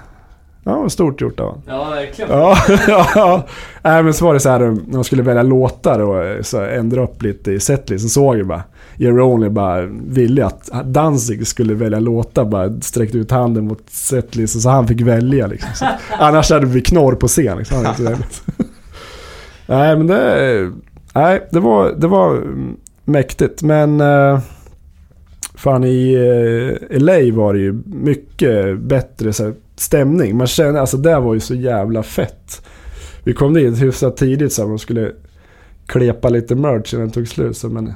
Ja, 0.65 0.89
stort 0.89 1.21
gjort 1.21 1.41
av. 1.41 1.61
Ja, 1.67 1.85
verkligen. 1.91 2.31
Ja, 2.31 2.57
ja. 3.15 3.47
Nej 3.83 4.03
men 4.03 4.15
så 4.15 4.25
var 4.25 4.35
det 4.35 4.41
så 4.41 4.49
här 4.51 4.59
när 4.59 4.93
de 4.93 5.05
skulle 5.05 5.23
välja 5.23 5.43
låtar 5.43 6.01
och 6.01 6.47
så 6.47 6.61
ändra 6.65 7.03
upp 7.05 7.23
lite 7.23 7.53
i 7.53 7.61
setlist. 7.61 8.05
Så 8.05 8.09
såg 8.09 8.39
jag 8.39 8.47
bara 8.47 8.63
Jerry 8.97 9.21
Only 9.21 9.49
bara 9.49 9.87
ville 9.87 10.47
att 10.47 10.71
Danzig 10.85 11.47
skulle 11.47 11.75
välja 11.75 12.01
låtar. 12.01 12.45
Bara 12.45 12.81
sträckte 12.81 13.19
ut 13.19 13.31
handen 13.31 13.67
mot 13.67 13.83
setlisten 13.91 14.61
så 14.61 14.69
han 14.69 14.89
fick 14.89 15.01
välja 15.01 15.47
liksom. 15.47 15.71
Så, 15.75 15.87
annars 16.19 16.51
hade 16.51 16.67
vi 16.67 16.81
knorr 16.81 17.15
på 17.15 17.29
scen 17.29 17.59
liksom. 17.59 17.83
Nej 19.67 19.97
men 19.97 20.07
det... 20.07 20.73
Nej, 21.15 21.49
det 21.51 21.61
var, 21.61 21.93
det 21.93 22.07
var 22.07 22.43
mäktigt. 23.05 23.63
Men... 23.63 24.01
eh, 24.01 24.39
Fan 25.59 25.85
i 25.85 26.15
eh, 26.15 26.99
LA 27.01 27.35
var 27.37 27.55
det 27.55 27.61
ju 27.61 27.83
mycket 27.87 28.79
bättre 28.79 29.33
så 29.33 29.45
här, 29.45 29.55
stämning. 29.77 30.37
Man 30.37 30.47
kände, 30.47 30.81
alltså 30.81 30.97
det 30.97 31.21
var 31.21 31.35
ju 31.35 31.41
så 31.41 31.55
jävla 31.55 32.03
fett. 32.03 32.63
Vi 33.25 33.33
kom 33.33 33.55
dit 33.55 33.83
hyfsat 33.83 34.17
tidigt 34.17 34.53
så 34.53 34.63
här, 34.63 34.69
man 34.69 34.79
skulle 34.79 35.13
klepa 35.87 36.29
lite 36.29 36.55
merch 36.55 36.95
innan 36.95 37.07
det 37.07 37.13
tog 37.15 37.29
slut. 37.29 37.57
Så, 37.57 37.69
men 37.69 37.93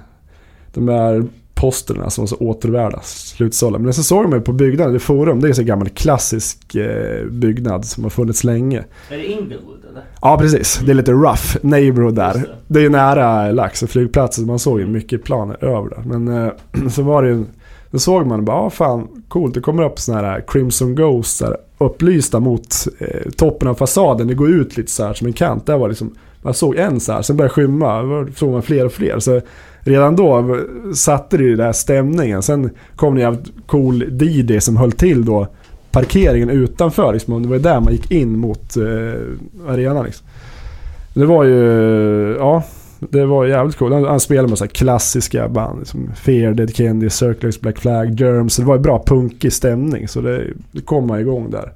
de 0.74 0.86
där 0.86 1.24
posterna 1.60 2.10
som 2.10 2.22
var 2.22 2.26
så 2.26 2.36
återvärda, 2.36 3.00
slutsålda. 3.02 3.78
Men 3.78 3.94
sen 3.94 4.04
såg 4.04 4.28
man 4.28 4.38
ju 4.38 4.44
på 4.44 4.52
byggnaden, 4.52 4.92
det 4.92 4.98
forum, 4.98 5.40
det 5.40 5.46
är 5.46 5.48
en 5.48 5.54
så 5.54 5.62
gammal 5.62 5.88
klassisk 5.88 6.74
eh, 6.74 7.26
byggnad 7.26 7.84
som 7.84 8.02
har 8.02 8.10
funnits 8.10 8.44
länge. 8.44 8.84
Är 9.10 9.16
det 9.16 9.26
Inglewood 9.26 9.84
eller? 9.90 10.04
Ja 10.22 10.38
precis, 10.38 10.80
det 10.84 10.92
är 10.92 10.94
lite 10.94 11.12
rough 11.12 11.56
neighborhood 11.62 12.14
där. 12.14 12.34
Det. 12.34 12.46
Det 12.66 12.78
är 12.78 12.82
ju 12.82 12.88
nära 12.88 13.50
Laxå 13.50 13.86
flygplats 13.86 14.36
så 14.36 14.42
man 14.42 14.58
såg 14.58 14.80
ju 14.80 14.86
mycket 14.86 15.24
planer 15.24 15.64
över 15.64 15.90
där. 15.90 16.02
Men 16.04 16.28
eh, 16.28 16.52
så 16.90 17.02
var 17.02 17.22
det 17.22 17.28
ju, 17.28 17.44
då 17.90 17.98
såg 17.98 18.26
man 18.26 18.44
bara, 18.44 18.56
ja 18.56 18.70
fan 18.70 19.08
coolt, 19.28 19.54
det 19.54 19.60
kommer 19.60 19.82
upp 19.82 19.98
sådana 19.98 20.28
här 20.28 20.44
Crimson 20.46 20.94
Ghosts 20.94 21.38
där, 21.38 21.56
upplysta 21.78 22.40
mot 22.40 22.74
eh, 22.98 23.30
toppen 23.36 23.68
av 23.68 23.74
fasaden. 23.74 24.26
Det 24.26 24.34
går 24.34 24.50
ut 24.50 24.76
lite 24.76 24.90
så 24.90 25.04
här 25.04 25.14
som 25.14 25.26
en 25.26 25.32
kant. 25.32 25.66
Där 25.66 25.78
var 25.78 25.88
liksom, 25.88 26.14
man 26.42 26.54
såg 26.54 26.76
en 26.76 27.00
så 27.00 27.12
här, 27.12 27.22
sen 27.22 27.36
började 27.36 27.54
skymma, 27.54 28.02
då 28.02 28.26
såg 28.36 28.52
man 28.52 28.62
fler 28.62 28.86
och 28.86 28.92
fler. 28.92 29.18
Så 29.18 29.40
redan 29.80 30.16
då 30.16 30.58
satte 30.94 31.36
det 31.36 31.44
ju 31.44 31.56
den 31.56 31.66
här 31.66 31.72
stämningen. 31.72 32.42
Sen 32.42 32.70
kom 32.96 33.14
det 33.14 33.22
en 33.22 33.32
jävligt 33.32 33.52
cool 33.66 34.22
DJ 34.22 34.60
som 34.60 34.76
höll 34.76 34.92
till 34.92 35.24
då 35.24 35.46
parkeringen 35.90 36.50
utanför. 36.50 37.12
Liksom, 37.12 37.42
det 37.42 37.48
var 37.48 37.56
ju 37.56 37.62
där 37.62 37.80
man 37.80 37.92
gick 37.92 38.10
in 38.10 38.38
mot 38.38 38.76
eh, 38.76 39.72
arenan 39.72 40.04
liksom. 40.04 40.26
Det 41.14 41.26
var 41.26 41.44
ju, 41.44 42.36
ja, 42.38 42.62
det 42.98 43.26
var 43.26 43.46
jävligt 43.46 43.76
coolt. 43.76 43.94
Han, 43.94 44.04
han 44.04 44.20
spelade 44.20 44.48
med 44.48 44.58
så 44.58 44.64
här 44.64 44.70
klassiska 44.70 45.48
band. 45.48 45.78
Liksom 45.78 46.10
Fear, 46.14 46.52
Dead 46.52 46.76
Kennedy, 46.76 47.10
Circles, 47.10 47.60
Black 47.60 47.78
Flag, 47.78 48.20
Germs. 48.20 48.56
Det 48.56 48.64
var 48.64 48.76
ju 48.76 48.82
bra 48.82 49.02
punkig 49.06 49.52
stämning. 49.52 50.08
Så 50.08 50.20
det, 50.20 50.44
det 50.72 50.80
kom 50.80 51.06
man 51.06 51.20
igång 51.20 51.50
där. 51.50 51.72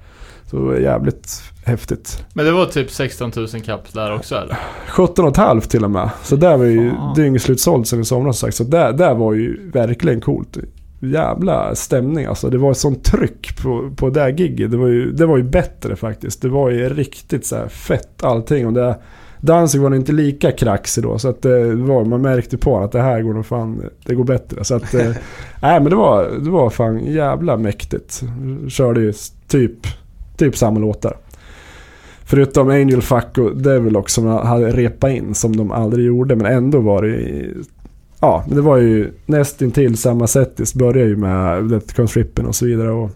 Så 0.51 0.57
det 0.57 0.63
var 0.63 0.75
jävligt 0.75 1.43
häftigt. 1.65 2.25
Men 2.35 2.45
det 2.45 2.53
var 2.53 2.67
typ 2.67 2.91
16 2.91 3.33
000 3.37 3.49
kapp 3.49 3.93
där 3.93 4.15
också 4.15 4.35
eller? 4.35 4.59
17 4.89 5.25
och 5.25 5.37
halvt 5.37 5.71
till 5.71 5.85
och 5.85 5.91
med. 5.91 6.11
Så 6.23 6.37
där 6.37 6.57
var 6.57 6.65
ju 6.65 6.91
Fan. 6.91 7.15
dyngslutsålt 7.15 7.89
sen 7.89 8.01
i 8.01 8.05
somras 8.05 8.39
som 8.39 8.47
sagt. 8.47 8.57
Så 8.57 8.65
där, 8.65 8.93
där 8.93 9.15
var 9.15 9.35
ju 9.35 9.71
verkligen 9.71 10.21
coolt. 10.21 10.59
Jävla 11.01 11.75
stämning 11.75 12.25
alltså. 12.25 12.51
Det 12.51 12.59
var 12.59 12.71
ett 12.71 12.79
sånt 12.79 13.05
tryck 13.05 13.63
på, 13.63 13.91
på 13.97 14.11
det 14.11 14.21
här 14.21 14.29
gigget. 14.29 14.71
Det 14.71 14.77
var, 14.77 14.89
ju, 14.89 15.13
det 15.13 15.27
var 15.27 15.37
ju 15.37 15.43
bättre 15.43 15.97
faktiskt. 15.97 16.43
Det 16.43 16.49
var 16.49 16.71
ju 16.71 16.89
riktigt 16.89 17.47
så 17.47 17.57
här 17.57 17.69
fett 17.69 18.23
allting. 18.23 18.67
Och 18.67 18.73
det, 18.73 18.97
Danzig 19.41 19.81
var 19.81 19.95
inte 19.95 20.13
lika 20.13 20.53
kraxig 20.53 21.03
då. 21.05 21.19
Så 21.19 21.29
att 21.29 21.43
det 21.43 21.75
var, 21.75 22.05
man 22.05 22.23
märkte 22.23 22.59
på 22.59 22.79
att 22.79 22.93
det 22.93 23.03
här 23.03 23.23
går 23.23 23.35
nog 23.35 23.47
fan, 23.47 23.83
det 24.05 24.15
går 24.15 24.25
bättre. 24.25 24.65
Så 24.65 24.75
att, 24.75 24.95
eh, 24.95 25.11
nej 25.63 25.81
men 25.81 25.85
det 25.85 25.97
var, 25.97 26.31
det 26.45 26.51
var 26.51 26.71
fan 26.71 27.05
jävla 27.05 27.57
mäktigt. 27.57 28.23
Körde 28.69 29.01
ju 29.01 29.13
typ, 29.49 29.87
typ 30.37 30.57
samma 30.57 30.81
låtar. 30.81 31.17
Förutom 32.27 32.71
Angel 32.71 33.03
Fuck 33.03 33.39
och 33.39 33.57
Devil 33.57 33.97
också 33.97 34.21
som 34.21 34.31
jag 34.31 34.39
hade 34.39 34.71
repat 34.71 35.11
in 35.11 35.35
som 35.35 35.57
de 35.57 35.71
aldrig 35.73 36.07
gjorde. 36.07 36.37
Men 36.37 36.47
ändå 36.53 36.81
var 36.81 37.03
det 37.03 37.47
Ja, 38.21 38.45
det 38.49 38.61
var 38.61 38.77
ju 38.77 39.13
nästintill 39.27 39.97
samma 39.97 40.27
setis. 40.27 40.75
Började 40.75 41.09
ju 41.09 41.17
med 41.17 41.65
Death 41.65 41.95
Comes 41.95 42.17
Rippin' 42.17 42.47
och 42.47 42.55
så 42.55 42.67
vidare. 42.67 42.91
Och 42.91 43.11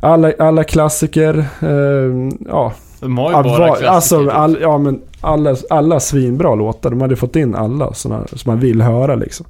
alla, 0.00 0.32
alla 0.38 0.64
klassiker. 0.64 1.38
Eh, 1.62 2.30
ja, 2.48 2.72
De 3.00 3.18
har 3.18 3.28
ju 3.30 3.32
bara 3.34 3.42
var, 3.42 3.66
klassiker. 3.66 3.88
alltså, 3.88 4.20
typ. 4.24 4.32
all, 4.34 4.58
ja, 4.60 4.78
men 4.78 5.00
alla, 5.20 5.56
alla 5.70 6.00
svinbra 6.00 6.54
låtar. 6.54 6.90
De 6.90 7.00
hade 7.00 7.16
fått 7.16 7.36
in 7.36 7.54
alla 7.54 7.94
såna, 7.94 8.26
som 8.26 8.52
man 8.52 8.60
vill 8.60 8.80
höra 8.82 9.14
liksom. 9.14 9.46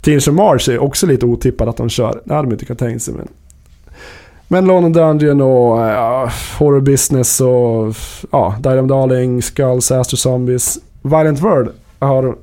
Teenage 0.00 0.32
March 0.32 0.68
är 0.68 0.78
också 0.82 1.06
lite 1.06 1.26
otippat 1.26 1.68
att 1.68 1.76
de 1.76 1.88
kör. 1.88 2.20
Det 2.24 2.34
hade 2.34 2.46
man 2.48 2.52
inte 2.52 2.64
kunnat 2.64 2.78
tänka 2.78 2.98
sig. 2.98 3.14
Men, 3.14 3.28
men 4.48 4.64
London 4.64 4.92
Dungeon 4.92 5.40
och 5.40 5.78
uh, 5.78 6.32
Horror 6.58 6.80
Business 6.80 7.40
och 7.40 7.94
ja, 8.30 8.54
uh, 8.66 8.84
of 8.84 8.88
Darling, 8.88 9.42
Skulls, 9.42 9.90
Aster 9.90 10.16
Zombies. 10.16 10.78
Violent 11.02 11.40
World 11.40 11.68
har... 11.98 12.36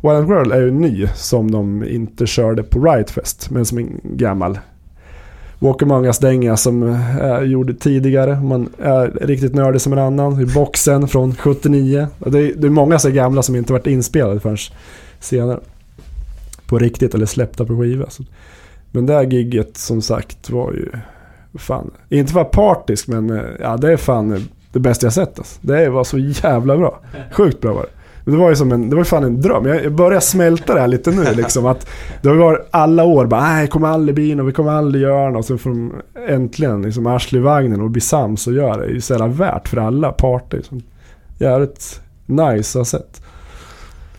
Violent 0.00 0.28
World 0.28 0.52
är 0.52 0.60
ju 0.60 0.70
ny 0.70 1.08
som 1.14 1.50
de 1.50 1.84
inte 1.84 2.26
körde 2.26 2.62
på 2.62 2.80
Riot 2.80 3.10
Fest. 3.10 3.50
Men 3.50 3.66
som 3.66 3.78
en 3.78 4.00
gammal 4.02 4.58
Walk 5.58 5.82
Among 5.82 6.06
Us-dänga 6.06 6.56
som 6.56 6.82
eh, 6.82 7.16
är 7.16 7.42
gjord 7.42 7.80
tidigare. 7.80 8.40
Man 8.40 8.68
är 8.78 9.06
riktigt 9.06 9.54
nördig 9.54 9.80
som 9.80 9.92
en 9.92 9.98
annan. 9.98 10.40
I 10.40 10.46
boxen 10.46 11.08
från 11.08 11.34
79. 11.34 12.06
Det 12.18 12.38
är, 12.38 12.54
det 12.56 12.66
är 12.66 12.70
många 12.70 12.98
så 12.98 13.10
gamla 13.10 13.42
som 13.42 13.56
inte 13.56 13.72
varit 13.72 13.86
inspelade 13.86 14.40
förrän 14.40 14.56
senare. 15.20 15.60
På 16.66 16.78
riktigt 16.78 17.14
eller 17.14 17.26
släppta 17.26 17.64
på 17.64 17.80
skiva. 17.80 18.06
Men 18.90 19.06
det 19.06 19.12
här 19.12 19.22
gigget 19.22 19.76
som 19.76 20.02
sagt 20.02 20.50
var 20.50 20.72
ju... 20.72 20.90
Fan, 21.54 21.90
inte 22.08 22.32
för 22.32 22.40
att 22.40 22.50
partisk 22.50 23.08
men 23.08 23.30
eh, 23.30 23.42
ja, 23.60 23.76
det 23.76 23.92
är 23.92 23.96
fan 23.96 24.32
eh, 24.32 24.40
det 24.72 24.78
bästa 24.78 25.06
jag 25.06 25.12
sett 25.12 25.38
alltså. 25.38 25.58
Det 25.60 25.88
var 25.88 26.04
så 26.04 26.18
jävla 26.18 26.76
bra. 26.76 27.00
Sjukt 27.32 27.60
bra 27.60 27.72
var 27.72 27.82
det. 27.82 27.88
Men 28.24 28.34
det 28.34 28.40
var 28.40 28.48
ju 28.48 28.56
som 28.56 28.72
en, 28.72 28.90
det 28.90 28.96
var 28.96 29.04
fan 29.04 29.24
en 29.24 29.40
dröm. 29.40 29.66
Jag 29.66 29.92
börjar 29.92 30.20
smälta 30.20 30.74
det 30.74 30.80
här 30.80 30.88
lite 30.88 31.10
nu 31.10 31.34
liksom. 31.34 31.66
Att 31.66 31.88
det 32.22 32.28
har 32.28 32.36
varit 32.36 32.68
alla 32.70 33.04
år 33.04 33.26
bara, 33.26 33.40
nej 33.40 33.62
det 33.62 33.68
kommer 33.68 33.88
aldrig 33.88 34.14
bli 34.14 34.34
något, 34.34 34.48
vi 34.48 34.52
kommer 34.52 34.72
aldrig 34.72 35.02
göra 35.02 35.30
något. 35.30 35.46
Så 35.46 35.58
får 35.58 35.70
de 35.70 35.92
äntligen 36.28 36.82
liksom 36.82 37.06
arsla 37.06 37.38
i 37.38 37.42
vagnen 37.42 37.80
och 37.80 37.90
bli 37.90 38.00
sams 38.00 38.46
och 38.46 38.52
göra 38.52 38.76
det. 38.76 38.82
Det 38.82 38.90
är 38.90 38.94
ju 38.94 39.00
så 39.00 39.12
jävla 39.12 39.26
värt 39.26 39.68
för 39.68 39.76
alla 39.76 40.12
parter. 40.12 40.56
Liksom. 40.56 40.82
jävligt 41.38 42.00
nice 42.26 42.84
sett. 42.84 43.22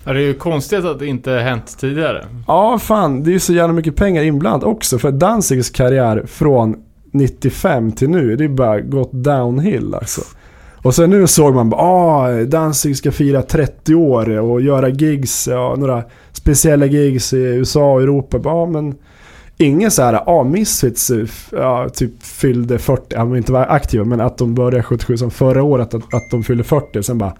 Ja, 0.04 0.14
det 0.14 0.20
är 0.20 0.28
ju 0.28 0.34
konstigt 0.34 0.86
att 0.86 1.00
det 1.00 1.06
inte 1.06 1.32
hänt 1.32 1.78
tidigare. 1.80 2.26
Ja, 2.48 2.80
fan. 2.80 3.24
Det 3.24 3.30
är 3.30 3.34
ju 3.34 3.40
så 3.40 3.54
jävla 3.54 3.74
mycket 3.74 3.96
pengar 3.96 4.24
inblandat 4.24 4.64
också. 4.64 5.00
För 5.00 5.12
Danzigs 5.12 5.70
karriär 5.70 6.24
från 6.28 6.76
95 7.12 7.92
till 7.92 8.10
nu, 8.10 8.36
det 8.36 8.44
är 8.44 8.50
bara 8.50 8.82
gått 8.82 9.14
downhill 9.14 9.96
alltså. 9.96 10.22
Och 10.84 10.96
sen 10.96 11.10
nu 11.10 11.28
såg 11.28 11.56
man 11.56 11.70
bara, 11.70 11.82
ah, 11.82 12.44
Danzig 12.44 12.98
ska 12.98 13.12
fira 13.12 13.42
30 13.42 13.96
år 13.96 14.40
och 14.40 14.62
göra 14.62 14.90
gigs, 14.90 15.48
ja, 15.48 15.76
några 15.78 16.04
speciella 16.32 16.86
gigs 16.86 17.34
i 17.34 17.38
USA 17.38 17.94
och 17.94 18.02
Europa. 18.02 18.40
Ja, 18.44 18.52
ah, 18.52 18.66
men 18.66 18.96
ingen 19.58 19.92
så 19.92 20.02
här, 20.02 20.14
ah, 20.26 20.44
Misfits 20.44 21.10
eh, 21.10 21.26
ja, 21.52 21.90
typ 21.90 22.24
fyllde 22.24 22.80
40, 22.80 23.04
ja, 23.10 23.20
de 23.20 23.36
inte 23.36 23.52
var 23.52 23.66
aktiva, 23.70 24.06
men 24.06 24.22
att 24.22 24.38
de 24.38 24.56
började 24.56 24.84
77 24.84 25.18
som 25.18 25.32
förra 25.32 25.64
året, 25.64 25.94
att, 25.94 26.14
att 26.14 26.30
de 26.32 26.44
fyllde 26.44 26.64
40. 26.64 27.04
Sen 27.04 27.18
bara, 27.18 27.34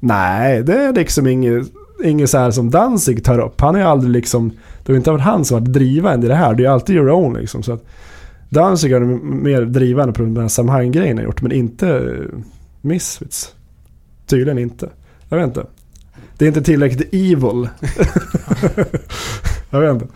nej, 0.00 0.62
det 0.62 0.74
är 0.74 0.92
liksom 0.92 1.26
inget, 1.26 1.66
inget 2.04 2.30
så 2.30 2.38
här 2.38 2.50
som 2.50 2.70
Danzig 2.70 3.24
tar 3.24 3.38
upp. 3.38 3.60
Han 3.60 3.74
är 3.74 3.78
ju 3.78 3.86
aldrig 3.86 4.12
liksom, 4.12 4.52
det 4.84 4.92
har 4.92 4.96
inte 4.96 5.10
varit 5.10 5.22
han 5.22 5.44
som 5.44 5.60
varit 5.60 5.72
drivande 5.72 6.26
i 6.26 6.28
det 6.28 6.34
här, 6.34 6.54
det 6.54 6.64
är 6.64 6.70
alltid 6.70 6.96
your 6.96 7.10
own 7.10 7.34
liksom. 7.34 7.62
Så 7.62 7.72
att 7.72 7.84
Danzig 8.48 8.92
är 8.92 9.00
mer 9.00 9.62
drivande 9.62 10.12
på 10.12 10.22
den 10.22 10.36
här 10.36 10.48
Samhain-grejen 10.48 11.16
han 11.16 11.24
gjort, 11.24 11.42
men 11.42 11.52
inte 11.52 11.88
eh, 11.88 12.38
Misfits. 12.80 13.54
Tydligen 14.26 14.58
inte. 14.58 14.88
Jag 15.28 15.36
vet 15.38 15.46
inte. 15.46 15.66
Det 16.36 16.44
är 16.44 16.48
inte 16.48 16.62
tillräckligt 16.62 17.14
evil. 17.14 17.68
jag 19.70 19.80
vet 19.80 19.90
inte. 19.92 20.06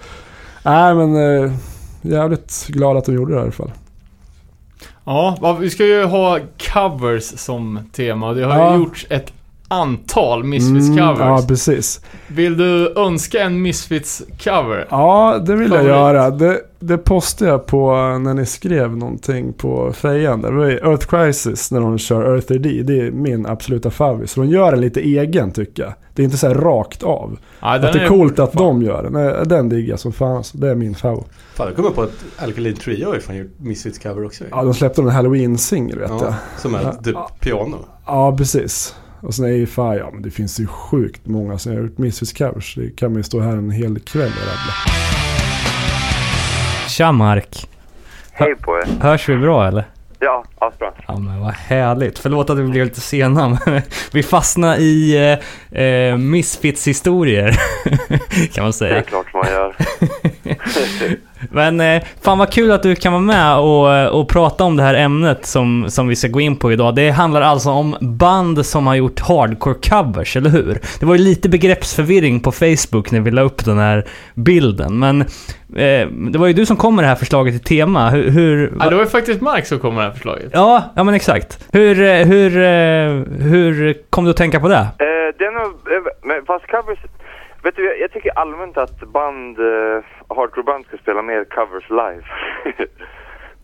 Nej 0.65 0.95
men 0.95 1.17
eh, 1.17 1.53
jävligt 2.03 2.67
glad 2.69 2.97
att 2.97 3.05
de 3.05 3.15
gjorde 3.15 3.33
det 3.33 3.37
här 3.39 3.43
i 3.43 3.45
alla 3.45 3.53
fall. 3.53 3.71
Ja, 5.05 5.57
vi 5.61 5.71
ska 5.71 5.87
ju 5.87 6.05
ha 6.05 6.39
covers 6.73 7.23
som 7.39 7.79
tema 7.93 8.33
det 8.33 8.45
har 8.45 8.57
Ja. 8.59 8.73
ju 8.75 8.79
gjorts 8.79 9.07
ett 9.11 9.33
antal 9.69 10.45
Misfits-covers. 10.45 11.17
Mm, 11.17 11.29
ja 11.29 11.45
precis. 11.49 12.01
Vill 12.29 12.57
du 12.57 12.93
önska 12.97 13.41
en 13.43 13.67
Misfits-cover? 13.67 14.87
Ja 14.91 15.39
det 15.47 15.55
vill 15.57 15.71
jag 15.71 15.79
Favorit. 15.79 15.89
göra. 15.89 16.31
Det, 16.31 16.61
det 16.83 16.99
postade 16.99 17.51
jag 17.51 17.67
på 17.67 17.93
eh, 17.93 18.19
när 18.19 18.35
ni 18.35 18.47
skrev 18.47 18.97
någonting 18.97 19.53
på 19.53 19.93
fejan. 19.93 20.41
där. 20.43 20.51
Det 20.51 20.57
var 20.57 20.67
Earth 20.91 21.07
Crisis 21.07 21.71
när 21.73 21.81
de 21.81 21.99
kör 21.99 22.35
Earth 22.35 22.53
D. 22.53 22.83
Det 22.85 23.01
är 23.01 23.11
min 23.11 23.47
absoluta 23.47 23.91
favorit. 23.91 24.31
Så 24.31 24.41
de 24.41 24.49
gör 24.49 24.71
den 24.73 24.81
lite 24.81 25.01
egen 25.01 25.51
tycker 25.53 25.83
jag. 25.83 25.93
Det 26.15 26.23
är 26.23 26.25
inte 26.25 26.37
så 26.37 26.47
här 26.49 26.55
rakt 26.55 27.03
av. 27.03 27.39
Ja, 27.61 27.75
att 27.75 27.83
det 27.93 28.01
är 28.01 28.09
coolt 28.09 28.39
att 28.39 28.53
de 28.53 28.83
gör 28.83 29.03
den. 29.03 29.13
Nej, 29.13 29.35
Den 29.47 29.69
diggar 29.69 29.91
jag 29.91 29.99
som 30.01 30.13
fan. 30.13 30.37
alltså. 30.37 30.59
Det 30.59 30.71
är 30.71 30.75
min 30.75 30.95
favorit. 30.95 31.27
Fan, 31.55 31.67
jag 31.67 31.77
kommer 31.77 31.91
på 31.91 32.03
att 32.03 32.25
Alkaline 32.37 32.77
Trio 32.77 33.07
har 33.07 33.15
ju 33.15 33.21
fan 33.21 33.37
gjort 33.37 33.53
Misfits 33.59 33.99
cover 33.99 34.25
också. 34.25 34.45
Ja, 34.51 34.63
de 34.63 34.75
släppte 34.75 35.03
en 35.03 35.09
Halloween-singel 35.09 35.99
vet 35.99 36.11
jag. 36.11 36.21
Ja, 36.23 36.35
som 36.59 36.75
är 36.75 36.83
Ja. 36.83 36.93
typ 36.93 37.17
piano. 37.41 37.77
Ja, 38.07 38.37
precis. 38.37 38.95
Och 39.21 39.35
sen 39.35 39.45
är 39.45 39.67
fan, 39.67 39.97
ja 39.97 40.11
men 40.13 40.23
det 40.23 40.31
finns 40.31 40.61
ju 40.61 40.67
sjukt 40.67 41.27
många 41.27 41.59
som 41.59 41.73
har 41.73 41.81
gjort 41.83 41.99
Misfits 41.99 42.33
covers. 42.33 42.75
Det 42.75 42.97
kan 42.97 43.11
man 43.11 43.17
ju 43.17 43.23
stå 43.23 43.41
här 43.41 43.57
en 43.57 43.71
hel 43.71 43.99
kväll 43.99 44.31
och 44.31 44.47
rabbla. 44.47 45.22
Tja 46.93 47.13
Mark. 47.13 47.69
Hej 48.33 48.55
på 48.57 48.77
er. 48.79 48.85
Hörs 49.03 49.29
vi 49.29 49.37
bra 49.37 49.69
eller? 49.69 49.85
Ja, 50.19 50.45
asbra. 50.59 50.93
Ja 51.09 51.17
men 51.19 51.41
vad 51.41 51.53
härligt. 51.55 52.19
Förlåt 52.19 52.51
att 52.51 52.59
vi 52.59 52.63
blev 52.65 52.85
lite 52.85 53.01
sena 53.01 53.49
men 53.67 53.83
vi 54.13 54.23
fastnade 54.23 54.77
i 54.77 55.17
eh, 55.73 55.83
eh, 55.83 56.17
Misfits 56.17 56.87
historier. 56.89 57.51
kan 58.53 58.65
man 58.65 58.65
Det 58.65 58.67
är 58.67 58.71
säga. 58.73 59.03
klart 59.03 59.27
man 59.35 59.47
gör. 59.51 59.75
Men 61.53 61.81
eh, 61.81 62.03
fan 62.23 62.39
vad 62.39 62.53
kul 62.53 62.71
att 62.71 62.83
du 62.83 62.95
kan 62.95 63.13
vara 63.13 63.23
med 63.23 63.57
och, 63.57 64.21
och 64.21 64.29
prata 64.29 64.65
om 64.65 64.77
det 64.77 64.83
här 64.83 64.95
ämnet 64.95 65.47
som, 65.47 65.91
som 65.91 66.09
vi 66.09 66.17
ska 66.17 66.29
gå 66.29 66.41
in 66.41 66.57
på 66.57 66.73
idag. 66.73 66.95
Det 66.95 67.11
handlar 67.11 67.43
alltså 67.43 67.71
om 67.71 67.97
band 68.01 68.67
som 68.67 68.87
har 68.87 68.95
gjort 68.95 69.21
hardcore 69.21 69.75
covers, 69.89 70.37
eller 70.37 70.51
hur? 70.51 70.81
Det 71.01 71.07
var 71.07 71.15
ju 71.15 71.21
lite 71.21 71.49
begreppsförvirring 71.49 72.41
på 72.41 72.53
Facebook 72.53 73.11
när 73.11 73.21
vi 73.21 73.31
la 73.31 73.43
upp 73.43 73.65
den 73.65 73.79
här 73.79 74.05
bilden, 74.35 74.99
men 74.99 75.21
eh, 75.77 76.09
det 76.09 76.39
var 76.39 76.47
ju 76.47 76.53
du 76.53 76.67
som 76.67 76.77
kom 76.77 76.97
med 76.97 77.05
det 77.05 77.09
här 77.09 77.17
förslaget 77.17 77.55
till 77.55 77.79
tema. 77.79 78.11
Hur... 78.11 78.31
hur 78.31 78.73
Ja, 78.81 78.91
det 78.91 78.97
var 78.97 79.03
ju 79.03 79.09
faktiskt 79.09 79.41
Mark 79.41 79.67
som 79.67 79.79
kom 79.79 79.95
med 79.95 80.05
det 80.05 80.07
här 80.07 80.15
förslaget. 80.15 80.51
Ja, 80.53 80.83
ja 80.95 81.05
men 81.05 81.15
exakt. 81.15 81.69
Hur, 81.73 82.03
eh, 82.03 82.27
hur, 82.27 82.57
eh, 82.57 83.43
hur 83.49 83.97
kom 84.11 84.25
du 84.25 84.31
att 84.31 84.37
tänka 84.37 84.61
på 84.61 84.69
det? 84.69 84.77
Eh, 84.77 85.23
det 85.39 85.45
är 85.45 85.53
nog, 85.53 85.73
eh, 86.37 86.45
fast 86.47 86.67
covers, 86.67 86.99
vet 87.63 87.77
du, 87.77 87.97
jag, 88.01 88.13
tycker 88.13 88.39
allmänt 88.39 88.77
att 88.77 89.01
band, 89.01 89.59
eh, 89.59 90.05
hardcore-band 90.29 90.87
ska 90.87 90.97
spela 90.97 91.23
mer 91.23 91.45
covers 91.45 91.91
live. 91.91 92.25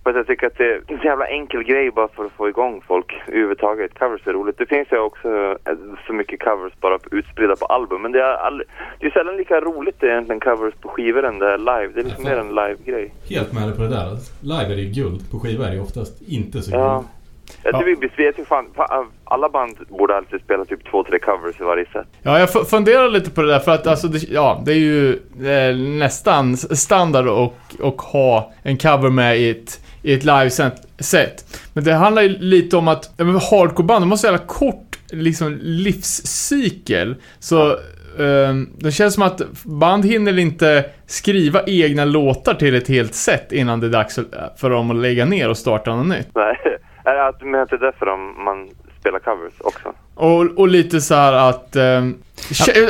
för 0.03 0.11
att 0.11 0.17
jag 0.17 0.27
tycker 0.27 0.47
att 0.47 0.59
det 0.59 0.65
är 0.65 0.83
en 0.87 0.99
så 0.99 1.05
jävla 1.05 1.27
enkel 1.27 1.63
grej 1.63 1.91
bara 1.91 2.09
för 2.09 2.25
att 2.25 2.33
få 2.33 2.49
igång 2.49 2.83
folk 2.87 3.23
överhuvudtaget. 3.27 3.99
Covers 3.99 4.27
är 4.27 4.33
roligt. 4.33 4.59
Det 4.59 4.67
finns 4.67 4.89
ju 4.93 4.99
också 4.99 5.29
eh, 5.65 5.77
så 6.07 6.13
mycket 6.13 6.41
covers 6.41 6.73
bara 6.81 6.99
utspridda 7.11 7.57
på 7.57 7.67
album, 7.67 8.03
men 8.03 8.13
det 8.13 8.23
är, 8.23 8.35
all, 8.35 8.63
det 9.01 9.07
är 9.07 9.11
sällan 9.11 9.37
lika 9.37 9.61
roligt 9.61 10.03
egentligen 10.03 10.41
covers 10.41 10.75
på 10.75 10.89
skivor 10.89 11.25
än 11.25 11.39
det 11.39 11.47
är 11.47 11.59
live. 11.59 11.91
Det 11.95 12.01
är 12.01 12.05
liksom 12.05 12.25
mer 12.25 12.37
en 12.37 12.49
live-grej. 12.49 13.15
Helt 13.31 13.53
med 13.53 13.63
dig 13.63 13.77
på 13.77 13.83
det 13.83 13.89
där. 13.89 14.17
Live 14.43 14.73
är 14.73 14.77
det 14.77 14.83
ju 14.83 15.03
guld. 15.03 15.31
På 15.31 15.41
skiva 15.41 15.67
är 15.67 15.75
det 15.75 15.81
oftast 15.81 16.23
inte 16.29 16.63
så 16.63 16.71
guld. 16.71 16.83
Ja. 16.83 17.05
Vi, 17.85 18.25
jag 18.25 18.37
tycker 18.37 18.45
fan, 18.45 18.67
fan, 18.77 19.07
alla 19.25 19.49
band 19.49 19.77
borde 19.89 20.17
alltid 20.17 20.41
spela 20.41 20.65
typ 20.65 20.91
två, 20.91 21.05
tre 21.05 21.19
covers 21.19 21.61
i 21.61 21.65
varje 21.65 21.87
set. 21.93 22.07
Ja, 22.23 22.39
jag 22.39 22.49
fu- 22.49 22.65
funderar 22.65 23.09
lite 23.09 23.31
på 23.31 23.43
det 23.43 23.49
där 23.49 23.59
för 23.59 23.73
att 23.73 23.87
alltså, 23.87 24.09
det, 24.09 24.23
ja, 24.31 24.63
det 24.65 24.73
är 24.73 24.77
ju 24.77 25.13
eh, 25.51 25.77
nästan 25.77 26.57
standard 26.57 27.27
och, 27.27 27.55
och 27.81 28.03
ha 28.03 28.53
en 28.63 28.77
cover 28.77 29.11
med 29.11 29.39
i 29.39 29.51
ett, 29.51 29.81
i 30.03 30.15
ett 30.15 30.25
live-set. 30.25 31.61
Men 31.73 31.85
det 31.85 31.93
handlar 31.93 32.23
ju 32.23 32.29
lite 32.29 32.77
om 32.77 32.89
att, 32.89 33.15
ja, 33.17 33.25
hardcore-band, 33.25 34.03
de 34.03 34.11
har 34.11 34.17
så 34.17 34.27
jävla 34.27 34.47
kort 34.47 34.99
liksom, 35.11 35.59
livscykel. 35.63 37.17
Så 37.39 37.71
eh, 38.19 38.55
det 38.79 38.93
känns 38.93 39.15
som 39.15 39.23
att 39.23 39.43
band 39.65 40.05
hinner 40.05 40.39
inte 40.39 40.85
skriva 41.07 41.63
egna 41.67 42.05
låtar 42.05 42.55
till 42.55 42.75
ett 42.75 42.89
helt 42.89 43.15
set 43.15 43.53
innan 43.53 43.81
det 43.81 43.87
är 43.87 43.91
dags 43.91 44.19
för 44.57 44.71
dem 44.71 44.91
att 44.91 44.97
lägga 44.97 45.25
ner 45.25 45.49
och 45.49 45.57
starta 45.57 45.97
något 45.97 46.07
nytt. 46.07 46.29
Nej, 46.35 46.57
är 47.09 47.15
det 47.15 47.27
att, 47.27 47.43
men 47.43 47.61
att 47.61 47.71
det 47.71 47.77
är 47.77 47.81
därför 47.81 48.07
de, 48.07 48.45
man 48.45 48.69
spelar 49.01 49.19
covers 49.19 49.53
också? 49.61 49.93
Och, 50.15 50.59
och 50.59 50.69
lite 50.69 51.01
så 51.01 51.15
här 51.15 51.33
att... 51.33 51.77
Eh, 51.77 52.03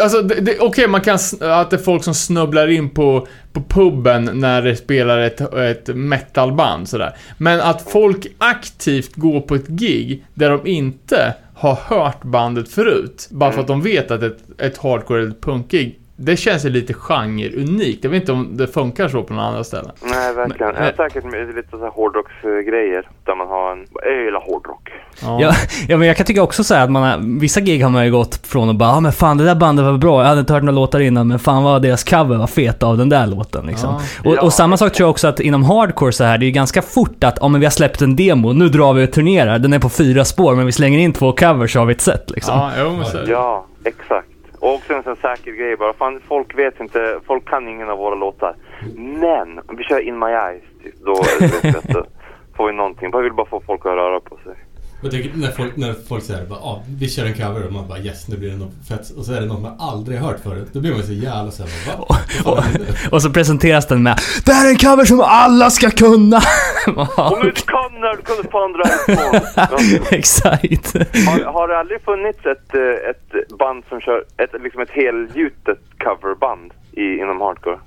Alltså, 0.02 0.28
okej, 0.60 0.88
man 0.88 1.00
kan... 1.00 1.18
Att 1.40 1.70
det 1.70 1.76
är 1.76 1.84
folk 1.84 2.04
som 2.04 2.14
snubblar 2.14 2.68
in 2.68 2.90
på, 2.90 3.26
på 3.52 3.62
puben 3.68 4.30
när 4.34 4.62
det 4.62 4.76
spelar 4.76 5.18
ett, 5.18 5.40
ett 5.54 5.96
metalband 5.96 6.88
sådär. 6.88 7.16
Men 7.38 7.60
att 7.60 7.90
folk 7.90 8.26
aktivt 8.38 9.14
går 9.14 9.40
på 9.40 9.54
ett 9.54 9.68
gig 9.68 10.24
där 10.34 10.50
de 10.50 10.66
inte 10.66 11.34
har 11.54 11.74
hört 11.74 12.22
bandet 12.22 12.68
förut. 12.68 13.28
Bara 13.30 13.52
för 13.52 13.60
att 13.60 13.66
de 13.66 13.82
vet 13.82 14.10
att 14.10 14.22
ett, 14.22 14.38
ett 14.58 14.78
hardcore 14.78 15.20
eller 15.20 15.30
ett 15.30 15.40
punkgig, 15.40 15.98
det 16.20 16.36
känns 16.36 16.64
ju 16.64 16.68
lite 16.70 16.94
genre-unikt. 16.94 18.04
Jag 18.04 18.10
vet 18.10 18.20
inte 18.20 18.32
om 18.32 18.56
det 18.56 18.66
funkar 18.66 19.08
så 19.08 19.22
på 19.22 19.34
några 19.34 19.48
andra 19.48 19.64
ställen. 19.64 19.90
Nej, 20.02 20.34
verkligen. 20.34 20.72
Men- 20.74 20.82
Men, 20.82 20.94
säkert 20.96 21.24
med 21.24 21.54
lite 21.54 21.68
så 21.70 21.78
här 21.78 21.90
hårdrocksgrejer 21.90 23.08
där 23.24 23.34
man 23.36 23.46
har 23.48 23.72
en... 23.72 23.86
Jag 24.04 24.24
gillar 24.24 24.40
hårdrock. 24.40 24.88
Ja, 25.22 25.54
ja 25.88 25.96
men 25.96 26.08
jag 26.08 26.16
kan 26.16 26.26
tycka 26.26 26.42
också 26.42 26.64
så 26.64 26.74
här 26.74 26.84
att 26.84 26.90
man 26.90 27.02
har, 27.02 27.40
vissa 27.40 27.60
gig 27.60 27.82
har 27.82 27.90
man 27.90 28.04
ju 28.04 28.10
gått 28.12 28.46
från 28.46 28.68
och 28.68 28.74
bara 28.74 28.90
ah, 28.90 29.00
men 29.00 29.12
fan 29.12 29.38
det 29.38 29.44
där 29.44 29.54
bandet 29.54 29.84
var 29.84 29.92
bra, 29.98 30.20
jag 30.22 30.28
hade 30.28 30.40
inte 30.40 30.52
hört 30.52 30.62
några 30.62 30.74
låtar 30.76 31.00
innan 31.00 31.28
men 31.28 31.38
fan 31.38 31.62
vad 31.62 31.82
deras 31.82 32.04
cover 32.04 32.36
var 32.36 32.46
fet 32.46 32.82
av 32.82 32.98
den 32.98 33.08
där 33.08 33.26
låten 33.26 33.66
liksom. 33.66 33.94
Och, 34.24 34.34
Ja. 34.36 34.42
och 34.42 34.52
samma 34.52 34.76
sak 34.76 34.92
tror 34.92 35.04
jag 35.04 35.10
också 35.10 35.28
att 35.28 35.40
inom 35.40 35.64
hardcore 35.64 36.12
så 36.12 36.24
här, 36.24 36.38
det 36.38 36.44
är 36.44 36.46
ju 36.46 36.52
ganska 36.52 36.82
fort 36.82 37.24
att, 37.24 37.38
ja 37.40 37.48
men 37.48 37.60
vi 37.60 37.66
har 37.66 37.70
släppt 37.70 38.02
en 38.02 38.16
demo, 38.16 38.52
nu 38.52 38.68
drar 38.68 38.92
vi 38.92 39.06
och 39.06 39.12
turnerar, 39.12 39.58
den 39.58 39.72
är 39.72 39.78
på 39.78 39.88
fyra 39.88 40.24
spår 40.24 40.54
men 40.54 40.66
vi 40.66 40.72
slänger 40.72 40.98
in 40.98 41.12
två 41.12 41.32
covers 41.32 41.72
så 41.72 41.78
har 41.78 41.86
vi 41.86 41.92
ett 41.94 42.00
set 42.00 42.30
liksom. 42.30 42.54
Ja, 42.58 42.70
jo, 42.80 42.92
men 42.96 43.04
så. 43.04 43.18
Ja, 43.26 43.66
exakt. 43.84 44.26
Och 44.68 44.74
också 44.74 44.94
en 44.94 45.02
sån 45.02 45.16
säker 45.16 45.52
grej 45.52 45.76
bara. 45.76 45.92
Fan, 45.92 46.20
folk 46.28 46.58
vet 46.58 46.80
inte, 46.80 47.20
folk 47.26 47.48
kan 47.48 47.68
ingen 47.68 47.88
av 47.90 47.98
våra 47.98 48.14
låtar. 48.14 48.56
Men, 48.96 49.58
om 49.66 49.76
vi 49.76 49.84
kör 49.84 50.00
In 50.00 50.18
My 50.18 50.26
Eyes, 50.26 50.62
typ, 50.82 50.94
då 51.04 51.14
får 52.56 52.66
vi 52.66 52.72
någonting. 52.72 53.08
Jag 53.12 53.22
vill 53.22 53.32
bara 53.32 53.46
få 53.46 53.62
folk 53.66 53.80
att 53.80 53.92
röra 53.92 54.20
på 54.20 54.36
sig. 54.44 54.54
Jag 55.02 55.10
tycker 55.10 55.38
när 55.38 55.50
folk, 55.50 55.76
när 55.76 55.94
folk 56.08 56.24
säger 56.24 56.46
bara, 56.46 56.58
ah, 56.58 56.82
vi 56.98 57.08
kör 57.08 57.26
en 57.26 57.34
cover 57.34 57.66
och 57.66 57.72
man 57.72 57.88
bara 57.88 57.98
yes, 57.98 58.28
nu 58.28 58.36
blir 58.36 58.50
det 58.50 58.56
något 58.56 58.88
fett. 58.88 59.10
Och 59.10 59.24
så 59.24 59.32
är 59.32 59.40
det 59.40 59.46
något 59.46 59.62
man 59.62 59.76
aldrig 59.78 60.18
har 60.18 60.28
hört 60.30 60.40
förut. 60.40 60.68
Då 60.72 60.80
blir 60.80 60.92
man 60.92 61.02
så 61.02 61.12
jävla 61.12 61.50
såhär, 61.50 61.96
va? 61.98 62.06
Fan 62.44 62.58
är 62.58 62.72
det 62.72 62.78
nu? 62.78 63.08
Och 63.12 63.22
så 63.22 63.30
presenteras 63.30 63.86
den 63.86 64.02
med 64.02 64.18
Det 64.44 64.52
här 64.52 64.66
är 64.66 64.70
en 64.70 64.78
cover 64.78 65.04
som 65.04 65.20
alla 65.20 65.70
ska 65.70 65.90
kunna! 65.90 66.40
Kan 66.86 67.77
när 68.10 68.16
du 68.16 68.22
kunde 68.22 68.48
fan 68.50 68.72
dra 68.72 68.82
ifrån. 68.82 70.06
Exakt. 70.18 70.94
Har, 71.26 71.52
har 71.52 71.68
det 71.68 71.78
aldrig 71.78 72.00
funnits 72.02 72.38
ett, 72.46 72.74
eh, 72.74 73.10
ett 73.10 73.58
band 73.58 73.84
som 73.88 74.00
kör, 74.00 74.24
ett, 74.36 74.62
liksom 74.62 74.80
ett 74.80 74.90
helgjutet 74.90 75.78
coverband 75.98 76.72
i, 76.92 77.18
inom 77.18 77.40
hardcore? 77.40 77.78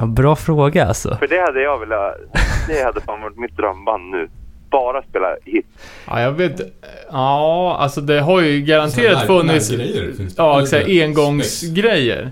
Ja, 0.00 0.06
bra 0.06 0.36
fråga 0.36 0.86
alltså. 0.86 1.16
För 1.16 1.26
det 1.26 1.40
hade 1.40 1.62
jag 1.62 1.78
velat, 1.78 2.14
det 2.68 2.84
hade 2.84 3.00
fan 3.00 3.20
varit 3.20 3.38
mitt 3.38 3.56
drömband 3.56 4.10
nu. 4.10 4.28
Bara 4.70 5.02
spela 5.02 5.36
hit. 5.44 5.66
Ja, 6.06 6.20
jag 6.20 6.32
vet 6.32 6.60
Ja, 7.10 7.76
alltså 7.80 8.00
det 8.00 8.20
har 8.20 8.40
ju 8.40 8.60
garanterat 8.60 9.18
här 9.18 9.26
funnits... 9.26 9.70
finns 9.70 10.16
det. 10.36 10.42
Ja, 10.42 10.62
exakt. 10.62 10.88
Engångsgrejer. 10.88 12.30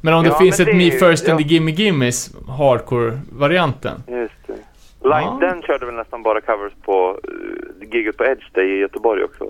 Men 0.00 0.14
om 0.14 0.22
det 0.24 0.30
Ja, 0.30 0.38
finns 0.38 0.58
men 0.58 0.68
ett 0.68 0.72
det 0.78 0.78
Me 0.78 0.90
First 1.10 1.28
and 1.28 1.40
ja. 1.40 1.44
the 1.44 1.48
Gimme 1.54 1.70
Gimmes 1.70 2.30
hardcore-varianten. 2.48 4.02
Just 4.08 4.34
det. 4.46 4.54
Line, 5.02 5.38
Ja. 5.40 5.48
Den 5.48 5.62
körde 5.62 5.86
väl 5.86 5.94
nästan 5.94 6.22
bara 6.22 6.40
covers 6.40 6.72
på 6.84 7.18
uh, 7.28 7.88
giget 7.92 8.16
på 8.16 8.24
Edge 8.24 8.44
där 8.52 8.62
i 8.62 8.78
Göteborg 8.78 9.24
också. 9.24 9.44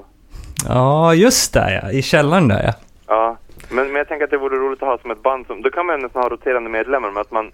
Ja, 0.69 1.15
just 1.15 1.55
det 1.55 1.81
ja. 1.83 1.91
I 1.91 2.03
källaren 2.03 2.49
där 2.49 2.63
ja. 2.65 2.73
Ja, 3.07 3.37
men, 3.71 3.87
men 3.87 3.97
jag 3.97 4.09
tänker 4.09 4.25
att 4.25 4.31
det 4.31 4.39
vore 4.39 4.57
roligt 4.57 4.83
att 4.83 4.89
ha 4.89 4.99
som 4.99 5.11
ett 5.11 5.23
band 5.23 5.47
som, 5.47 5.63
då 5.63 5.71
kan 5.71 5.87
man 5.87 6.01
nästan 6.01 6.23
ha 6.23 6.29
roterande 6.29 6.71
medlemmar 6.71 7.11
med 7.11 7.21
att 7.21 7.31
man 7.31 7.53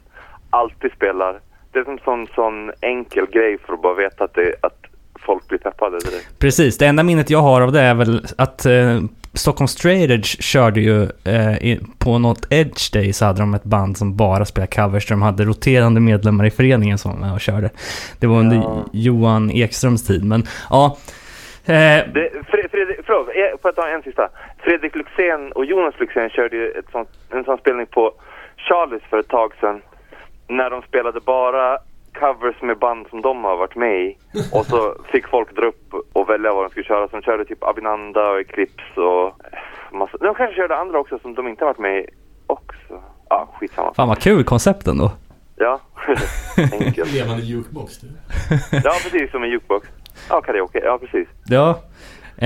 alltid 0.51 0.93
spelar. 0.93 1.41
Det 1.73 1.79
är 1.79 1.85
som 1.85 1.99
sån, 1.99 2.27
sån 2.35 2.73
enkel 2.81 3.27
grej 3.27 3.59
för 3.59 3.73
att 3.73 3.83
bara 3.83 3.95
veta 3.95 4.25
att, 4.25 4.35
det, 4.35 4.55
att 4.61 4.79
folk 5.27 5.49
blir 5.49 5.59
peppade 5.59 5.99
direkt. 5.99 6.39
Precis, 6.39 6.79
det 6.79 6.87
enda 6.87 7.03
minnet 7.03 7.31
jag 7.31 7.39
har 7.39 7.61
av 7.61 7.73
det 7.73 7.81
är 7.81 7.95
väl 7.95 8.27
att 8.39 8.67
eh, 8.67 9.01
Stockholm 9.35 9.69
Straight 9.69 10.11
Edge 10.11 10.43
körde 10.43 10.81
ju 10.81 11.03
eh, 11.25 11.53
i, 11.55 11.81
på 11.99 12.19
något 12.19 12.47
Edge 12.53 12.93
Day 12.93 13.13
så 13.13 13.25
hade 13.25 13.41
de 13.41 13.55
ett 13.55 13.65
band 13.65 13.97
som 13.97 14.17
bara 14.17 14.45
spelade 14.45 14.73
covers 14.77 15.07
där 15.07 15.15
de 15.15 15.23
hade 15.23 15.45
roterande 15.45 16.01
medlemmar 16.01 16.47
i 16.47 16.51
föreningen 16.51 16.99
som 16.99 17.11
var 17.13 17.19
med 17.19 17.33
och 17.33 17.41
körde. 17.41 17.71
Det 18.21 18.27
var 18.27 18.39
under 18.39 18.57
Ja. 18.57 18.85
Johan 18.93 19.51
Ekströms 19.51 20.07
tid, 20.07 20.25
men 20.25 20.43
ja. 20.71 20.97
Eh, 21.67 21.73
Det, 21.75 22.31
Fred, 22.51 22.67
Fredrik, 22.71 22.99
förlåt, 23.07 23.29
jag 23.35 23.61
får 23.61 23.69
jag 23.69 23.77
ta 23.77 23.89
en 23.89 24.03
sista? 24.03 24.29
Fredrik 24.59 24.95
Luxén 24.97 25.53
och 25.53 25.65
Jonas 25.65 25.95
Luxén 26.01 26.31
körde 26.31 26.57
ju 26.57 26.69
ett 26.71 26.91
sånt, 26.93 27.09
en 27.31 27.45
sån 27.45 27.59
spelning 27.59 27.87
på 27.87 28.13
Charlies 28.57 29.03
för 29.11 29.19
ett 29.19 29.29
tag 29.29 29.53
sedan. 29.61 29.81
När 30.49 30.71
de 30.71 30.83
spelade 30.83 31.21
bara 31.21 31.79
covers 32.15 32.63
med 32.63 32.79
band 32.79 33.07
som 33.11 33.23
de 33.23 33.45
har 33.45 33.57
varit 33.57 33.77
med 33.77 34.01
i. 34.05 34.17
Och 34.53 34.67
så 34.67 34.95
fick 35.13 35.29
folk 35.29 35.57
dra 35.57 35.67
upp 35.67 35.95
och 36.13 36.29
välja 36.29 36.53
vad 36.55 36.65
de 36.65 36.71
skulle 36.71 36.85
köra. 36.85 37.09
Så 37.09 37.17
de 37.17 37.23
körde 37.23 37.45
typ 37.45 37.63
Abinanda 37.65 38.31
och 38.31 38.41
Eclipse 38.41 39.01
och 39.01 39.27
eh, 39.27 39.59
massa. 39.99 40.17
De 40.19 40.35
kanske 40.35 40.57
körde 40.57 40.77
andra 40.77 40.99
också 40.99 41.19
som 41.19 41.35
de 41.35 41.49
inte 41.49 41.65
har 41.65 41.67
varit 41.69 41.79
med 41.79 41.99
i 41.99 42.07
också. 42.47 43.03
Ja, 43.29 43.49
skitsamma. 43.61 43.95
fan 43.95 44.09
vad 44.09 44.19
kul 44.23 44.45
koncept 44.45 44.87
ändå. 44.87 45.11
Ja, 45.57 45.81
enkelt. 46.73 47.13
Levande 47.13 47.43
jukebox 47.43 47.99
du. 47.99 48.07
Ja, 48.85 48.93
precis 49.03 49.31
som 49.31 49.43
en 49.43 49.51
jukebox. 49.51 49.89
Ja, 50.29 50.41
karaoke. 50.41 50.81
Ja, 50.85 50.99
precis. 50.99 51.29
Ja. 51.47 51.81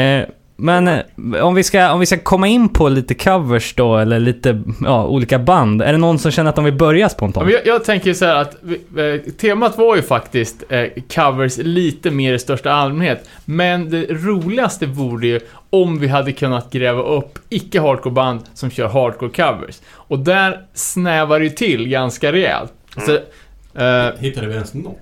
Eh, 0.01 0.29
men 0.61 0.89
eh, 0.89 1.01
om 1.45 1.55
vi, 1.55 1.63
ska, 1.63 1.93
om 1.93 2.01
vi 2.01 2.07
ska 2.07 2.19
komma 2.19 2.47
in 2.49 2.69
på 2.69 2.89
lite 2.89 3.15
covers 3.15 3.75
då, 3.75 3.97
eller 3.97 4.19
lite 4.19 4.63
ja, 4.85 5.07
olika 5.07 5.39
band. 5.39 5.83
Är 5.83 5.93
det 5.93 5.99
någon 5.99 6.19
som 6.19 6.31
känner 6.31 6.51
att 6.51 6.57
de 6.57 6.65
vill 6.65 6.75
börja 6.75 7.01
Ja, 7.01 7.09
spontant? 7.09 7.51
Jag, 7.51 7.67
jag 7.67 7.85
tänker 7.85 8.15
så 8.15 8.25
här 8.25 8.35
att 8.37 8.57
vi- 8.61 9.21
eh, 9.27 9.33
temat 9.33 9.79
var 9.79 9.97
ju 9.97 10.03
faktiskt 10.03 10.65
eh, 10.69 10.85
covers 11.15 11.57
lite 11.59 12.11
mer 12.11 12.33
i 12.35 12.39
största 12.39 12.73
allmänhet. 12.73 13.29
Men 13.45 13.91
det 13.91 14.07
roligaste 14.11 14.87
vore 14.87 15.27
ju 15.27 15.41
om 15.71 15.99
vi 15.99 16.09
hade 16.09 16.33
kunnat 16.33 16.71
gräva 16.73 17.03
upp 17.03 17.39
icke-hardcore-band 17.49 18.41
som 18.55 18.71
kör 18.71 18.89
hardcore-covers. 18.89 19.81
Och 19.95 20.19
där 20.19 20.61
snävar 20.75 21.39
det 21.39 21.45
ju 21.45 21.51
till 21.51 21.89
ganska 21.89 22.33
rejält. 22.33 22.73
Så, 23.07 23.13
eh, 23.83 24.11
Hittade 24.19 24.47
vi 24.47 24.55
ens 24.55 24.75
något? 24.75 24.99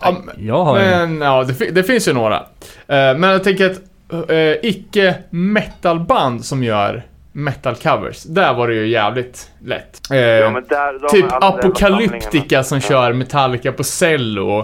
ja, 0.00 0.16
men- 0.24 0.46
Jag 0.46 0.64
har 0.64 0.78
en. 0.78 1.18
men 1.18 1.26
ja, 1.28 1.44
det, 1.44 1.70
det 1.70 1.82
finns 1.82 2.08
ju 2.08 2.12
några. 2.12 2.36
Eh, 2.36 2.44
men 2.88 3.22
jag 3.22 3.44
tänker 3.44 3.70
att 3.70 3.80
eh, 4.28 4.56
icke-metalband 4.62 6.44
som 6.44 6.62
gör 6.62 7.02
metal-covers, 7.32 8.26
där 8.28 8.54
var 8.54 8.68
det 8.68 8.74
ju 8.74 8.86
jävligt 8.86 9.50
lätt. 9.64 10.00
Eh, 10.10 10.18
Ja, 10.18 10.60
där, 10.68 11.08
typ 11.08 11.26
Apocalyptica 11.30 12.62
som 12.64 12.80
kör 12.80 13.12
Metallica 13.12 13.72
på 13.72 13.84
cello. 13.84 14.58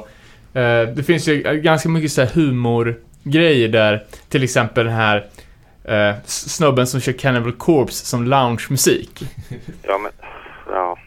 Eh, 0.54 0.82
det 0.82 1.06
finns 1.06 1.28
ju 1.28 1.42
ganska 1.42 1.88
mycket 1.88 2.10
så 2.12 2.20
här 2.20 2.28
humorgrejer 2.34 3.68
där. 3.68 4.04
Till 4.28 4.44
exempel 4.44 4.84
den 4.84 4.94
här 4.94 5.24
eh, 5.84 6.14
snubben 6.24 6.86
som 6.86 7.00
kör 7.00 7.12
Cannibal 7.12 7.52
Corpse 7.52 8.06
som 8.06 8.24
loungemusik. 8.24 9.22
Ja, 9.82 9.98
men... 9.98 10.12
Ja. 10.70 10.98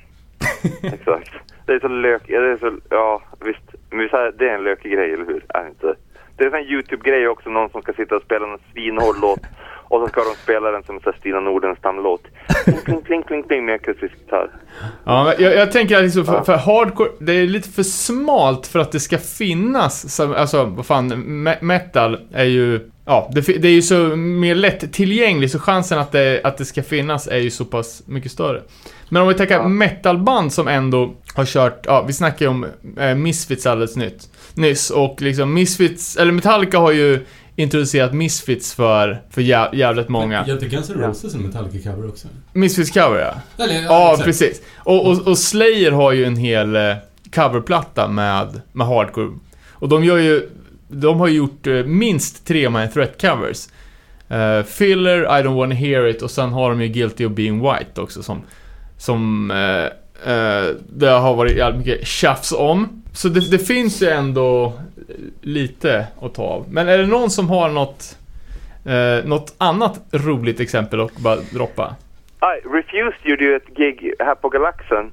Exakt. 0.84 1.32
Det 1.66 1.74
är 1.74 1.80
så 1.80 1.88
lök... 1.88 2.22
Det 2.28 2.36
är 2.36 2.58
så... 2.58 2.78
Ja, 2.90 3.22
visst. 3.46 3.62
Men 3.90 4.10
det 4.38 4.50
är 4.50 4.56
en 4.56 4.64
lökig 4.64 4.92
grej, 4.92 5.14
eller 5.14 5.26
hur? 5.26 5.46
Är 5.50 5.64
det 5.64 5.70
inte? 5.70 5.96
Det 6.38 6.44
är 6.44 6.46
en 6.46 6.52
sån 6.52 6.60
här 6.60 6.72
YouTube-grej 6.74 7.28
också. 7.28 7.50
Någon 7.50 7.70
som 7.70 7.82
ska 7.82 7.94
sitta 7.94 8.16
och 8.16 8.22
spela 8.22 8.48
en 8.48 8.60
svinhård 8.74 9.16
låt. 9.22 9.40
Och 9.90 10.02
så 10.02 10.08
ska 10.08 10.22
de 10.22 10.36
spela 10.44 10.72
den 10.72 10.84
som 10.84 11.00
här 11.06 11.16
Stina 11.20 11.40
Nordenstam-låt. 11.40 12.24
Pling, 12.66 12.82
pling, 12.86 13.02
pling, 13.02 13.24
pling, 13.24 13.44
pling 13.44 13.66
med 13.66 13.76
akustisk 13.76 14.14
gitarr. 14.18 14.50
Ja, 15.06 15.34
jag, 15.40 15.56
jag 15.56 15.72
tänker 15.72 15.98
att 15.98 16.04
liksom 16.04 16.26
för, 16.26 16.44
för 16.44 16.58
hardcore, 16.58 17.10
det 17.20 17.34
är 17.34 17.48
lite 17.48 17.70
för 17.70 17.84
smalt 17.84 18.68
för 18.68 18.80
att 18.80 18.92
det 18.92 19.00
ska 19.00 19.18
finnas. 19.18 20.16
Som, 20.16 20.34
alltså, 20.34 20.64
vad 20.66 20.86
fan, 20.86 21.14
me- 21.14 21.62
metal 21.62 22.20
är 22.34 22.46
ju... 22.46 22.90
Ja, 23.06 23.30
det, 23.34 23.42
det 23.42 23.68
är 23.68 23.72
ju 23.72 23.82
så 23.82 23.96
mer 24.16 24.56
lätt 24.56 24.94
tillgängligt, 24.94 25.52
så 25.52 25.60
chansen 25.60 26.00
att 26.00 26.12
det, 26.12 26.42
att 26.44 26.58
det 26.58 26.66
ska 26.66 26.84
finnas 26.84 27.28
är 27.28 27.38
ju 27.38 27.50
så 27.50 27.66
pass 27.66 28.04
mycket 28.06 28.32
större. 28.32 28.62
Men 29.10 29.22
om 29.22 29.28
vi 29.28 29.34
tänker 29.34 29.56
Ja. 29.56 29.68
metalband 29.68 30.54
som 30.54 30.68
ändå 30.68 31.14
har 31.36 31.46
kört, 31.46 31.86
ja, 31.86 32.04
vi 32.08 32.14
snackade 32.14 32.44
ju 32.44 32.50
om 32.50 32.66
eh, 33.00 33.16
Misfits 33.16 33.66
alldeles 33.66 33.96
nytt, 33.96 34.30
nyss, 34.54 34.90
och 34.90 35.22
liksom 35.22 35.54
Misfits, 35.54 36.18
eller 36.18 36.32
Metallica 36.32 36.80
har 36.80 36.92
ju 36.92 37.26
introducerat 37.58 38.14
Misfits 38.14 38.74
för, 38.74 39.22
för 39.30 39.42
jä, 39.42 39.70
jävligt 39.74 40.10
många. 40.10 40.44
Jag 40.48 40.56
inte 40.56 40.68
Guns 40.68 40.90
N' 40.90 41.02
Roses 41.02 41.34
en 41.36 41.42
Metallica-cover 41.42 42.10
också? 42.10 42.28
Misfits 42.54 42.92
cover, 42.92 43.20
ja. 43.20 43.64
Eller, 43.64 43.84
Ja, 43.84 44.10
exakt. 44.12 44.26
precis. 44.26 44.62
Och, 44.78 45.08
och, 45.08 45.28
och 45.28 45.38
Slayer 45.38 45.92
har 45.92 46.12
ju 46.12 46.26
en 46.26 46.36
hel 46.36 46.76
eh, 46.76 46.96
coverplatta 47.36 48.08
med, 48.08 48.62
med 48.72 48.88
hardcore. 48.88 49.32
Och 49.72 49.90
de 49.90 50.04
gör 50.04 50.18
ju, 50.18 50.50
de 50.88 51.20
har 51.20 51.28
gjort 51.28 51.68
eh, 51.68 51.74
minst 51.74 52.48
tre 52.48 52.70
Man 52.70 52.90
Threat 52.90 53.22
covers. 53.22 53.68
Eh, 54.30 54.64
Filler, 54.64 55.22
I 55.40 55.44
don't 55.44 55.56
wanna 55.58 55.76
hear 55.76 56.06
it 56.08 56.22
och 56.22 56.32
sen 56.32 56.50
har 56.50 56.70
de 56.70 56.82
ju 56.82 56.88
Guilty 56.88 57.26
of 57.26 57.32
being 57.32 57.62
white 57.62 58.02
också 58.02 58.24
som, 58.24 58.42
som 58.98 59.52
eh, 59.52 60.34
eh, 60.34 60.66
det 60.90 61.10
har 61.10 61.36
varit 61.36 61.58
jävligt 61.58 61.86
mycket 61.88 62.08
tjafs 62.08 62.52
om. 62.52 63.04
Så 63.14 63.30
det, 63.30 63.52
det 63.52 63.60
finns 63.60 64.02
ju 64.02 64.08
ändå 64.10 64.74
lite 65.42 66.08
att 66.22 66.34
ta 66.34 66.44
av. 66.44 66.66
Men 66.70 66.88
är 66.88 66.98
det 66.98 67.06
någon 67.06 67.30
som 67.30 67.50
har 67.50 67.70
något, 67.70 68.18
eh, 68.86 69.26
något 69.26 69.56
annat 69.58 70.00
roligt 70.12 70.60
exempel 70.60 71.02
att 71.02 71.18
bara 71.18 71.36
droppa? 71.54 71.96
Aj, 72.40 72.62
Refused 72.66 73.20
gjorde 73.24 73.44
ju 73.44 73.56
ett 73.56 73.78
gig 73.78 74.14
här 74.20 74.36
på 74.36 74.50
Galaxen. 74.50 75.12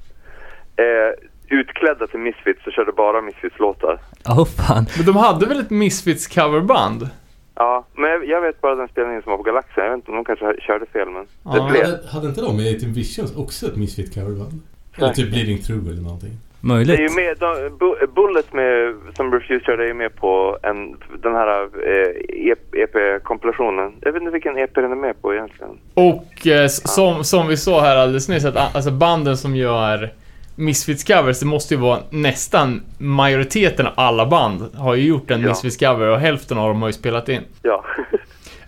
Eh, 0.75 1.25
utklädda 1.49 2.07
till 2.07 2.19
Misfits 2.19 2.67
och 2.67 2.73
körde 2.73 2.91
bara 2.91 3.21
Misfits-låtar. 3.21 3.99
Åh 4.25 4.39
oh, 4.39 4.45
fan. 4.45 4.85
Men 4.97 5.05
de 5.05 5.15
hade 5.15 5.45
väl 5.45 5.59
ett 5.59 5.69
Misfits 5.69 6.27
coverband? 6.27 7.09
Ja, 7.55 7.85
men 7.93 8.09
jag, 8.09 8.27
jag 8.27 8.41
vet 8.41 8.61
bara 8.61 8.75
den 8.75 8.87
spelningen 8.87 9.21
som 9.21 9.31
var 9.31 9.37
på 9.37 9.43
Galaxen. 9.43 9.83
Jag 9.83 9.89
vet 9.89 9.97
inte 9.97 10.11
om 10.11 10.15
de 10.15 10.25
kanske 10.25 10.61
körde 10.61 10.85
fel, 10.85 11.09
men 11.09 11.27
Ja, 11.43 11.51
det 11.51 11.71
blev. 11.71 11.85
Hade, 11.85 12.07
hade 12.07 12.27
inte 12.27 12.41
de 12.41 12.59
i 12.59 12.79
Tim 12.79 12.93
Visions 12.93 13.35
också 13.35 13.65
ett 13.65 13.75
Misfit-coverband? 13.75 14.59
Eller 14.97 15.13
typ 15.13 15.29
Bleeding 15.29 15.61
Through 15.61 15.89
eller 15.89 16.01
någonting? 16.01 16.37
Det 16.65 16.71
är 16.71 16.75
Möjligt. 16.75 16.99
ju 16.99 17.09
med, 17.15 17.37
de, 17.39 17.45
Bu- 17.79 18.07
Bullet 18.15 18.53
med, 18.53 18.95
som 19.15 19.31
Refused 19.33 19.61
körde 19.65 19.83
är 19.83 19.87
ju 19.87 19.93
med 19.93 20.15
på 20.15 20.57
en, 20.63 20.97
den 21.23 21.33
här 21.35 21.61
eh, 21.63 22.43
EP-kompilationen. 22.83 23.91
Jag 24.01 24.11
vet 24.11 24.21
inte 24.21 24.31
vilken 24.33 24.57
EP 24.57 24.75
den 24.75 24.91
är 24.91 24.95
med 24.95 25.21
på 25.21 25.33
egentligen. 25.33 25.71
Och 25.93 26.47
eh, 26.47 26.67
som, 26.67 27.23
som 27.23 27.47
vi 27.47 27.57
sa 27.57 27.81
här 27.81 27.97
alldeles 27.97 28.29
nyss, 28.29 28.45
att 28.45 28.75
alltså 28.75 28.91
banden 28.91 29.37
som 29.37 29.55
gör 29.55 30.09
Misfits 30.55 31.03
covers, 31.03 31.39
det 31.39 31.45
måste 31.45 31.73
ju 31.73 31.79
vara 31.79 31.99
nästan 32.09 32.81
majoriteten 32.97 33.87
av 33.87 33.93
alla 33.95 34.25
band 34.25 34.75
har 34.77 34.95
ju 34.95 35.07
gjort 35.07 35.31
en 35.31 35.41
Ja. 35.41 35.47
Misfits 35.47 35.77
cover 35.77 36.07
och 36.07 36.19
hälften 36.19 36.57
av 36.57 36.67
dem 36.67 36.81
har 36.81 36.89
ju 36.89 36.93
spelat 36.93 37.29
in. 37.29 37.41
Ja. 37.61 37.85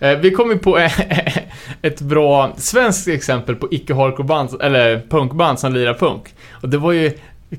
Eh, 0.00 0.18
vi 0.18 0.30
kom 0.30 0.50
ju 0.50 0.58
på 0.58 0.78
ett 1.82 2.00
bra 2.00 2.52
svenskt 2.56 3.08
exempel 3.08 3.56
på 3.56 3.68
icke-hardcore-band, 3.70 4.62
eller 4.62 5.00
punkband 5.10 5.58
som 5.58 5.72
lirar 5.72 5.94
punk. 5.94 6.22
Och 6.62 6.68
det 6.68 6.78
var 6.78 6.92
ju 6.92 7.12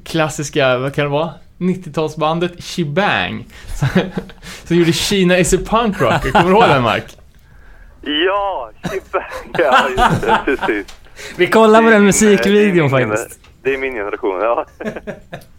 klassiska, 0.06 0.78
vad 0.78 0.94
kan 0.96 1.04
det 1.06 1.10
vara? 1.12 1.34
90-talsbandet 1.58 2.62
Shebang. 2.64 3.46
Som 4.68 4.78
gjorde 4.78 4.94
Kina 4.94 5.38
is 5.38 5.54
a 5.54 5.58
punk 5.66 6.02
rocker. 6.02 6.32
Kommer 6.32 6.46
du 6.46 6.52
ihåg 6.52 6.64
den 6.70 6.84
Mark? 6.84 7.06
ja, 8.02 8.72
Chippa. 8.92 9.26
Ja, 9.58 9.90
just 9.90 10.22
det. 10.22 10.40
Precis. 10.46 10.88
Vi 11.38 11.48
kollar 11.48 11.84
på 11.84 11.90
den 11.90 12.04
musikvideon 12.06 12.90
det 12.92 12.98
är 12.98 13.06
min- 13.06 13.18
faktiskt. 13.18 13.40
Det 13.64 13.74
är 13.74 13.78
min 13.78 13.94
generation, 13.94 14.40
ja. 14.42 14.66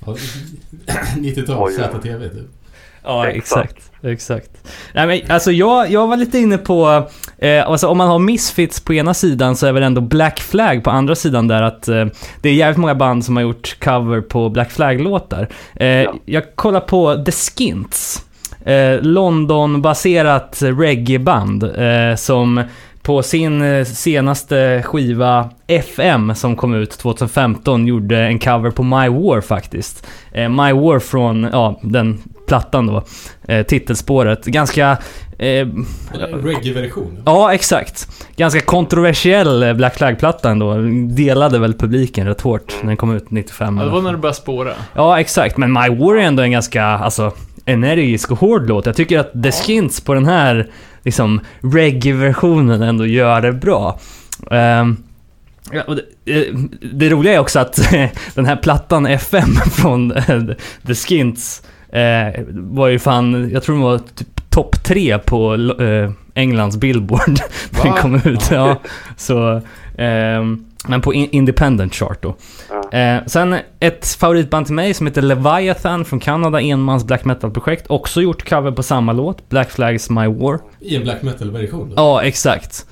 Ja, 0.06 0.16
90-tals 1.18 1.58
Oj, 1.60 1.74
ja. 1.78 1.98
ZTV 1.98 2.28
typ. 2.28 2.48
Ja, 3.04 3.26
Exakt. 3.28 3.70
exakt. 3.72 3.86
Exakt. 4.02 4.50
Nej, 4.94 5.06
men, 5.06 5.20
alltså 5.34 5.52
jag, 5.52 5.90
jag 5.90 6.06
var 6.06 6.16
lite 6.16 6.38
inne 6.38 6.58
på, 6.58 7.08
eh, 7.38 7.66
alltså 7.68 7.88
om 7.88 7.98
man 7.98 8.08
har 8.08 8.18
Misfits 8.18 8.80
på 8.80 8.94
ena 8.94 9.14
sidan 9.14 9.56
så 9.56 9.66
är 9.66 9.72
väl 9.72 9.82
ändå 9.82 10.00
Black 10.00 10.40
Flag 10.40 10.84
på 10.84 10.90
andra 10.90 11.14
sidan 11.14 11.48
där 11.48 11.62
att 11.62 11.88
eh, 11.88 12.04
det 12.42 12.48
är 12.48 12.52
jävligt 12.52 12.78
många 12.78 12.94
band 12.94 13.24
som 13.24 13.36
har 13.36 13.42
gjort 13.42 13.76
cover 13.84 14.20
på 14.20 14.48
Black 14.48 14.70
Flag-låtar. 14.70 15.48
Eh, 15.76 16.06
Jag 16.24 16.56
kollar 16.56 16.80
på 16.80 17.24
The 17.24 17.32
Skints. 17.32 18.24
Eh, 18.64 19.00
London-baserat 19.02 20.58
reggae-band 20.62 21.62
eh, 21.62 22.16
som 22.16 22.62
på 23.02 23.22
sin 23.22 23.62
eh, 23.62 23.84
senaste 23.84 24.82
skiva 24.84 25.50
FM 25.66 26.34
som 26.34 26.56
kom 26.56 26.74
ut 26.74 26.90
2015 26.90 27.86
gjorde 27.86 28.18
en 28.18 28.38
cover 28.38 28.70
på 28.70 28.82
My 28.82 29.08
War 29.08 29.40
faktiskt. 29.40 30.06
Eh, 30.32 30.48
My 30.48 30.72
War 30.72 30.98
från, 30.98 31.48
ja, 31.52 31.80
den 31.82 32.18
plattan 32.50 32.86
då. 32.86 33.02
Eh, 33.48 33.66
titelspåret. 33.66 34.44
Ganska... 34.44 34.98
Eh, 35.38 35.66
reggae-version. 36.42 37.22
ja, 37.26 37.54
exakt. 37.54 38.08
Ganska 38.36 38.60
kontroversiell 38.60 39.62
eh, 39.62 39.74
Black 39.74 39.96
Flag-platta 39.96 40.50
ändå. 40.50 40.74
Delade 41.08 41.58
väl 41.58 41.74
publiken 41.74 42.26
rätt 42.26 42.40
hårt 42.40 42.74
när 42.80 42.86
den 42.86 42.96
kom 42.96 43.16
ut 43.16 43.30
95. 43.30 43.78
Ja, 43.78 43.84
det 43.84 43.90
var 43.90 44.02
när 44.02 44.12
det 44.12 44.18
började 44.18 44.36
spåra. 44.36 44.72
Ja, 44.94 45.20
exakt. 45.20 45.56
Men 45.56 45.72
My 45.72 45.88
War 45.88 46.16
är 46.16 46.20
ändå 46.20 46.42
en 46.42 46.50
ganska, 46.50 46.84
alltså, 46.84 47.32
energisk 47.64 48.30
och 48.30 48.38
hård 48.38 48.68
låt. 48.68 48.86
Jag 48.86 48.96
tycker 48.96 49.18
att 49.18 49.42
The 49.42 49.52
Skins 49.52 50.00
på 50.00 50.14
den 50.14 50.26
här 50.26 50.70
liksom 51.02 51.40
reggae-versionen 51.60 52.82
ändå 52.82 53.06
gör 53.06 53.40
det 53.40 53.52
bra. 53.52 54.00
Ehm, 54.50 54.96
ja, 55.72 55.82
och 55.82 55.96
det, 55.96 56.02
eh, 56.24 56.54
det 56.92 57.08
roliga 57.08 57.34
är 57.34 57.38
också 57.38 57.58
att 57.58 57.92
den 58.34 58.46
här 58.46 58.56
plattan 58.56 59.06
FM 59.06 59.54
från 59.72 60.12
eh, 60.12 60.42
The 60.86 60.94
Skins 60.94 61.62
eh, 61.92 62.44
var 62.48 62.88
ju 62.88 62.98
fan, 62.98 63.50
jag 63.52 63.62
tror 63.62 63.74
den 63.74 63.82
var 63.84 63.98
typ 63.98 64.50
topp 64.50 64.84
tre 64.84 65.18
på 65.18 65.54
eh, 65.80 66.10
Englands 66.34 66.76
Billboard 66.76 67.28
när 67.70 67.82
den 67.84 67.92
kom 67.92 68.14
ut. 68.24 68.50
Ja, 68.50 68.76
så, 69.16 69.60
ehm, 69.98 70.64
men 70.88 71.00
på 71.00 71.14
in- 71.14 71.28
Independent 71.30 71.94
Chart 71.94 72.22
då. 72.22 72.36
Ja. 72.90 72.98
Eh, 72.98 73.22
sen 73.26 73.56
ett 73.80 74.06
favoritband 74.06 74.66
till 74.66 74.74
mig 74.74 74.94
som 74.94 75.06
heter 75.06 75.22
Leviathan 75.22 76.04
från 76.04 76.20
Kanada, 76.20 76.60
enmans 76.60 77.04
black 77.04 77.24
metal-projekt. 77.24 77.86
Också 77.88 78.20
gjort 78.22 78.48
cover 78.48 78.70
på 78.70 78.82
samma 78.82 79.12
låt, 79.12 79.48
Black 79.48 79.70
Flags 79.70 80.10
My 80.10 80.26
War. 80.26 80.58
I 80.80 80.96
en 80.96 81.02
black 81.02 81.22
metal-version? 81.22 81.92
Ja, 81.96 82.22
exakt. 82.22 82.86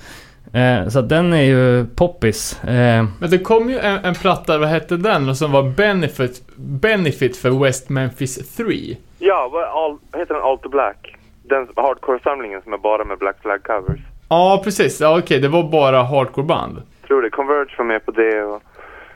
Eh, 0.52 0.88
så 0.88 0.98
att 0.98 1.08
den 1.08 1.32
är 1.32 1.42
ju 1.42 1.86
poppis. 1.86 2.64
Eh, 2.64 3.04
Men 3.20 3.30
det 3.30 3.38
kom 3.38 3.70
ju 3.70 3.78
en, 3.78 4.04
en 4.04 4.14
platta, 4.14 4.58
vad 4.58 4.68
hette 4.68 4.96
den? 4.96 5.36
Som 5.36 5.52
var 5.52 5.62
Benefit, 5.62 6.42
Benefit 6.56 7.36
för 7.36 7.50
West 7.64 7.88
Memphis 7.88 8.56
3. 8.56 8.96
Ja, 9.18 9.48
vad 9.52 9.62
all, 9.64 9.98
vad 10.10 10.20
heter 10.20 10.34
den? 10.34 10.42
All 10.42 10.58
to 10.58 10.68
Black? 10.68 11.14
Den 11.42 11.68
hardcore-samlingen 11.76 12.62
som 12.62 12.72
är 12.72 12.78
bara 12.78 13.04
med 13.04 13.18
Black 13.18 13.36
Flag 13.42 13.62
covers. 13.62 14.00
Ja, 14.28 14.60
precis. 14.64 15.00
Ja, 15.00 15.18
okej, 15.18 15.40
det 15.40 15.48
var 15.48 15.62
bara 15.70 16.02
hardcore-band. 16.02 16.82
Tror 17.06 17.22
det. 17.22 17.30
Converge 17.30 17.74
var 17.78 17.84
med 17.84 18.04
på 18.06 18.10
det 18.10 18.42
och 18.42 18.62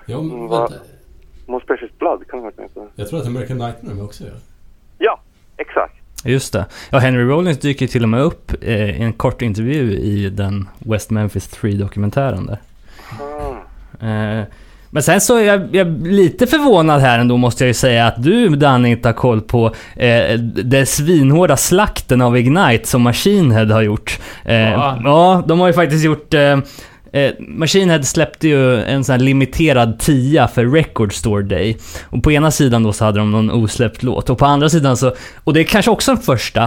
Ja, 0.07 0.21
men 0.21 0.31
Mm, 0.31 0.49
vänta. 0.51 0.75
Most 1.47 1.67
Precious 1.67 1.99
Blood 1.99 2.27
kan 2.29 2.39
ha 2.39 2.45
varit 2.45 2.59
med 2.59 2.75
på 2.75 2.81
det. 2.81 2.87
Jag 2.95 3.09
tror 3.09 3.21
att 3.21 3.27
American 3.27 3.59
Nightmare 3.59 4.03
också 4.05 4.25
ja. 4.25 4.31
Ja, 4.99 5.21
exakt. 5.57 5.95
Just 6.25 6.53
det. 6.53 6.65
Ja, 6.91 6.99
Henry 6.99 7.25
Rollins 7.25 7.59
dyker 7.59 7.87
till 7.87 8.03
och 8.03 8.09
med 8.09 8.21
upp 8.21 8.53
eh, 8.63 8.91
i 9.01 9.03
en 9.03 9.13
kort 9.13 9.43
intervju 9.43 9.93
i 9.93 10.31
den 10.31 10.69
West 10.79 11.11
Memphis 11.11 11.51
3-dokumentären 11.61 12.47
där. 12.47 12.59
Ah. 13.21 14.07
Eh, 14.07 14.45
men 14.95 15.03
sen 15.03 15.21
så 15.21 15.37
är 15.37 15.43
jag, 15.43 15.75
jag 15.75 16.07
lite 16.07 16.47
förvånad 16.47 17.01
här 17.01 17.19
ändå 17.19 17.37
måste 17.37 17.65
jag 17.65 17.69
ju 17.69 17.75
säga 17.75 18.07
att 18.07 18.23
du 18.23 18.49
Danny 18.49 18.91
inte 18.91 19.09
har 19.09 19.13
koll 19.13 19.41
på 19.41 19.75
eh, 19.97 20.39
den 20.65 20.87
svinhårda 20.87 21.57
slakten 21.57 22.21
av 22.23 22.37
Ignite 22.39 22.89
som 22.89 23.03
Machine 23.03 23.53
Head 23.53 23.67
har 23.67 23.83
gjort. 23.83 24.19
Eh, 24.45 24.55
Ja. 24.73 25.01
ja, 25.05 25.45
de 25.47 25.61
har 25.61 25.67
ju 25.67 25.73
faktiskt 25.73 26.05
gjort 26.05 26.35
eh, 26.35 26.59
Eh, 27.13 27.33
Machine 27.39 27.91
Head 27.91 28.03
släppte 28.03 28.49
ju 28.49 28.83
en 28.83 29.05
sån 29.05 29.13
här 29.13 29.21
limiterad 29.21 29.99
tia 29.99 30.49
för 30.49 30.67
Record 30.67 31.13
Store 31.13 31.43
Day. 31.43 31.77
Och 32.03 32.23
på 32.23 32.33
ena 32.33 32.51
sidan 32.51 32.83
då 32.83 32.93
så 32.93 33.05
hade 33.05 33.19
de 33.19 33.31
någon 33.31 33.51
osläppt 33.51 34.03
låt. 34.03 34.31
Och 34.31 34.39
på 34.39 34.47
andra 34.47 34.69
sidan 34.69 34.97
så, 34.97 35.15
och 35.45 35.55
det 35.55 35.61
är 35.61 35.65
kanske 35.65 35.91
också 35.91 36.11
en 36.11 36.19
första, 36.19 36.63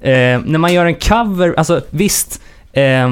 eh, 0.00 0.40
när 0.44 0.58
man 0.58 0.72
gör 0.72 0.86
en 0.86 0.94
cover, 0.94 1.54
alltså 1.56 1.80
visst, 1.90 2.40
eh, 2.72 3.04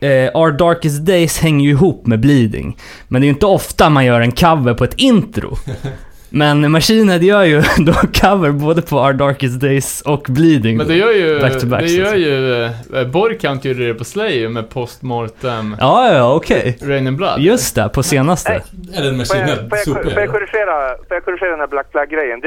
eh, 0.00 0.36
Our 0.36 0.52
Darkest 0.52 1.06
Days 1.06 1.38
hänger 1.38 1.64
ju 1.64 1.70
ihop 1.70 2.06
med 2.06 2.20
Bleeding. 2.20 2.76
Men 3.08 3.20
det 3.20 3.24
är 3.24 3.28
ju 3.28 3.34
inte 3.34 3.46
ofta 3.46 3.90
man 3.90 4.04
gör 4.04 4.20
en 4.20 4.32
cover 4.32 4.74
på 4.74 4.84
ett 4.84 4.94
intro. 4.96 5.56
Men 6.30 6.72
Machine 6.72 7.08
Head 7.08 7.18
gör 7.22 7.44
ju 7.44 7.62
då 7.86 7.92
cover 7.92 8.50
både 8.50 8.82
på 8.82 8.96
Our 8.96 9.12
Darkest 9.12 9.60
Days 9.60 10.02
och 10.02 10.26
Bleeding. 10.28 10.76
Men 10.76 10.88
det 10.88 10.94
gör 10.94 11.12
ju, 11.12 11.40
Back 11.40 11.60
to 11.60 11.66
back, 11.66 11.80
det 11.80 11.92
gör 11.92 12.14
ju, 12.14 12.64
eh, 12.64 13.06
Borgkant 13.12 13.64
gjorde 13.64 13.86
det 13.86 13.94
på 13.94 14.04
Slayer 14.04 14.48
med 14.48 14.70
postmortem 14.70 15.76
Ja, 15.80 16.14
ja, 16.14 16.34
okej. 16.34 16.78
Rain 16.82 17.06
and 17.06 17.16
Blood. 17.16 17.38
Just 17.40 17.74
det, 17.74 17.88
på 17.94 18.02
senaste. 18.02 18.52
En 18.52 18.62
Får 19.04 19.12
Machine 19.16 19.40
jag, 19.40 19.46
Head 19.46 19.56
får, 19.56 19.78
jag, 19.78 19.84
super? 19.84 20.10
får, 20.10 20.20
jag 20.20 20.30
korrigera, 20.30 20.96
får 21.08 21.14
jag 21.16 21.24
korrigera 21.24 21.50
den 21.50 21.60
här 21.60 21.66
Black 21.66 21.90
Flag-grejen? 21.90 22.40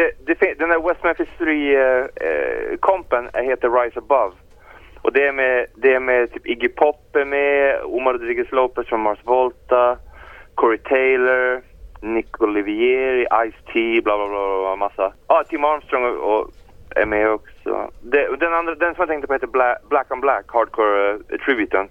Den 0.59 0.69
här 0.71 0.87
West 0.87 1.03
Memphis 1.03 1.27
3-kompen 1.39 3.23
heter 3.33 3.83
Rise 3.83 3.99
Above. 3.99 4.35
Och 5.01 5.13
det 5.13 5.27
är 5.27 5.31
med, 5.31 5.65
det 5.75 5.93
är 5.93 5.99
med 5.99 6.33
typ 6.33 6.47
Iggy 6.47 6.67
Pop 6.67 7.15
är 7.15 7.25
med, 7.25 7.81
Omar 7.83 8.13
Rodriguez 8.13 8.51
Lopez 8.51 8.87
från 8.87 9.01
Mars 9.01 9.19
Volta, 9.23 9.97
Corey 10.55 10.77
Taylor, 10.77 11.61
Nick 12.01 12.41
Olivieri, 12.41 13.25
Ice-T, 13.47 14.01
bla 14.03 14.17
bla 14.17 14.27
bla, 14.27 14.59
bla 14.61 14.75
massa. 14.75 15.13
Ja, 15.27 15.43
Tim 15.49 15.63
Armstrong 15.63 16.03
och, 16.05 16.39
och 16.39 16.51
är 16.95 17.05
med 17.05 17.29
också. 17.31 17.91
Det, 18.01 18.35
den, 18.39 18.53
andra, 18.53 18.75
den 18.75 18.95
som 18.95 19.01
jag 19.01 19.07
tänkte 19.09 19.27
på 19.27 19.33
heter 19.33 19.47
Black, 19.47 19.77
Black 19.89 20.11
on 20.11 20.21
Black, 20.21 20.45
Hardcore 20.47 21.13
uh, 21.13 21.19
Tributen. 21.45 21.87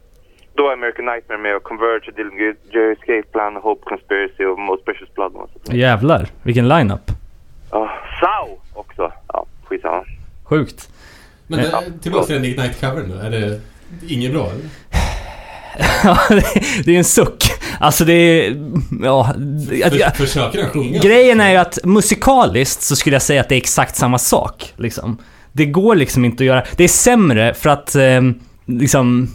Då 0.55 0.69
är 0.69 0.73
American 0.73 1.05
Nightmare 1.07 1.39
med 1.39 1.57
och 1.57 1.63
Converge, 1.63 2.11
Dylan 2.17 2.55
Jerry 2.73 2.93
Escape 2.93 3.23
Plan, 3.33 3.57
Hope 3.57 3.83
Conspiracy 3.85 4.45
och 4.45 4.59
Most 4.59 4.85
Precious 4.85 5.15
Blood. 5.15 5.33
och. 5.37 5.51
Jävlar, 5.75 6.27
vilken 6.43 6.69
lineup. 6.69 7.01
Ja, 7.71 7.91
Sao 8.21 8.59
också. 8.75 9.13
Ja, 9.29 9.47
skitsamma. 9.65 10.05
Sjukt. 10.45 10.89
Men 11.47 11.61
Ja. 11.61 11.81
det, 11.87 12.03
tillbaka 12.03 12.25
till 12.27 12.35
den 12.35 12.45
Ignite-covern 12.45 13.09
då. 13.09 13.27
Är 13.27 13.31
det 13.31 13.61
inget 14.09 14.33
bra 14.33 14.45
eller? 14.45 14.65
Det- 16.85 16.95
är 16.95 16.99
en 16.99 17.05
suck. 17.05 17.45
Alltså 17.81 18.05
det 18.05 18.13
är... 18.13 18.57
Ja... 19.03 19.33
För, 19.69 20.17
försöker 20.17 20.63
han 20.63 20.71
sjunga? 20.71 20.99
grejen 20.99 21.41
är 21.41 21.51
ju 21.51 21.57
att 21.57 21.79
musikaliskt 21.85 22.83
så 22.83 22.97
skulle 22.97 23.15
jag 23.15 23.23
säga 23.23 23.41
att 23.41 23.49
det 23.49 23.55
är 23.55 23.57
exakt 23.57 23.97
samma 23.97 24.19
sak. 24.19 24.73
Liksom. 24.77 25.19
Det 25.53 25.67
går 25.67 25.95
liksom 25.97 26.25
inte 26.25 26.43
att 26.43 26.47
göra... 26.47 26.65
Det 26.77 26.85
är 26.85 26.89
sämre 26.89 27.55
för 27.55 27.71
att... 27.71 27.95
Eh, 27.95 28.21
liksom... 28.67 29.29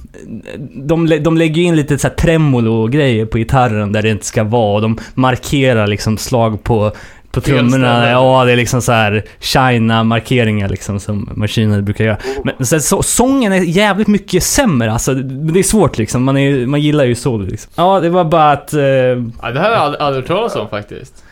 De, 0.75 1.19
de 1.23 1.37
lägger 1.37 1.61
in 1.61 1.75
lite 1.75 1.97
så 1.97 2.07
här 2.07 2.15
tremolo 2.15 2.73
och 2.81 2.91
grejer 2.91 3.25
på 3.25 3.37
gitarren 3.37 3.91
där 3.91 4.01
det 4.01 4.09
inte 4.09 4.25
ska 4.25 4.43
vara. 4.43 4.75
Och 4.75 4.81
de 4.81 4.97
markerar 5.13 5.87
liksom 5.87 6.17
slag 6.17 6.63
på, 6.63 6.91
på 7.33 7.41
trummorna. 7.41 8.09
Ja, 8.11 8.45
det 8.45 8.51
är 8.51 8.55
liksom 8.55 8.81
så 8.81 8.91
här 8.91 9.23
shina 9.39 10.03
markeringar 10.03 10.69
liksom 10.69 10.99
som 10.99 11.29
maskinen 11.35 11.85
brukar 11.85 12.05
göra. 12.05 12.17
Men 12.57 12.65
sen, 12.65 12.81
så, 12.81 13.03
sången 13.03 13.53
är 13.53 13.61
jävligt 13.61 14.07
mycket 14.07 14.43
sämre 14.43 14.91
alltså. 14.91 15.13
Det, 15.13 15.51
det 15.51 15.59
är 15.59 15.63
svårt 15.63 15.97
liksom. 15.97 16.23
Man, 16.23 16.37
är, 16.37 16.65
man 16.65 16.81
gillar 16.81 17.03
ju 17.03 17.15
solo 17.15 17.45
liksom. 17.45 17.71
Ja, 17.75 17.99
det 17.99 18.09
var 18.09 18.23
bara 18.23 18.51
att... 18.51 18.73
Eh, 18.73 18.81
Ja, 18.81 19.17
det 19.41 19.59
här 19.59 19.63
har 19.63 19.71
jag 19.71 19.79
aldrig, 19.81 20.01
aldrig 20.01 20.23
hört 20.23 20.27
talas 20.27 20.55
om 20.55 20.69
faktiskt. 20.69 21.23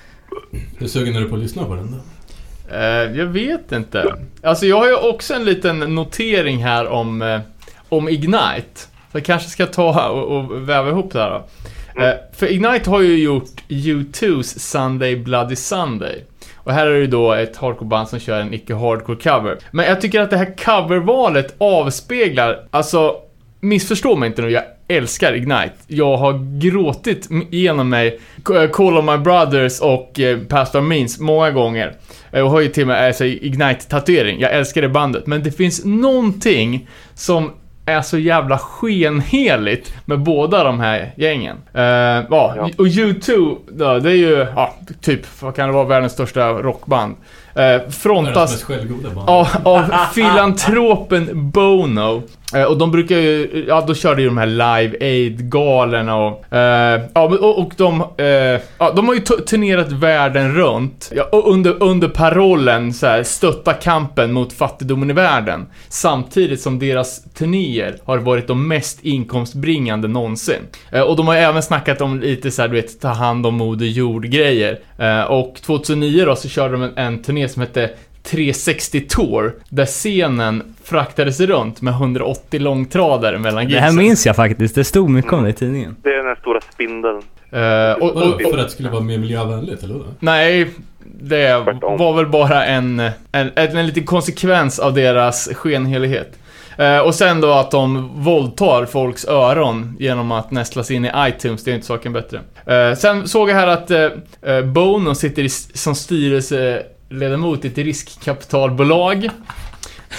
Hur 0.78 0.88
sugen 0.88 1.16
är 1.16 1.20
du 1.22 1.30
på 1.30 1.36
att 1.36 1.42
lyssna 1.42 1.64
på 1.64 1.76
den 1.76 1.92
då? 1.92 1.98
Eh, 2.76 3.18
jag 3.20 3.26
vet 3.26 3.72
inte. 3.72 4.16
Alltså 4.44 4.66
jag 4.66 4.78
har 4.78 4.88
ju 4.88 4.96
också 4.96 5.34
en 5.34 5.46
liten 5.46 5.80
notering 5.80 6.64
här 6.64 6.88
om, 6.88 7.22
eh, 7.22 7.40
om 7.90 8.10
Ignite. 8.10 8.80
Så 9.12 9.18
jag 9.18 9.26
kanske 9.26 9.50
ska 9.50 9.66
ta 9.66 10.10
och, 10.10 10.38
och 10.38 10.70
väva 10.70 10.90
ihop 10.90 11.14
det 11.14 11.20
här 11.20 11.30
då. 11.30 11.46
Mm. 11.96 12.10
Eh, 12.10 12.16
för 12.34 12.52
Ignite 12.52 12.90
har 12.90 13.02
ju 13.02 13.24
gjort 13.24 13.50
U2s 13.68 14.60
Sunday 14.60 15.16
Bloody 15.16 15.56
Sunday. 15.56 16.24
Och 16.56 16.74
här 16.74 16.88
är 16.88 16.92
det 16.92 17.00
ju 17.00 17.08
då 17.08 17.34
ett 17.34 17.58
hardcore-band 17.58 18.08
som 18.08 18.20
kör 18.20 18.40
en 18.40 18.54
icke-hardcore 18.54 19.24
cover. 19.24 19.58
Men 19.72 19.86
jag 19.86 20.02
tycker 20.02 20.22
att 20.22 20.30
det 20.30 20.38
här 20.38 20.58
covervalet 20.58 21.56
avspeglar, 21.58 22.68
alltså 22.72 23.16
missförstå 23.60 24.16
mig 24.16 24.28
inte 24.28 24.42
nu, 24.42 24.50
jag 24.50 24.64
älskar 24.88 25.34
Ignite. 25.34 25.74
Jag 25.88 26.18
har 26.18 26.60
gråtit 26.60 27.30
igenom 27.52 27.90
mig 27.90 28.20
eh, 28.56 28.70
Call 28.70 28.98
of 28.98 29.06
My 29.06 29.18
Brothers 29.18 29.80
och 29.80 30.20
eh, 30.20 30.40
Pastor 30.40 30.82
Means 30.82 31.20
många 31.20 31.52
gånger. 31.52 31.96
Jag 32.32 32.46
Och 32.46 32.52
har 32.52 32.62
ju 32.62 32.68
till 32.68 32.84
och 32.84 32.88
med 32.88 33.08
alltså, 33.08 33.26
Ignite-tatuering. 33.26 34.40
Jag 34.40 34.54
älskar 34.54 34.82
det 34.82 34.90
bandet. 34.90 35.28
Men 35.28 35.44
det 35.44 35.52
finns 35.52 35.86
någonting 35.86 36.90
som 37.14 37.52
är 37.92 38.02
så 38.02 38.18
jävla 38.18 38.58
skenheligt 38.58 39.94
med 40.06 40.20
båda 40.20 40.64
de 40.64 40.80
här 40.80 41.12
gängen. 41.16 41.58
Ja, 41.74 42.24
Ja. 42.30 42.70
och 42.78 42.86
U2, 42.86 43.58
då, 43.72 44.00
det 44.00 44.10
är 44.10 44.16
ju, 44.16 44.48
ja, 44.56 44.76
typ, 45.02 45.42
vad 45.42 45.56
kan 45.56 45.68
det 45.68 45.74
vara, 45.74 45.86
världens 45.86 46.14
största 46.14 46.50
rockband. 46.50 47.16
Eh, 47.56 47.90
frontas 47.90 48.64
av, 49.28 49.48
av 49.64 49.84
filantropen 50.14 51.30
Bono. 51.52 52.24
Eh, 52.56 52.64
och 52.64 52.78
de 52.78 52.92
brukar 52.92 53.16
ju, 53.18 53.66
ja 53.68 53.84
då 53.88 53.94
körde 53.94 54.22
ju 54.22 54.28
de 54.28 54.38
här 54.38 54.46
Live 54.46 54.98
Aid-galerna 55.02 56.16
och, 56.16 56.54
eh, 56.54 57.02
ja 57.14 57.22
och, 57.24 57.60
och 57.60 57.72
de, 57.78 58.04
ja 58.78 58.92
de 58.96 59.08
har 59.08 59.14
ju 59.14 59.20
tu- 59.20 59.42
turnerat 59.42 59.92
världen 59.92 60.56
runt. 60.56 61.12
Ja, 61.16 61.24
under, 61.32 61.84
under 61.84 62.08
parollen 62.08 62.94
så 62.94 63.08
här, 63.08 63.24
stötta 63.24 63.74
kampen 63.74 64.34
mot 64.34 64.54
fattigdomen 64.54 65.10
i 65.10 65.14
världen. 65.14 65.66
Samtidigt 65.90 66.62
som 66.62 66.80
deras 66.80 67.24
turnéer 67.34 67.96
har 68.06 68.18
varit 68.18 68.48
de 68.48 68.68
mest 68.68 69.00
inkomstbringande 69.06 70.08
någonsin. 70.08 70.62
Och 71.08 71.16
de 71.16 71.28
har 71.28 71.36
även 71.36 71.64
snackat 71.64 72.02
om 72.02 72.20
lite 72.20 72.52
så 72.52 72.62
här, 72.62 72.70
du 72.70 72.76
vet, 72.76 73.02
ta 73.02 73.08
hand 73.08 73.46
om 73.46 73.56
moder 73.56 73.86
jord-grejer. 73.86 74.80
Och 75.30 75.56
2009 75.66 76.26
då 76.26 76.36
så 76.36 76.50
körde 76.50 76.72
de 76.74 76.84
en, 76.84 76.98
en 76.98 77.22
turné 77.22 77.41
som 77.50 77.62
hette 77.62 77.90
360 78.24 79.02
Tour, 79.10 79.54
där 79.70 79.86
scenen 79.86 80.76
fraktades 80.84 81.40
runt 81.40 81.82
med 81.82 81.94
180 81.94 82.60
långtradare 82.62 83.40
mellan 83.40 83.68
det 83.68 83.80
här 83.80 83.88
gigsen. 83.88 83.96
minns 84.06 84.26
jag 84.26 84.36
faktiskt. 84.36 84.76
Det 84.76 84.84
stod 84.84 85.10
mycket 85.10 85.34
om 85.34 85.44
det 85.44 85.50
i 85.50 85.54
tidningen. 85.54 85.96
Det 86.04 86.10
är 86.10 86.24
den 86.24 86.36
stora 86.36 86.62
spindeln. 86.74 87.22
Eh, 87.52 87.92
och, 87.92 88.16
Vadå, 88.16 88.34
och, 88.34 88.42
för 88.42 88.54
och, 88.54 88.60
att 88.60 88.66
det 88.66 88.72
skulle 88.72 88.90
vara 88.90 89.02
mer 89.02 89.18
miljövänligt 89.18 89.84
eller 89.84 89.94
vadå? 89.94 90.06
nej, 90.20 90.70
det 91.22 91.60
var 91.82 92.14
väl 92.14 92.26
bara 92.28 92.66
en, 92.66 93.00
en, 93.00 93.12
en, 93.32 93.78
en 93.78 93.88
liten 93.88 94.06
konsekvens 94.06 94.80
av 94.80 94.94
deras 94.94 95.50
skenhelighet. 95.54 96.38
Eh, 96.78 97.00
och 97.00 97.16
sen 97.16 97.42
då 97.42 97.52
att 97.52 97.72
de 97.72 98.10
våldtar 98.24 98.86
folks 98.86 99.26
öron 99.26 99.98
genom 100.00 100.32
att 100.32 100.52
nästlas 100.52 100.92
in 100.92 101.06
i 101.06 101.12
iTunes, 101.18 101.64
det 101.64 101.72
är 101.72 101.76
inte 101.76 101.88
saken 101.88 102.14
bättre. 102.14 102.40
Eh, 102.66 102.96
sen 102.96 103.28
såg 103.28 103.50
jag 103.50 103.56
här 103.56 103.68
att 103.68 103.92
eh, 103.92 104.62
Bono 104.66 105.16
sitter 105.16 105.44
i, 105.44 105.50
som 105.50 105.96
styrelse 105.96 106.84
ledamot 107.12 107.66
i 107.66 107.68
ett 107.68 107.78
riskkapitalbolag 107.78 109.30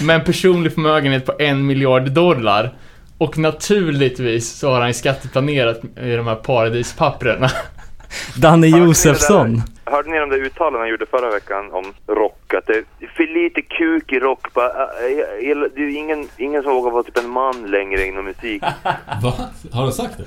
med 0.01 0.15
en 0.15 0.23
personlig 0.23 0.73
förmögenhet 0.73 1.25
på 1.25 1.33
en 1.39 1.65
miljard 1.65 2.11
dollar. 2.11 2.73
Och 3.17 3.37
naturligtvis 3.37 4.49
så 4.49 4.71
har 4.71 4.81
han 4.81 4.93
skatteplanerat 4.93 5.81
i 6.01 6.15
de 6.15 6.27
här 6.27 6.35
paradispappren. 6.35 7.41
Danne 8.41 8.67
Hörde 8.67 8.79
ni 8.81 8.87
Josefsson. 8.87 9.61
Hörde 9.85 10.09
ni 10.09 10.17
de 10.17 10.29
där 10.29 10.37
uttalanden 10.37 10.81
han 10.81 10.89
gjorde 10.89 11.05
förra 11.05 11.29
veckan 11.29 11.71
om 11.71 11.93
rock? 12.07 12.53
Att 12.53 12.67
det 12.67 12.73
är 12.73 13.07
för 13.07 13.43
lite 13.43 13.61
kuk 13.61 14.11
i 14.11 14.19
rock. 14.19 14.53
Bara, 14.53 14.69
äh, 14.69 15.49
äh, 15.49 15.57
Det 15.75 15.81
är 15.81 15.97
ingen, 15.97 16.27
ingen 16.37 16.63
som 16.63 16.73
vågar 16.73 16.91
vara 16.91 17.03
typ 17.03 17.17
en 17.17 17.29
man 17.29 17.71
längre 17.71 18.05
inom 18.05 18.25
musik. 18.25 18.63
Va? 19.23 19.33
Har 19.71 19.83
de 19.83 19.91
sagt 19.91 20.17
det? 20.17 20.23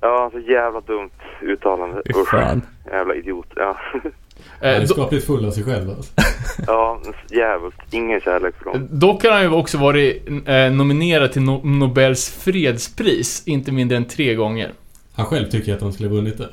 Ja, 0.00 0.30
så 0.32 0.38
jävla 0.38 0.80
dumt 0.80 1.10
uttalande. 1.42 2.02
Fan. 2.30 2.62
Jävla 2.86 3.14
idiot. 3.14 3.48
Ja, 3.56 3.76
Han 4.60 4.68
är 4.70 4.74
Eh, 4.74 4.80
do- 4.82 4.86
skapligt 4.86 5.26
full 5.26 5.44
av 5.46 5.50
sig 5.50 5.64
själv 5.64 5.90
alltså. 5.90 6.12
ja 6.66 7.00
jävligt. 7.30 7.74
Ingen 7.90 8.20
kärlek 8.20 8.54
för 8.58 8.64
dem. 8.64 8.88
Dock 8.90 9.24
har 9.24 9.30
han 9.30 9.42
ju 9.42 9.50
också 9.50 9.78
varit 9.78 10.28
eh, 10.46 10.70
nominerad 10.70 11.32
till 11.32 11.42
no- 11.42 11.64
Nobels 11.78 12.30
fredspris, 12.30 13.42
inte 13.46 13.72
mindre 13.72 13.96
än 13.96 14.04
tre 14.04 14.34
gånger. 14.34 14.72
Han 15.14 15.26
själv 15.26 15.50
tycker 15.50 15.74
att 15.74 15.80
de 15.80 15.92
skulle 15.92 16.08
ha 16.08 16.16
vunnit 16.16 16.38
det. 16.38 16.48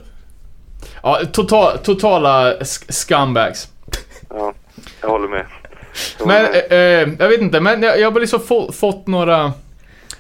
Ja, 1.04 1.20
total, 1.32 1.78
totala 1.78 2.54
scumbags. 2.90 3.68
Ja, 4.30 4.54
jag 5.02 5.10
håller 5.10 5.28
med. 5.28 5.46
Jag 6.20 6.28
Men, 6.28 6.46
håller 6.46 6.70
med. 6.70 7.02
eh, 7.02 7.10
eh, 7.10 7.16
jag 7.20 7.30
vet 7.30 7.42
inte, 7.42 7.60
men 7.60 7.84
jag, 7.84 8.00
jag 8.00 8.12
har 8.12 8.20
liksom 8.20 8.40
få, 8.40 8.72
fått 8.72 9.08
några, 9.08 9.54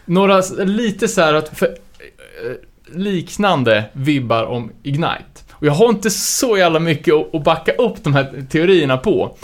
några 0.05 0.41
lite 0.57 1.07
så 1.07 1.21
här 1.21 1.33
att, 1.33 1.57
för, 1.57 1.65
eh, 1.67 2.51
liknande 2.95 3.83
vibbar 3.93 4.43
om 4.43 4.71
Ignite. 4.83 5.42
Och 5.63 5.67
jag 5.67 5.73
har 5.73 5.89
inte 5.89 6.09
så 6.09 6.57
jävla 6.57 6.79
mycket 6.79 7.13
att, 7.33 7.43
backa 7.43 7.71
upp 7.71 8.03
de 8.03 8.13
här 8.13 8.45
teorierna 8.49 8.97
på. 8.97 9.37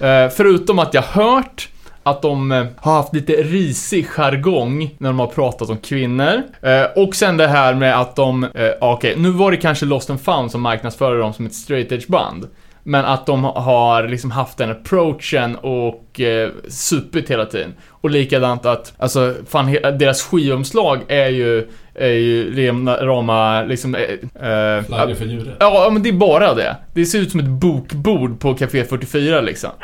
Eh, 0.00 0.28
förutom 0.28 0.78
att 0.78 0.94
jag 0.94 1.02
hört 1.02 1.68
att 2.02 2.22
de 2.22 2.52
eh, 2.52 2.66
har 2.76 2.92
haft 2.92 3.14
lite 3.14 3.32
risig 3.32 4.06
jargong 4.06 4.94
när 4.98 5.08
de 5.08 5.18
har 5.18 5.26
pratat 5.26 5.70
om 5.70 5.76
kvinnor. 5.76 6.42
Eh, 6.62 7.02
och 7.04 7.14
sen 7.14 7.36
det 7.36 7.48
här 7.48 7.74
med 7.74 8.00
att 8.00 8.16
de, 8.16 8.44
eh, 8.44 8.70
okej, 8.80 9.14
nu 9.16 9.30
var 9.30 9.50
det 9.50 9.56
kanske 9.56 9.86
Lost 9.86 10.10
and 10.10 10.20
found 10.20 10.50
som 10.50 10.60
marknadsförde 10.60 11.18
dem 11.18 11.32
som 11.32 11.46
ett 11.46 11.54
straight 11.54 11.92
edge 11.92 12.08
band. 12.08 12.46
Men 12.82 13.04
att 13.04 13.26
de 13.26 13.44
har 13.44 14.08
liksom 14.08 14.30
haft 14.30 14.58
den 14.58 14.70
approachen 14.70 15.56
och 15.56 16.20
eh, 16.20 16.50
supit 16.68 17.30
hela 17.30 17.46
tiden. 17.46 17.74
Och 17.90 18.10
likadant 18.10 18.66
att, 18.66 18.92
alltså, 18.98 19.34
fan, 19.48 19.72
deras 19.98 20.22
skivomslag 20.22 21.00
är 21.08 21.28
ju, 21.28 21.68
är 21.94 22.12
ju 22.12 22.54
rena, 22.54 22.96
rama, 22.96 23.62
liksom, 23.62 23.94
eh, 23.94 24.02
eh, 24.48 24.84
Flaggar 24.84 25.14
för 25.14 25.24
djuret. 25.24 25.56
Ja, 25.60 25.90
men 25.92 26.02
det 26.02 26.08
är 26.08 26.12
bara 26.12 26.54
det. 26.54 26.76
Det 26.94 27.06
ser 27.06 27.18
ut 27.18 27.30
som 27.30 27.40
ett 27.40 27.46
bokbord 27.46 28.40
på 28.40 28.54
Café 28.54 28.84
44 28.84 29.40
liksom. 29.40 29.70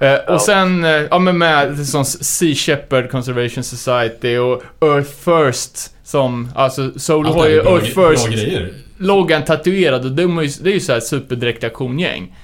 Eh, 0.00 0.34
och 0.34 0.40
sen, 0.40 0.84
eh, 0.84 0.90
ja 0.90 1.18
men 1.18 1.38
med 1.38 1.86
sån 1.86 2.04
Sea 2.04 2.54
Shepherd 2.54 3.10
Conservation 3.10 3.64
Society 3.64 4.36
och 4.36 4.62
Earth 4.80 5.10
First 5.10 5.94
som, 6.04 6.48
alltså 6.54 6.98
Solo 6.98 7.32
har 7.32 7.48
ju 7.48 7.62
bra, 7.62 7.72
Earth 7.72 7.94
bra 7.94 8.10
First 8.10 8.28
grejer 8.28 8.72
loggan 9.00 9.44
tatuerad 9.44 10.04
och 10.04 10.12
de 10.12 10.38
är 10.38 10.42
ju, 10.42 10.48
det 10.60 10.70
är 10.70 10.74
ju 10.74 10.80
såhär 10.80 11.00
superdirekt 11.00 11.64
aktiongäng. 11.64 12.36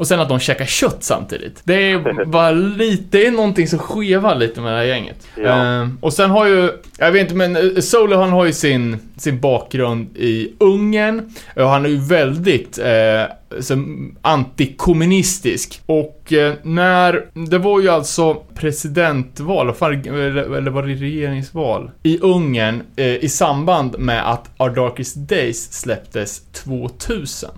Och 0.00 0.06
sen 0.06 0.20
att 0.20 0.28
de 0.28 0.38
käkar 0.38 0.64
kött 0.64 1.04
samtidigt. 1.04 1.60
Det 1.64 1.74
är 1.74 2.24
bara 2.26 2.50
lite, 2.50 3.04
det 3.10 3.26
är 3.26 3.30
någonting 3.30 3.68
som 3.68 3.78
skevar 3.78 4.34
lite 4.34 4.60
med 4.60 4.72
det 4.72 4.78
här 4.78 4.84
gänget. 4.84 5.26
Ja. 5.36 5.82
Eh, 5.82 5.88
och 6.00 6.12
sen 6.12 6.30
har 6.30 6.46
ju, 6.46 6.70
jag 6.98 7.12
vet 7.12 7.22
inte 7.22 7.34
men 7.34 7.56
eh, 7.56 7.80
Solo 7.80 8.16
han 8.16 8.30
har 8.30 8.44
ju 8.44 8.52
sin, 8.52 8.98
sin 9.16 9.40
bakgrund 9.40 10.16
i 10.16 10.52
Ungern. 10.58 11.30
Och 11.56 11.68
han 11.68 11.84
är 11.84 11.88
ju 11.88 11.96
väldigt 11.96 12.78
eh, 12.78 13.60
som 13.60 14.10
antikommunistisk. 14.22 15.80
Och 15.86 16.32
eh, 16.32 16.54
när, 16.62 17.26
det 17.50 17.58
var 17.58 17.80
ju 17.80 17.88
alltså 17.88 18.34
presidentval, 18.54 19.74
eller, 19.80 20.56
eller 20.56 20.70
var 20.70 20.82
det 20.82 20.94
regeringsval? 20.94 21.90
I 22.02 22.18
Ungern 22.18 22.82
eh, 22.96 23.06
i 23.06 23.28
samband 23.28 23.98
med 23.98 24.30
att 24.30 24.50
Our 24.58 24.70
Darkest 24.70 25.16
Days 25.16 25.72
släpptes 25.72 26.42
2000. 26.52 27.50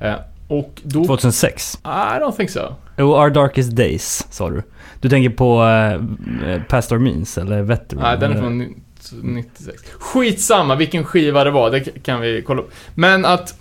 Eh, 0.00 0.14
och 0.50 0.80
då... 0.82 1.04
2006. 1.04 1.78
I 1.84 1.88
don't 2.20 2.36
think 2.36 2.50
so. 2.50 2.60
Oh, 2.98 3.22
Our 3.22 3.30
Darkest 3.30 3.76
Days, 3.76 4.26
sa 4.30 4.50
du. 4.50 4.62
Du 5.00 5.08
tänker 5.08 5.30
på 5.30 5.62
uh, 5.62 6.62
Pastor 6.68 6.98
Means, 6.98 7.38
eller 7.38 7.62
Veteran? 7.62 8.02
Nej, 8.02 8.18
den 8.18 8.32
är 8.32 8.40
från 8.40 8.74
96. 9.22 9.82
Skitsamma 9.98 10.74
vilken 10.74 11.04
skiva 11.04 11.44
det 11.44 11.50
var, 11.50 11.70
det 11.70 11.80
kan 11.80 12.20
vi 12.20 12.42
kolla 12.42 12.62
upp. 12.62 12.72
Men 12.94 13.24
att 13.24 13.54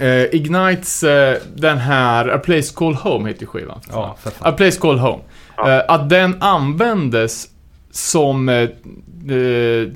eh, 0.00 0.34
Ignites, 0.34 1.02
eh, 1.02 1.38
den 1.54 1.78
här 1.78 2.28
A 2.28 2.38
Place 2.38 2.74
Called 2.74 2.98
Home 2.98 3.28
heter 3.28 3.40
ju 3.40 3.46
skivan. 3.46 3.80
Ja, 3.90 4.16
för 4.22 4.30
fan. 4.30 4.48
A 4.48 4.56
Place 4.56 4.80
Called 4.80 5.00
Home. 5.00 5.22
Eh, 5.66 5.82
att 5.88 6.08
den 6.08 6.42
användes 6.42 7.48
som 7.90 8.68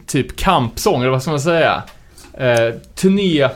typ 0.07 0.37
kampsång, 0.37 1.01
eller 1.01 1.11
vad 1.11 1.23
ska 1.23 1.31
man 1.31 1.41
säga? 1.41 1.83
Turné... 2.95 3.49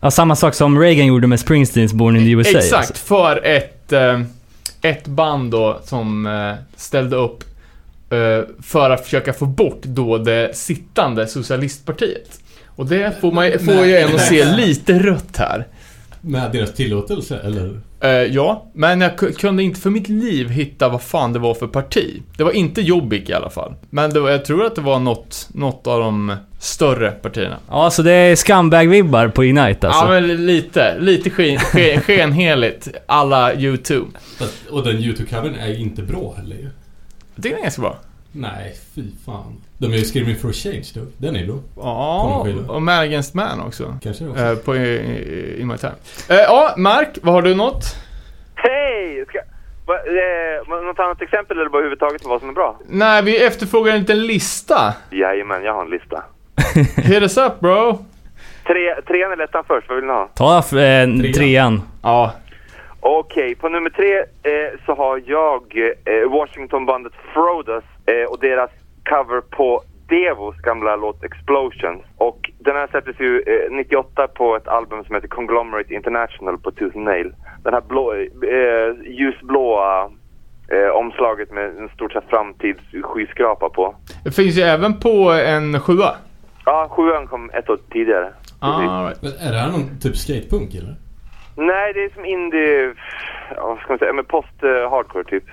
Ja, 0.00 0.10
samma 0.10 0.36
sak 0.36 0.54
som 0.54 0.80
Reagan 0.80 1.06
gjorde 1.06 1.26
med 1.26 1.40
Springsteens 1.40 1.92
Born 1.92 2.16
in 2.16 2.22
the 2.22 2.30
USA. 2.30 2.58
Exakt, 2.58 2.74
alltså. 2.74 2.94
för 2.94 3.46
ett, 3.46 3.92
eh, 3.92 4.20
ett 4.82 5.06
band 5.06 5.50
då 5.50 5.80
som 5.84 6.26
eh, 6.26 6.54
ställde 6.76 7.16
upp 7.16 7.44
eh, 8.10 8.54
för 8.62 8.90
att 8.90 9.04
försöka 9.04 9.32
få 9.32 9.46
bort 9.46 9.82
då 9.82 10.18
det 10.18 10.56
sittande 10.56 11.26
socialistpartiet. 11.26 12.40
Och 12.66 12.86
det 12.86 13.20
får, 13.20 13.32
man, 13.32 13.52
får 13.64 13.86
ju 13.86 13.96
en 13.96 14.14
att 14.14 14.26
se 14.26 14.44
lite 14.44 14.98
rött 14.98 15.36
här. 15.36 15.66
Med 16.28 16.52
deras 16.52 16.72
tillåtelse, 16.74 17.38
eller? 17.44 17.80
Eh, 18.00 18.10
ja, 18.10 18.70
men 18.74 19.00
jag 19.00 19.12
ku- 19.18 19.32
kunde 19.32 19.62
inte 19.62 19.80
för 19.80 19.90
mitt 19.90 20.08
liv 20.08 20.48
hitta 20.48 20.88
vad 20.88 21.02
fan 21.02 21.32
det 21.32 21.38
var 21.38 21.54
för 21.54 21.66
parti. 21.66 22.22
Det 22.36 22.44
var 22.44 22.50
inte 22.52 22.80
Jobbik 22.80 23.28
i 23.28 23.32
alla 23.32 23.50
fall. 23.50 23.74
Men 23.90 24.10
det 24.10 24.20
var, 24.20 24.30
jag 24.30 24.44
tror 24.44 24.64
att 24.66 24.74
det 24.74 24.80
var 24.80 24.98
något, 24.98 25.48
något 25.54 25.86
av 25.86 26.00
de 26.00 26.36
större 26.60 27.10
partierna. 27.10 27.56
Ja, 27.70 27.90
så 27.90 28.02
det 28.02 28.12
är 28.12 28.34
scumbag-vibbar 28.36 29.28
på 29.28 29.44
Ignite 29.44 29.88
alltså. 29.88 30.04
Ja, 30.04 30.10
men 30.10 30.46
lite. 30.46 30.98
Lite 31.00 31.30
sken, 31.30 31.58
sken, 31.58 32.00
skenheligt. 32.06 32.88
alla 33.06 33.54
YouTube. 33.54 34.06
Fast, 34.38 34.54
och 34.70 34.84
den 34.84 34.96
YouTube-covern 34.96 35.54
är 35.60 35.78
inte 35.80 36.02
bra 36.02 36.34
heller 36.36 36.56
ju. 36.56 36.68
Jag 37.34 37.42
tycker 37.42 37.56
det 37.56 37.60
är 37.60 37.62
ganska 37.62 37.82
bra. 37.82 37.98
Nej, 38.32 38.74
fy 38.94 39.02
fan. 39.26 39.56
De 39.78 39.92
är 39.92 39.96
ju 39.96 40.04
Screaming 40.04 40.36
for 40.36 40.52
Change 40.52 40.86
då. 40.94 41.00
Den 41.18 41.36
är 41.36 41.46
bra. 41.46 41.56
Ja, 41.76 42.46
och 42.68 42.82
Man 42.82 42.98
Against 42.98 43.34
Man 43.34 43.60
också. 43.60 43.98
Kanske 44.02 44.24
det 44.24 44.30
också. 44.30 44.44
Eh, 44.44 44.56
på 44.56 44.76
i, 44.76 44.80
i, 44.80 45.60
i 45.60 45.64
My 45.64 45.76
Time. 45.76 45.92
Eh, 46.30 46.36
ja, 46.36 46.74
Mark, 46.76 47.18
vad 47.22 47.34
har 47.34 47.42
du 47.42 47.54
något? 47.54 47.84
Hej! 48.54 49.24
Eh, 49.88 50.82
något 50.82 50.98
annat 50.98 51.22
exempel 51.22 51.58
eller 51.58 51.68
bara 51.68 51.78
överhuvudtaget 51.78 52.24
vad 52.24 52.40
som 52.40 52.48
är 52.48 52.52
bra? 52.52 52.78
Nej, 52.88 53.22
vi 53.22 53.44
efterfrågar 53.44 53.92
en 53.92 54.00
liten 54.00 54.26
lista. 54.26 54.94
Jajamän, 55.10 55.64
jag 55.64 55.74
har 55.74 55.82
en 55.84 55.90
lista. 55.90 56.24
Hit 56.96 57.22
us 57.22 57.36
up 57.38 57.60
bro. 57.60 58.04
Tre, 58.66 58.94
trean 59.06 59.32
eller 59.32 59.44
ettan 59.44 59.64
först, 59.66 59.88
vad 59.88 59.96
vill 59.96 60.04
ni 60.06 60.12
ha? 60.12 60.28
Ta 60.34 60.58
eh, 60.58 61.32
trean. 61.34 61.82
Ja, 62.02 62.32
Okej, 63.00 63.54
på 63.54 63.68
nummer 63.68 63.90
tre 63.90 64.18
eh, 64.18 64.78
så 64.86 64.94
har 64.94 65.22
jag 65.26 65.62
eh, 66.04 66.30
Washingtonbandet 66.30 67.12
Frodas 67.34 67.84
eh, 68.10 68.30
och 68.30 68.38
deras 68.40 68.70
cover 69.10 69.40
på 69.40 69.82
Devos 70.08 70.56
gamla 70.56 70.96
låt 70.96 71.24
Explosion. 71.24 72.02
Och 72.16 72.50
den 72.58 72.76
här 72.76 72.86
släpptes 72.86 73.20
ju 73.20 73.42
eh, 73.46 73.76
98 73.76 74.28
på 74.28 74.56
ett 74.56 74.68
album 74.68 75.04
som 75.04 75.14
heter 75.14 75.28
Conglomerate 75.28 75.94
International 75.94 76.58
på 76.58 76.70
Tooth 76.70 76.98
Nail. 76.98 77.32
Den 77.64 77.74
här 77.74 77.82
blå, 77.88 78.14
eh, 78.14 79.10
ljusblåa 79.18 80.10
eh, 80.68 80.88
omslaget 80.94 81.52
med 81.52 81.64
en 81.64 81.88
stort 81.88 82.12
sett 82.12 82.24
framtidsskyskrapa 82.28 83.68
på. 83.68 83.94
det 84.24 84.30
finns 84.30 84.58
ju 84.58 84.62
även 84.62 85.00
på 85.00 85.30
en 85.30 85.80
sjua. 85.80 86.14
Ja, 86.64 86.88
sjuan 86.90 87.26
kom 87.26 87.50
ett 87.50 87.70
år 87.70 87.78
tidigare. 87.92 88.32
All 88.60 89.04
right. 89.04 89.22
Men 89.22 89.32
är 89.32 89.52
det 89.52 89.58
här 89.58 89.70
någon 89.70 90.00
typ 90.00 90.16
skatepunk 90.16 90.74
eller? 90.74 90.94
Nej, 91.56 91.92
det 91.92 92.04
är 92.04 92.14
som 92.14 92.24
indie... 92.24 92.94
Vad 93.56 93.78
ska 93.78 93.88
man 93.88 93.98
säga? 93.98 94.12
Men 94.12 94.24
post-hardcore 94.24 95.24
typ. 95.24 95.44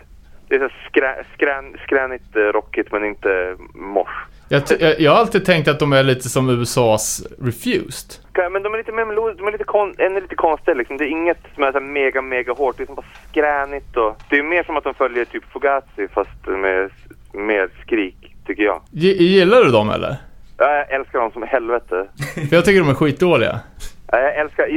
Det 0.48 0.56
är 0.56 0.74
skrä, 0.90 1.24
skrän, 1.34 1.78
skränigt 1.84 2.36
eh, 2.36 2.42
rockigt 2.42 2.92
men 2.92 3.06
inte 3.06 3.56
mors. 3.74 4.08
Jag, 4.50 4.62
jag, 4.80 5.00
jag 5.00 5.12
har 5.12 5.20
alltid 5.20 5.46
tänkt 5.46 5.68
att 5.68 5.80
de 5.80 5.94
är 5.94 6.04
lite 6.04 6.30
som 6.30 6.50
USAs 6.50 7.24
Refused. 7.42 8.24
Ka- 8.34 8.50
Men 8.50 8.64
de 8.64 8.74
är 8.74 8.78
lite 8.78 8.92
mer 8.92 9.06
melodiska, 9.06 9.42
de 9.44 9.48
är 9.48 9.52
lite, 9.52 9.64
kon, 9.64 9.96
är 9.98 10.22
lite 10.22 10.36
konstiga 10.36 10.76
liksom. 10.76 10.98
Det 10.98 11.04
är 11.04 11.08
inget 11.08 11.38
som 11.56 11.64
är 11.64 11.72
så 11.72 11.80
här 11.80 11.86
mega, 11.86 12.22
mega 12.22 12.54
hårt. 12.54 12.78
Det 12.78 12.84
är 12.84 12.86
som 12.86 12.96
bara 12.96 13.06
skränigt 13.32 13.98
och... 13.98 14.18
Det 14.30 14.38
är 14.40 14.44
mer 14.44 14.64
som 14.64 14.78
att 14.78 14.84
de 14.84 14.94
följer 14.94 15.26
typ 15.26 15.44
Fugazi 15.54 16.08
fast 16.14 16.48
med 16.48 16.90
mer 17.34 17.70
skrik, 17.82 18.36
tycker 18.48 18.64
jag. 18.64 18.82
G- 18.92 19.24
gillar 19.24 19.64
du 19.64 19.72
dem 19.72 19.90
eller? 19.90 20.16
Jag 20.58 20.92
älskar 20.92 21.20
dem 21.20 21.32
som 21.32 21.44
helvete. 21.44 22.08
För 22.50 22.56
jag 22.56 22.66
tycker 22.66 22.80
de 22.80 22.90
är 22.90 22.94
skitdåliga. 22.94 23.60
Ja, 24.12 24.20
Jag 24.20 24.36
älskar, 24.36 24.68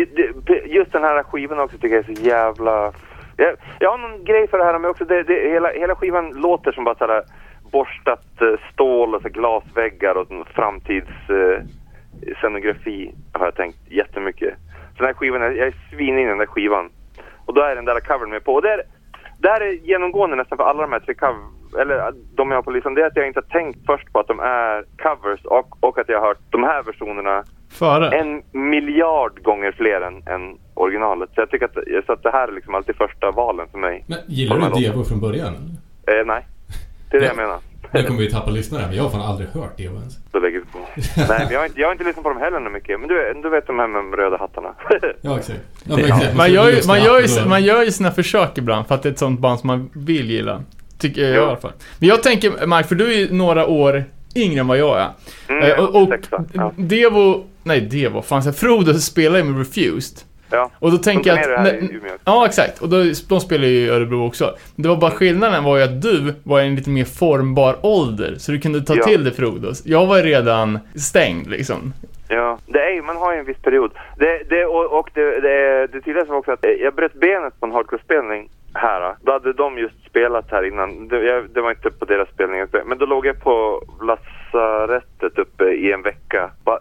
just 0.66 0.92
den 0.92 1.02
här 1.02 1.22
skivan 1.22 1.58
också 1.60 1.78
tycker 1.78 1.94
jag 1.96 2.08
är 2.10 2.14
så 2.14 2.22
jävla... 2.22 2.92
Jag, 3.40 3.56
jag 3.78 3.90
har 3.90 3.98
någon 3.98 4.24
grej 4.24 4.48
för 4.48 4.58
det 4.58 4.64
här 4.64 4.78
med 4.78 4.90
också, 4.90 5.04
det, 5.04 5.22
det, 5.22 5.50
hela, 5.50 5.68
hela 5.68 5.94
skivan 5.94 6.30
låter 6.30 6.72
som 6.72 6.84
bara 6.84 6.94
sådär 6.94 7.16
äh, 7.16 7.22
borstat 7.70 8.40
äh, 8.40 8.54
stål 8.72 9.14
och 9.14 9.22
så 9.22 9.28
glasväggar 9.28 10.14
och 10.14 10.28
framtidsscenografi 10.54 13.04
äh, 13.04 13.08
eh, 13.08 13.14
har 13.32 13.46
jag 13.46 13.54
tänkt 13.54 13.78
jättemycket. 13.90 14.54
Så 14.92 14.98
den 14.98 15.06
här 15.06 15.14
skivan, 15.14 15.42
jag 15.42 15.58
är 15.58 15.74
svin 15.90 16.18
i 16.18 16.24
den 16.24 16.38
där 16.38 16.46
skivan. 16.46 16.90
Och 17.46 17.54
då 17.54 17.62
är 17.62 17.74
den 17.74 17.84
där 17.84 18.00
covern 18.00 18.30
med 18.30 18.44
på. 18.44 18.54
Och 18.54 18.62
det 18.62 18.72
är, 18.72 18.82
det 19.38 19.48
här 19.48 19.60
är 19.60 19.72
genomgående 19.72 20.36
nästan 20.36 20.58
för 20.58 20.64
alla 20.64 20.82
de 20.82 20.92
här 20.92 21.00
tre 21.00 21.14
cover, 21.14 21.80
eller 21.80 22.12
de 22.34 22.50
jag 22.50 22.58
har 22.58 22.62
på 22.62 22.70
listan, 22.70 22.94
det 22.94 23.02
är 23.02 23.06
att 23.06 23.16
jag 23.16 23.26
inte 23.26 23.40
har 23.40 23.60
tänkt 23.60 23.86
först 23.86 24.12
på 24.12 24.20
att 24.20 24.26
de 24.26 24.40
är 24.40 24.84
covers 25.02 25.44
och, 25.44 25.84
och 25.84 25.98
att 25.98 26.08
jag 26.08 26.20
har 26.20 26.26
hört 26.26 26.38
de 26.50 26.62
här 26.62 26.82
versionerna 26.82 27.44
Före? 27.70 28.18
en 28.18 28.42
miljard 28.52 29.42
gånger 29.42 29.72
fler 29.72 30.00
än, 30.00 30.22
än 30.34 30.58
originalet. 30.74 31.30
Så 31.34 31.40
jag 31.40 31.50
tycker 31.50 31.64
att, 31.66 32.06
så 32.06 32.12
att 32.12 32.22
det 32.22 32.30
här 32.30 32.48
är 32.48 32.52
liksom 32.52 32.74
alltid 32.74 32.96
första 32.96 33.30
valen 33.30 33.68
för 33.68 33.78
mig. 33.78 34.04
Men 34.06 34.18
gillar 34.26 34.70
du. 34.74 34.80
Devo 34.80 35.04
från 35.04 35.20
början? 35.20 35.54
Eh, 36.06 36.26
nej, 36.26 36.46
det 37.10 37.16
är 37.16 37.20
det 37.20 37.26
jag 37.26 37.36
menar. 37.36 37.58
Nu 37.92 38.02
kommer 38.02 38.20
vi 38.20 38.30
tappa 38.30 38.50
lyssnare 38.50 38.86
men 38.86 38.96
jag 38.96 39.02
har 39.02 39.10
fan 39.10 39.20
aldrig 39.20 39.48
hört 39.48 39.76
Devo 39.76 39.96
ens. 39.96 40.14
Då 40.32 40.38
lägger 40.38 40.58
vi 40.58 40.64
på. 40.64 40.78
Nej, 41.16 41.26
men 41.28 41.52
jag 41.52 41.58
har, 41.60 41.66
inte, 41.66 41.80
jag 41.80 41.88
har 41.88 41.92
inte 41.92 42.04
lyssnat 42.04 42.22
på 42.22 42.28
dem 42.28 42.38
heller 42.38 42.60
nu 42.60 42.70
mycket. 42.70 43.00
Men 43.00 43.08
du, 43.08 43.40
du 43.42 43.48
vet 43.50 43.66
de 43.66 43.78
här 43.78 43.88
med 43.88 43.98
de 44.04 44.16
röda 44.16 44.36
hattarna. 44.36 44.68
Ja, 45.20 45.38
exakt. 45.38 45.60
Ja, 45.84 45.96
Det- 45.96 46.02
men 46.02 46.12
exakt. 46.12 46.36
Man 46.36 46.52
gör, 46.52 46.70
ju, 46.70 46.76
man, 46.86 46.96
det, 46.98 47.04
gör 47.04 47.20
ju, 47.20 47.48
man 47.48 47.64
gör 47.64 47.82
ju 47.82 47.90
sina 47.92 48.10
försök 48.10 48.58
ibland 48.58 48.86
för 48.86 48.94
att 48.94 49.02
det 49.02 49.08
är 49.08 49.12
ett 49.12 49.18
sånt 49.18 49.40
band 49.40 49.60
som 49.60 49.66
man 49.66 49.90
vill 49.92 50.30
gilla. 50.30 50.62
Tycker 50.98 51.22
jag 51.22 51.34
i 51.34 51.38
alla 51.38 51.56
fall. 51.56 51.72
Men 51.98 52.08
jag 52.08 52.22
tänker, 52.22 52.66
Mark, 52.66 52.88
för 52.88 52.94
du 52.94 53.12
är 53.14 53.18
ju 53.18 53.32
några 53.34 53.66
år 53.66 54.04
yngre 54.36 54.60
än 54.60 54.66
vad 54.66 54.78
jag 54.78 54.98
är. 55.00 55.08
Mm, 55.48 55.62
Eh, 55.62 55.68
ja, 55.68 55.76
och 55.82 56.02
och 56.02 56.08
sexa, 56.08 56.44
ja. 56.52 56.72
Devo, 56.76 57.44
nej 57.62 57.80
Devo, 57.80 58.22
fan 58.22 58.52
Frodo 58.52 58.94
spelar 58.94 59.38
ju 59.38 59.44
med 59.44 59.58
Refused. 59.58 60.18
Ja. 60.50 60.70
Och 60.78 60.90
då 60.90 60.98
tänker 60.98 61.30
jag 61.30 61.38
att... 61.38 61.46
här 61.60 61.74
i 61.74 61.78
Umeå. 61.78 62.12
Ja, 62.24 62.46
exakt. 62.46 62.82
Och 62.82 62.88
då, 62.88 62.96
de 63.28 63.40
spelar 63.40 63.64
ju 63.66 63.78
i 63.78 63.88
Örebro 63.88 64.26
också. 64.26 64.54
Det 64.76 64.88
var 64.88 64.96
bara 64.96 65.10
skillnaden 65.10 65.64
var 65.64 65.76
ju 65.76 65.82
att 65.82 66.02
du 66.02 66.34
var 66.44 66.60
i 66.60 66.66
en 66.66 66.74
lite 66.74 66.90
mer 66.90 67.04
formbar 67.04 67.76
ålder, 67.82 68.34
så 68.38 68.52
du 68.52 68.60
kunde 68.60 68.80
ta 68.80 68.96
Ja. 68.96 69.04
till 69.04 69.24
dig 69.24 69.34
Frodos. 69.34 69.86
Jag 69.86 70.06
var 70.06 70.22
redan 70.22 70.78
stängd 70.94 71.46
liksom. 71.50 71.92
Ja, 72.28 72.58
det 72.66 72.78
är 72.78 73.02
man 73.02 73.16
har 73.16 73.32
ju 73.32 73.38
en 73.38 73.44
viss 73.46 73.62
period. 73.62 73.90
Det, 74.16 74.42
det, 74.50 74.64
och 74.64 74.98
och 74.98 75.10
det, 75.14 75.40
det, 75.40 75.86
det 76.04 76.28
var 76.28 76.36
också 76.36 76.52
att 76.52 76.64
jag 76.80 76.94
bröt 76.94 77.14
benet 77.14 77.60
på 77.60 77.66
en 77.66 77.72
hardcore-spelning 77.72 78.48
här. 78.74 79.14
Då 79.22 79.32
hade 79.32 79.52
de 79.52 79.78
just 79.78 80.04
spelat 80.06 80.50
här 80.50 80.66
innan. 80.66 81.08
Det, 81.08 81.24
jag, 81.24 81.44
det 81.54 81.60
var 81.60 81.70
inte 81.70 81.90
på 81.90 82.04
deras 82.04 82.28
spelning, 82.28 82.66
men 82.86 82.98
då 82.98 83.06
låg 83.06 83.26
jag 83.26 83.40
på 83.40 83.82
lasarettet 84.02 85.38
uppe 85.38 85.64
i 85.64 85.92
en 85.92 86.02
vecka. 86.02 86.50
Bara 86.64 86.78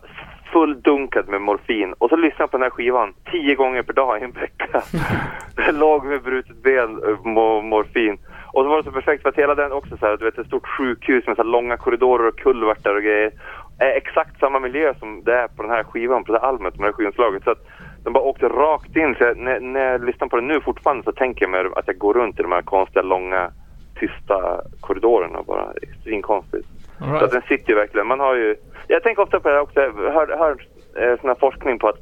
fulldunkad 0.51 1.27
med 1.27 1.41
morfin. 1.41 1.93
Och 1.97 2.09
så 2.09 2.15
lyssnade 2.15 2.43
jag 2.43 2.51
på 2.51 2.57
den 2.57 2.63
här 2.63 2.69
skivan 2.69 3.13
tio 3.31 3.55
gånger 3.55 3.83
per 3.83 3.93
dag 3.93 4.19
i 4.19 4.23
en 4.23 4.31
vecka. 4.31 4.81
jag 5.55 5.75
låg 5.75 6.05
med 6.05 6.21
brutet 6.21 6.63
ben, 6.63 7.03
eh, 7.07 7.25
mo, 7.25 7.61
morfin. 7.61 8.17
Och 8.53 8.63
så 8.63 8.69
var 8.69 8.77
det 8.77 8.83
så 8.83 8.91
perfekt 8.91 9.21
för 9.21 9.29
att 9.29 9.35
hela 9.35 9.55
den 9.55 9.71
också 9.71 9.97
så 9.97 10.05
här, 10.05 10.17
du 10.17 10.25
vet 10.25 10.37
ett 10.37 10.47
stort 10.47 10.67
sjukhus 10.67 11.27
med 11.27 11.35
så 11.35 11.43
långa 11.43 11.77
korridorer 11.77 12.27
och 12.27 12.39
kulvertar 12.39 12.95
och 12.95 13.03
grejer. 13.03 13.31
Är 13.79 13.97
exakt 13.97 14.39
samma 14.39 14.59
miljö 14.59 14.93
som 14.99 15.23
det 15.23 15.35
är 15.35 15.47
på 15.47 15.61
den 15.61 15.71
här 15.71 15.83
skivan, 15.83 16.23
på 16.23 16.33
det 16.33 16.39
här 16.39 16.47
albumet, 16.47 16.75
med 16.75 16.83
det 16.83 16.87
här 16.87 16.93
skivomslaget. 16.93 17.43
Så 17.43 17.51
att 17.51 17.67
de 18.03 18.13
bara 18.13 18.23
åkte 18.23 18.47
rakt 18.47 18.95
in. 18.95 19.15
Så 19.15 19.23
jag, 19.23 19.37
när, 19.37 19.59
när 19.59 19.91
jag 19.91 20.05
lyssnar 20.05 20.27
på 20.27 20.35
det 20.35 20.41
nu 20.41 20.61
fortfarande 20.61 21.03
så 21.03 21.11
tänker 21.11 21.41
jag 21.41 21.51
mig 21.51 21.65
att 21.75 21.87
jag 21.87 21.97
går 21.97 22.13
runt 22.13 22.39
i 22.39 22.41
de 22.41 22.51
här 22.51 22.61
konstiga, 22.61 23.03
långa, 23.03 23.51
tysta 23.99 24.61
korridorerna 24.79 25.43
bara. 25.43 25.73
Svinkonstigt. 26.03 26.67
All 26.99 27.07
Så 27.07 27.13
right. 27.13 27.23
att 27.23 27.31
den 27.31 27.41
sitter 27.41 27.69
ju 27.69 27.75
verkligen. 27.75 28.07
Man 28.07 28.19
har 28.19 28.35
ju... 28.35 28.55
Jag 28.87 29.03
tänker 29.03 29.21
ofta 29.23 29.39
på 29.39 29.49
det 29.49 29.55
här 29.55 29.61
också. 29.61 29.79
Jag 29.79 30.13
hör, 30.13 30.37
hör 30.37 30.51
eh, 30.95 31.19
sån 31.19 31.29
här 31.29 31.39
forskning 31.39 31.79
på 31.79 31.87
att 31.87 31.99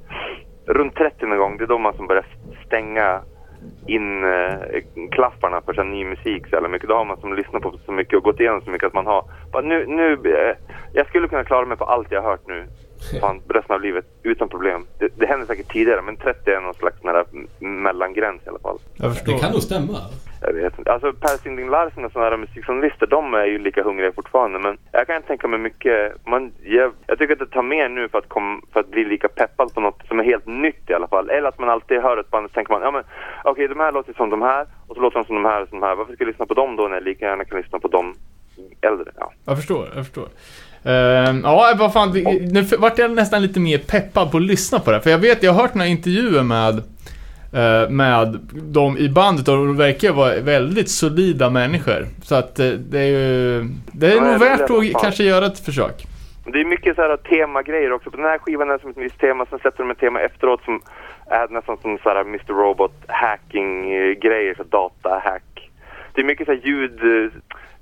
runt 0.66 0.96
30 0.96 1.26
någon 1.26 1.38
gång, 1.38 1.58
det 1.58 1.64
är 1.64 1.68
då 1.68 1.78
man 1.78 1.96
som 1.96 2.08
börjar 2.08 2.26
stänga 2.66 3.22
in 3.88 4.24
eh, 4.24 4.84
klaffarna 5.12 5.62
för 5.62 5.74
sån 5.74 5.92
ny 5.92 6.06
musik 6.06 6.48
så 6.48 6.56
jävla 6.56 6.70
mycket. 6.70 6.90
Då 6.90 6.96
har 6.96 7.06
man 7.06 7.20
som 7.20 7.36
lyssnat 7.36 7.62
på 7.62 7.74
så 7.86 7.92
mycket 7.92 8.18
och 8.18 8.24
gått 8.24 8.40
igenom 8.40 8.62
så 8.62 8.70
mycket 8.70 8.88
att 8.88 8.94
man 8.94 9.06
har... 9.06 9.24
Bara, 9.52 9.64
nu, 9.64 9.86
nu, 9.88 10.14
eh, 10.14 10.56
jag 10.94 11.08
skulle 11.08 11.28
kunna 11.28 11.44
klara 11.44 11.66
mig 11.66 11.78
på 11.78 11.86
allt 11.86 12.08
jag 12.12 12.22
har 12.22 12.30
hört 12.30 12.48
nu. 12.48 12.66
Fan, 13.22 13.42
resten 13.48 13.76
av 13.76 13.82
livet 13.82 14.06
utan 14.24 14.50
problem. 14.50 14.86
Det, 15.00 15.10
det 15.16 15.26
händer 15.26 15.48
säkert 15.48 15.72
tidigare 15.72 16.02
men 16.02 16.18
30 16.18 16.52
är 16.52 16.62
någon 16.62 16.74
slags 16.74 16.98
mellangräns 17.60 18.42
i 18.46 18.50
alla 18.50 18.60
fall. 18.60 18.78
Jag 18.96 19.14
förstår. 19.14 19.34
Det 19.34 19.40
kan 19.40 19.52
nog 19.52 19.62
stämma. 19.62 19.98
Jag 20.42 20.54
vet 20.54 20.78
inte. 20.78 20.92
Alltså 20.92 21.14
Per 21.14 21.28
Sinding 21.28 21.70
Larsen 21.70 22.06
och 22.06 22.12
sådana 22.12 22.30
här 22.30 22.38
musikjournalister, 22.38 23.08
de 23.08 23.34
är 23.34 23.46
ju 23.46 23.60
lika 23.60 23.84
hungriga 23.84 24.12
fortfarande. 24.12 24.60
Men 24.60 24.78
jag 24.92 25.08
kan 25.08 25.22
tänka 25.22 25.48
mig 25.48 25.60
mycket, 25.60 26.26
man, 26.26 26.52
jag, 26.64 26.92
jag 27.08 27.18
tycker 27.18 27.34
att 27.34 27.40
det 27.40 27.46
tar 27.46 27.62
mer 27.64 27.90
nu 27.90 28.10
för 28.10 28.18
att, 28.18 28.30
kom, 28.30 28.62
för 28.74 28.80
att 28.80 28.92
bli 28.92 29.06
lika 29.06 29.28
peppad 29.28 29.74
på 29.74 29.82
något 29.82 30.08
som 30.08 30.20
är 30.20 30.24
helt 30.24 30.46
nytt 30.46 30.90
i 30.90 30.94
alla 30.94 31.08
fall. 31.08 31.30
Eller 31.30 31.50
att 31.50 31.60
man 31.60 31.70
alltid 31.70 32.02
hör 32.02 32.18
ett 32.18 32.32
band 32.32 32.46
och 32.46 32.52
så 32.52 32.56
tänker 32.56 32.74
man, 32.74 32.82
ja 32.82 32.92
men 32.92 33.04
okej 33.44 33.68
de 33.68 33.80
här 33.80 33.92
låter 33.92 34.14
som 34.14 34.30
de 34.30 34.42
här 34.42 34.66
och 34.88 34.96
så 34.96 35.02
låter 35.02 35.20
de 35.20 35.26
som 35.26 35.36
de 35.36 35.46
här 35.46 35.62
och 35.62 35.70
som 35.70 35.80
de 35.80 35.88
här. 35.88 35.96
Varför 35.96 36.14
ska 36.14 36.24
jag 36.24 36.28
lyssna 36.28 36.46
på 36.46 36.54
dem 36.54 36.76
då 36.76 36.88
när 36.88 36.96
jag 36.96 37.04
lika 37.04 37.26
gärna 37.26 37.46
kan 37.46 37.58
lyssna 37.62 37.80
på 37.80 37.88
dem 37.88 38.16
äldre? 38.82 39.12
Ja. 39.18 39.32
Jag 39.46 39.58
förstår, 39.58 39.88
jag 39.96 40.06
förstår. 40.06 40.28
Uh, 40.86 40.92
ja, 41.44 41.74
vad 41.78 41.94
fan, 41.94 42.12
nu 42.52 42.62
vart 42.62 42.98
jag 42.98 43.12
nästan 43.12 43.42
lite 43.42 43.60
mer 43.60 43.78
peppad 43.78 44.32
på 44.32 44.38
att 44.38 44.44
lyssna 44.44 44.80
på 44.80 44.92
det. 44.92 45.02
För 45.02 45.10
jag 45.10 45.18
vet, 45.18 45.44
jag 45.44 45.54
har 45.54 45.62
hört 45.62 45.74
några 45.74 45.88
intervjuer 45.88 46.44
med, 46.44 46.84
med 47.89 48.39
dem 48.53 48.97
i 48.97 49.10
bandet 49.10 49.47
och 49.47 49.56
de 49.58 49.78
verkar 49.78 50.12
vara 50.14 50.39
väldigt 50.41 50.89
solida 50.89 51.49
människor. 51.49 52.06
Så 52.24 52.36
att 52.36 52.60
eh, 52.60 52.70
det 52.70 52.99
är 52.99 53.06
ju, 53.08 53.64
det 53.93 54.08
är 54.08 54.16
Ja, 54.16 54.22
nog 54.32 54.39
värt 54.39 54.62
att 54.70 55.01
kanske 55.01 55.24
göra 55.24 55.45
ett 55.45 55.60
försök. 55.60 56.06
Det 56.45 56.62
är 56.62 56.66
mycket 56.66 56.95
så 56.95 57.01
här 57.01 57.18
temagrejer 57.18 57.91
också. 57.91 58.12
På 58.12 58.18
den 58.18 58.26
här 58.26 58.38
skivan 58.38 58.70
är 58.70 58.74
det 58.74 58.80
som 58.80 58.89
ett 58.89 58.97
visst 58.97 59.20
tema. 59.20 59.45
Sen 59.49 59.60
sätter 59.60 59.78
de 59.78 59.91
ett 59.91 59.99
tema 59.99 60.20
efteråt 60.20 60.64
som 60.64 60.82
är 61.28 61.47
nästan 61.47 61.78
som 61.82 61.97
så 62.03 62.10
här 62.10 62.22
Mr. 62.22 62.53
Robot 62.53 62.93
hacking-grejer. 63.08 64.53
Så 64.58 64.64
data-hack. 64.64 65.70
Det 66.14 66.22
är 66.22 66.26
mycket 66.26 66.45
så 66.47 66.53
här 66.53 66.62
ljud... 66.64 67.24
eh, 67.26 67.32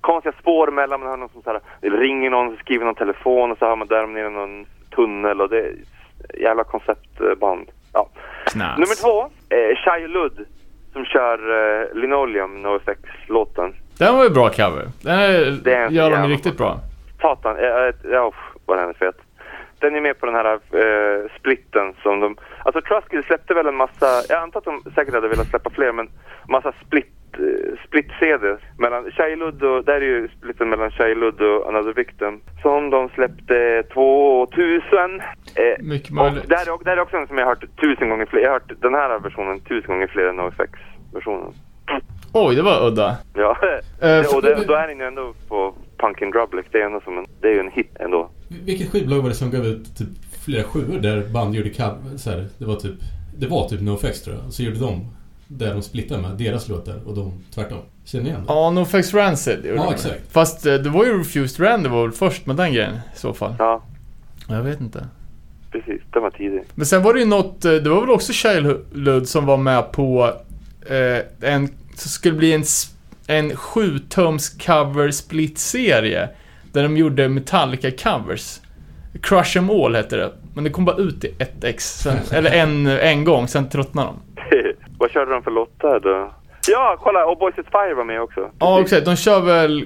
Konstiga 0.01 0.33
spår 0.39 0.67
emellan. 0.67 0.99
Man 0.99 1.09
hör 1.09 1.17
någon 1.17 1.29
som 1.29 1.41
så 1.41 1.49
här, 1.49 1.89
ringer 1.99 2.29
någon, 2.29 2.57
skriver 2.57 2.85
någon 2.85 2.95
telefon 2.95 3.51
och 3.51 3.57
så 3.57 3.65
hör 3.65 3.75
man 3.75 3.87
där 3.87 4.07
nere 4.07 4.29
någon 4.29 4.65
tunnel 4.95 5.41
och 5.41 5.49
det 5.49 5.59
är 5.59 5.73
jävla 6.41 6.63
konceptband. 6.63 7.67
Ja. 7.93 8.09
Knas. 8.45 8.77
Nummer 8.79 9.01
två, 9.01 9.21
eh, 9.55 9.75
Shia 9.77 10.07
Ludd 10.07 10.45
som 10.93 11.05
kör 11.05 11.37
eh, 11.81 11.95
Linoleum, 11.95 12.61
NoFX-låten. 12.61 13.73
Den 13.99 14.15
var 14.15 14.23
ju 14.23 14.29
bra 14.29 14.49
cover. 14.49 14.87
Den 15.01 15.19
är, 15.19 15.51
Det 15.63 15.75
är 15.75 15.89
gör 15.89 16.11
de 16.11 16.23
ju 16.23 16.29
riktigt 16.35 16.57
bra. 16.57 16.79
Satan, 17.21 17.57
äh, 17.57 17.63
äh, 17.65 17.93
ja, 18.11 18.33
vad 18.65 18.77
den 18.77 18.89
är 18.89 18.93
fet. 18.93 19.15
Den 19.79 19.95
är 19.95 20.01
med 20.01 20.19
på 20.19 20.25
den 20.25 20.35
här 20.35 20.53
äh, 20.53 21.29
splitten 21.39 21.93
som 22.03 22.19
de... 22.19 22.37
Alltså 22.65 22.81
Trustkill 22.81 23.23
släppte 23.23 23.53
väl 23.53 23.67
en 23.67 23.75
massa, 23.75 24.07
jag 24.29 24.39
antar 24.43 24.59
att 24.59 24.65
de 24.65 24.83
säkert 24.95 25.13
hade 25.13 25.27
velat 25.27 25.47
släppa 25.47 25.69
fler, 25.69 25.91
men 25.91 26.09
massa 26.49 26.73
split, 26.85 27.13
äh, 27.39 27.77
split-CD 27.87 28.57
mellan 28.77 29.11
och, 29.63 29.85
där 29.85 29.93
är 29.93 30.01
ju 30.01 30.27
splitten 30.37 30.69
mellan 30.69 30.91
Shia 30.91 31.15
Ludd 31.15 31.41
och 31.41 31.67
Another 31.69 31.93
Victim. 31.93 32.39
Som 32.61 32.89
de 32.89 33.09
släppte 33.09 33.83
2000. 33.93 35.21
Eh, 35.55 35.83
Mycket 35.83 36.09
och 36.09 36.15
möjligt. 36.15 36.49
där, 36.49 36.55
är- 36.55 36.83
där 36.83 36.97
är 36.97 37.01
också 37.01 37.17
en 37.17 37.27
som 37.27 37.37
jag 37.37 37.45
har 37.45 37.55
hört 37.55 37.65
tusen 37.81 38.09
gånger 38.09 38.25
fler. 38.25 38.39
Jag 38.41 38.49
har 38.49 38.59
hört 38.59 38.71
den 38.81 38.93
här 38.93 39.19
versionen 39.19 39.59
tusen 39.59 39.87
gånger 39.93 40.07
fler 40.07 40.25
än 40.25 40.35
NoFX-versionen. 40.35 41.53
Oj, 42.33 42.55
det 42.55 42.61
var 42.61 42.87
udda. 42.87 43.17
Ja, 43.33 43.57
Eh, 44.01 44.25
och 44.35 44.41
det, 44.41 44.63
då 44.67 44.73
är 44.73 44.87
den 44.87 44.99
ju 44.99 45.05
ändå 45.05 45.33
på 45.49 45.73
Punkin 45.97 46.31
Drublic. 46.31 46.65
Det 46.71 46.81
är 46.81 46.85
ändå 46.85 47.01
som 47.01 47.17
en, 47.17 47.25
det 47.41 47.47
är 47.47 47.53
ju 47.53 47.59
en 47.59 47.71
hit 47.71 47.91
ändå. 47.99 48.29
Vilket 48.65 48.91
skivbolag 48.91 49.21
var 49.21 49.29
det 49.29 49.35
som 49.35 49.51
gav 49.51 49.65
ut 49.65 49.97
typ 49.97 50.07
flera 50.45 50.63
sjuor 50.63 50.99
där 50.99 51.21
band 51.33 51.55
gjorde 51.55 51.69
cover, 51.69 52.17
så 52.17 52.29
här, 52.29 52.45
det 52.59 52.65
var 52.65 52.75
typ 52.75 52.95
Det 53.39 53.47
var 53.47 53.67
typ 53.69 53.81
NoFX 53.81 54.21
tror 54.21 54.35
jag. 54.43 54.53
Så 54.53 54.63
gjorde 54.63 54.79
de 54.79 55.05
där 55.57 55.73
de 55.73 55.81
splittade 55.81 56.21
med 56.21 56.31
deras 56.31 56.69
låtar 56.69 56.99
och 57.05 57.15
de 57.15 57.33
tvärtom. 57.55 57.77
Känner 58.05 58.23
ni 58.23 58.29
igen 58.29 58.41
det? 58.47 58.53
Ja, 58.53 58.69
NoFX 58.69 59.13
Rancid 59.13 59.57
gjorde 59.65 59.75
Ja, 59.77 59.93
exakt. 59.93 60.21
Fast 60.31 60.65
eh, 60.65 60.73
det 60.73 60.89
var 60.89 61.05
ju 61.05 61.19
Refused 61.19 61.65
Rand 61.65 61.83
det 61.83 61.89
var 61.89 62.01
väl 62.03 62.11
först 62.11 62.45
med 62.45 62.55
den 62.55 62.73
grejen 62.73 62.93
i 63.15 63.17
så 63.17 63.33
fall. 63.33 63.55
Ja, 63.59 63.83
Jag 64.49 64.61
vet 64.63 64.81
inte. 64.81 65.07
precis. 65.71 66.01
Den 66.13 66.21
var 66.21 66.31
tidig. 66.31 66.63
Men 66.75 66.85
sen 66.85 67.03
var 67.03 67.13
det 67.13 67.19
ju 67.19 67.25
något, 67.25 67.65
eh, 67.65 67.71
det 67.71 67.89
var 67.89 68.01
väl 68.01 68.09
också 68.09 68.33
Childhood 68.33 69.27
som 69.27 69.45
var 69.45 69.57
med 69.57 69.91
på 69.91 70.33
eh, 70.85 71.49
en, 71.53 71.67
som 71.95 72.09
skulle 72.09 72.35
bli 72.37 72.53
en, 72.53 72.61
s- 72.61 72.95
en 73.27 73.51
7-tums 73.51 74.65
cover 74.65 75.11
split-serie. 75.11 76.29
Där 76.71 76.83
de 76.83 76.97
gjorde 76.97 77.27
Metallica-covers. 77.29 78.59
Crush 79.21 79.57
'em 79.57 79.69
All 79.85 79.95
hette 79.95 80.15
det. 80.15 80.31
Men 80.55 80.63
det 80.63 80.69
kom 80.69 80.85
bara 80.85 80.97
ut 80.97 81.23
i 81.23 81.31
ett 81.39 81.63
ex, 81.63 81.99
sen, 81.99 82.17
eller 82.31 82.51
en, 82.51 82.87
en 82.87 83.23
gång, 83.23 83.47
sen 83.47 83.69
tröttnade 83.69 84.07
de. 84.07 84.32
Vad 85.03 85.11
körde 85.11 85.31
de 85.31 85.43
för 85.43 85.51
låtar 85.51 85.99
då? 85.99 86.31
Ja, 86.67 86.97
kolla! 86.99 87.25
Och 87.25 87.37
Boys 87.37 87.55
It's 87.55 87.71
Fire 87.71 87.93
var 87.93 88.03
med 88.03 88.21
också. 88.21 88.49
Ja, 88.59 88.77
Precis. 88.77 88.93
exakt. 88.93 89.05
De 89.05 89.15
kör 89.15 89.41
väl... 89.41 89.77
eh, 89.81 89.85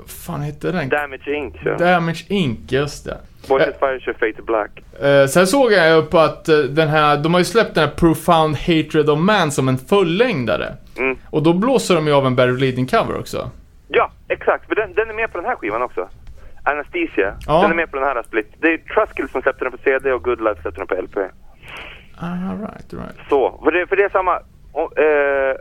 Vad 0.00 0.10
fan 0.10 0.42
heter 0.42 0.72
den? 0.72 0.88
Damage 0.88 1.30
Inc. 1.34 1.56
kör. 1.62 1.78
Damage 1.78 2.24
Inc, 2.28 2.58
just 2.72 3.04
det. 3.04 3.16
Boys 3.48 3.62
Eh. 3.62 3.68
It's 3.68 3.78
Fire 3.78 4.00
kör 4.00 4.12
Fate 4.12 4.42
Black. 4.42 4.70
Eh, 5.02 5.26
sen 5.26 5.46
såg 5.46 5.72
jag 5.72 5.98
upp 5.98 6.14
att 6.14 6.48
eh, 6.48 6.58
den 6.58 6.88
här, 6.88 7.16
de 7.16 7.34
har 7.34 7.40
ju 7.40 7.44
släppt 7.44 7.74
den 7.74 7.84
här 7.88 7.94
Profound 7.96 8.56
Hatred 8.56 9.10
of 9.10 9.18
Man 9.18 9.50
som 9.50 9.68
en 9.68 9.78
fullängdare. 9.78 10.74
Mm. 10.98 11.16
Och 11.30 11.42
då 11.42 11.52
blåser 11.52 11.94
de 11.94 12.06
ju 12.06 12.12
av 12.12 12.26
en 12.26 12.36
Barry 12.36 12.56
Leading 12.60 12.86
cover 12.86 13.18
också. 13.18 13.50
Ja, 13.88 14.10
exakt. 14.28 14.68
För 14.68 14.74
den, 14.74 14.94
den 14.94 15.08
är 15.10 15.14
med 15.14 15.32
på 15.32 15.38
den 15.38 15.46
här 15.46 15.56
skivan 15.56 15.82
också. 15.82 16.08
Anesthesia. 16.64 17.34
Ja. 17.46 17.62
Den 17.62 17.70
är 17.70 17.74
med 17.74 17.90
på 17.90 17.96
den 17.96 18.06
här 18.06 18.22
split. 18.22 18.52
Det 18.60 18.68
är 18.68 18.78
Trustkill 18.78 19.28
som 19.28 19.42
släppte 19.42 19.64
den 19.64 19.72
på 19.72 19.78
CD 19.84 20.12
och 20.12 20.22
Good 20.22 20.40
Life 20.44 20.62
släppte 20.62 20.80
den 20.80 20.86
på 20.86 20.94
LP. 21.02 21.16
All 22.16 22.58
right, 22.60 22.92
right. 22.92 23.16
Så, 23.28 23.60
för 23.64 23.70
det, 23.70 23.86
för 23.86 23.96
det 23.96 24.02
är 24.02 24.08
samma... 24.08 24.40
Och, 24.72 24.98
eh, 24.98 25.56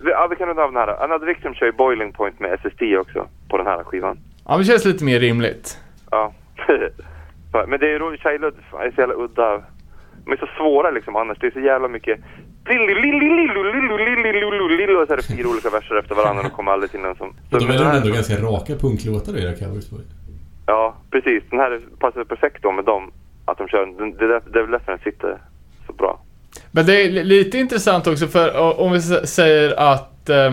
vi, 0.00 0.10
ja, 0.10 0.26
vi 0.30 0.36
kan 0.36 0.48
runda 0.48 0.62
av 0.62 0.72
den 0.72 0.80
här. 0.80 1.04
Another 1.04 1.26
Victim 1.26 1.54
kör 1.54 1.66
ju 1.66 1.72
Boiling 1.72 2.12
Point 2.12 2.40
med 2.40 2.58
SST 2.60 2.82
också 2.98 3.28
på 3.48 3.56
den 3.56 3.66
här 3.66 3.84
skivan. 3.84 4.18
Ja, 4.48 4.58
det 4.58 4.64
känns 4.64 4.84
lite 4.84 5.04
mer 5.04 5.20
rimligt. 5.20 5.78
Ja. 6.10 6.32
men 7.68 7.80
det 7.80 7.92
är 7.92 8.16
Shia 8.16 8.38
Ludd 8.38 8.54
fan, 8.70 8.80
är 8.86 8.90
så 8.90 9.00
jävla 9.00 9.14
udda. 9.14 9.62
De 10.24 10.32
är 10.32 10.36
så 10.36 10.48
svåra 10.58 10.90
liksom 10.90 11.16
annars. 11.16 11.38
Det 11.40 11.46
är 11.46 11.50
så 11.50 11.60
jävla 11.60 11.88
mycket 11.88 12.20
och 15.00 15.06
så 15.06 15.12
är 15.12 15.16
det 15.16 15.36
fyra 15.36 15.48
olika 15.48 15.70
verser 15.70 15.98
efter 15.98 16.14
varandra 16.14 16.42
och 16.42 16.48
de 16.48 16.54
kommer 16.56 16.72
aldrig 16.72 16.90
till 16.90 17.00
någon 17.00 17.16
som... 17.16 17.34
Så 17.50 17.58
de 17.58 17.66
här- 17.66 17.96
ändå 17.96 18.14
ganska 18.14 18.34
raka 18.34 18.74
punklåtar 18.74 19.32
att 19.32 19.40
göra 19.40 19.54
covers 19.54 19.90
på. 19.90 19.96
Ja, 20.66 20.94
precis. 21.10 21.42
Den 21.50 21.58
här 21.58 21.80
passar 21.98 22.24
perfekt 22.24 22.62
då 22.62 22.72
med 22.72 22.84
dem. 22.84 23.12
Att 23.44 23.58
de 23.58 23.68
kör, 23.68 23.86
det 24.18 24.24
är 24.24 24.28
är 24.58 24.66
därför 24.66 24.92
den 24.92 24.98
sitter 24.98 25.38
så 25.96 26.02
bra. 26.02 26.20
Men 26.70 26.86
det 26.86 27.02
är 27.02 27.10
li- 27.10 27.24
lite 27.24 27.58
intressant 27.58 28.06
också 28.06 28.26
för 28.26 28.56
om 28.80 28.92
vi 28.92 29.00
säger 29.26 29.80
att 29.80 30.30
uh, 30.30 30.52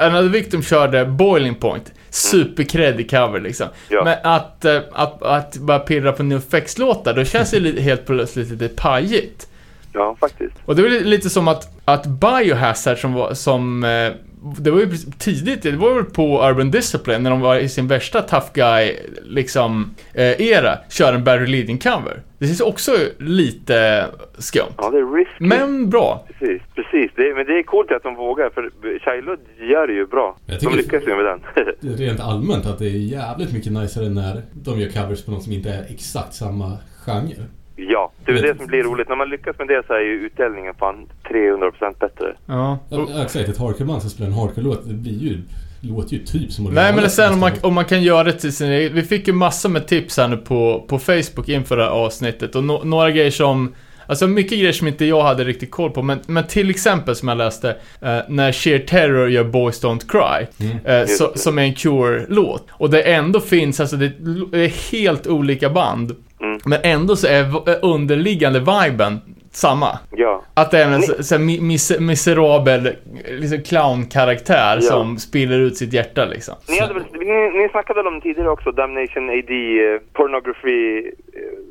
Another 0.00 0.28
Victim 0.28 0.62
körde 0.62 1.04
Boiling 1.04 1.54
Point. 1.54 1.92
Supercreddig 2.10 3.10
cover 3.10 3.40
liksom. 3.40 3.66
Ja. 3.88 4.04
Men 4.04 4.18
att, 4.22 4.64
eh, 4.64 4.80
att, 4.92 5.22
att 5.22 5.56
bara 5.56 5.78
pirra 5.78 6.12
på 6.12 6.22
NoFX-låtar, 6.22 7.14
då 7.14 7.24
känns 7.24 7.50
det 7.50 7.80
helt 7.80 8.06
plötsligt 8.06 8.50
lite 8.50 8.68
pajigt. 8.68 9.48
Ja, 9.92 10.16
faktiskt. 10.20 10.54
Och 10.64 10.76
det 10.76 10.82
li- 10.88 11.04
lite 11.04 11.30
som 11.30 11.48
att, 11.48 11.68
att 11.84 12.06
Biohazard 12.06 12.98
som 12.98 13.12
var, 13.12 13.34
som, 13.34 13.84
eh, 13.84 14.12
det 14.58 14.70
var 14.70 14.80
ju 14.80 14.86
tidigt, 15.18 15.62
det 15.62 15.70
var 15.72 15.94
väl 15.94 16.04
på 16.04 16.48
Urban 16.48 16.70
Discipline 16.70 17.22
när 17.22 17.30
de 17.30 17.40
var 17.40 17.56
i 17.56 17.68
sin 17.68 17.88
värsta 17.88 18.22
tough 18.22 18.46
guy, 18.54 18.94
liksom, 19.24 19.94
eh, 20.14 20.40
era, 20.40 20.78
kör 20.90 21.12
en 21.12 21.24
Barry 21.24 21.46
Leading 21.46 21.78
cover. 21.78 22.22
Det 22.38 22.46
känns 22.46 22.60
också 22.60 22.92
lite 23.18 24.06
skumt. 24.38 24.72
Ja, 24.76 24.90
det 24.90 24.98
är 24.98 25.12
risky. 25.16 25.34
Men 25.44 25.90
bra. 25.90 26.24
Precis, 26.38 26.62
precis. 26.74 27.10
Det, 27.16 27.22
är- 27.22 27.34
men 27.34 27.46
det 27.46 27.58
är 27.58 27.62
coolt 27.62 27.92
att 27.92 28.02
de 28.02 28.14
vågar, 28.14 28.50
för 28.50 28.70
Childhood 29.04 29.38
gör 29.70 29.86
det 29.86 29.92
ju 29.92 30.06
bra. 30.06 30.36
Jag 30.46 30.60
De 30.60 30.76
lyckas 30.76 31.02
ju 31.06 31.16
med 31.16 31.24
den. 31.24 31.40
Rent 31.96 32.20
allmänt 32.20 32.66
att 32.66 32.78
det 32.78 32.86
är 32.86 32.90
jävligt 32.98 33.52
mycket 33.52 33.72
nicerare 33.72 34.08
när 34.08 34.42
de 34.52 34.80
gör 34.80 34.88
covers 34.88 35.24
på 35.24 35.30
något 35.30 35.42
som 35.42 35.52
inte 35.52 35.70
är 35.70 35.84
exakt 35.90 36.34
samma 36.34 36.78
genre. 37.06 37.34
ja, 37.76 38.12
det 38.32 38.38
är 38.38 38.42
Vet- 38.42 38.52
det 38.52 38.58
som 38.58 38.66
blir 38.66 38.82
roligt. 38.82 39.08
När 39.08 39.16
man 39.16 39.30
lyckas 39.30 39.58
med 39.58 39.68
det 39.68 39.82
så 39.86 39.92
är 39.92 40.00
ju 40.00 40.12
utdelningen 40.26 40.74
fan 40.78 41.06
300% 41.30 41.98
bättre. 42.00 42.34
Ja. 42.46 42.78
Ja, 42.90 43.06
exakt, 43.24 43.48
ett 43.48 43.58
hardcore-band 43.58 44.00
som 44.00 44.10
spelar 44.10 44.30
en 44.30 44.36
hardcore-låt, 44.36 44.88
det 44.88 44.94
blir 44.94 45.18
ju, 45.18 45.38
låter 45.80 46.12
ju 46.14 46.18
typ 46.24 46.52
som 46.52 46.64
Nej 46.64 46.94
men 46.96 47.10
sen 47.10 47.32
om 47.32 47.40
man, 47.40 47.50
om 47.62 47.74
man 47.74 47.84
kan 47.84 48.02
göra 48.02 48.24
det 48.24 48.32
till 48.32 48.52
sin 48.56 48.70
egen. 48.70 48.94
Vi 48.94 49.02
fick 49.02 49.26
ju 49.26 49.32
massor 49.32 49.68
med 49.68 49.86
tips 49.86 50.16
här 50.16 50.28
nu 50.28 50.36
på, 50.36 50.84
på 50.88 50.98
Facebook 50.98 51.48
inför 51.48 51.76
det 51.76 51.82
här 51.82 51.90
avsnittet 51.90 52.54
och 52.54 52.64
no, 52.64 52.80
några 52.84 53.10
grejer 53.10 53.30
som 53.30 53.74
Alltså 54.10 54.26
mycket 54.26 54.58
grejer 54.58 54.72
som 54.72 54.88
inte 54.88 55.04
jag 55.04 55.22
hade 55.22 55.44
riktigt 55.44 55.70
koll 55.70 55.90
på, 55.90 56.02
men, 56.02 56.18
men 56.26 56.46
till 56.46 56.70
exempel 56.70 57.16
som 57.16 57.28
jag 57.28 57.38
läste 57.38 57.70
eh, 58.00 58.18
när 58.28 58.52
Sheer 58.52 58.78
Terror 58.78 59.28
gör 59.30 59.44
Boys 59.44 59.84
Don't 59.84 60.08
Cry, 60.08 60.66
Mm. 60.66 60.76
eh, 60.76 60.82
det. 60.84 61.38
som 61.38 61.58
är 61.58 61.62
en 61.62 61.74
Cure-låt. 61.74 62.66
Och 62.70 62.90
det 62.90 63.02
ändå 63.02 63.40
finns, 63.40 63.80
alltså 63.80 63.96
det, 63.96 64.12
det 64.52 64.58
är 64.64 64.92
helt 64.92 65.26
olika 65.26 65.70
band, 65.70 66.16
Mm. 66.40 66.58
men 66.64 66.78
ändå 66.82 67.16
så 67.16 67.26
är 67.26 67.44
underliggande 67.84 68.58
viben 68.60 69.20
samma. 69.52 69.98
Ja. 70.10 70.42
Att 70.54 70.70
det 70.70 70.78
är 70.82 70.84
en 70.92 71.00
Ni- 71.00 71.22
så, 71.24 71.38
mis, 71.38 71.98
miserabel 72.00 72.92
liksom 73.28 73.62
clown-karaktär 73.62 74.76
Ja. 74.76 74.80
som 74.80 75.18
spiller 75.18 75.58
ut 75.58 75.76
sitt 75.76 75.92
hjärta 75.92 76.24
liksom. 76.24 76.54
Ni, 76.68 76.80
hade 76.80 76.94
väl, 76.94 77.02
ni, 77.12 77.62
ni 77.62 77.68
snackade 77.70 78.02
väl 78.02 78.06
om 78.14 78.20
tidigare 78.20 78.50
också, 78.50 78.72
Damnation 78.72 79.28
AD 79.30 79.50
eh, 79.52 80.00
Pornography 80.12 80.98
eh, 80.98 81.04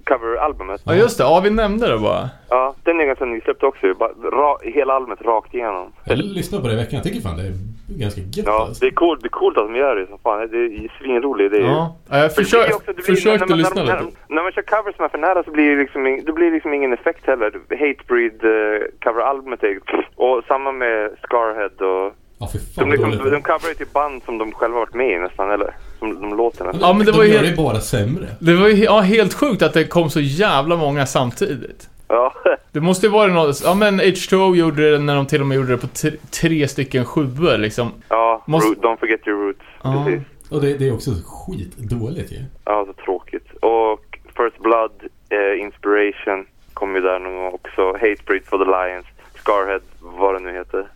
cover-albumet? 0.06 0.81
Ja 0.85 0.95
just 0.95 1.18
det, 1.18 1.23
ja 1.23 1.39
vi 1.44 1.49
nämnde 1.49 1.91
det 1.91 1.98
bara. 1.98 2.30
Ja, 2.49 2.76
den 2.84 2.99
är 2.99 3.06
ganska 3.06 3.26
nysläppt 3.26 3.64
också. 3.64 3.94
Bara, 3.99 4.10
ra, 4.31 4.57
hela 4.64 4.94
albumet 4.94 5.22
rakt 5.22 5.53
igenom. 5.53 5.91
Jag 6.06 6.18
lyssnade 6.18 6.61
på 6.64 6.68
det 6.68 6.73
i 6.73 6.77
veckan, 6.77 6.94
jag 6.95 7.03
tycker 7.03 7.22
fan 7.22 7.38
det 7.38 7.44
är 7.44 7.53
ganska 7.88 8.22
gött 8.22 8.45
Ja, 8.47 8.61
alltså. 8.65 8.80
det 8.85 8.88
är 8.91 8.91
coolt, 8.91 9.22
det 9.22 9.27
är 9.27 9.30
coolt 9.30 9.57
att 9.57 9.68
de 9.68 9.76
gör 9.76 9.95
det 9.95 10.07
som 10.07 10.19
fan. 10.19 10.39
Det 10.51 10.57
är 10.57 10.91
svinroligt. 10.99 11.51
Det 11.51 11.57
är 11.57 11.61
ju- 11.61 11.68
Ja, 11.68 11.95
ja, 12.09 12.18
jag 12.18 12.35
För 12.35 12.43
försök, 12.43 12.76
också- 12.76 12.93
blir- 12.93 13.03
försökte 13.05 13.45
när 13.45 13.49
man- 13.49 13.57
lyssna 13.57 13.84
när, 13.84 13.91
lite. 13.99 14.03
När, 14.27 14.35
när 14.35 14.43
man 14.43 14.51
kör 14.51 14.61
covers 14.61 14.95
som 14.95 15.05
är 15.05 15.09
för 15.09 15.18
nära 15.18 15.43
så 15.43 15.51
blir 15.51 15.69
det 15.76 15.81
liksom, 15.81 16.22
det 16.26 16.34
blir 16.34 16.51
liksom 16.51 16.73
ingen 16.73 16.93
effekt 16.93 17.26
heller. 17.27 17.51
Hatebreed 17.69 18.43
uh, 18.43 18.81
coveralbumet 19.03 19.64
är 19.64 19.80
Och 20.15 20.43
samma 20.47 20.72
med 20.72 21.11
Scarhead 21.23 21.76
och... 21.91 22.14
Ja, 22.39 22.49
De, 22.53 22.59
fan 22.59 22.89
vad 22.89 22.89
liksom, 22.89 23.11
de 23.31 23.41
coverar 23.41 23.69
ju 23.69 23.73
till 23.76 23.88
band 23.93 24.22
som 24.26 24.38
de 24.38 24.51
själva 24.51 24.80
varit 24.80 24.93
med 24.93 25.11
i 25.11 25.19
nästan, 25.19 25.51
eller? 25.51 25.76
Som 25.99 26.22
de 26.22 26.38
låter 26.38 26.65
nästan. 26.65 26.81
Ja, 26.81 26.93
men 26.93 27.05
det 27.05 27.11
de 27.11 27.18
var 27.18 27.23
ju 27.26 27.31
gör 27.34 27.39
helt- 27.39 27.57
det 27.57 27.64
bara 27.64 27.80
sämre. 27.80 28.26
Det 28.39 28.53
var 28.53 28.68
ju 28.68 28.84
ja, 28.84 28.99
helt 28.99 29.34
sjukt 29.34 29.61
att 29.61 29.73
det 29.73 29.84
kom 29.84 30.09
så 30.09 30.19
jävla 30.19 30.76
många 30.76 31.05
samtidigt. 31.05 31.89
Ja. 32.07 32.34
Det 32.71 32.81
måste 32.81 33.05
ju 33.05 33.11
vara 33.11 33.34
något, 33.34 33.61
ja 33.63 33.73
men 33.75 34.01
H2O 34.01 34.55
gjorde 34.55 34.91
det 34.91 34.99
när 34.99 35.15
de 35.15 35.25
till 35.27 35.41
och 35.41 35.47
med 35.47 35.55
gjorde 35.55 35.69
det 35.71 35.77
på 35.77 35.88
tre, 35.88 36.11
tre 36.41 36.67
stycken 36.67 37.05
sjuor 37.05 37.57
liksom. 37.57 37.91
ja, 38.09 38.43
Måste- 38.47 38.69
root, 38.69 38.77
don't 38.77 38.97
forget 38.99 39.27
your 39.27 39.45
roots. 39.45 39.59
Ja. 39.84 40.03
Precis. 40.07 40.23
Och 40.51 40.61
det, 40.61 40.73
det 40.77 40.88
är 40.88 40.93
också 40.93 41.11
skitdåligt 41.25 42.31
ju. 42.31 42.38
Ja, 42.65 42.85
så 42.88 42.93
tråkigt. 43.03 43.53
Och 43.61 44.19
First 44.38 44.59
Blood, 44.59 44.91
eh, 45.29 45.61
Inspiration 45.61 46.45
kom 46.73 46.95
ju 46.95 47.01
där 47.01 47.19
någon 47.19 47.35
gång 47.35 47.53
också. 47.53 47.81
Hatebreed 47.91 48.45
for 48.45 48.57
the 48.57 48.65
Lions, 48.65 49.05
Scarhead, 49.35 49.79
vad 49.99 50.35
det 50.35 50.39
nu 50.39 50.51
heter. 50.53 50.88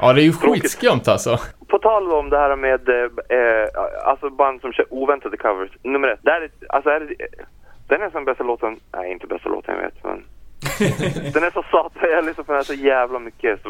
Ja, 0.00 0.12
det 0.12 0.20
är 0.20 0.24
ju 0.24 0.32
Tråkigt. 0.32 0.62
skitskumt 0.62 1.00
alltså. 1.06 1.38
På 1.68 1.78
tal 1.78 2.12
om 2.12 2.30
det 2.30 2.38
här 2.38 2.56
med 2.56 2.88
eh, 2.88 3.38
eh, 3.38 3.68
alltså 4.04 4.30
band 4.30 4.60
som 4.60 4.72
kör 4.72 4.86
oväntade 4.90 5.36
covers. 5.36 5.70
Nummer 5.82 6.08
ett, 6.08 6.20
där 6.22 6.40
är, 6.40 6.50
alltså 6.68 6.90
är 6.90 7.00
det, 7.00 7.14
den 7.88 8.02
är 8.02 8.10
som 8.10 8.24
bästa 8.24 8.44
låten, 8.44 8.80
nej 8.92 9.12
inte 9.12 9.26
bästa 9.26 9.48
låten 9.48 9.74
jag 9.74 9.82
vet 9.82 10.04
men 10.04 10.24
Den 11.32 11.44
är 11.44 11.50
så 11.50 11.64
satan, 11.70 12.10
jag 12.10 12.24
lyssnar 12.24 12.44
på 12.44 12.52
den 12.52 12.58
här 12.58 12.64
så 12.64 12.74
jävla 12.74 13.18
mycket 13.18 13.62
så, 13.62 13.68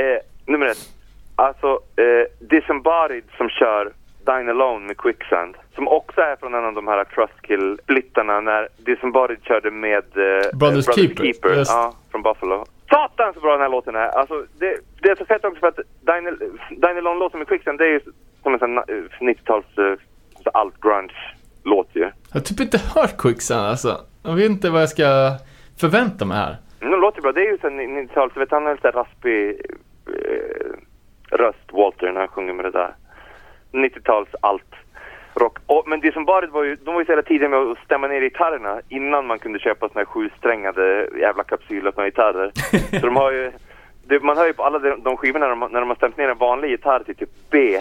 eh, 0.00 0.18
Nummer 0.46 0.66
ett, 0.66 0.88
alltså 1.36 1.80
eh, 1.96 2.46
Disembodied 2.48 3.24
som 3.36 3.48
kör 3.48 3.92
Dine 4.26 4.50
Alone 4.50 4.86
med 4.86 4.96
Quicksand 4.96 5.56
Som 5.74 5.88
också 5.88 6.20
är 6.20 6.36
från 6.36 6.54
en 6.54 6.64
av 6.64 6.74
de 6.74 6.88
här 6.88 7.04
Trustkill-splittarna 7.04 8.40
när 8.40 8.68
Disembodied 8.76 9.42
körde 9.42 9.70
med 9.70 10.04
eh, 10.16 10.58
Brothers 10.58 10.94
Keeper, 10.94 11.54
just. 11.54 11.70
Ja, 11.70 11.94
från 12.10 12.22
Buffalo. 12.22 12.64
Satan 12.90 13.34
så 13.34 13.40
bra 13.40 13.52
den 13.52 13.60
här 13.60 13.68
låten 13.68 13.94
är! 13.94 14.08
Alltså, 14.08 14.46
det, 14.58 14.76
det 15.02 15.08
är 15.08 15.16
så 15.16 15.24
fett 15.24 15.44
också 15.44 15.60
för 15.60 15.68
att 15.68 15.80
Dine, 16.00 16.30
Dine 16.70 16.98
Alone-låten 16.98 17.38
med 17.38 17.48
Quicksand, 17.48 17.78
det 17.78 17.84
är 17.84 17.90
ju 17.90 18.00
som 18.42 18.52
en 18.52 18.58
sån 18.58 18.78
na- 18.78 19.08
90-tals 19.20 19.78
uh, 19.78 19.96
alt-grunge-låt 21.66 21.88
ju. 21.92 22.00
Jag 22.00 22.12
har 22.32 22.40
typ 22.40 22.60
inte 22.60 22.78
hört 22.94 23.16
Quicksand 23.18 23.66
alltså. 23.66 24.00
Jag 24.22 24.34
vet 24.34 24.50
inte 24.50 24.70
vad 24.70 24.82
jag 24.82 24.88
ska 24.88 25.32
förvänta 25.80 26.24
mig 26.24 26.36
här. 26.36 26.56
Men 26.80 26.90
de 26.90 27.00
låter 27.00 27.22
bra. 27.22 27.32
Det 27.32 27.40
är 27.40 27.50
ju 27.52 27.58
sån 27.58 27.80
90-tals, 27.80 28.34
du 28.34 28.40
vet 28.40 28.50
han 28.50 28.66
har 28.66 28.74
lite 28.74 28.90
raspig 28.90 29.60
eh, 30.06 31.36
röst, 31.36 31.72
Walter, 31.72 32.12
när 32.12 32.20
han 32.20 32.28
sjunger 32.28 32.52
med 32.52 32.64
det 32.64 32.70
där. 32.70 32.94
90-tals 33.72 34.28
allt 34.40 34.74
rock. 35.34 35.58
Och, 35.66 35.84
men 35.86 36.00
det 36.00 36.12
som 36.12 36.24
bara 36.24 36.46
var 36.46 36.64
ju, 36.64 36.76
de 36.76 36.94
var 36.94 37.00
ju 37.00 37.04
så 37.04 37.12
jävla 37.12 37.22
tidiga 37.22 37.48
med 37.48 37.58
att 37.58 37.78
stämma 37.84 38.08
ner 38.08 38.20
gitarrerna 38.20 38.80
innan 38.88 39.26
man 39.26 39.38
kunde 39.38 39.58
köpa 39.58 39.88
såna 39.88 40.00
här 40.00 40.04
sjusträngade 40.04 41.08
jävla 41.20 41.44
kapsylöppna 41.44 42.04
gitarrer. 42.04 42.50
så 43.00 43.06
de 43.06 43.16
har 43.16 43.32
ju, 43.32 43.52
det, 44.06 44.22
man 44.22 44.36
hör 44.36 44.46
ju 44.46 44.52
på 44.52 44.62
alla 44.62 44.78
de, 44.78 45.02
de 45.02 45.16
skivorna 45.16 45.46
när 45.46 45.56
de, 45.56 45.72
när 45.72 45.80
de 45.80 45.88
har 45.88 45.96
stämt 45.96 46.16
ner 46.16 46.28
en 46.28 46.38
vanlig 46.38 46.70
gitarr 46.70 47.02
till 47.04 47.16
typ 47.16 47.30
B. 47.50 47.80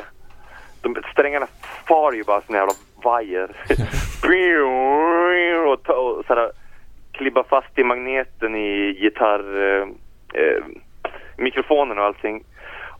De, 0.81 0.95
strängarna 1.11 1.47
far 1.87 2.11
ju 2.11 2.23
bara 2.23 2.41
såna 2.41 2.57
jävla 2.57 2.73
vajer. 3.03 3.49
och, 5.65 5.89
och 5.89 6.25
sådär, 6.27 6.51
klibba 7.11 7.43
fast 7.43 7.79
i 7.79 7.83
magneten 7.83 8.55
i 8.55 8.97
gitarr... 9.01 9.71
Eh, 10.33 10.63
mikrofonen 11.37 11.97
och 11.97 12.03
allting. 12.03 12.43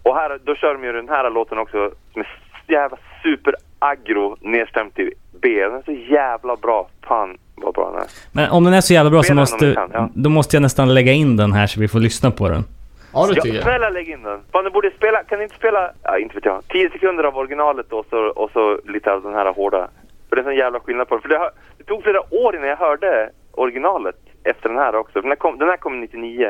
Och 0.03 0.15
här, 0.15 0.39
då 0.43 0.55
kör 0.55 0.73
de 0.73 0.83
ju 0.83 0.91
den 0.91 1.09
här 1.09 1.29
låten 1.29 1.57
också 1.57 1.91
som 2.13 2.21
är 2.21 2.27
så 2.65 2.73
jävla 2.73 2.97
super 3.23 3.55
aggro 3.79 4.37
nedstämt 4.41 4.99
i 4.99 5.11
B. 5.41 5.63
Den 5.63 5.75
är 5.75 5.83
så 5.85 5.91
jävla 5.91 6.55
bra. 6.55 6.87
Fan 7.07 7.37
vad 7.55 7.73
bra 7.73 7.91
den 7.91 8.01
är. 8.01 8.07
Men 8.31 8.51
om 8.51 8.63
den 8.63 8.73
är 8.73 8.81
så 8.81 8.93
jävla 8.93 9.11
bra 9.11 9.19
så 9.19 9.25
Spela 9.25 9.41
om 9.41 9.41
måste, 9.41 9.73
kan, 9.73 9.89
ja. 9.93 10.09
då 10.13 10.29
måste 10.29 10.55
jag 10.55 10.61
nästan 10.61 10.93
lägga 10.93 11.11
in 11.11 11.37
den 11.37 11.53
här 11.53 11.67
så 11.67 11.79
vi 11.79 11.87
får 11.87 11.99
lyssna 11.99 12.31
på 12.31 12.49
den. 12.49 12.63
Ja, 13.15 13.27
det 13.27 13.33
tycker 13.33 13.55
jag. 13.55 13.63
snälla 13.63 13.89
lägg 13.89 14.09
in 14.09 14.23
den. 14.23 14.39
Fan, 14.51 14.63
du 14.63 14.69
borde 14.69 14.91
spela, 14.91 15.23
kan 15.23 15.37
ni 15.37 15.43
inte 15.43 15.55
spela, 15.55 15.91
ja, 16.03 16.17
inte 16.19 16.35
vet 16.35 16.45
jag, 16.45 16.67
10 16.67 16.89
sekunder 16.89 17.23
av 17.23 17.37
originalet 17.37 17.93
och 17.93 18.05
så, 18.09 18.17
och 18.17 18.51
så 18.51 18.79
lite 18.85 19.11
av 19.13 19.23
den 19.23 19.33
här 19.33 19.53
hårda. 19.53 19.89
För 20.29 20.35
det 20.35 20.41
är 20.41 20.43
sån 20.43 20.55
jävla 20.55 20.79
skillnad 20.79 21.07
på 21.07 21.15
det. 21.15 21.21
För 21.21 21.29
det, 21.29 21.51
det 21.77 21.83
tog 21.83 22.03
flera 22.03 22.21
år 22.33 22.55
innan 22.55 22.69
jag 22.69 22.77
hörde 22.77 23.29
originalet 23.51 24.15
efter 24.43 24.69
den 24.69 24.77
här 24.77 24.95
också. 24.95 25.21
Den 25.21 25.31
här 25.31 25.35
kom, 25.35 25.57
den 25.57 25.69
här 25.69 25.77
kom 25.77 26.01
99. 26.01 26.49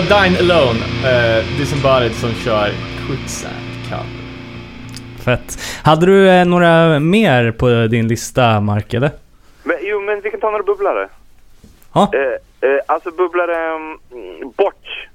Ja, 0.00 0.22
Dine 0.22 0.38
Alone. 0.38 0.80
Uh, 1.04 1.58
Disembodied 1.58 2.12
som 2.12 2.30
kör 2.30 2.70
Quicksand 3.06 3.54
cover. 3.88 4.06
Fett. 5.24 5.58
Hade 5.84 6.06
du 6.06 6.28
eh, 6.28 6.44
några 6.44 6.98
mer 7.00 7.52
på 7.52 7.86
din 7.90 8.08
lista, 8.08 8.60
Mark, 8.60 8.94
eller? 8.94 9.10
Men, 9.62 9.76
jo, 9.82 10.00
men 10.00 10.20
vi 10.20 10.30
kan 10.30 10.40
ta 10.40 10.50
några 10.50 10.62
bubblare. 10.62 11.08
Ja. 11.94 12.10
Eh, 12.14 12.70
eh, 12.70 12.80
alltså 12.86 13.10
bubblare... 13.10 13.56
Mm, 14.12 14.52
Botch, 14.56 15.06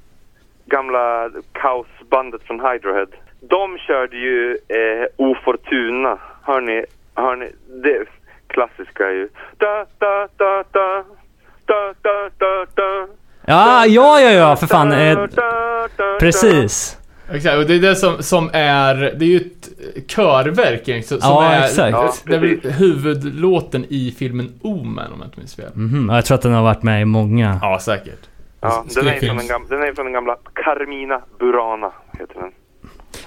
gamla 0.65 1.29
kaosbandet 1.51 2.41
från 2.43 2.59
Hydrohead. 2.59 3.09
De 3.39 3.77
körde 3.77 4.17
ju 4.17 4.51
eh, 4.67 5.07
Ofortuna. 5.17 6.17
Hör 6.43 6.61
ni? 6.61 6.85
Hör 7.15 7.35
ni? 7.35 7.51
Det 7.83 8.05
klassiska 8.47 9.07
är 9.07 9.13
ju... 9.13 9.29
Da, 9.57 9.85
da, 9.99 10.27
da, 10.37 10.63
da. 10.71 11.03
Da, 11.65 11.93
da, 12.01 12.29
da, 12.37 12.65
da. 12.75 13.07
Ja, 13.47 13.85
ja, 13.85 14.21
ja, 14.21 14.31
ja, 14.31 14.55
för 14.55 14.67
fan. 14.67 14.91
Eh, 14.91 15.17
precis. 16.19 16.97
Exakt, 17.31 17.57
och 17.57 17.65
det 17.65 17.73
är 17.73 17.79
det 17.79 17.95
som, 17.95 18.23
som 18.23 18.49
är... 18.53 18.95
Det 18.95 19.25
är 19.25 19.29
ju 19.29 19.37
ett 19.37 19.69
körverk 20.07 20.87
egentligen, 20.87 21.21
som 21.21 21.31
Ja, 21.31 21.43
är... 21.43 21.63
exakt. 21.63 21.91
Ja, 21.91 22.13
det 22.23 22.35
är 22.35 22.71
huvudlåten 22.71 23.85
i 23.89 24.15
filmen 24.19 24.53
Omen, 24.61 25.11
om 25.11 25.19
jag 25.19 25.27
inte 25.27 25.39
minns 25.39 25.55
fel. 25.55 25.71
Mhm, 25.73 26.09
ja, 26.09 26.15
jag 26.15 26.25
tror 26.25 26.35
att 26.35 26.41
den 26.41 26.53
har 26.53 26.63
varit 26.63 26.83
med 26.83 27.01
i 27.01 27.05
många. 27.05 27.59
Ja, 27.61 27.79
säkert. 27.79 28.19
Ja, 28.61 28.85
den 28.95 29.07
är, 29.07 29.13
ju 29.13 29.19
från 29.19 29.37
den, 29.37 29.47
gamla, 29.47 29.67
den 29.69 29.83
är 29.83 29.93
från 29.93 30.05
den 30.05 30.13
gamla 30.13 30.37
Carmina 30.53 31.21
Burana, 31.39 31.91
heter 32.19 32.39
den. 32.39 32.51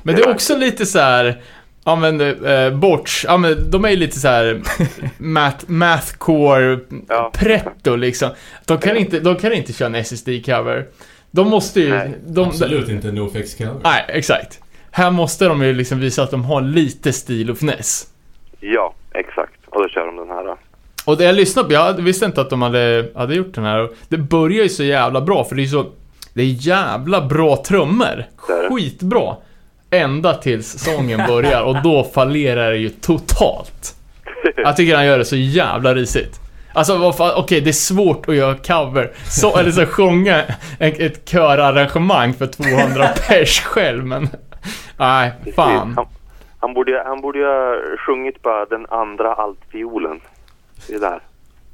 Men 0.03 0.15
det 0.15 0.23
är 0.23 0.31
också 0.31 0.57
lite 0.57 0.87
så 0.87 0.99
här. 0.99 1.43
Men, 1.85 2.21
eh, 2.21 2.71
Borch, 2.71 3.25
ja 3.29 3.37
men 3.37 3.71
de 3.71 3.85
är 3.85 3.91
ju 3.91 3.97
lite 3.97 4.19
så 4.21 4.29
här 4.29 4.61
math, 5.19 5.65
mathcore 5.67 6.79
Ja. 7.09 7.31
pretto 7.35 7.97
liksom. 7.97 8.31
De 8.67 8.79
kan 8.79 8.97
inte, 8.97 9.21
de 9.21 9.37
kan 9.37 9.53
inte 9.53 9.73
köra 9.73 9.87
en 9.87 9.95
SSD-cover. 9.97 10.85
De 11.31 11.49
måste 11.49 11.81
ju... 11.81 11.89
Nej, 11.91 12.11
de, 12.27 12.49
Absolut 12.49 12.89
inte 12.89 13.09
en 13.09 13.19
NoFX-cover. 13.19 13.81
Nej, 13.85 14.05
exakt. 14.09 14.61
Här 14.91 15.11
måste 15.11 15.45
de 15.49 15.63
ju 15.63 15.73
liksom 15.75 16.01
visa 16.01 16.23
att 16.23 16.31
de 16.31 16.45
har 16.45 16.61
lite 16.61 17.13
stil 17.13 17.51
och 17.51 17.59
finess. 17.59 18.07
Ja, 18.61 18.95
exakt. 19.15 19.53
Och 19.67 19.83
då 19.83 19.89
kör 19.89 20.07
de 20.07 20.17
den 20.17 20.29
här. 20.29 20.45
Då. 20.45 20.59
Och 21.05 21.17
det 21.17 21.25
jag 21.25 21.35
lyssnade 21.35 21.69
på, 21.69 21.75
jag 21.75 21.93
visste 21.93 22.27
inte 22.27 22.41
att 22.41 22.51
de 22.51 22.63
hade, 22.63 23.09
hade 23.15 23.35
gjort 23.35 23.55
den 23.55 23.65
här. 23.65 23.89
Det 24.09 24.19
börjar 24.19 24.63
ju 24.63 24.69
så 24.69 24.83
jävla 24.85 25.21
bra, 25.21 25.45
för 25.45 25.57
det 25.57 25.63
är 25.63 25.67
så... 25.67 25.87
Det 26.35 26.43
är 26.43 26.47
jävla 26.47 27.27
bra 27.27 27.57
trummor. 27.57 28.25
Det 28.49 28.53
är 28.53 28.63
det. 28.63 28.69
Skitbra. 28.75 29.37
Ända 29.91 30.35
tills 30.35 30.79
sången 30.85 31.21
börjar 31.27 31.63
och 31.63 31.83
då 31.83 32.05
fallerar 32.05 32.71
det 32.71 32.77
ju 32.77 32.89
totalt. 32.89 33.95
Jag 34.57 34.77
tycker 34.77 34.97
han 34.97 35.07
gör 35.07 35.19
det 35.19 35.25
så 35.25 35.37
jävla 35.37 35.95
risigt. 35.95 36.41
Alltså 36.73 37.13
okej 37.37 37.61
det 37.61 37.71
är 37.71 37.73
svårt 37.73 38.29
att 38.29 38.35
göra 38.35 38.55
cover, 38.55 39.11
så, 39.25 39.57
eller 39.59 39.71
så 39.71 39.87
sjunga 39.87 40.43
ett, 40.79 41.01
ett 41.01 41.25
körarrangemang 41.29 42.35
för 42.35 42.47
200 42.47 43.09
pers 43.29 43.61
själv 43.61 44.07
men... 44.07 44.29
Nej, 44.99 45.33
fan. 45.57 45.93
Han, 45.97 46.07
han, 46.59 46.75
borde, 46.75 47.03
han 47.07 47.21
borde 47.21 47.39
ju 47.39 47.45
ha 47.45 47.77
sjungit 48.07 48.43
bara 48.43 48.65
den 48.67 48.87
andra 48.91 49.35
altviolen. 49.35 50.21
Det 50.89 50.95
är 50.95 51.01
där. 51.01 51.09
Ja, 51.11 51.19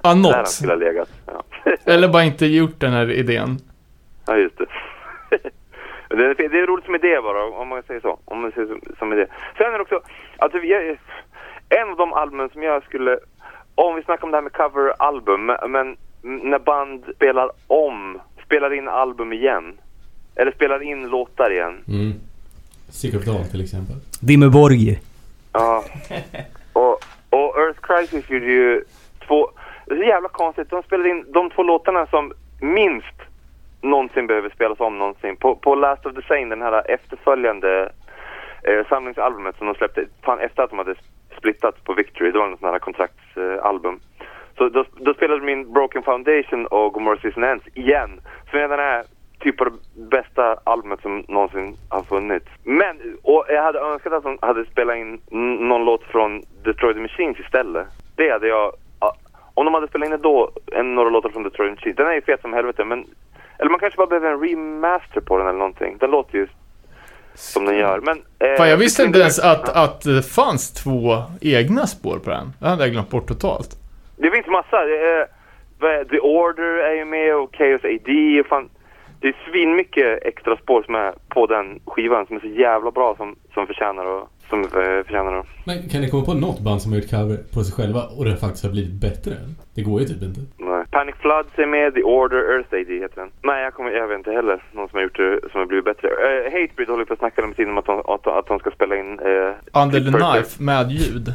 Där 0.03 0.09
han 0.09 0.23
något. 0.23 0.49
skulle 0.49 0.73
ha 0.73 0.79
legat. 0.79 1.09
Ja, 1.27 1.43
Eller 1.85 2.09
bara 2.09 2.25
inte 2.25 2.47
gjort 2.47 2.81
den 2.81 2.93
här 2.93 3.13
idén. 3.13 3.59
ja 4.27 4.37
just 4.37 4.59
det. 4.59 4.67
det, 6.09 6.25
är, 6.25 6.49
det 6.49 6.59
är 6.61 6.67
roligt 6.67 6.85
som 6.85 6.95
idé 6.95 7.21
bara, 7.23 7.45
om 7.45 7.69
man 7.69 7.83
säger 7.83 8.01
så. 8.01 8.19
Om 8.25 8.41
man 8.41 8.53
säger 8.53 8.69
som, 8.69 8.81
som 8.99 9.13
idé. 9.13 9.27
Sen 9.59 9.67
är 9.67 9.73
det 9.73 9.83
också, 9.83 10.01
alltså, 10.39 10.59
jag, 10.59 10.99
en 11.69 11.91
av 11.91 11.97
de 11.97 12.13
albumen 12.13 12.51
som 12.51 12.63
jag 12.63 12.85
skulle, 12.85 13.19
om 13.75 13.97
vi 13.97 14.03
snackar 14.03 14.25
om 14.25 14.31
det 14.31 14.37
här 14.37 14.43
med 14.43 14.53
coveralbum, 14.53 15.47
men 15.69 15.97
när 16.23 16.59
band 16.59 17.05
spelar 17.17 17.51
om, 17.67 18.21
spelar 18.45 18.73
in 18.73 18.89
album 18.89 19.33
igen. 19.33 19.79
Eller 20.37 20.53
spelar 20.53 20.83
in 20.83 21.09
låtar 21.09 21.53
igen. 21.53 21.85
Mm. 21.89 22.13
Of 22.89 23.25
Dawn 23.25 23.51
till 23.51 23.65
exempel. 23.65 23.97
Dimmerborg. 24.21 25.01
Ja. 25.53 25.85
Och, 26.73 27.05
och 27.31 27.59
Earth 27.59 27.81
Crisis 27.81 28.31
gjorde 28.31 28.47
ju 28.47 28.85
två... 29.27 29.51
Det 29.87 29.95
är 29.95 29.99
så 29.99 30.05
jävla 30.05 30.29
konstigt. 30.29 30.71
De 30.71 30.83
spelade 30.83 31.09
in 31.09 31.25
de 31.33 31.51
två 31.51 31.63
låtarna 31.63 32.07
som 32.07 32.33
minst 32.61 33.24
någonsin 33.85 34.27
behöver 34.27 34.51
spelas 34.51 34.81
om 34.81 34.99
någonsin. 34.99 35.37
På, 35.37 35.57
på 35.57 35.75
Last 35.75 36.07
of 36.07 36.15
the 36.15 36.23
Sane, 36.23 36.47
den 36.47 36.63
här 36.63 36.91
efterföljande 36.91 37.93
eh, 38.63 38.87
samlingsalbumet 38.89 39.57
som 39.57 39.67
de 39.67 39.75
släppte 39.75 40.05
fan 40.23 40.39
efter 40.39 40.63
att 40.63 40.71
de 40.71 40.79
hade 40.79 40.95
splittat 41.39 41.85
på 41.85 41.93
Victory. 41.93 42.31
Det 42.31 42.39
var 42.39 42.49
något 42.49 42.61
sån 42.61 42.69
här 42.69 42.79
kontraktsalbum. 42.79 44.01
Så 44.59 44.69
då, 44.69 44.85
då 44.97 45.15
spelade 45.15 45.41
de 45.41 45.53
in 45.53 45.73
Broken 45.73 46.03
Foundation 46.03 46.67
och 46.67 46.93
Gomorrah 46.93 47.21
Season 47.21 47.45
Ends 47.45 47.67
igen. 47.75 48.21
Som 48.51 48.59
är 48.59 48.69
den 48.69 48.79
här 48.79 49.05
typ 49.41 49.61
av 49.61 49.67
det 49.67 50.09
bästa 50.11 50.57
albumet 50.65 51.01
som 51.01 51.25
någonsin 51.29 51.77
har 51.89 52.03
funnits. 52.03 52.47
Men, 52.65 53.19
och 53.23 53.45
jag 53.49 53.63
hade 53.63 53.79
önskat 53.79 54.13
att 54.13 54.23
de 54.23 54.39
hade 54.43 54.65
spelat 54.65 54.97
in 54.97 55.21
någon 55.69 55.85
låt 55.85 56.03
från 56.03 56.43
Destroy 56.65 56.95
the 56.95 57.01
Machines 57.01 57.41
istället. 57.41 57.87
Det 58.17 58.31
hade 58.31 58.49
jag... 58.49 58.73
Om 59.57 59.65
de 59.65 59.75
hade 59.75 59.89
spelat 59.89 60.07
in 60.07 60.11
det 60.11 60.17
då, 60.17 60.51
en, 60.73 60.95
några 60.95 61.11
låtar 61.11 61.29
från 61.29 61.43
Detroit 61.43 61.71
Machines. 61.71 61.97
Den 61.97 62.07
är 62.07 62.13
ju 62.13 62.21
fet 62.21 62.41
som 62.41 62.53
helvete 62.53 62.85
men... 62.85 63.05
Eller 63.65 63.71
man 63.71 63.81
kanske 63.81 63.97
bara 63.97 64.07
behöver 64.07 64.31
en 64.33 64.41
remaster 64.49 65.21
på 65.21 65.39
den 65.39 65.47
eller 65.47 65.59
någonting. 65.59 65.97
Den 66.01 66.11
låter 66.11 66.39
ju 66.39 66.47
som 67.35 67.65
den 67.65 67.77
gör. 67.77 68.01
Men... 68.01 68.23
eh, 68.39 68.57
Fan, 68.57 68.69
jag 68.69 68.77
visste 68.77 69.03
inte 69.03 69.19
ens 69.19 69.39
att, 69.39 69.69
att 69.77 70.01
det 70.01 70.23
fanns 70.23 70.73
två 70.73 71.23
egna 71.41 71.87
spår 71.87 72.19
på 72.19 72.31
den. 72.31 72.53
Det 72.61 72.69
hade 72.69 72.83
jag 72.83 72.93
glömt 72.93 73.11
bort 73.11 73.29
totalt. 73.29 73.69
Det 74.17 74.31
finns 74.31 74.47
massa. 74.47 74.85
Det 74.85 74.97
är, 74.99 75.27
vad 75.81 75.91
är- 75.91 76.05
The 76.05 76.19
Order 76.21 76.79
är 76.79 76.95
ju 76.95 77.05
med 77.05 77.37
och 77.37 77.55
Chaos 77.57 77.85
AD. 77.85 78.41
Och 78.41 78.47
fan, 78.47 78.69
det 79.25 79.29
är 79.29 79.51
svinmycket 79.51 80.23
extra 80.23 80.57
spår 80.57 80.83
som 80.83 80.95
är 80.95 81.15
på 81.29 81.47
den 81.47 81.81
skivan 81.85 82.27
som 82.27 82.37
är 82.37 82.41
så 82.41 82.47
jävla 82.47 82.91
bra 82.91 83.15
som, 83.17 83.37
som 83.55 83.67
förtjänar 83.67 84.19
att 84.19 84.29
som 84.49 84.61
eh, 84.63 85.05
förtjänar 85.07 85.33
att... 85.39 85.47
Men 85.65 85.89
kan 85.89 86.01
ni 86.01 86.11
komma 86.11 86.25
på 86.25 86.35
något 86.35 86.61
band 86.61 86.83
som 86.83 86.93
har 86.93 86.99
gjort 86.99 87.11
cover 87.11 87.39
på 87.55 87.65
sig 87.65 87.75
själva 87.75 88.03
och 88.17 88.25
det 88.25 88.37
faktiskt 88.37 88.65
har 88.65 88.71
blivit 88.71 89.01
bättre? 89.07 89.33
Det 89.75 89.83
går 89.83 90.01
ju 90.01 90.07
typ 90.07 90.23
inte. 90.23 90.41
Nej. 90.57 90.85
Panic 90.91 91.15
Floods 91.23 91.59
är 91.59 91.67
med, 91.67 91.95
The 91.95 92.03
Order, 92.03 92.43
Earth 92.53 92.75
AD 92.75 92.91
heter 93.05 93.21
den. 93.21 93.31
Nej, 93.43 93.63
jag, 93.63 93.75
kommer, 93.75 93.91
jag 93.91 94.09
vet 94.09 94.19
inte 94.19 94.33
heller 94.33 94.63
någon 94.73 94.89
som 94.89 94.97
har 94.97 95.03
gjort 95.03 95.17
det 95.17 95.41
som 95.51 95.59
har 95.61 95.67
blivit 95.67 95.85
bättre. 95.85 96.09
Uh, 96.09 96.45
Hatebreed 96.53 96.89
håller 96.89 97.05
på 97.05 97.13
att 97.13 97.19
snacka 97.19 97.47
med 97.47 97.57
tiden 97.57 97.73
om 97.73 97.79
att 97.79 97.87
de, 97.87 97.99
att, 98.15 98.27
att 98.27 98.47
de 98.47 98.59
ska 98.59 98.71
spela 98.71 98.97
in... 98.97 99.21
Uh, 99.21 99.83
Under 99.83 100.01
the 100.07 100.13
knife 100.19 100.63
med 100.63 100.91
ljud. 100.91 101.27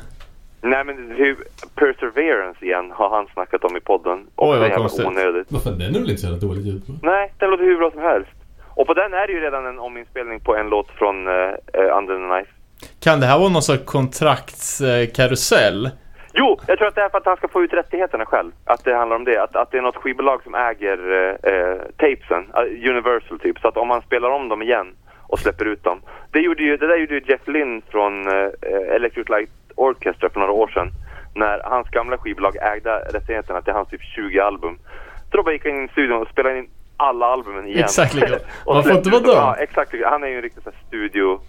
Nej 0.61 0.83
men 0.83 1.11
hur, 1.11 1.37
Perseverance 1.75 2.65
igen 2.65 2.91
har 2.95 3.09
han 3.09 3.27
snackat 3.33 3.63
om 3.63 3.77
i 3.77 3.79
podden. 3.79 4.27
Och 4.35 4.49
Oj, 4.49 4.59
det 4.59 4.59
vad 4.59 4.73
konstigt. 4.73 5.05
onödigt. 5.05 5.47
Varför? 5.51 5.71
Den 5.71 5.95
är 5.95 5.99
väl 5.99 6.09
inte 6.09 6.21
så 6.21 6.27
jävla 6.27 6.47
dåligt 6.47 6.65
ljud 6.65 6.87
på? 6.87 6.93
Nej, 7.01 7.33
den 7.37 7.49
låter 7.49 7.63
hur 7.63 7.77
bra 7.77 7.91
som 7.91 8.01
helst. 8.01 8.29
Och 8.75 8.87
på 8.87 8.93
den 8.93 9.13
är 9.13 9.27
det 9.27 9.33
ju 9.33 9.39
redan 9.39 9.65
en 9.65 9.79
ominspelning 9.79 10.39
på 10.39 10.55
en 10.55 10.69
låt 10.69 10.89
från 10.89 11.27
uh, 11.27 11.33
Under 11.97 12.15
the 12.15 12.27
Knife. 12.27 12.51
Kan 12.99 13.19
det 13.19 13.25
här 13.25 13.39
vara 13.39 13.49
någon 13.49 13.61
sorts 13.61 13.85
kontraktskarusell? 13.85 15.89
Jo, 16.33 16.59
jag 16.67 16.77
tror 16.77 16.87
att 16.87 16.95
det 16.95 17.01
är 17.01 17.09
för 17.09 17.17
att 17.17 17.25
han 17.25 17.37
ska 17.37 17.47
få 17.47 17.63
ut 17.63 17.73
rättigheterna 17.73 18.25
själv. 18.25 18.51
Att 18.65 18.83
det 18.83 18.95
handlar 18.95 19.15
om 19.15 19.23
det. 19.23 19.43
Att, 19.43 19.55
att 19.55 19.71
det 19.71 19.77
är 19.77 19.81
något 19.81 19.95
skivbolag 19.95 20.43
som 20.43 20.55
äger 20.55 20.97
eh, 21.43 21.77
tapesen. 21.97 22.51
Universal 22.89 23.39
typ. 23.39 23.59
Så 23.59 23.67
att 23.67 23.77
om 23.77 23.87
man 23.87 24.01
spelar 24.01 24.29
om 24.29 24.49
dem 24.49 24.61
igen 24.61 24.87
och 25.27 25.39
släpper 25.39 25.65
ut 25.65 25.83
dem. 25.83 26.01
Det, 26.31 26.39
gjorde 26.39 26.63
ju, 26.63 26.77
det 26.77 26.87
där 26.87 26.97
gjorde 26.97 27.13
ju 27.13 27.21
Jeff 27.25 27.47
Lynne 27.47 27.81
från 27.91 28.27
Electric 28.95 29.29
Light 29.29 29.49
Orchestra 29.79 30.29
för 30.29 30.39
några 30.39 30.53
år 30.53 30.67
sedan. 30.67 30.91
När 31.35 31.61
hans 31.63 31.89
gamla 31.89 32.17
skivbolag 32.17 32.55
ägde 32.55 32.99
rättigheterna 32.99 33.61
till 33.61 33.73
hans 33.73 33.89
typ 33.89 34.01
20 34.01 34.39
album. 34.39 34.77
Så 35.31 35.37
då 35.37 35.43
bara 35.43 35.53
gick 35.53 35.65
han 35.65 35.75
in 35.75 35.85
i 35.85 35.87
studion 35.87 36.21
och 36.21 36.27
spelade 36.27 36.59
in 36.59 36.69
alla 36.97 37.25
albumen 37.25 37.67
igen. 37.67 37.83
Exakt 37.83 38.15
Varför 38.65 38.81
släppte 38.81 38.97
inte 38.97 39.09
vara 39.09 39.21
dum? 39.21 39.35
Ja, 39.35 39.55
exakt. 39.55 39.93
Han 40.05 40.23
är 40.23 40.27
ju 40.27 40.35
en 40.35 40.41
riktig 40.41 40.63
så 40.63 40.69
här 40.69 40.79
studio 40.87 41.39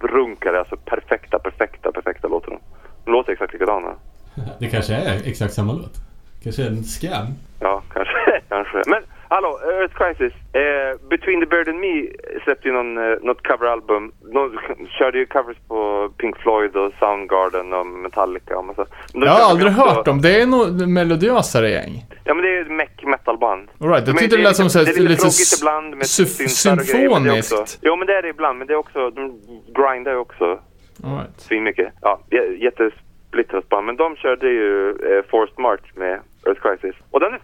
runkare, 0.00 0.58
alltså 0.58 0.76
perfekta, 0.76 1.38
perfekta, 1.38 1.92
perfekta 1.92 2.28
låtar. 2.28 2.58
De 3.04 3.10
låter 3.10 3.32
exakt 3.32 3.52
likadana. 3.52 3.94
Det 4.58 4.68
kanske 4.68 4.94
är 4.94 5.28
exakt 5.28 5.54
samma 5.54 5.72
låt. 5.72 5.94
Kanske 6.42 6.66
en 6.66 6.84
scam. 6.84 7.26
Ja, 7.60 7.82
kanske. 7.92 8.40
kanske. 8.48 8.82
Men 8.86 9.02
hallå, 9.34 9.58
Earth 9.80 9.94
Crisis. 10.00 10.32
Eh, 10.52 11.08
Between 11.10 11.40
the 11.40 11.46
Bird 11.46 11.68
and 11.68 11.78
Me 11.80 12.06
släppte 12.44 12.68
ju 12.68 12.74
någon, 12.74 12.98
eh, 12.98 13.18
något 13.22 13.46
coveralbum. 13.46 14.12
De 14.32 14.58
körde 14.98 15.18
ju 15.18 15.26
covers 15.26 15.56
på 15.68 16.08
Pink 16.16 16.36
Floyd 16.38 16.76
och 16.76 16.92
Soundgarden 16.98 17.72
och 17.72 17.86
Metallica 17.86 18.58
och 18.58 18.64
massa. 18.64 18.86
Jag 19.12 19.30
har 19.30 19.50
aldrig 19.50 19.72
också- 19.72 19.82
hört 19.84 20.04
dem. 20.04 20.20
Det 20.20 20.40
är 20.40 20.46
nog 20.46 20.88
melodiösare 20.88 21.70
gäng. 21.70 22.04
Ja 22.24 22.34
men 22.34 22.42
det 22.42 22.48
är 22.48 22.54
ju 22.54 22.60
ett 22.62 22.70
meck 22.70 23.02
metalband. 23.04 23.68
All 23.80 23.88
right, 23.88 24.06
jag 24.08 24.18
tyckte 24.18 24.36
det 24.36 24.42
är 24.42 24.44
lät 24.44 24.56
som 24.56 24.64
lite- 24.64 24.72
så 24.72 24.78
Det 24.78 24.84
här 24.84 24.92
är 24.92 25.00
lite 25.00 25.10
lite 25.10 25.22
tråkigt 25.22 25.58
ibland 25.60 25.90
med 25.96 26.04
symf- 26.06 26.46
syntar 26.48 26.82
och 26.82 26.86
grejer, 26.88 27.08
det 27.08 27.42
symfoniskt. 27.42 27.78
Jo 27.82 27.96
men 27.96 28.06
det 28.06 28.14
är 28.18 28.22
det 28.22 28.28
ibland, 28.28 28.58
men 28.58 28.66
det 28.66 28.72
är 28.72 28.76
också, 28.76 29.10
de 29.10 29.40
grindar 29.78 30.12
ju 30.12 30.18
också 30.18 30.44
All 30.44 31.10
right. 31.18 31.40
svinmycket. 31.40 31.92
Ja, 32.00 32.20
jättesplittrat 32.58 33.68
band. 33.68 33.86
Men 33.86 33.96
de 33.96 34.16
körde 34.16 34.48
ju 34.48 34.90
eh, 34.90 35.22
Forced 35.30 35.58
March 35.58 35.92
med 35.96 36.20
Earth 36.46 36.60
Crisis. 36.62 36.94
Och 37.10 37.20
den 37.20 37.32
är, 37.34 37.40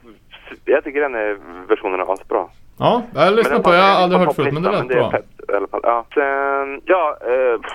jag 0.65 0.85
tycker 0.85 1.01
den 1.01 1.15
är, 1.15 1.37
versionen 1.69 2.01
är 2.01 2.13
asbra. 2.13 2.47
Ja, 2.79 3.03
jag 3.15 3.21
har 3.21 3.31
lyssnat 3.31 3.53
den 3.55 3.63
på. 3.63 3.75
Jag 3.75 3.83
har 3.83 4.03
aldrig 4.03 4.21
på 4.21 4.25
hört 4.27 4.37
förut, 4.37 4.55
men 4.55 4.63
det 4.63 4.71
lät 4.71 4.89
bra. 4.89 5.07
är 5.07 5.11
fett, 5.11 5.27
i 5.49 5.53
alla 5.53 5.67
fall. 5.69 5.81
Ja. 5.83 6.07
Sen, 6.15 6.81
ja, 6.85 7.17
eh, 7.21 7.61
pff, 7.61 7.73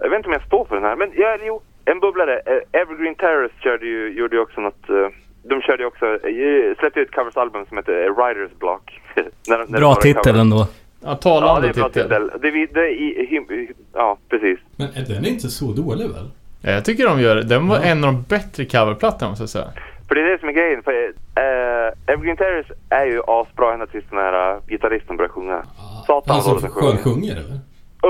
jag 0.00 0.10
vet 0.10 0.16
inte 0.16 0.26
om 0.28 0.32
jag 0.32 0.42
står 0.46 0.64
för 0.64 0.74
den 0.74 0.84
här. 0.84 0.96
Men 0.96 1.10
ja, 1.16 1.36
jo, 1.46 1.60
en 1.84 2.00
bubblare. 2.00 2.38
Eh, 2.46 2.80
Evergreen 2.80 3.14
Terrace 3.14 3.54
körde 3.60 3.86
ju, 3.86 4.12
gjorde 4.18 4.36
ju 4.36 4.42
också 4.42 4.60
något, 4.60 4.90
eh, 4.90 5.06
de 5.42 5.60
körde 5.62 5.82
ju 5.82 5.86
också, 5.86 6.06
eh, 6.06 6.76
släppte 6.78 7.00
ut 7.00 7.08
ett 7.08 7.14
coversalbum 7.14 7.66
som 7.68 7.76
heter 7.76 8.26
Riders 8.26 8.58
Block. 8.58 9.00
när, 9.48 9.58
när 9.68 9.78
Bra 9.78 9.94
titel 9.94 10.36
ändå. 10.40 10.56
Ja, 10.56 10.66
Ja, 11.06 11.10
det 11.14 11.20
talande 11.22 11.68
är 11.68 11.72
bra 11.74 11.88
titel. 11.88 12.02
titel. 12.02 12.30
Det, 12.40 12.48
är- 12.48 12.68
det, 12.74 12.80
är 12.80 12.92
i- 12.92 13.26
him- 13.30 13.72
ja, 13.92 14.18
precis. 14.28 14.58
Men 14.76 14.88
är 14.88 15.14
den 15.14 15.24
inte 15.26 15.48
så 15.48 15.64
dålig 15.64 16.08
väl? 16.08 16.30
Ja, 16.62 16.70
jag 16.70 16.84
tycker 16.84 17.06
de 17.06 17.20
gör 17.20 17.34
det. 17.36 17.42
Den 17.42 17.68
var 17.68 17.76
Ja. 17.76 17.82
en 17.82 18.04
av 18.04 18.12
de 18.12 18.22
bättre 18.28 18.64
coverplattorna 18.64 19.28
måste 19.30 19.42
jag 19.42 19.48
säga. 19.48 19.68
För 20.08 20.14
det 20.14 20.20
är 20.20 20.30
det 20.32 20.38
som 20.40 20.48
är 20.48 20.52
grejen. 20.52 20.82
För, 20.82 20.92
eh, 20.92 22.12
Evergreen 22.14 22.36
Terrace 22.36 22.74
är 22.88 23.04
ju 23.06 23.20
asbra 23.26 23.72
ända 23.74 23.86
tills 23.86 24.04
den 24.10 24.18
här 24.18 24.54
uh, 24.54 24.60
gitarristen 24.68 25.16
börjar 25.16 25.28
sjunga. 25.28 25.62
Satan 26.06 26.34
Han 26.36 26.44
vad 26.52 26.62
den 26.62 26.70
sjunger. 26.70 26.92
skönsjunger 26.96 27.32
eller? 27.36 27.58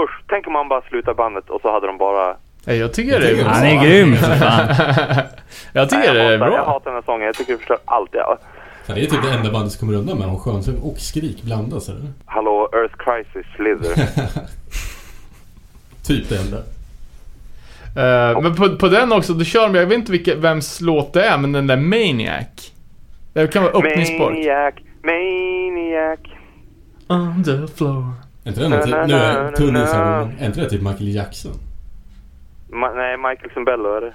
Usch, 0.02 0.22
tänk 0.28 0.46
om 0.46 0.52
man 0.52 0.68
bara 0.68 0.82
slutar 0.82 1.14
bandet 1.14 1.50
och 1.50 1.60
så 1.60 1.72
hade 1.72 1.86
de 1.86 1.98
bara... 1.98 2.36
Ja, 2.64 2.72
jag 2.72 2.92
tycker 2.92 3.20
det 3.20 3.30
är 3.30 3.36
bra. 3.44 3.52
Han 3.52 3.64
är 3.64 3.84
grym 3.84 4.14
för 4.16 4.34
fan. 4.34 4.68
jag 5.72 5.90
tycker 5.90 6.14
Nej, 6.14 6.14
det 6.14 6.20
är 6.22 6.38
hatar, 6.38 6.46
jag 6.46 6.64
bra. 6.64 6.64
hatar 6.72 6.90
den 6.90 6.94
här 6.94 7.02
sången. 7.02 7.26
Jag 7.26 7.34
tycker 7.34 7.52
det 7.52 7.58
förstör 7.58 7.78
allt. 7.84 8.10
Ja. 8.12 8.38
Det 8.86 8.92
är 8.92 9.06
typ 9.06 9.22
det 9.22 9.30
enda 9.30 9.52
bandet 9.52 9.72
som 9.72 9.86
kommer 9.86 9.98
undan 9.98 10.18
med 10.18 10.28
om 10.28 10.38
skönsång 10.40 10.76
och 10.82 10.98
skrik 10.98 11.42
blandas 11.42 11.88
eller? 11.88 12.02
Hallå, 12.26 12.68
Earth 12.72 12.94
Crisis 12.96 13.46
Slither. 13.56 13.94
Typ 16.06 16.28
det 16.28 16.38
enda. 16.38 16.56
Eh, 17.96 18.40
men 18.42 18.54
på, 18.54 18.76
på 18.76 18.88
den 18.88 19.12
också, 19.12 19.32
då 19.32 19.44
kör 19.44 19.68
de, 19.68 19.74
jag 19.74 19.86
vet 19.86 19.98
inte 19.98 20.12
vilka, 20.12 20.34
vems 20.34 20.80
låt 20.80 21.12
det 21.12 21.24
är, 21.24 21.38
men 21.38 21.52
den 21.52 21.66
där 21.66 21.76
Maniac. 21.76 22.72
Det 23.32 23.52
kan 23.52 23.62
vara 23.62 23.72
öppningsspår. 23.72 24.30
Maniac, 24.30 24.74
Maniac. 25.02 26.18
On 27.08 27.44
the 27.44 27.74
floor. 27.76 28.12
Är 28.44 28.48
inte 28.48 28.60
det 28.60 28.68
något, 28.68 28.82
typ- 28.84 28.94
nu 29.06 29.14
är 29.14 29.52
men 30.24 30.38
är 30.40 30.46
inte 30.46 30.60
det 30.60 30.70
typ 30.70 30.82
Michael 30.82 31.14
Jackson? 31.14 31.52
Ma- 32.70 32.94
nej, 32.94 33.16
Michael 33.16 33.50
Zambello 33.54 33.94
är 33.96 34.00
det. 34.00 34.14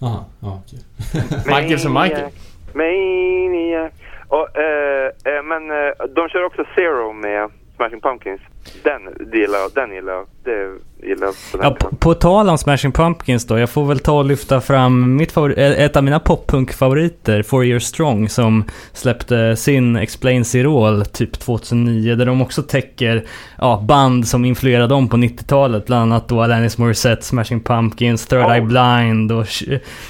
Aha, 0.00 0.26
ja 0.40 0.62
okej. 0.66 0.78
Michael 1.46 1.78
som 1.78 1.92
Michael. 1.92 2.28
Maniac. 2.74 3.92
Och, 4.28 4.56
eh, 4.58 5.06
eh, 5.24 5.42
men 5.44 5.62
de 6.14 6.28
kör 6.28 6.44
också 6.44 6.64
Zero 6.74 7.12
med 7.12 7.50
Smashing 7.78 8.00
Pumpkins. 8.00 8.40
Den 8.84 9.04
det 9.30 9.38
gillar. 9.38 9.74
Den 9.74 9.94
gillar 9.94 10.12
jag. 10.12 10.26
Det 10.44 11.06
gillar 11.08 11.26
jag. 11.26 11.34
På 11.52 11.58
Ja, 11.62 11.70
på, 11.80 11.96
på 11.96 12.14
tal 12.14 12.48
om 12.48 12.58
Smashing 12.58 12.92
Pumpkins 12.92 13.46
då, 13.46 13.58
jag 13.58 13.70
får 13.70 13.84
väl 13.84 13.98
ta 13.98 14.18
och 14.18 14.24
lyfta 14.24 14.60
fram 14.60 15.16
mitt 15.16 15.32
favori- 15.34 15.58
eh, 15.58 15.84
ett 15.84 15.96
av 15.96 16.04
mina 16.04 16.20
poppunk-favoriter, 16.20 17.42
Four 17.42 17.64
Years 17.64 17.84
Strong, 17.84 18.28
som 18.28 18.64
släppte 18.92 19.56
sin 19.56 19.96
Explain 19.96 20.44
Zero 20.44 21.04
typ 21.04 21.32
2009, 21.38 22.14
där 22.14 22.26
de 22.26 22.42
också 22.42 22.62
täcker 22.62 23.24
ja, 23.58 23.84
band 23.88 24.28
som 24.28 24.44
influerade 24.44 24.86
dem 24.88 25.08
på 25.08 25.16
90-talet, 25.16 25.86
bland 25.86 26.02
annat 26.12 26.28
då 26.28 26.42
Alanis 26.42 26.78
Morissette, 26.78 27.22
Smashing 27.22 27.60
Pumpkins, 27.60 28.26
Third 28.26 28.50
Eye. 28.50 28.60
Blind 28.60 29.32
och 29.32 29.46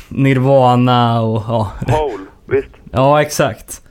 Nirvana 0.09 1.21
och 1.23 1.43
ja. 1.49 1.73
Hole, 1.89 2.25
visst. 2.47 2.69
Ja, 2.93 3.23
exakt. 3.23 3.83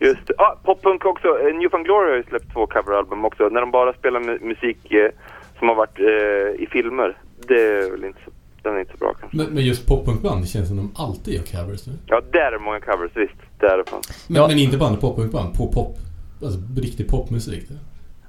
Just 0.00 0.26
det. 0.26 0.34
Ah, 0.38 0.56
poppunk 0.64 1.04
också. 1.04 1.28
Eh, 1.28 1.54
New 1.58 1.68
Found 1.70 1.84
Glory 1.86 2.10
har 2.10 2.16
ju 2.16 2.22
släppt 2.22 2.52
två 2.52 2.66
coveralbum 2.66 3.24
också. 3.24 3.48
När 3.48 3.60
de 3.60 3.70
bara 3.70 3.92
spelar 3.92 4.20
mu- 4.20 4.44
musik 4.44 4.92
eh, 4.92 5.10
som 5.58 5.68
har 5.68 5.74
varit 5.74 5.98
eh, 5.98 6.62
i 6.62 6.66
filmer. 6.70 7.16
Det 7.48 7.54
är 7.62 7.90
väl 7.90 8.04
inte 8.04 8.18
så, 8.24 8.30
den 8.62 8.74
är 8.76 8.80
inte 8.80 8.92
så 8.92 8.98
bra 8.98 9.14
kanske. 9.20 9.36
Men, 9.36 9.46
men 9.46 9.64
just 9.64 9.86
poppunkband, 9.86 10.42
det 10.42 10.46
känns 10.46 10.68
som 10.68 10.76
de 10.76 10.92
alltid 10.96 11.34
gör 11.34 11.42
covers 11.42 11.86
nu. 11.86 11.92
Ja, 12.06 12.20
där 12.32 12.52
är 12.52 12.58
många 12.58 12.80
covers, 12.80 13.10
visst. 13.14 13.34
Där 13.60 13.68
är 13.68 13.78
det 13.78 13.90
fan. 13.90 14.00
Men, 14.26 14.42
Ja. 14.42 14.48
men 14.48 14.58
inte 14.58 14.76
bara 14.76 14.96
poppunkband, 14.96 15.54
på 15.56 15.66
pop. 15.72 15.96
Alltså 16.42 16.58
riktig 16.80 17.08
popmusik. 17.08 17.68
Det. 17.68 17.74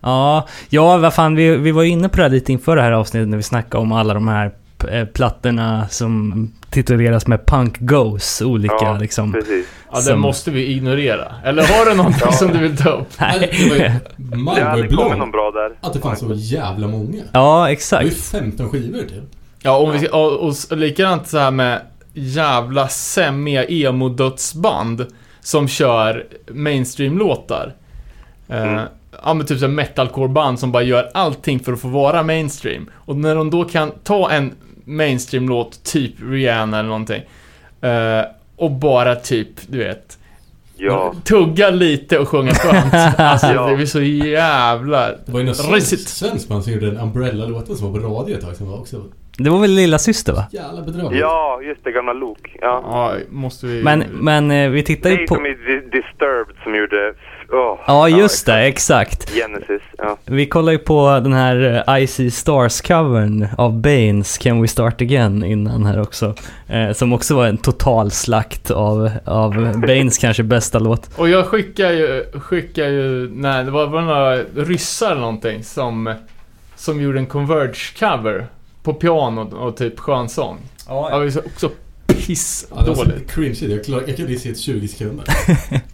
Ja, 0.02 0.48
ja 0.70 0.98
vad 0.98 1.14
fan, 1.14 1.36
vi, 1.36 1.58
vi 1.58 1.72
var 1.72 1.84
ju 1.84 1.90
inne 1.90 2.10
på 2.10 2.16
det 2.18 2.24
här 2.24 2.30
lite 2.30 2.52
inför 2.52 2.76
det 2.76 2.82
här 2.82 2.92
avsnittet 2.92 3.28
när 3.30 3.38
vi 3.38 3.44
snackade 3.44 3.82
om 3.82 3.92
alla 3.92 4.14
de 4.14 4.28
här 4.28 4.52
eh, 4.84 5.06
plattorna 5.06 5.88
som 5.90 6.52
tituleras 6.70 7.28
med 7.28 7.46
Punk 7.46 7.80
Goes, 7.80 8.42
olika 8.42 8.76
Ja, 8.82 8.98
liksom. 8.98 9.32
precis. 9.34 9.66
Ja, 9.90 9.96
den 9.96 10.04
Som- 10.04 10.20
måste 10.20 10.52
vi 10.52 10.66
ignorera. 10.74 11.36
Eller 11.46 11.64
har 11.64 11.90
du 11.90 11.96
någonting 11.96 12.22
Ja. 12.26 12.32
som 12.32 12.48
du 12.52 12.58
vill 12.60 12.78
ta 12.78 12.90
upp? 12.90 13.08
Nej. 13.20 13.50
Det 13.52 13.70
var 13.70 13.76
ju 13.76 14.56
Det 14.56 14.62
har 14.64 14.70
aldrig 14.72 14.96
kommit 14.96 15.18
någon 15.18 15.32
bra 15.32 15.52
där. 15.52 15.72
Att 15.88 15.94
det 15.94 16.00
fanns 16.00 16.20
så 16.20 16.34
jävla 16.34 16.88
många. 16.88 17.18
Ja, 17.18 17.24
Det 17.32 17.40
var 17.40 17.68
ju 17.68 17.74
exakt. 17.74 18.16
15 18.32 18.70
skivor 18.70 19.00
typ. 19.00 19.24
Ja, 19.62 19.78
och, 19.78 19.96
vi, 19.96 20.08
och, 20.12 20.38
och, 20.38 20.52
s- 20.52 20.68
likadant 20.72 21.28
så 21.28 21.38
här 21.38 21.52
med 21.52 21.82
jävla 22.14 22.88
semmiga 22.88 23.64
emo-dödsband 23.66 25.06
som 25.42 25.68
kör 25.68 26.26
mainstream-låtar. 26.52 27.74
Eh, 28.48 28.64
Mm. 28.64 28.86
Ja 29.24 29.34
men 29.34 29.46
typ 29.46 29.60
så 29.60 29.66
här 29.66 29.74
metalcore-band 29.74 30.60
som 30.60 30.72
bara 30.72 30.84
gör 30.84 31.10
allting 31.14 31.60
för 31.60 31.74
att 31.74 31.80
få 31.82 31.88
vara 31.88 32.24
mainstream. 32.24 32.90
Och 32.94 33.16
när 33.16 33.36
de 33.36 33.50
då 33.50 33.64
kan 33.64 33.92
ta 34.04 34.32
en 34.32 34.52
mainstream-låt, 34.90 35.84
typ 35.84 36.14
Rihanna 36.22 36.80
eller 36.80 36.90
någonting, 36.90 37.22
eh, 37.82 38.22
och 38.56 38.72
bara 38.72 39.16
typ, 39.16 39.48
du 39.68 39.78
vet, 39.78 40.16
Ja. 40.82 41.14
tugga 41.24 41.70
lite 41.70 42.20
och 42.20 42.28
sjunga 42.30 42.52
skönt. 42.52 42.94
Alltså 43.20 43.48
Ja. 43.48 43.68
det 43.70 43.76
blir 43.76 43.86
så 43.86 44.02
jävla 44.02 45.08
Det 45.26 45.32
var 45.32 45.40
ju 45.40 45.46
någon 45.46 45.56
svensk, 45.56 46.10
svensk 46.10 46.48
band 46.48 46.64
som 46.64 46.74
gjorde 46.74 46.88
en 46.88 46.98
Umbrella-låten 46.98 47.76
som 47.76 47.94
var 47.94 48.00
på 48.00 48.08
radio 48.08 48.36
ett 48.36 48.42
tag 48.42 48.56
som 48.56 48.68
var 48.72 48.78
också 48.80 49.04
Det 49.38 49.50
var 49.50 49.60
väl 49.60 49.72
lilla 49.72 49.98
syster 50.00 50.34
va? 50.34 50.46
jävla 50.52 50.82
bedrövligt. 50.82 51.22
Ja, 51.22 51.62
just 51.64 51.84
det. 51.84 51.92
Gamla 51.92 52.14
Luke. 52.14 52.50
Ja. 52.62 52.82
Ja, 52.86 53.14
måste 53.30 53.66
vi... 53.68 53.84
Men, 53.84 54.04
men 54.12 54.52
eh, 54.52 54.70
vi 54.70 54.84
tittar 54.84 55.10
Det 55.10 55.16
ju 55.16 55.24
är 55.24 55.28
på... 55.28 55.36
som 55.36 55.46
i 55.46 55.50
Di- 55.50 55.90
Disturbed 55.92 56.56
som 56.64 56.76
gjorde... 56.76 57.14
åh, 57.52 57.80
Ja, 57.88 58.10
just 58.10 58.46
det, 58.46 58.60
exakt. 58.68 59.14
exakt. 59.14 59.36
Genesis, 59.38 59.82
ja. 59.98 60.18
Vi 60.26 60.46
kollar 60.46 60.72
ju 60.72 60.78
på 60.78 61.20
den 61.24 61.34
här 61.34 61.84
eh, 61.88 62.04
Icy 62.04 62.30
Stars-covern 62.30 63.48
av 63.58 63.82
Banes, 63.82 64.38
Can 64.38 64.62
We 64.62 64.68
Start 64.68 65.02
Again, 65.02 65.44
innan 65.44 65.86
här 65.86 66.02
också. 66.02 66.34
Eh, 66.68 66.92
som 66.92 67.14
också 67.14 67.36
var 67.36 67.48
en 67.48 67.58
total 67.58 68.12
slakt 68.12 68.72
av, 68.72 69.12
av 69.26 69.54
Banes 69.88 70.18
kanske 70.18 70.44
bästa 70.44 70.80
låt. 70.80 71.10
Och 71.18 71.30
jag 71.30 71.46
skickar 71.46 71.92
ju, 71.92 72.26
skickar 72.40 72.88
ju, 72.88 73.30
nej 73.34 73.64
det 73.66 73.72
var, 73.72 73.88
var 73.88 74.02
några 74.02 74.36
ryssar 74.66 75.12
eller 75.12 75.22
någonting 75.22 75.64
som, 75.64 76.14
som 76.76 77.02
gjorde 77.02 77.20
en 77.20 77.28
Converge-cover 77.28 78.46
på 78.84 78.94
piano 78.94 79.56
och 79.58 79.78
typ 79.78 80.00
skönsång. 80.00 80.58
Ja, 80.88 81.32
så- 81.32 81.40
också 81.40 81.70
Ja, 82.08 82.16
det 82.16 82.90
var 82.90 82.96
så 82.96 83.04
pissdåligt. 83.06 83.32
cringe. 83.32 83.58
Jag, 83.76 83.86
klar, 83.86 84.04
jag 84.08 84.18
kunde 84.18 84.36
se 84.40 84.50
ett 84.50 84.60
20 84.60 84.88
sekunder. 84.88 85.26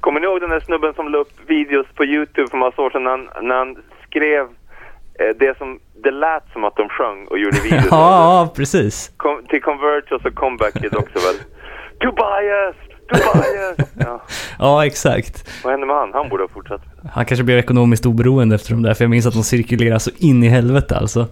Kommer 0.00 0.20
ni 0.20 0.26
ihåg 0.26 0.40
den 0.40 0.50
där 0.50 0.60
snubben 0.60 0.94
som 0.94 1.08
la 1.08 1.18
upp 1.18 1.32
videos 1.46 1.86
på 1.94 2.04
Youtube 2.04 2.48
för 2.50 2.58
massa 2.58 2.82
år 2.82 2.90
sedan 2.90 3.04
när 3.04 3.10
han, 3.10 3.28
när 3.48 3.54
han 3.56 3.76
skrev 4.08 4.44
eh, 5.20 5.36
det 5.40 5.58
som... 5.58 5.80
Det 6.04 6.10
lät 6.10 6.42
som 6.52 6.64
att 6.64 6.76
de 6.76 6.88
sjöng 6.88 7.26
och 7.26 7.38
gjorde 7.38 7.60
videos. 7.60 7.86
Ja, 7.90 8.52
precis. 8.56 9.12
Kom, 9.16 9.42
till 9.48 9.62
Converge 9.62 10.14
och 10.14 10.20
så 10.22 10.30
Comeback 10.30 10.72
Kid 10.74 10.94
också 10.96 11.18
väl? 11.18 11.36
Tobias! 12.00 12.76
Tobias! 13.08 13.90
Ja, 13.98 14.22
Ja, 14.58 14.86
exakt. 14.86 15.50
vad 15.64 15.70
hände 15.72 15.86
med 15.86 15.96
han? 15.96 16.10
Han 16.12 16.28
borde 16.28 16.42
ha 16.42 16.48
fortsatt. 16.48 16.80
Han 17.12 17.24
kanske 17.24 17.44
blev 17.44 17.58
ekonomiskt 17.58 18.06
oberoende 18.06 18.54
efter 18.54 18.70
de 18.70 18.82
där, 18.82 18.94
för 18.94 19.04
jag 19.04 19.10
minns 19.10 19.26
att 19.26 19.34
de 19.34 19.42
cirkulerar 19.42 19.98
så 19.98 20.10
in 20.18 20.42
i 20.44 20.48
helvete 20.48 20.96
alltså. 20.96 21.26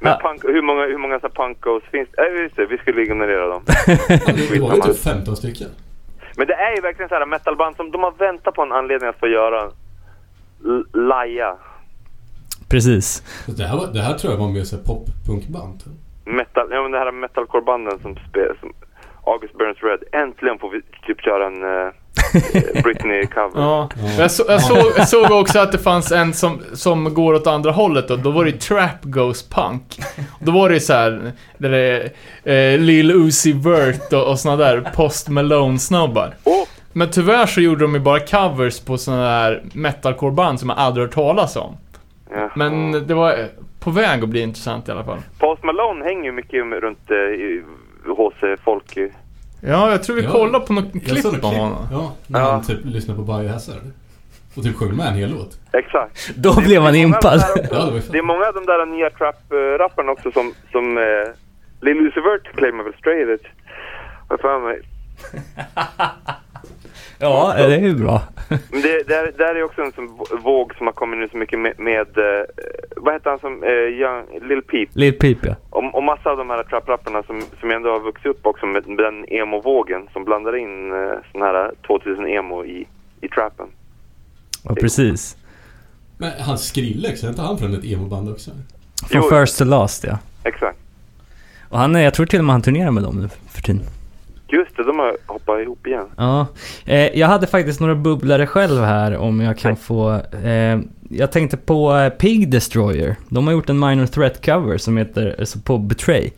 Men 0.00 0.12
Ja. 0.12 0.18
punk, 0.22 0.44
hur 0.44 0.62
många, 0.62 0.82
hur 0.86 0.98
många 0.98 1.20
så 1.20 1.28
punkos 1.28 1.82
finns 1.90 2.08
det? 2.16 2.22
Äh, 2.22 2.42
just 2.42 2.56
det, 2.56 2.66
vi 2.66 2.78
skulle 2.78 3.02
ignorera 3.02 3.46
dem. 3.48 3.62
Ja, 3.66 3.74
det 4.26 4.60
var 4.60 4.74
ju 4.76 4.80
typ 4.82 4.98
15 5.02 5.36
stycken. 5.36 5.68
Men 6.38 6.46
det 6.46 6.54
är 6.54 6.74
ju 6.76 6.80
verkligen 6.82 7.08
så 7.08 7.14
här 7.14 7.26
metalband 7.26 7.76
som 7.76 7.90
de 7.90 8.02
har 8.02 8.12
väntat 8.12 8.54
på 8.54 8.62
en 8.62 8.72
anledning 8.72 9.08
att 9.08 9.20
få 9.20 9.26
göra 9.28 9.60
L- 10.64 10.86
Laja. 10.92 11.56
Precis. 12.70 13.22
Det, 13.46 13.64
här 13.64 13.76
var, 13.76 13.86
det 13.86 14.00
här 14.00 14.14
tror 14.18 14.32
jag 14.32 14.40
var 14.40 14.48
mer 14.48 14.64
såhär 14.64 14.82
pop-punkband. 14.84 15.82
Metal, 16.24 16.68
ja 16.70 16.82
men 16.82 16.92
det 16.92 16.98
här 16.98 17.12
metalcore-banden 17.12 17.98
som 18.02 18.16
spelar, 18.28 18.56
som 18.60 18.72
August 19.32 19.58
Burns 19.58 19.82
Red. 19.82 20.22
Äntligen 20.22 20.58
får 20.58 20.70
vi 20.70 20.80
typ 21.06 21.20
köra 21.20 21.46
en 21.46 21.62
uh, 21.64 22.82
Britney-cover. 22.84 23.50
Ja. 23.54 23.88
Ja. 23.96 24.08
Jag, 24.18 24.30
så, 24.30 24.44
jag, 24.48 24.62
såg, 24.62 24.92
jag 24.96 25.08
såg 25.08 25.30
också 25.30 25.58
att 25.58 25.72
det 25.72 25.78
fanns 25.78 26.12
en 26.12 26.32
som, 26.34 26.60
som 26.72 27.14
går 27.14 27.34
åt 27.34 27.46
andra 27.46 27.70
hållet 27.70 28.08
då. 28.08 28.16
Då 28.16 28.30
var 28.30 28.44
det 28.44 28.52
Trap 28.52 29.02
Goes 29.02 29.48
Punk. 29.48 29.82
Då 30.40 30.52
var 30.52 30.68
det 30.70 30.80
så 30.80 30.92
här, 30.92 31.32
där 31.58 31.70
det 31.70 32.12
är, 32.44 32.72
eh, 32.74 32.78
Lil 32.78 33.10
Uzi 33.10 33.52
Vert 33.52 34.12
och, 34.12 34.30
och 34.30 34.38
såna 34.38 34.56
där 34.56 34.90
Post 34.94 35.28
Malone-snubbar. 35.28 36.34
Åh, 36.44 36.64
Men 36.92 37.10
tyvärr 37.10 37.46
så 37.46 37.60
gjorde 37.60 37.80
de 37.84 37.94
ju 37.94 38.00
bara 38.00 38.20
covers 38.20 38.80
på 38.80 38.98
såna 38.98 39.16
där 39.22 39.62
metalcore-band 39.74 40.60
som 40.60 40.68
jag 40.68 40.78
aldrig 40.78 41.06
hört 41.06 41.14
talas 41.14 41.56
om. 41.56 41.76
ja. 42.30 42.50
Men 42.56 42.92
det 43.06 43.14
var 43.14 43.30
eh, 43.30 43.46
på 43.80 43.90
väg 43.90 44.22
att 44.22 44.28
bli 44.28 44.40
intressant 44.40 44.88
i 44.88 44.90
alla 44.90 45.04
fall. 45.04 45.18
Post 45.38 45.62
Malone 45.62 46.04
hänger 46.04 46.24
ju 46.24 46.32
mycket 46.32 46.64
runt 46.82 47.10
uh, 47.10 47.16
i 47.16 47.62
HC 48.14 48.56
Folk. 48.64 48.96
i- 48.96 49.12
Ja, 49.60 49.90
jag 49.90 50.02
tror 50.02 50.16
vi 50.16 50.22
Ja. 50.22 50.30
kollar 50.32 50.60
på 50.60 50.72
något 50.72 50.92
klipp 50.92 51.24
om 51.24 51.30
klipp. 51.30 51.44
honom. 51.44 51.86
Ja, 51.92 52.12
när 52.26 52.40
Ja. 52.40 52.50
han 52.52 52.62
typ 52.64 52.78
lyssnade 52.84 53.18
på 53.18 53.24
Biohazard. 53.24 53.82
Och 54.56 54.62
typ 54.62 54.76
sjöng 54.76 54.96
med 54.96 55.06
en 55.06 55.14
hel 55.14 55.30
låt. 55.30 55.58
Exakt. 55.72 56.30
Då 56.36 56.60
blev 56.60 56.82
man 56.82 56.92
Det 56.92 56.98
är 57.02 57.06
många 57.06 57.16
impad. 57.16 57.40
de 57.56 57.76
Ja, 57.76 57.90
det 58.12 58.18
är 58.18 58.22
många 58.22 58.46
av 58.46 58.54
de 58.54 58.66
där 58.66 58.86
nya 58.86 59.10
trap-rapparna 59.10 60.12
också 60.12 60.32
som, 60.32 60.52
som 60.72 60.98
uh, 60.98 61.04
Lil 61.80 61.96
Uzi 61.96 62.20
Vert 62.20 62.56
claimar 62.56 62.84
väl 62.84 62.94
straight 62.98 63.28
edge. 63.28 63.46
Vad 64.28 64.40
för 64.40 64.60
mig. 64.60 64.80
Ja, 67.20 67.54
det 67.56 67.74
är 67.74 67.80
ju 67.80 67.94
bra. 67.94 68.22
Men 68.48 68.82
det, 68.82 69.08
där, 69.08 69.32
där 69.38 69.54
är 69.54 69.62
också 69.62 69.82
en 69.82 69.92
sån 69.92 70.18
våg 70.42 70.74
som 70.74 70.86
har 70.86 70.92
kommit 70.92 71.18
nu 71.18 71.28
så 71.28 71.36
mycket 71.36 71.58
med, 71.58 71.78
med 71.78 72.18
eh, 72.18 72.44
vad 72.96 73.14
heter 73.14 73.30
han 73.30 73.38
som, 73.38 73.62
eh, 73.62 73.70
Young, 73.70 74.48
Lil 74.48 74.62
Peep. 74.62 74.88
Lil 74.92 75.18
Peep 75.18 75.38
ja. 75.42 75.54
Och, 75.70 75.94
och 75.94 76.02
massa 76.02 76.30
av 76.30 76.36
de 76.36 76.50
här 76.50 76.62
trap-rapparna 76.62 77.22
som, 77.22 77.42
som 77.60 77.70
ändå 77.70 77.90
har 77.90 78.00
vuxit 78.00 78.26
upp 78.26 78.46
också 78.46 78.66
med, 78.66 78.82
den 78.82 79.24
emo-vågen 79.28 80.08
som 80.12 80.24
blandar 80.24 80.56
in 80.56 80.92
eh, 80.92 81.18
sån 81.32 81.42
här 81.42 81.70
2000-emo 81.88 82.64
i, 82.64 82.86
i 83.20 83.28
trappen. 83.28 83.66
ja 84.64 84.74
precis. 84.74 85.36
Men 86.18 86.32
han 86.40 86.58
Skrillex, 86.58 87.24
är 87.24 87.28
inte 87.28 87.42
han 87.42 87.58
från 87.58 87.74
ett 87.74 87.84
emo-band 87.84 88.30
också? 88.30 88.50
Från 89.10 89.22
Jo. 89.22 89.30
First 89.30 89.58
to 89.58 89.64
Last 89.64 90.04
ja. 90.04 90.18
Exakt. 90.44 90.78
Och 91.68 91.78
han 91.78 91.96
är, 91.96 92.00
jag 92.00 92.14
tror 92.14 92.26
till 92.26 92.38
och 92.38 92.44
med 92.44 92.52
han 92.52 92.62
turnerar 92.62 92.90
med 92.90 93.02
dem 93.02 93.20
nu 93.20 93.28
för 93.48 93.62
tiden. 93.62 93.82
Just 94.48 94.76
det, 94.76 94.82
de 94.82 94.98
har 94.98 95.16
hoppat 95.26 95.60
ihop 95.60 95.86
igen. 95.86 96.06
Ja, 96.16 96.46
eh, 96.86 97.18
jag 97.18 97.26
hade 97.26 97.46
faktiskt 97.46 97.80
några 97.80 97.94
bubblare 97.94 98.46
själv 98.46 98.82
här 98.82 99.16
om 99.16 99.40
jag 99.40 99.58
kan 99.58 99.76
få... 99.76 100.20
Eh, 100.44 100.78
jag 101.10 101.32
tänkte 101.32 101.56
på 101.56 101.96
eh, 101.96 102.08
Pig 102.10 102.50
Destroyer. 102.50 103.16
De 103.28 103.46
har 103.46 103.54
gjort 103.54 103.68
en 103.68 103.78
Minor 103.78 104.06
Threat 104.06 104.44
cover 104.44 104.78
som 104.78 104.96
heter, 104.96 105.36
alltså 105.38 105.58
på 105.58 105.78
Betray. 105.78 106.30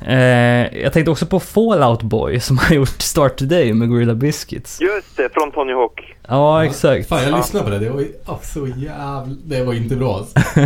Eh, 0.00 0.80
jag 0.82 0.92
tänkte 0.92 1.10
också 1.10 1.26
på 1.26 1.40
Fallout 1.40 2.02
Boy 2.02 2.40
som 2.40 2.58
har 2.58 2.74
gjort 2.74 3.02
Start 3.02 3.36
Today 3.36 3.72
med 3.72 3.88
Gorilla 3.88 4.14
Biscuits. 4.14 4.80
Just 4.80 5.16
det, 5.16 5.28
från 5.32 5.52
Tony 5.52 5.72
Hawk. 5.72 6.14
Ja, 6.28 6.64
exakt. 6.64 7.08
Fan, 7.08 7.22
jag 7.22 7.36
lyssnade 7.36 7.64
på 7.64 7.70
det. 7.70 7.78
Det 7.78 7.90
var 7.90 8.00
ju 8.00 8.12
oh, 8.26 8.40
så 8.42 8.66
jävla... 8.66 9.36
Det 9.44 9.64
var 9.64 9.74
inte 9.74 9.96
bra 9.96 10.16
alltså. 10.16 10.38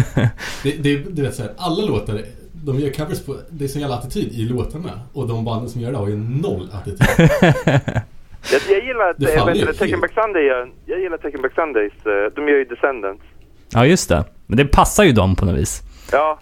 det, 0.63 0.73
det, 0.83 0.97
Du 0.97 1.23
vet 1.23 1.35
såhär, 1.35 1.53
alla 1.57 1.85
låtar, 1.85 2.21
de 2.65 2.79
gör 2.79 2.91
covers 2.91 3.25
på... 3.27 3.37
Det 3.51 3.65
är 3.65 3.69
så 3.69 3.79
jävla 3.79 3.97
attityd 3.97 4.33
i 4.33 4.45
låtarna. 4.49 4.91
Och 5.13 5.29
de 5.29 5.45
banden 5.45 5.69
som 5.71 5.81
gör 5.81 5.93
det 5.93 5.99
har 5.99 6.09
ju 6.09 6.17
noll 6.17 6.69
attityd. 6.73 7.31
Jag, 8.53 8.61
jag 8.77 8.85
gillar 8.87 9.11
att, 9.11 9.23
äh, 9.23 9.29
faller 9.39 9.67
vet 9.67 9.79
Taken 9.79 9.89
helt. 9.89 10.01
Back 10.01 10.13
Sunday 10.25 10.43
gör, 10.45 10.71
jag 10.87 11.01
gillar 11.01 11.17
Taken 11.19 11.43
Back 11.43 11.55
Sundays, 11.55 11.93
eh, 12.07 12.33
de 12.37 12.49
gör 12.49 12.59
ju 12.59 12.65
Descendants. 12.65 13.23
ja, 13.73 13.87
just 13.87 14.09
det. 14.09 14.25
Men 14.47 14.57
det 14.57 14.65
passar 14.65 15.05
ju 15.05 15.13
dem 15.13 15.37
på 15.37 15.45
något 15.45 15.59
vis. 15.59 15.83
Ja, 16.13 16.39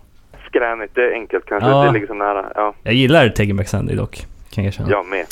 skränigt, 0.49 0.95
det 0.95 1.01
är 1.01 1.13
enkelt 1.13 1.45
kanske, 1.47 1.69
Ja. 1.71 1.85
det 1.85 1.93
ligger 1.93 2.07
så 2.07 2.15
nära. 2.15 2.47
Ja, 2.55 2.75
Jag 2.83 2.95
gillar 2.95 3.29
Taking 3.29 3.57
Back 3.57 3.69
Sunday 3.69 3.97
dock, 3.97 4.17
kan 4.51 4.65
jag 4.65 4.69
erkänna. 4.69 4.91
jag 4.91 5.07
med. 5.07 5.27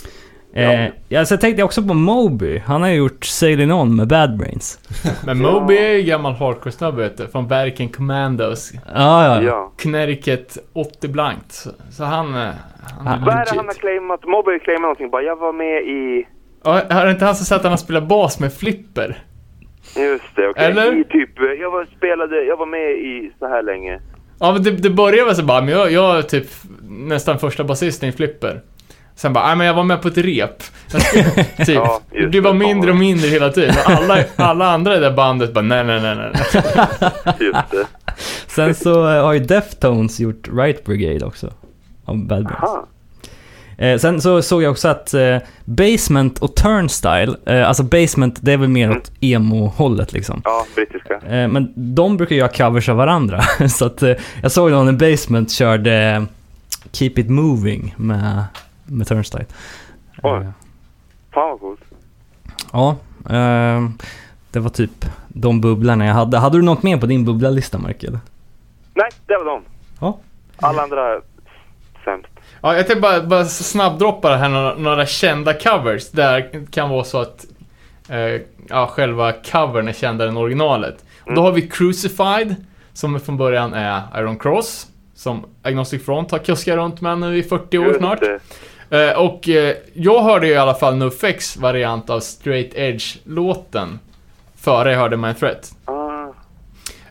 Eh, 0.56 0.88
ja, 1.08 1.24
så 1.24 1.36
tänkte 1.36 1.60
jag 1.60 1.66
också 1.66 1.82
på 1.82 1.94
Moby. 1.94 2.58
Han 2.66 2.82
har 2.82 2.88
ju 2.88 2.94
gjort 2.96 3.24
Sailing 3.24 3.72
On 3.72 3.96
med 3.96 4.08
Bad 4.08 4.36
Brains. 4.38 4.78
Men 5.26 5.38
Moby 5.38 5.76
är 5.76 5.92
ju 5.92 6.02
gammal 6.02 6.32
hardcore-snubbe 6.32 6.96
vet 7.02 7.16
du, 7.16 7.26
från 7.28 7.48
Berken 7.48 7.88
Commandos. 7.88 8.72
Ja, 8.94 9.24
ja. 9.24 9.42
Ja. 9.42 9.72
Connecticut 9.82 10.58
80 10.72 11.08
blankt. 11.08 11.66
Så- 11.90 12.04
han, 12.04 12.34
eh, 12.34 12.40
han 12.98 13.06
är 13.06 13.24
Vad 13.24 13.28
är 13.28 13.32
det 13.32 13.38
legit. 13.38 13.56
han 13.56 13.66
har 13.66 13.74
claimat? 13.74 14.24
Mobby 14.26 14.50
har 14.52 14.58
claimat 14.58 14.82
någonting 14.82 15.10
bara, 15.10 15.22
jag 15.22 15.36
var 15.36 15.52
med 15.52 15.82
i... 15.82 16.26
Ja, 16.64 16.82
Har 16.90 17.10
inte 17.10 17.24
han 17.24 17.34
som 17.34 17.46
sagt 17.46 17.56
att 17.58 17.62
han 17.64 17.72
har 17.72 17.76
spelat 17.76 18.08
bas 18.08 18.40
med 18.40 18.52
Flipper? 18.52 19.18
Just 19.96 20.36
det, 20.36 20.48
okej. 20.48 20.64
Eller? 20.64 21.00
I 21.00 21.04
typ, 21.04 21.38
eh, 21.38 21.44
jag 21.60 21.70
var, 21.70 21.86
spelade, 21.96 22.44
jag 22.44 22.56
var 22.56 22.66
med 22.66 22.90
i 22.90 23.32
så 23.38 23.46
här 23.46 23.62
länge. 23.62 24.00
Ja 24.40 24.52
men 24.52 24.62
det, 24.62 24.70
det 24.70 24.90
började 24.90 25.24
väl 25.24 25.36
så 25.36 25.44
bara, 25.44 25.60
men 25.60 25.68
jag, 25.68 25.92
jag 25.92 26.18
är 26.18 26.22
typ 26.22 26.46
nästan 26.88 27.38
första 27.38 27.64
basisten 27.64 28.08
i 28.08 28.12
Flipper. 28.12 28.60
Sen 29.16 29.32
bara, 29.32 29.46
nej 29.46 29.56
men 29.56 29.66
jag 29.66 29.74
var 29.74 29.84
med 29.84 30.02
på 30.02 30.08
ett 30.08 30.18
rep. 30.18 30.62
Typ. 31.56 31.68
Ja, 31.68 32.00
just 32.12 32.22
det 32.24 32.26
blir 32.28 32.40
bara 32.40 32.52
det. 32.52 32.58
mindre 32.58 32.90
och 32.90 32.96
mindre 32.96 33.28
hela 33.28 33.50
tiden. 33.50 33.74
Och 33.84 33.90
alla, 33.90 34.24
alla 34.36 34.70
andra 34.70 34.96
i 34.96 35.00
det 35.00 35.10
bandet 35.10 35.54
bara, 35.54 35.64
nej 35.64 35.84
nej 35.84 36.00
nej 36.00 36.16
nej. 36.16 36.32
Just 37.40 37.70
det. 37.70 37.86
Sen 38.46 38.74
så 38.74 39.08
eh, 39.08 39.24
har 39.24 39.32
ju 39.32 39.38
Deftones 39.38 40.20
gjort 40.20 40.48
Right 40.52 40.84
Brigade 40.84 41.26
också. 41.26 41.52
Av 42.04 42.26
Bad 42.26 42.44
Brains. 42.44 42.62
Aha. 42.62 42.86
Eh, 43.78 43.98
sen 43.98 44.20
så 44.20 44.42
såg 44.42 44.62
jag 44.62 44.70
också 44.70 44.88
att 44.88 45.14
eh, 45.14 45.36
Basement 45.64 46.38
och 46.38 46.54
Turnstyle, 46.56 47.36
eh, 47.46 47.68
alltså 47.68 47.82
Basement 47.82 48.38
det 48.40 48.52
är 48.52 48.56
väl 48.56 48.68
mer 48.68 48.90
åt 48.90 49.10
emo-hållet 49.20 50.12
liksom. 50.12 50.40
Ja, 50.44 50.66
brittiska. 50.74 51.20
Men 51.28 51.72
de 51.94 52.16
brukar 52.16 52.36
göra 52.36 52.48
covers 52.48 52.88
av 52.88 52.96
varandra. 52.96 53.42
så 53.68 53.84
att 53.84 54.02
jag 54.42 54.52
såg 54.52 54.70
någon 54.70 54.88
i 54.88 54.92
Basement 54.92 55.50
körde 55.52 56.26
Keep 56.92 57.12
It 57.16 57.30
Moving 57.30 57.94
med, 57.96 58.44
med 58.86 59.06
Turnstyle. 59.06 59.46
Oj. 60.22 60.40
Eh, 60.40 60.50
Fan 61.34 61.50
vad 61.50 61.60
coolt. 61.60 61.80
ja, 62.72 62.96
eh, 63.30 63.88
det 64.50 64.60
var 64.60 64.70
typ 64.70 65.04
de 65.28 65.60
bubblarna 65.60 66.06
jag 66.06 66.14
hade. 66.14 66.38
Hade 66.38 66.58
du 66.58 66.62
något 66.62 66.82
mer 66.82 66.96
på 66.98 67.06
din 67.06 67.24
bubblalista, 67.24 67.78
Markel? 67.78 68.18
Nej, 68.94 69.08
det 69.26 69.36
var 69.36 69.44
dem. 69.44 69.62
Ja. 70.00 70.18
Alla 70.56 70.82
andra 70.82 71.20
sämst. 72.04 72.28
Ja, 72.62 72.76
jag 72.76 72.86
tänkte 72.86 73.00
bara, 73.00 73.22
bara 73.22 73.44
snabbdroppa 73.44 74.30
det 74.30 74.36
här 74.36 74.48
några, 74.48 74.74
några 74.74 75.06
kända 75.06 75.54
covers. 75.54 76.10
Där 76.10 76.66
kan 76.70 76.90
vara 76.90 77.04
så 77.04 77.20
att 77.20 77.46
eh, 78.08 78.40
ja, 78.68 78.86
själva 78.86 79.32
covern 79.32 79.88
är 79.88 79.92
kändare 79.92 80.28
än 80.28 80.36
originalet. 80.36 81.04
Och 81.26 81.34
då 81.34 81.42
har 81.42 81.52
vi 81.52 81.62
Crucified, 81.68 82.56
som 82.92 83.20
från 83.20 83.36
början 83.36 83.74
är 83.74 84.02
Iron 84.20 84.38
Cross. 84.38 84.86
Som 85.14 85.44
Agnostic 85.62 86.04
Front 86.04 86.30
har 86.30 86.38
kuskat 86.38 86.76
runt 86.76 87.00
med 87.00 87.18
nu 87.18 87.36
i 87.38 87.42
40 87.42 87.78
år 87.78 87.86
Just 87.86 87.98
snart. 87.98 88.20
Eh, 88.90 89.10
och 89.10 89.48
eh, 89.48 89.74
jag 89.94 90.22
hörde 90.22 90.46
ju 90.46 90.52
i 90.52 90.56
alla 90.56 90.74
fall 90.74 90.96
NoFX 90.96 91.56
variant 91.56 92.10
av 92.10 92.20
Straight 92.20 92.74
Edge-låten. 92.74 93.98
Före 94.56 94.92
jag 94.92 94.98
hörde 94.98 95.16
My 95.16 95.34
Threat. 95.34 95.72
Ah, 95.84 95.92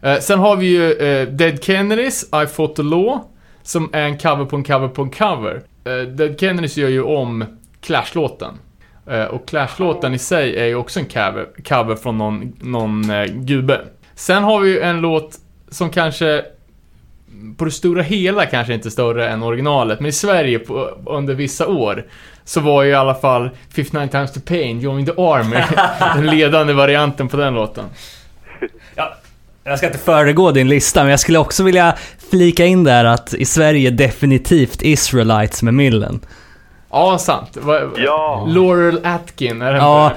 Eh, 0.02 0.20
sen 0.20 0.40
har 0.40 0.56
vi 0.56 0.66
ju 0.66 0.96
Dead 1.26 1.64
Kennedys, 1.64 2.24
I 2.44 2.48
Fought 2.48 2.76
the 2.76 2.84
Law, 2.84 3.20
som 3.64 3.90
är 3.94 4.02
en 4.02 4.18
cover 4.18 4.46
på 4.46 4.56
en 4.56 4.64
cover 4.64 4.88
på 4.88 5.02
en 5.02 5.10
cover. 5.10 5.62
Dead 6.06 6.40
Kennedys 6.40 6.78
gör 6.78 6.90
ju 6.90 7.02
om 7.04 7.46
Clash-låten. 7.82 8.54
Och 9.30 9.48
Clash-låten 9.48 10.14
i 10.14 10.20
sig 10.20 10.58
är 10.58 10.66
ju 10.66 10.76
också 10.76 11.00
en 11.00 11.06
cover, 11.06 11.48
cover 11.64 11.96
från 11.96 12.18
någon, 12.18 12.54
någon 12.62 13.12
gubbe. 13.28 13.82
Sen 14.16 14.44
har 14.44 14.60
vi 14.60 14.70
ju 14.70 14.80
en 14.80 15.02
låt 15.02 15.40
som 15.70 15.90
kanske 15.90 16.46
på 17.58 17.66
det 17.66 17.72
stora 17.72 18.02
hela 18.02 18.46
kanske 18.46 18.74
inte 18.74 18.92
större 18.92 19.30
än 19.30 19.44
originalet, 19.44 20.00
men 20.00 20.10
i 20.10 20.12
Sverige 20.12 20.60
på, 20.60 20.90
under 21.06 21.34
vissa 21.34 21.68
år 21.68 22.06
så 22.44 22.60
var 22.60 22.84
ju 22.84 22.90
i 22.90 22.96
alla 22.96 23.16
fall 23.16 23.50
59 23.76 24.08
times 24.08 24.34
the 24.34 24.40
pain, 24.40 24.80
Join 24.80 25.06
the 25.06 25.12
Army, 25.12 25.58
den 26.16 26.38
ledande 26.38 26.74
varianten 26.74 27.28
på 27.28 27.38
den 27.38 27.54
låten. 27.54 27.86
Jag 29.64 29.78
ska 29.78 29.88
inte 29.88 30.00
föregå 30.00 30.52
din 30.52 30.68
lista, 30.70 31.02
men 31.02 31.10
jag 31.10 31.20
skulle 31.20 31.40
också 31.40 31.64
vilja 31.64 31.96
flika 32.32 32.66
in 32.66 32.84
där 32.84 33.06
att 33.06 33.34
i 33.34 33.46
Sverige 33.46 33.90
definitivt 33.90 34.82
Israelites 34.82 35.64
med 35.64 35.74
Millen. 35.74 36.20
Ja, 36.92 37.18
sant. 37.18 37.58
Va- 37.58 37.92
ja, 37.98 38.46
Laurel 38.50 39.00
Atkin, 39.04 39.62
är 39.62 39.72
det 39.72 39.78
Ja, 39.78 40.12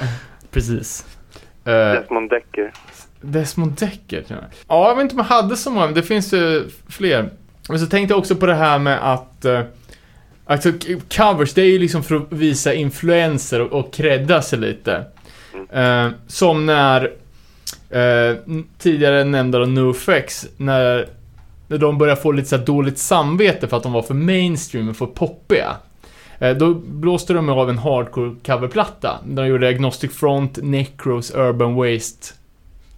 precis. 0.51 1.07
Eh, 1.65 1.73
Desmond 1.73 2.31
Decker. 2.31 2.73
Desmond 3.21 3.73
Decker, 3.73 4.23
tror 4.23 4.41
jag. 4.41 4.49
Ja, 4.69 4.89
jag 4.89 4.95
vet 4.95 5.03
inte 5.03 5.15
om 5.15 5.19
jag 5.19 5.37
hade 5.37 5.57
så 5.57 5.71
många, 5.71 5.87
men 5.87 5.95
det 5.95 6.03
finns 6.03 6.33
ju 6.33 6.69
fler. 6.89 7.31
Men 7.69 7.79
så 7.79 7.87
tänkte 7.87 8.13
jag 8.13 8.19
också 8.19 8.37
på 8.37 8.47
det 8.47 8.55
här 8.55 8.79
med 8.79 9.13
att... 9.13 9.45
Eh, 9.45 9.61
alltså, 10.47 10.73
covers, 11.17 11.55
det 11.55 11.63
är 11.63 11.67
ju 11.67 11.79
liksom 11.79 12.03
för 12.03 12.17
att 12.17 12.27
visa 12.33 12.75
influenser 12.75 13.61
och, 13.61 13.73
och 13.73 13.95
credda 13.95 14.43
sig 14.43 14.59
lite. 14.59 15.05
Eh, 15.73 16.09
som 16.27 16.67
när 16.67 17.13
eh, 17.91 18.37
tidigare 18.79 19.25
nämnda 19.25 19.59
NoFX, 19.59 20.47
när, 20.57 21.09
när 21.67 21.79
de 21.79 21.99
började 21.99 22.21
få 22.21 22.33
lite 22.33 22.49
så 22.49 22.57
här 22.57 22.67
dåligt 22.67 22.99
samvete 22.99 23.69
för 23.69 23.77
att 23.77 23.83
de 23.83 23.93
var 23.93 24.03
för 24.03 24.15
mainstream 24.15 24.89
och 24.89 24.97
för 24.97 25.07
poppiga. 25.07 25.77
Eh, 26.39 26.57
Då 26.57 26.75
blåste 26.75 27.33
de 27.33 27.49
av 27.49 27.71
en 27.71 27.79
hardcore 27.79 28.35
coverplatta. 28.47 29.19
Där 29.25 29.43
de 29.43 29.49
gjorde 29.49 29.69
Agnostic 29.69 30.13
Front, 30.13 30.59
Necros, 30.63 31.33
Urban 31.35 31.75
Waste 31.75 32.35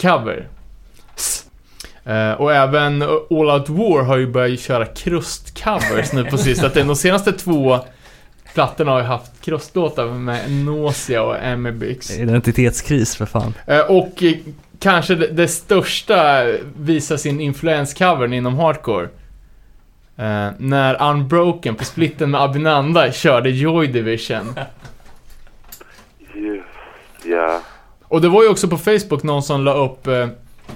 cover. 0.00 0.48
Eh, 2.04 2.32
och 2.32 2.54
även 2.54 3.02
All 3.02 3.50
Out 3.50 3.68
War 3.68 4.02
har 4.02 4.16
ju 4.16 4.26
börjat 4.26 4.60
köra 4.60 4.86
krustcovers 4.86 6.12
nu 6.12 6.24
på 6.24 6.38
sistone. 6.38 6.84
De 6.84 6.96
senaste 6.96 7.32
två 7.32 7.78
plattorna 8.54 8.90
har 8.90 8.98
ju 8.98 9.06
haft 9.06 9.40
krustlåtar 9.40 10.06
med 10.06 10.52
Nausea 10.52 11.22
och 11.22 11.44
Amebix. 11.44 12.18
Identitetskris 12.18 13.16
för 13.16 13.26
fan. 13.26 13.54
Eh, 13.66 13.80
och 13.80 14.22
eh, 14.22 14.34
kanske 14.78 15.14
det, 15.14 15.26
det 15.26 15.48
största 15.48 16.44
visar 16.76 17.16
sin 17.16 17.40
influenscovern 17.40 18.32
inom 18.32 18.56
hardcore. 18.58 19.08
Eh, 20.16 20.48
när 20.58 21.10
Unbroken 21.10 21.74
på 21.74 21.84
splitten 21.84 22.30
med 22.30 22.40
Abinanda 22.40 23.12
körde 23.12 23.50
Joy 23.50 23.86
Division. 23.86 24.54
Just, 26.34 26.64
ja. 27.24 27.60
Och 28.10 28.20
det 28.20 28.28
var 28.28 28.42
ju 28.42 28.48
också 28.48 28.68
på 28.68 28.76
Facebook 28.76 29.22
någon 29.22 29.42
som 29.42 29.60
la 29.64 29.74
upp 29.74 30.06
eh, 30.06 30.28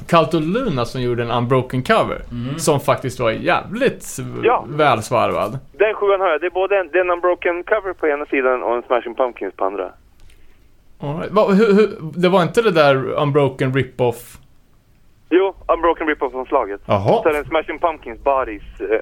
Calto 0.07 0.39
Luna 0.39 0.85
som 0.85 1.03
gjorde 1.03 1.23
en 1.23 1.31
Unbroken 1.31 1.83
cover. 1.83 2.23
Som 2.59 2.81
faktiskt 2.81 3.21
var 3.21 3.31
jävligt 3.31 4.17
Ja. 4.43 4.65
välsvarvad. 4.69 5.59
Den 5.73 5.95
sjuan 5.95 6.21
har 6.21 6.29
jag. 6.29 6.41
Det 6.41 6.47
är 6.47 6.51
både 6.51 6.79
en, 6.81 6.89
det 6.93 6.99
är 6.99 7.05
en 7.05 7.11
Unbroken 7.11 7.65
cover 7.65 7.93
på 7.93 8.07
ena 8.09 8.27
sidan 8.27 8.63
och 8.63 8.77
en 8.77 8.83
Smashing 8.83 9.15
Pumpkins 9.15 9.55
på 9.57 9.65
andra. 9.65 9.91
Right. 11.01 11.31
Va, 11.33 11.47
hur, 11.49 11.75
hur, 11.75 11.89
det 12.21 12.29
var 12.29 12.43
inte 12.43 12.63
det 12.63 12.71
där 12.71 13.11
Unbroken 13.13 13.75
rip-off? 13.75 14.39
Jo, 15.31 15.55
Unbroken 15.69 16.07
Rip-Off-omslaget. 16.07 16.81
Så 16.87 16.93
är 16.93 16.97
Jaha. 16.97 17.33
det 17.33 17.39
en 17.39 17.45
Smashing 17.45 17.79
Pumpkins 17.79 18.25
Bodies 18.25 18.63
eh, 18.81 19.01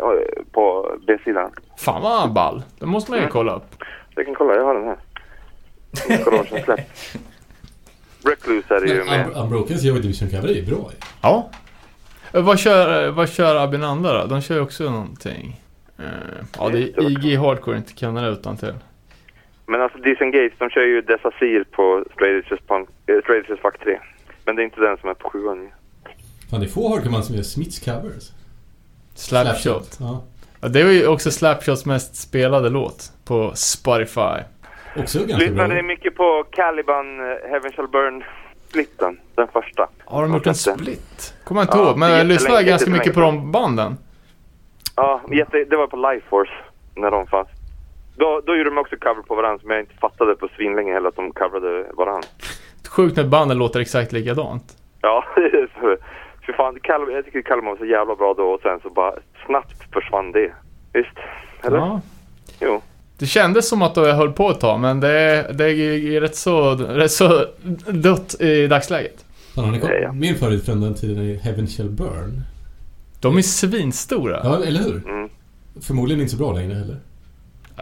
på 0.52 0.90
B-sidan. 1.06 1.50
Fan 1.78 2.02
vad 2.02 2.32
ball. 2.32 2.62
Det 2.78 2.86
måste 2.86 3.10
man 3.10 3.20
ju 3.20 3.26
kolla 3.28 3.54
upp. 3.56 3.84
Jag 4.14 4.26
kan 4.26 4.34
kolla, 4.34 4.54
jag 4.54 4.64
har 4.64 4.74
den 4.74 4.84
här. 4.84 4.96
Vad 6.30 6.46
som 6.48 6.58
släpps. 6.58 7.14
Recluse 8.24 8.74
är 8.76 8.80
det 8.80 8.86
ju 8.88 9.04
med. 9.04 9.26
Un- 9.26 9.32
Unbrokens 9.34 9.82
Joy 9.82 10.00
Division 10.00 10.28
cover 10.30 10.48
är 10.48 10.54
ju 10.54 10.66
bra 10.66 10.90
ju. 10.92 10.96
Ja. 11.22 11.50
Eh, 12.32 12.42
Vad 12.42 12.58
kör, 12.58 13.10
vad 13.10 13.28
kör 13.30 13.56
Abinanda 13.56 14.20
då? 14.20 14.26
De 14.26 14.40
kör 14.42 14.54
ju 14.54 14.60
också 14.60 14.90
någonting. 14.90 15.60
Eh, 15.98 16.04
ja, 16.58 16.68
det 16.68 16.78
är 16.78 17.10
IG 17.26 17.38
Hardcore, 17.38 17.76
inte 17.76 17.92
kan 17.92 18.14
det 18.14 18.28
utan 18.28 18.56
till. 18.56 18.74
Men 19.66 19.80
alltså 19.82 19.98
Disengage, 19.98 20.52
de 20.58 20.70
kör 20.70 20.86
ju 20.86 21.00
Desasir 21.00 21.64
på 21.64 22.04
Edges 22.24 23.60
Fuck 23.60 23.78
3. 23.84 23.98
Men 24.44 24.56
det 24.56 24.62
är 24.62 24.64
inte 24.64 24.80
den 24.80 24.96
som 24.98 25.08
är 25.10 25.14
på 25.14 25.30
sjuan. 25.30 25.70
Fan, 26.50 26.60
det 26.60 26.66
är 26.66 26.70
få 26.70 26.88
hardcore 26.96 27.22
som 27.22 27.34
gör 27.34 27.42
Smiths 27.42 27.78
covers. 27.80 28.30
Slapshot. 29.14 29.96
Ja. 30.00 30.22
Ja, 30.60 30.68
det 30.68 30.84
var 30.84 30.90
ju 30.90 31.06
också 31.06 31.30
Slapshots 31.30 31.86
mest 31.86 32.16
spelade 32.16 32.68
låt 32.68 33.12
på 33.24 33.52
Spotify. 33.54 34.38
Också 34.96 35.18
ganska 35.18 35.36
bra. 35.36 35.46
Lyssnade 35.46 35.74
ni 35.74 35.82
mycket 35.82 36.14
på 36.16 36.44
Caliban 36.50 37.20
eh, 37.20 37.50
Heaven 37.50 37.72
Shall 37.72 37.88
Burn-splitten? 37.88 39.20
Den 39.34 39.48
första. 39.52 39.88
Har 40.04 40.22
de 40.22 40.32
gjort 40.34 40.46
en 40.46 40.54
split? 40.54 41.34
Kommer 41.44 41.60
jag 41.60 41.66
inte 41.66 41.76
Ja, 41.78 41.86
ihåg, 41.88 41.98
men 41.98 42.10
jag 42.10 42.26
lyssnade 42.26 42.54
jättelänge- 42.54 42.70
ganska 42.70 42.90
mycket 42.90 43.14
på 43.14 43.20
de 43.20 43.52
banden. 43.52 43.96
Ja, 44.96 45.20
jätte, 45.32 45.64
det 45.64 45.76
var 45.76 45.86
på 45.86 45.96
Life 45.96 46.26
Force 46.28 46.52
när 46.94 47.10
de 47.10 47.26
fanns. 47.26 47.48
Då, 48.16 48.40
då 48.46 48.56
gjorde 48.56 48.70
de 48.70 48.78
också 48.78 48.96
cover 48.96 49.22
på 49.22 49.34
varandra 49.34 49.58
som 49.58 49.70
jag 49.70 49.80
inte 49.80 49.94
fattade 49.94 50.34
på 50.34 50.48
svinlänge 50.56 50.92
heller 50.92 51.08
att 51.08 51.16
de 51.16 51.32
coverade 51.32 51.86
varandra. 51.92 52.28
Sjukt 52.88 53.16
när 53.16 53.24
banden 53.24 53.58
låter 53.58 53.80
exakt 53.80 54.12
likadant. 54.12 54.64
Ja, 55.04 55.24
så, 55.80 55.96
för 56.46 56.52
fan, 56.52 56.78
Cal, 56.82 57.12
jag 57.12 57.24
tycker 57.24 57.42
Kalmar 57.42 57.70
var 57.70 57.76
så 57.78 57.84
jävla 57.84 58.14
bra 58.14 58.34
då 58.34 58.42
och 58.50 58.60
sen 58.60 58.80
så 58.82 58.90
bara 58.90 59.12
snabbt 59.46 59.92
försvann 59.92 60.32
det. 60.32 60.52
Visst? 60.92 61.16
Eller? 61.62 61.78
Ja. 61.78 62.00
Jo. 62.60 62.82
Det 63.22 63.26
kändes 63.26 63.68
som 63.68 63.82
att 63.82 63.96
jag 63.96 64.14
höll 64.14 64.32
på 64.32 64.50
ett 64.50 64.60
tag, 64.60 64.80
men 64.80 65.00
det, 65.00 65.46
det 65.58 65.64
är 65.64 66.20
rätt 66.20 66.36
så, 66.36 66.74
rätt 66.74 67.10
så 67.10 67.46
dött 67.86 68.40
i 68.40 68.66
dagsläget. 68.66 69.24
Fan, 69.54 69.64
har 69.64 69.72
ni 69.72 69.80
koll? 69.80 70.12
Min 70.12 70.34
favorit 70.34 70.66
från 70.66 70.80
den 70.80 70.94
tiden 70.94 71.30
är 71.30 71.34
Heaven 71.38 71.66
Shall 71.66 71.90
Burn. 71.90 72.42
De 73.20 73.36
är 73.36 73.42
svinstora. 73.42 74.40
Ja, 74.44 74.64
eller 74.66 74.80
hur? 74.80 75.08
Mm. 75.08 75.28
Förmodligen 75.86 76.20
inte 76.20 76.32
så 76.32 76.38
bra 76.38 76.52
längre 76.52 76.74
heller. 76.74 76.96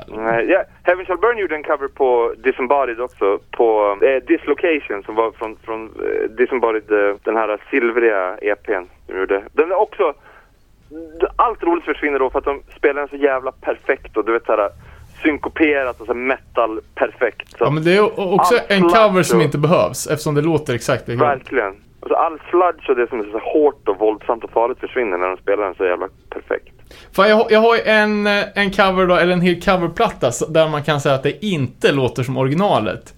Nej, 0.09 0.47
ja, 0.51 0.65
Heaven 0.83 1.07
Shall 1.07 1.19
Burn 1.19 1.39
gjorde 1.39 1.55
en 1.55 1.63
cover 1.63 1.89
på 1.89 2.35
Disembodied 2.45 3.01
också, 3.01 3.39
på 3.51 3.99
eh, 4.03 4.25
Dislocation 4.27 5.03
som 5.03 5.15
var 5.15 5.31
från, 5.31 5.57
från 5.65 5.85
eh, 5.87 6.31
Disembodied, 6.31 6.93
eh, 6.93 7.17
den 7.25 7.37
här 7.37 7.61
silvriga 7.71 8.39
EPn 8.43 8.85
de 9.07 9.19
gjorde. 9.19 9.43
Den 9.53 9.71
är 9.71 9.81
också, 9.81 10.15
allt 11.37 11.63
roligt 11.63 11.85
försvinner 11.85 12.19
då 12.19 12.31
för 12.31 12.39
att 12.39 12.45
de 12.45 12.63
spelar 12.77 13.01
den 13.01 13.09
så 13.09 13.17
jävla 13.17 13.53
perfekt 13.53 14.17
och 14.17 14.25
du 14.25 14.33
vet 14.33 14.47
såhär 14.47 14.71
synkoperat 15.23 16.01
och 16.01 16.07
så 16.07 16.15
metal 16.15 16.81
perfekt. 16.95 17.51
Så 17.51 17.65
Ja, 17.65 17.71
men 17.71 17.85
det 17.85 17.97
är 17.97 18.21
också 18.35 18.55
en 18.69 18.83
cover 18.83 19.23
som 19.23 19.41
inte 19.41 19.59
behövs, 19.59 20.07
eftersom 20.07 20.35
det 20.35 20.43
låter 20.43 20.75
exakt 20.75 21.09
likadant. 21.09 21.43
Verkligen. 21.43 21.75
Alltså 22.01 22.15
all 22.15 22.39
sludge 22.51 22.89
och 22.89 22.97
det 22.97 23.09
som 23.09 23.21
är 23.21 23.25
så 23.25 23.39
hårt 23.39 23.89
och 23.89 23.99
våldsamt 23.99 24.45
och 24.45 24.51
farligt 24.51 24.79
försvinner 24.79 25.19
när 25.19 25.27
de 25.27 25.37
spelar 25.37 25.65
den 25.65 25.75
så 25.75 25.85
jävla 25.85 26.09
perfekt. 26.31 26.75
Fan, 27.13 27.29
jag, 27.31 27.47
jag 27.51 27.61
har 27.61 27.77
ju 27.77 27.83
en, 27.83 28.27
eh, 28.27 28.45
en 28.55 28.71
cover 28.71 29.07
då, 29.07 29.15
eller 29.15 29.33
en 29.33 29.41
hel 29.41 29.63
coverplatta, 29.63 30.31
där 30.49 30.69
man 30.69 30.83
kan 30.83 31.01
säga 31.01 31.15
att 31.15 31.23
det 31.23 31.45
inte 31.45 31.93
låter 31.93 32.23
som 32.23 32.37
originalet. 32.37 33.15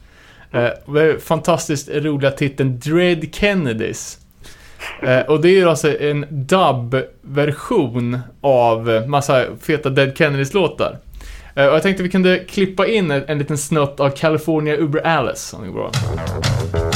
Eh, 0.53 0.69
det 0.87 1.03
är 1.03 1.19
fantastiskt 1.19 1.89
roliga 1.89 2.31
titeln 2.31 2.79
Dread 2.79 3.35
Kennedys. 3.35 4.19
Eh, 5.03 5.20
och 5.20 5.41
det 5.41 5.49
är 5.49 5.57
ju 5.57 5.69
alltså 5.69 6.01
en 6.01 6.27
dub-version 6.31 8.19
av 8.41 8.91
eh, 8.91 9.07
massa 9.07 9.45
feta 9.61 9.91
Dead 9.91 10.16
Kennedys-låtar. 10.16 10.97
Eh, 11.55 11.66
och 11.66 11.74
jag 11.74 11.83
tänkte 11.83 12.03
vi 12.03 12.09
kunde 12.09 12.39
klippa 12.39 12.87
in 12.87 13.11
en 13.11 13.39
liten 13.39 13.59
snutt 13.59 14.01
av 14.01 14.11
California 14.11 14.77
Uber 14.77 15.07
Alice, 15.07 15.57
om 15.57 15.62
det 15.62 15.69
går 15.69 15.74
bra. 15.74 16.91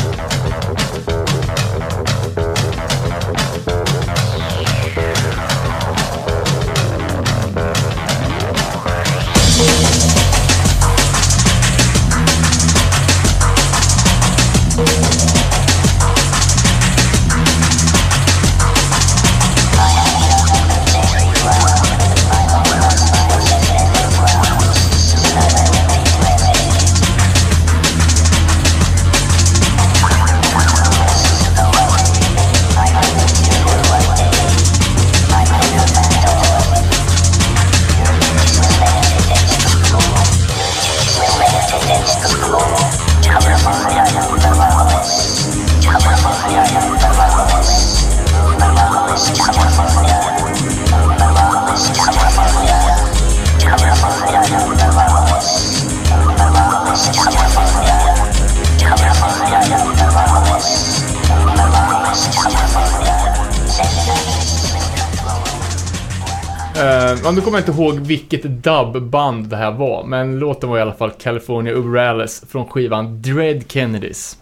Ja, 67.26 67.32
nu 67.32 67.40
kommer 67.40 67.58
jag 67.58 67.68
inte 67.68 67.82
ihåg 67.82 68.00
vilket 68.00 68.42
dubband 68.42 69.46
det 69.46 69.56
här 69.56 69.70
var, 69.70 70.04
men 70.04 70.38
låten 70.38 70.70
var 70.70 70.78
i 70.78 70.80
alla 70.80 70.92
fall 70.92 71.10
California 71.10 72.00
Alice 72.10 72.46
från 72.46 72.66
skivan 72.66 73.22
Dread 73.22 73.70
Kennedys. 73.70 74.38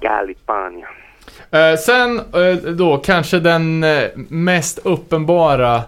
Galipania. 0.00 0.86
Eh, 1.50 1.76
sen 1.78 2.18
eh, 2.18 2.56
då 2.56 2.98
kanske 2.98 3.40
den 3.40 3.84
eh, 3.84 4.04
mest 4.28 4.78
uppenbara 4.78 5.82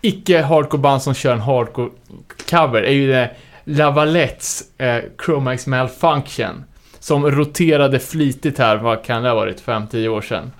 icke-hardcore-band 0.00 1.02
som 1.02 1.14
kör 1.14 1.32
en 1.32 1.40
hardcore-cover 1.40 2.82
är 2.82 2.92
ju 2.92 3.12
det 3.12 3.30
Lavalettes 3.64 4.78
eh, 4.78 5.04
Chromax 5.24 5.66
Malfunction. 5.66 6.64
Som 6.98 7.30
roterade 7.30 7.98
flitigt 7.98 8.58
här, 8.58 8.76
vad 8.76 9.04
kan 9.04 9.22
det 9.22 9.28
ha 9.28 9.36
varit, 9.36 9.62
5-10 9.62 10.08
år 10.08 10.20
sedan. 10.20 10.50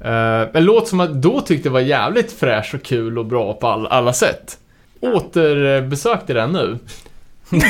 Eh, 0.00 0.46
en 0.52 0.64
låt 0.64 0.88
som 0.88 1.00
jag 1.00 1.16
då 1.16 1.40
tyckte 1.40 1.70
var 1.70 1.80
jävligt 1.80 2.32
fräsch 2.32 2.74
och 2.74 2.82
kul 2.82 3.18
och 3.18 3.26
bra 3.26 3.54
på 3.54 3.66
all, 3.66 3.86
alla 3.86 4.12
sätt. 4.12 4.58
Återbesökte 5.00 6.32
den 6.32 6.52
nu. 6.52 6.78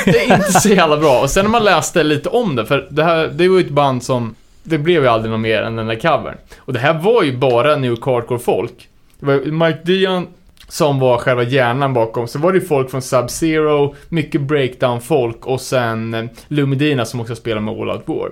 Det 0.05 0.25
är 0.25 0.35
inte 0.35 0.53
så 0.53 0.69
jävla 0.69 0.97
bra. 0.97 1.21
Och 1.21 1.31
sen 1.31 1.45
när 1.45 1.51
man 1.51 1.65
läste 1.65 2.03
lite 2.03 2.29
om 2.29 2.57
det, 2.57 2.67
för 2.67 2.87
det 2.91 3.05
här, 3.05 3.29
det 3.29 3.49
var 3.49 3.59
ju 3.59 3.67
ett 3.67 3.71
band 3.71 4.03
som, 4.03 4.35
det 4.63 4.79
blev 4.79 5.03
ju 5.03 5.09
aldrig 5.09 5.31
något 5.31 5.41
mer 5.41 5.63
än 5.63 5.77
den 5.77 5.87
där 5.87 5.95
covern. 5.95 6.37
Och 6.59 6.73
det 6.73 6.79
här 6.79 6.95
var 6.95 7.23
ju 7.23 7.37
bara 7.37 7.77
New 7.77 7.91
Hardcore-folk. 7.91 8.89
Det 9.21 9.27
var 9.27 9.67
Mike 9.67 9.81
Dion 9.85 10.27
som 10.69 10.99
var 10.99 11.19
själva 11.19 11.43
hjärnan 11.43 11.95
bakom. 11.95 12.29
Så 12.29 12.39
var 12.39 12.53
det 12.53 12.59
ju 12.59 12.65
folk 12.65 12.91
från 12.91 13.01
Sub-Zero, 13.01 13.95
mycket 14.09 14.41
breakdown-folk 14.41 15.47
och 15.47 15.61
sen 15.61 16.15
eh, 16.15 16.25
Lumidina 16.49 17.05
som 17.05 17.21
också 17.21 17.37
spelar 17.37 17.61
med 17.61 17.75
All 17.75 17.91
Out 17.91 18.03
War. 18.09 18.31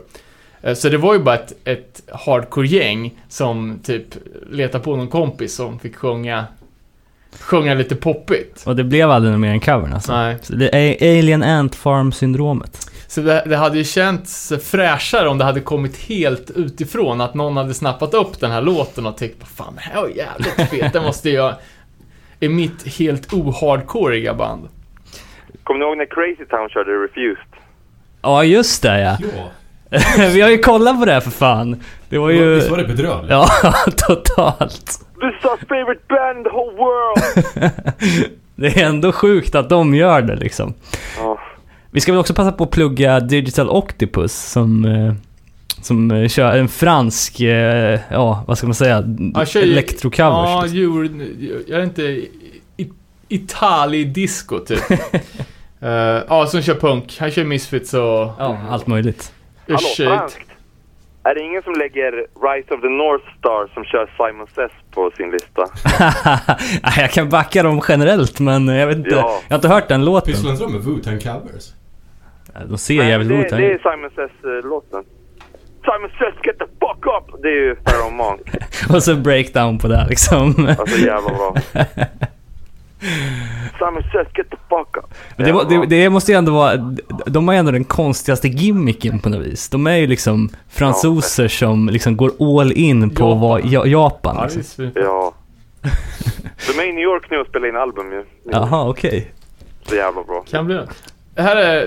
Eh, 0.62 0.74
Så 0.74 0.89
det 0.89 0.99
var 0.99 1.15
ju 1.15 1.20
bara 1.20 1.35
ett, 1.35 1.53
ett 1.65 2.03
hardcore-gäng 2.12 3.20
som 3.28 3.81
typ 3.85 4.05
letade 4.51 4.85
på 4.85 4.97
någon 4.97 5.09
kompis 5.09 5.55
som 5.55 5.78
fick 5.78 5.97
sjunga, 5.97 6.45
sjunga 7.41 7.74
lite 7.74 7.97
poppigt. 7.97 8.62
Och 8.66 8.77
det 8.77 8.85
blev 8.85 9.11
aldrig 9.11 9.39
mer 9.39 9.51
än 9.51 9.61
covern 9.61 9.93
alltså. 9.93 10.12
Nej. 10.12 10.37
Så 10.43 10.53
det 10.53 10.74
är 10.74 11.19
Alien 11.19 11.43
Ant 11.43 11.74
Farm-syndromet. 11.74 12.91
Så 13.09 13.20
det, 13.20 13.43
det 13.47 13.57
hade 13.57 13.78
ju 13.78 13.85
känts 13.85 14.53
fräschare 14.62 15.28
om 15.28 15.39
det 15.39 15.45
hade 15.45 15.61
kommit 15.61 15.97
helt 15.97 16.51
utifrån, 16.51 17.20
att 17.20 17.35
någon 17.35 17.57
hade 17.57 17.74
snappat 17.74 18.15
upp 18.15 18.41
den 18.41 18.51
här 18.51 18.62
låten 18.62 19.07
och 19.07 19.16
tyckt 19.16 19.49
fan 19.49 19.74
det 19.74 19.81
här 19.81 20.01
var 20.01 20.09
jävligt 20.09 20.70
fet, 20.70 20.93
det 20.93 21.01
måste 21.01 21.31
jag... 21.31 21.55
Är 22.41 22.49
mitt 22.49 22.99
helt 22.99 23.33
ohardcoreiga 23.33 24.35
band. 24.35 24.69
Kommer 25.62 25.81
ni 25.81 25.87
ihåg 25.87 25.97
när 25.99 26.07
Crazy 26.07 26.45
Town 26.51 26.69
körde 26.69 26.91
Refused? 26.91 27.45
Ja, 28.23 28.45
just 28.45 28.83
det 28.83 29.01
ja. 29.01 29.16
Ja. 29.20 29.51
Vi 30.35 30.40
har 30.40 30.51
ju 30.51 30.59
kollat 30.59 30.98
på 30.98 31.05
det 31.05 31.12
här 31.12 31.20
för 31.20 31.31
fan. 31.31 31.82
Det 32.09 32.18
var 32.18 32.31
ju... 32.31 32.55
Visst 32.55 32.70
var 32.70 32.78
det 32.78 32.85
bedrövligt? 32.85 33.31
Ja, 33.31 33.48
totalt. 33.97 34.86
This 34.86 35.35
is 35.39 35.44
our 35.44 35.59
favorite 35.68 36.01
band 36.09 36.39
in 36.39 36.44
the 36.44 36.51
whole 36.51 36.77
world! 36.77 37.73
Det 38.59 38.66
är 38.66 38.86
ändå 38.86 39.12
sjukt 39.12 39.55
att 39.55 39.68
de 39.68 39.94
gör 39.94 40.23
det 40.23 40.36
liksom. 40.36 40.74
Ja. 41.18 41.39
Vi 41.90 42.01
ska 42.01 42.12
väl 42.12 42.20
också 42.20 42.35
passa 42.35 42.52
på 42.52 42.64
att 42.64 42.70
plugga 42.70 43.20
Digital 43.20 43.70
Octopus 43.70 44.32
som, 44.32 44.85
eh, 44.85 45.14
som 45.82 46.10
eh, 46.10 46.28
kör 46.28 46.56
en 46.56 46.68
fransk, 46.68 47.40
eh, 47.40 48.01
ja 48.10 48.44
vad 48.47 48.59
ska 48.59 48.66
man 48.66 48.74
säga, 48.74 49.05
electrocovers. 49.55 50.48
Ja, 50.48 50.60
liksom. 50.62 50.78
djur... 50.78 51.64
Jag 51.68 51.81
är 51.81 51.85
inte... 51.85 52.02
I- 52.02 52.31
Itali-disco 53.28 54.59
typ. 54.59 54.90
Eh, 55.81 55.90
ja, 56.28 56.47
som 56.47 56.62
kör 56.62 56.74
punk. 56.74 57.16
Han 57.20 57.31
kör 57.31 57.44
Misfits 57.44 57.94
och... 57.94 58.01
Ja, 58.39 58.59
allt 58.70 58.86
möjligt. 58.86 59.32
Hallå? 59.69 60.29
Är 61.25 61.35
det 61.35 61.41
ingen 61.41 61.63
som 61.63 61.73
lägger 61.73 62.13
Rise 62.13 62.75
of 62.75 62.81
the 62.81 62.89
North 62.89 63.25
Star 63.39 63.75
som 63.75 63.85
kör 63.85 64.11
Simon 64.17 64.47
Says 64.55 64.71
på 64.91 65.11
sin 65.17 65.31
lista? 65.31 65.63
Nej, 66.83 66.93
jag 66.97 67.11
kan 67.11 67.29
backa 67.29 67.63
dem 67.63 67.81
generellt 67.89 68.41
men 68.41 68.69
jag 68.69 68.87
vet 68.87 68.97
inte. 68.97 69.11
Ja. 69.11 69.41
Jag 69.49 69.55
har 69.55 69.59
inte 69.59 69.69
hört 69.69 69.89
den 69.89 70.05
låten. 70.05 70.33
Pysslar 70.35 70.57
de 70.57 70.73
med 70.73 70.83
Wu-Tang 70.83 71.19
covers? 71.19 71.73
De 72.69 72.79
ser 72.79 72.95
jävligt 73.05 73.29
det, 73.29 73.35
Wu-Tang 73.35 73.61
det 73.61 73.73
är. 73.73 73.79
Simon 73.79 74.11
Says-låten. 74.15 75.05
Simon 75.85 76.11
Says 76.19 76.35
get 76.45 76.59
the 76.59 76.65
fuck 76.65 77.07
up! 77.07 77.43
Det 77.43 77.49
är 77.49 77.53
ju 77.53 77.75
Pharaoh 77.77 78.13
Monk. 78.17 78.41
Och 78.95 79.03
så 79.03 79.15
breakdown 79.15 79.79
på 79.79 79.89
det 79.89 80.07
liksom. 80.09 80.67
Alltså 80.79 80.99
jävla 80.99 81.29
bra. 81.31 81.55
Simon 83.78 84.02
Says 84.12 84.27
get 84.35 84.51
the 84.51 84.56
fuck 84.68 84.97
up. 84.97 85.14
Men 85.36 85.47
det, 85.47 85.52
var- 85.52 85.64
det, 85.64 85.86
det 85.86 86.10
måste 86.10 86.32
ju 86.32 86.39
ändå 86.39 86.52
vara, 86.52 86.77
de 87.27 87.48
har 87.48 87.55
ju 87.55 87.59
ändå 87.59 87.73
den 87.73 87.85
konstigaste 87.85 88.48
gimmicken 88.48 89.18
på 89.18 89.28
något 89.28 89.47
vis. 89.47 89.68
De 89.68 89.86
är 89.86 89.97
ju 89.97 90.06
liksom 90.06 90.48
fransoser 90.68 91.48
som 91.48 91.89
liksom 91.89 92.16
går 92.16 92.60
all 92.60 92.73
in 92.73 93.10
på 93.10 93.23
Japan. 93.24 93.40
vad 93.40 93.64
ja, 93.64 93.86
Japan 93.86 94.36
Ja, 94.39 94.47
det 94.48 94.56
liksom. 94.56 94.90
Ja. 94.94 95.35
De 96.66 96.81
är 96.82 96.89
i 96.89 96.93
New 96.93 97.05
York 97.05 97.31
nu 97.31 97.36
och 97.39 97.47
spelar 97.47 97.68
in 97.68 97.77
album 97.77 98.12
ju. 98.12 98.24
Jaha, 98.44 98.89
okej. 98.89 99.31
Så 99.89 99.94
jävla 99.94 100.23
bra. 100.23 100.44
Kan 100.51 100.66
bli 100.66 100.74
det. 100.74 100.89
Det 101.35 101.43
här 101.43 101.56
är 101.56 101.86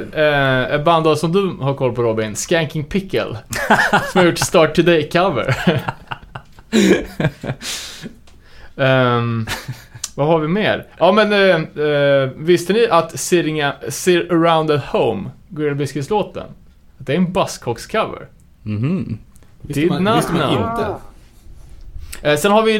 eh, 0.69 0.76
ett 0.76 0.86
band 0.86 1.18
som 1.18 1.31
du 1.31 1.64
har 1.64 1.73
koll 1.73 1.91
på 1.95 2.03
Robin, 2.03 2.36
Skanking 2.36 2.84
Pickle. 2.84 3.38
som 4.11 4.19
har 4.19 4.23
gjort 4.26 4.38
Start 4.38 4.77
Today-cover. 4.77 5.56
Ehm, 8.77 9.45
vad 10.20 10.28
har 10.28 10.40
vi 10.40 10.48
mer? 10.48 10.88
Ja 10.98 11.12
men 11.12 11.34
eh, 11.34 11.86
eh, 11.86 12.30
visste 12.36 12.74
ni 12.74 12.88
att 12.88 13.20
Sitting 13.20 13.62
a, 13.62 13.74
Sit 13.90 14.32
Around 14.32 14.72
at 14.72 14.86
Home, 14.86 15.30
Gorilla 15.50 15.76
Biscuits-låten, 15.76 16.44
att 17.00 17.08
det 17.08 17.14
är 17.14 17.18
en 17.18 17.28
Buzzcocks-cover? 17.34 18.26
Mhm. 18.64 19.18
Visste 19.62 19.80
Did 19.82 19.90
man, 19.91 20.04
not 20.04 20.18
visste 20.18 20.34
man 20.34 20.56
know. 20.56 20.70
inte? 20.70 20.96
Eh, 22.30 22.38
sen 22.38 22.52
har 22.52 22.64
vi 22.64 22.76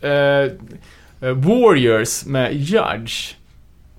eh, 0.00 0.10
eh, 0.10 1.34
Warriors 1.34 2.26
med 2.26 2.54
Judge, 2.54 3.34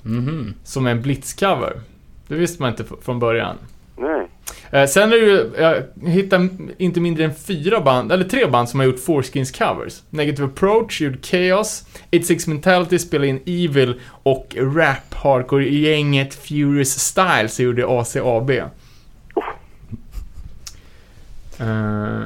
Mhm. 0.02 0.53
som 0.64 0.86
är 0.88 0.91
en 0.91 1.02
Blitz-cover. 1.03 1.80
Det 2.28 2.36
visste 2.36 2.61
man 2.61 2.69
inte 2.72 2.84
från 3.02 3.19
början. 3.19 3.56
Nej. 3.98 4.28
Eh, 4.72 4.86
sen 4.86 5.14
är 5.14 5.18
det 5.18 5.26
ju, 5.26 5.52
jag 5.57 5.84
hittade 6.10 6.49
inte 6.78 6.99
mindre 6.99 7.26
än 7.26 7.36
fyra 7.36 7.82
band, 7.82 8.11
eller 8.11 8.24
tre 8.24 8.45
band 8.45 8.69
som 8.69 8.80
har 8.80 8.88
gjort 8.88 8.99
Foreskins 8.99 9.52
covers. 9.52 10.02
Negative 10.10 10.48
Approach 10.48 11.02
gjorde 11.02 11.18
Chaos, 11.22 11.84
86 12.10 12.48
Mentality 12.48 12.99
spelade 12.99 13.28
in 13.28 13.41
Evil 13.45 14.02
och 14.24 14.56
Rap 14.57 15.14
Hardcore-gänget 15.14 16.34
Furious 16.34 16.99
Styles 16.99 17.60
gjorde 17.60 17.88
ACAB. 17.88 18.52
Uh, 21.62 22.24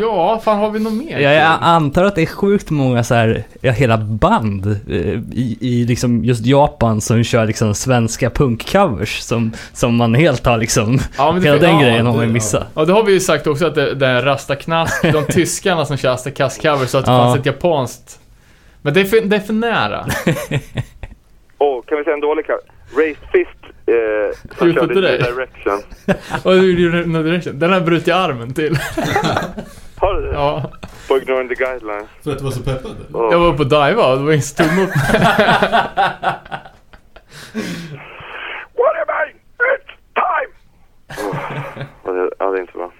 ja, 0.00 0.40
fan 0.44 0.58
har 0.58 0.70
vi 0.70 0.78
något 0.78 0.92
mer? 0.92 1.18
Jag, 1.18 1.34
jag 1.34 1.58
antar 1.60 2.04
att 2.04 2.14
det 2.14 2.22
är 2.22 2.26
sjukt 2.26 2.70
många 2.70 3.04
så 3.04 3.14
här, 3.14 3.44
ja, 3.60 3.72
hela 3.72 3.98
band 3.98 4.66
eh, 4.66 4.96
i, 5.32 5.58
i 5.60 5.84
liksom 5.84 6.24
just 6.24 6.46
Japan 6.46 7.00
som 7.00 7.24
kör 7.24 7.46
liksom 7.46 7.74
svenska 7.74 8.30
punkcovers 8.30 9.18
som, 9.20 9.52
som 9.72 9.96
man 9.96 10.14
helt 10.14 10.46
har 10.46 10.58
liksom, 10.58 10.98
Ja, 11.18 11.32
men 11.32 11.42
det- 11.42 11.48
hela 11.48 11.60
den 11.60 11.74
ja, 11.74 11.80
grejen 11.82 12.06
har 12.06 12.12
man 12.16 12.26
det- 12.26 12.32
missat. 12.32 12.66
Ja, 12.74 12.84
det 12.84 12.92
har 12.92 13.02
vi 13.04 13.12
ju 13.12 13.20
sagt 13.20 13.46
också 13.46 13.66
att 13.66 13.74
det, 13.74 13.94
det 13.94 14.06
är 14.06 14.22
Rasta 14.22 14.56
Knask, 14.56 15.02
de 15.12 15.24
tyskarna 15.24 15.84
som 15.86 15.96
kör 15.96 16.10
Rasta 16.10 16.30
Knask-cover, 16.30 16.86
så 16.86 16.98
att 16.98 17.04
det 17.04 17.10
Ja. 17.12 17.18
fanns 17.18 17.38
ett 17.38 17.46
japanskt. 17.46 18.20
Men 18.82 18.94
det 18.94 19.00
är 19.00 19.04
för, 19.04 19.20
det 19.20 19.36
är 19.36 19.40
för 19.40 19.52
nära. 19.52 20.00
Och 21.58 21.86
kan 21.88 21.98
vi 21.98 22.04
säga 22.04 22.14
en 22.14 22.20
dålig 22.20 22.46
cover? 22.46 22.60
Raised 22.96 23.22
Fist 23.32 23.50
eh, 23.86 24.56
som 24.58 24.72
körde. 24.74 24.94
New 24.94 25.02
Direction. 25.02 25.82
Och 26.44 26.52
du 26.52 26.80
gjorde 26.82 27.06
No 27.06 27.22
Direction. 27.22 27.58
Den 27.58 27.70
har 27.70 27.76
jag 27.76 27.86
brutit 27.86 28.14
armen 28.14 28.54
till. 28.54 28.78
Har 29.96 30.14
du 30.14 30.26
det? 30.26 30.32
Ja. 30.34 30.70
På 31.08 31.16
Ignoring 31.16 31.48
the 31.48 31.54
Guidelines. 31.54 32.06
För 32.24 32.32
att 32.32 32.38
du 32.38 32.44
var 32.44 32.50
så 32.50 32.62
peppad? 32.62 32.92
Oh. 33.12 33.32
Jag 33.32 33.38
var 33.38 33.52
på 33.52 33.64
Diva 33.64 34.06
och 34.12 34.18
det 34.18 34.24
var 34.24 34.32
ingen 34.32 34.42
som 34.42 34.66
tog 34.68 34.78
upp. 34.84 34.90
What 38.76 38.94
am 39.02 39.10
I? 39.22 39.32
It's 39.62 39.90
time! 40.14 40.50
Oh. 41.30 41.36
Ja, 42.38 42.50
det- 42.50 42.58
är 42.58 42.60
inte 42.60 42.72
bra. 42.72 42.92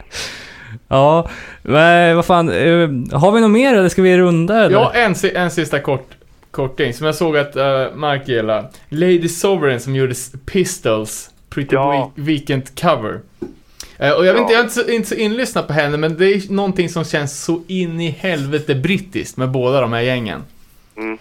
Ja, 0.88 1.28
men 1.62 2.16
vad 2.16 2.24
fan, 2.26 2.48
eh, 2.48 2.88
har 3.18 3.32
vi 3.32 3.40
något 3.40 3.50
mer 3.50 3.74
eller 3.74 3.88
ska 3.88 4.02
vi 4.02 4.18
runda 4.18 4.64
eller? 4.64 4.76
Ja, 4.76 4.92
en, 4.94 5.14
en 5.34 5.50
sista 5.50 5.80
kort, 5.80 6.15
korting 6.56 6.92
som 6.92 7.06
jag 7.06 7.14
såg 7.14 7.36
att 7.36 7.56
uh, 7.56 7.94
Mark 7.94 8.28
gillar. 8.28 8.64
Lady 8.88 9.28
Sovereign 9.28 9.80
som 9.80 9.96
gjorde 9.96 10.14
Pistols 10.52 11.30
Pretty 11.50 11.74
Ja. 11.76 12.12
Week- 12.16 12.26
Weekend 12.26 12.80
cover. 12.80 13.20
Eh, 13.98 14.12
och 14.18 14.26
jag 14.26 14.32
vet 14.34 14.36
Ja. 14.36 14.42
inte, 14.42 14.52
jag 14.52 14.60
är 14.60 14.64
inte 14.64 14.74
så, 14.74 14.90
inte 14.90 15.08
så 15.08 15.14
inlyssnad 15.14 15.66
på 15.66 15.72
henne, 15.72 15.96
men 15.96 16.16
det 16.16 16.24
är 16.26 16.52
någonting 16.52 16.88
som 16.88 17.04
känns 17.04 17.44
så 17.44 17.62
in 17.68 18.00
i 18.00 18.10
helvete 18.10 18.74
brittiskt 18.74 19.36
med 19.36 19.50
båda 19.50 19.80
de 19.80 19.92
här 19.92 20.00
gängen. 20.02 20.42
Mm. 20.96 21.18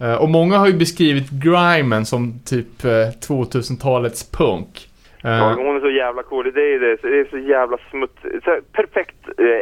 Eh, 0.00 0.14
och 0.14 0.28
många 0.28 0.58
har 0.58 0.66
ju 0.66 0.72
beskrivit 0.72 1.30
grimen 1.30 2.06
som 2.06 2.40
typ 2.44 2.84
eh, 2.84 2.90
2000-talets 3.28 4.30
punk. 4.30 4.88
Ja, 5.22 5.54
hon 5.56 5.76
är 5.76 5.80
så 5.80 5.90
jävla 5.90 6.22
cool. 6.22 6.44
Det 6.54 6.60
är 6.60 6.80
det. 6.80 6.96
Det 7.02 7.20
är 7.20 7.30
så 7.30 7.38
jävla 7.38 7.76
smutsigt. 7.90 8.44
Så 8.44 8.58
perfekt 8.72 9.16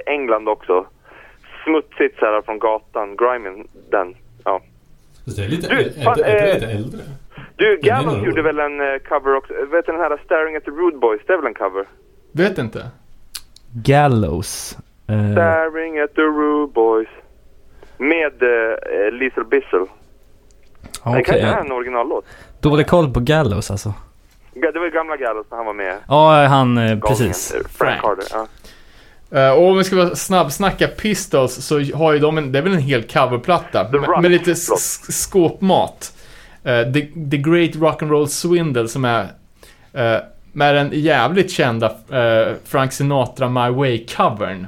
England 0.07 0.49
också. 0.49 0.87
Smutsigt 1.65 2.19
så 2.19 2.25
här 2.27 2.43
från 2.43 2.59
gatan. 2.59 3.17
Grimen, 3.17 3.67
den. 3.91 4.15
Fast 5.25 5.37
det 5.37 5.45
är 5.45 5.49
lite, 5.49 5.69
Du, 5.69 5.81
är, 5.81 6.05
fan, 6.05 6.19
är, 6.21 6.25
är, 6.25 6.49
eh, 6.49 6.55
lite 6.55 6.67
äldre. 6.67 7.01
Du, 7.57 7.73
är 7.73 7.77
Gallows 7.77 8.27
gjorde 8.27 8.43
väl 8.43 8.59
en 8.59 8.81
eh, 8.81 8.99
cover 9.09 9.37
också? 9.37 9.53
Vet 9.53 9.87
du 9.87 9.93
den 9.93 10.01
här 10.01 10.21
Staring 10.25 10.57
at 10.57 10.65
the 10.65 10.71
Rude 10.71 10.99
Boys? 10.99 11.21
Det 11.27 11.33
är 11.33 11.37
väl 11.37 11.47
en 11.47 11.55
cover? 11.55 11.85
vet 12.33 12.59
inte. 12.59 12.91
Gallows. 13.73 14.79
Eh, 15.07 15.33
Staring 15.33 15.99
at 15.99 16.15
the 16.15 16.23
Rude 16.23 16.73
Boys. 16.73 17.09
Med 17.99 18.43
eh, 18.43 19.13
Liesel 19.13 19.45
Bissell. 19.45 19.87
Det 21.05 21.11
Okej, 21.11 21.25
kanske 21.25 21.47
är 21.47 21.53
ja. 21.53 21.61
en 21.61 21.73
originallåt. 21.73 22.25
dålig 22.61 22.87
koll 22.87 23.11
på 23.13 23.21
Gallows 23.21 23.71
alltså. 23.71 23.95
Det 24.55 24.79
var 24.79 24.85
ju 24.85 24.91
gamla 24.91 25.17
Gallows 25.17 25.47
när 25.51 25.57
han 25.57 25.67
var 25.67 25.75
med. 25.75 25.97
Ja, 26.09 26.47
han, 26.47 26.79
eh, 26.79 26.99
precis. 27.01 27.53
Frank, 27.53 27.69
Frank. 27.69 28.01
Carter. 28.01 28.25
Ja. 28.33 28.47
Eh, 29.35 29.51
och 29.51 29.69
om 29.69 29.79
vi 29.79 29.85
ska 29.85 30.11
snabbsnacka 30.15 30.89
Pistols 30.89 31.55
så 31.55 31.81
har 31.95 32.13
ju 32.13 32.19
de 32.19 32.39
en, 32.39 32.53
det 32.53 32.59
är 32.59 32.63
väl 32.63 32.73
en 32.73 32.79
hel 32.79 33.03
coverplatta 33.03 33.89
med, 33.93 34.23
med 34.23 34.31
lite 34.31 34.55
skåpmat. 35.09 36.17
Eh, 36.65 36.93
the, 36.93 37.01
the 37.31 37.37
Great 37.37 37.71
Rock'n'Roll 37.71 38.27
Swindle 38.27 38.89
som 38.89 39.05
är 39.05 39.23
eh, 39.93 40.17
med 40.53 40.75
den 40.75 40.91
jävligt 40.93 41.51
kända 41.51 41.87
eh, 42.11 42.55
Frank 42.65 42.93
Sinatra 42.93 43.49
My 43.49 43.61
Way-covern. 43.61 44.67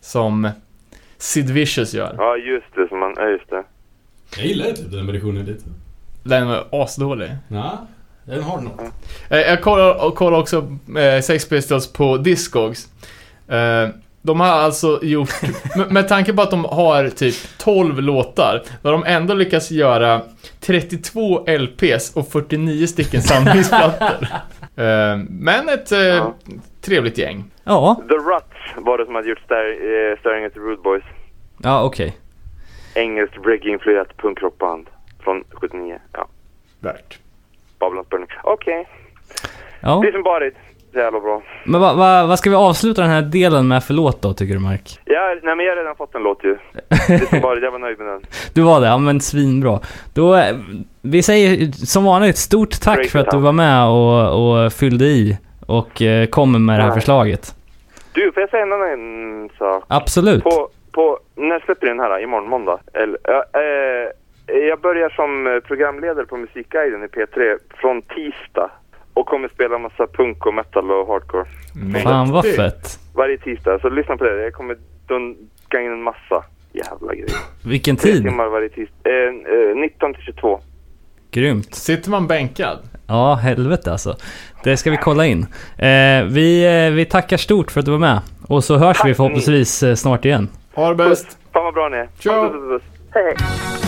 Som 0.00 0.50
Sid 1.18 1.50
Vicious 1.50 1.94
gör. 1.94 2.14
ja, 2.18 2.36
just 2.36 2.74
det. 2.74 2.88
Som 2.88 2.98
man, 2.98 3.14
ja, 3.16 3.28
just 3.28 3.50
det. 3.50 3.62
Jag 4.36 4.46
gillar 4.46 4.64
typ 4.64 4.90
den 4.90 5.06
versionen 5.06 5.44
lite. 5.44 5.64
Den 6.22 6.48
var 6.48 6.66
asdålig. 6.70 7.30
Nej, 7.48 7.70
den 8.24 8.42
har 8.42 8.60
något. 8.60 8.80
Jag 9.28 9.62
kollar, 9.62 10.06
och 10.06 10.14
kollar 10.14 10.38
också 10.38 10.78
Sex 11.22 11.48
Pistols 11.48 11.92
på 11.92 12.16
Discogs. 12.16 12.88
Eh, 13.50 13.88
de 14.22 14.40
har 14.40 14.46
alltså 14.48 14.98
gjort, 15.02 15.28
med, 15.90 16.08
tanke 16.08 16.32
på 16.32 16.42
att 16.42 16.50
de 16.50 16.64
har 16.64 17.08
typ 17.08 17.34
12 17.58 18.00
låtar, 18.02 18.62
då 18.82 18.88
har 18.88 18.92
de 18.92 19.04
ändå 19.06 19.34
lyckats 19.34 19.70
göra 19.70 20.20
32 20.60 21.44
LPs 21.46 22.16
och 22.16 22.28
49 22.28 22.86
stycken 22.86 23.22
samlingsplattor. 23.22 24.26
Eh, 24.76 25.16
men 25.28 25.68
ett 25.68 25.92
eh, 25.92 25.98
Ja. 25.98 26.34
trevligt 26.80 27.18
gäng. 27.18 27.44
Ja, 27.64 28.02
The 28.08 28.14
Ruts 28.14 28.84
var 28.86 28.98
det 28.98 29.04
som 29.04 29.14
hade 29.14 29.28
gjort 29.28 29.38
Star, 29.44 30.16
Staring 30.20 30.44
at 30.44 30.54
the 30.54 30.60
Rude 30.60 30.82
Boys. 30.82 31.02
ja 31.62 31.82
okej. 31.84 32.16
Engelskt 32.94 33.36
reggae-influerat 33.46 34.16
punkrockband 34.16 34.86
från 35.24 35.44
79. 35.50 35.98
Ja, 36.12 36.28
Värt. 36.80 37.18
Babylons 37.78 38.08
Burning. 38.08 38.28
Okej. 38.44 38.88
Ja. 39.80 40.02
Decent 40.06 40.24
Bodied. 40.24 40.52
Så 40.92 40.98
jävla 40.98 41.20
bra. 41.20 41.42
Men 41.64 41.80
vad 41.80 41.96
va, 41.96 42.26
vad 42.26 42.38
ska 42.38 42.50
vi 42.50 42.56
avsluta 42.56 43.02
den 43.02 43.10
här 43.10 43.22
delen 43.22 43.68
med 43.68 43.84
för 43.84 43.94
låt 43.94 44.22
då, 44.22 44.32
tycker 44.32 44.54
du 44.54 44.60
Mark? 44.60 44.98
Ja, 45.04 45.34
nej 45.42 45.56
men 45.56 45.66
jag 45.66 45.72
har 45.72 45.76
redan 45.76 45.96
fått 45.96 46.14
en 46.14 46.22
låt 46.22 46.44
ju. 46.44 46.56
Bodied, 47.42 47.64
jag 47.64 47.70
var 47.70 47.78
nöjd 47.78 47.98
med 47.98 48.06
den. 48.06 48.22
Du 48.54 48.62
var 48.62 48.80
det? 48.80 48.86
Ja 48.86 48.98
men 48.98 49.20
svinbra. 49.20 49.80
Då, 50.14 50.34
eh, 50.34 50.56
vi 51.02 51.22
säger 51.22 51.72
som 51.72 52.04
vanligt 52.04 52.36
stort 52.36 52.80
tack 52.80 52.96
Break 52.96 53.10
för 53.10 53.18
att 53.18 53.30
du 53.30 53.38
var 53.38 53.52
med 53.52 53.86
och, 53.86 54.64
och 54.64 54.72
fyllde 54.72 55.04
i 55.04 55.38
och 55.66 56.02
eh, 56.02 56.26
kommer 56.26 56.58
med 56.58 56.78
det 56.78 56.82
här 56.82 56.88
Nej. 56.88 56.98
förslaget. 56.98 57.54
Du, 58.12 58.32
får 58.32 58.40
jag 58.40 58.50
säga 58.50 58.62
en 58.62 58.72
annan 58.72 59.50
sak? 59.58 59.84
Absolut. 59.88 60.44
På, 60.44 60.68
på, 60.92 61.18
när 61.34 61.60
släpper 61.60 61.86
den 61.86 62.00
här? 62.00 62.22
Imorgon, 62.22 62.48
måndag? 62.48 62.78
Eller, 62.92 63.18
eh, 63.52 64.08
jag 64.68 64.80
börjar 64.80 65.08
som 65.08 65.60
programledare 65.66 66.26
på 66.26 66.36
Musikguiden 66.36 67.04
i 67.04 67.06
P3 67.06 67.58
från 67.74 68.02
tisdag. 68.02 68.70
Och 69.20 69.26
kommer 69.26 69.48
spela 69.48 69.78
massa 69.78 70.06
punk 70.06 70.46
och 70.46 70.54
metal 70.54 70.90
och 70.90 71.06
hardcore. 71.06 71.44
Fan 72.02 72.32
vad 72.32 72.46
fett. 72.46 72.98
Varje 73.14 73.38
tisdag. 73.38 73.78
Så 73.80 73.88
lyssna 73.88 74.16
på 74.16 74.24
det. 74.24 74.42
Jag 74.42 74.52
kommer 74.52 74.76
dunka 75.08 75.80
in 75.80 75.92
en 75.92 76.02
massa 76.02 76.44
jävla 76.72 77.14
grejer. 77.14 77.30
Vilken 77.64 77.96
Tre 77.96 78.12
tid. 78.12 78.22
timmar 78.22 78.46
varje 78.48 78.68
tisdag. 78.68 79.10
Eh, 79.10 79.70
eh, 79.70 79.76
19 79.76 80.14
till 80.14 80.22
22. 80.22 80.60
Grymt. 81.30 81.74
Sitter 81.74 82.10
man 82.10 82.26
bänkad? 82.26 82.78
Ja, 83.06 83.34
helvete 83.34 83.92
alltså. 83.92 84.16
Det 84.64 84.76
ska 84.76 84.90
vi 84.90 84.96
kolla 84.96 85.26
in. 85.26 85.46
Eh, 85.78 86.24
vi, 86.28 86.84
eh, 86.86 86.94
vi 86.94 87.04
tackar 87.10 87.36
stort 87.36 87.70
för 87.70 87.80
att 87.80 87.86
du 87.86 87.92
var 87.92 87.98
med 87.98 88.20
Och 88.48 88.64
så 88.64 88.76
hörs 88.78 88.96
Tack 88.96 89.06
vi 89.06 89.10
ni. 89.10 89.14
förhoppningsvis 89.14 89.82
eh, 89.82 89.94
snart 89.94 90.24
igen. 90.24 90.48
Ha 90.74 90.88
det 90.88 90.94
bäst. 90.94 91.38
Fan 91.52 91.64
vad 91.64 91.74
bra 91.74 91.88
ni 91.88 91.96
är. 91.96 92.08
Ciao. 92.18 92.48
Puss, 92.50 92.52
puss, 92.52 92.68
puss. 92.68 92.82
Hej 93.14 93.24
hej. 93.24 93.79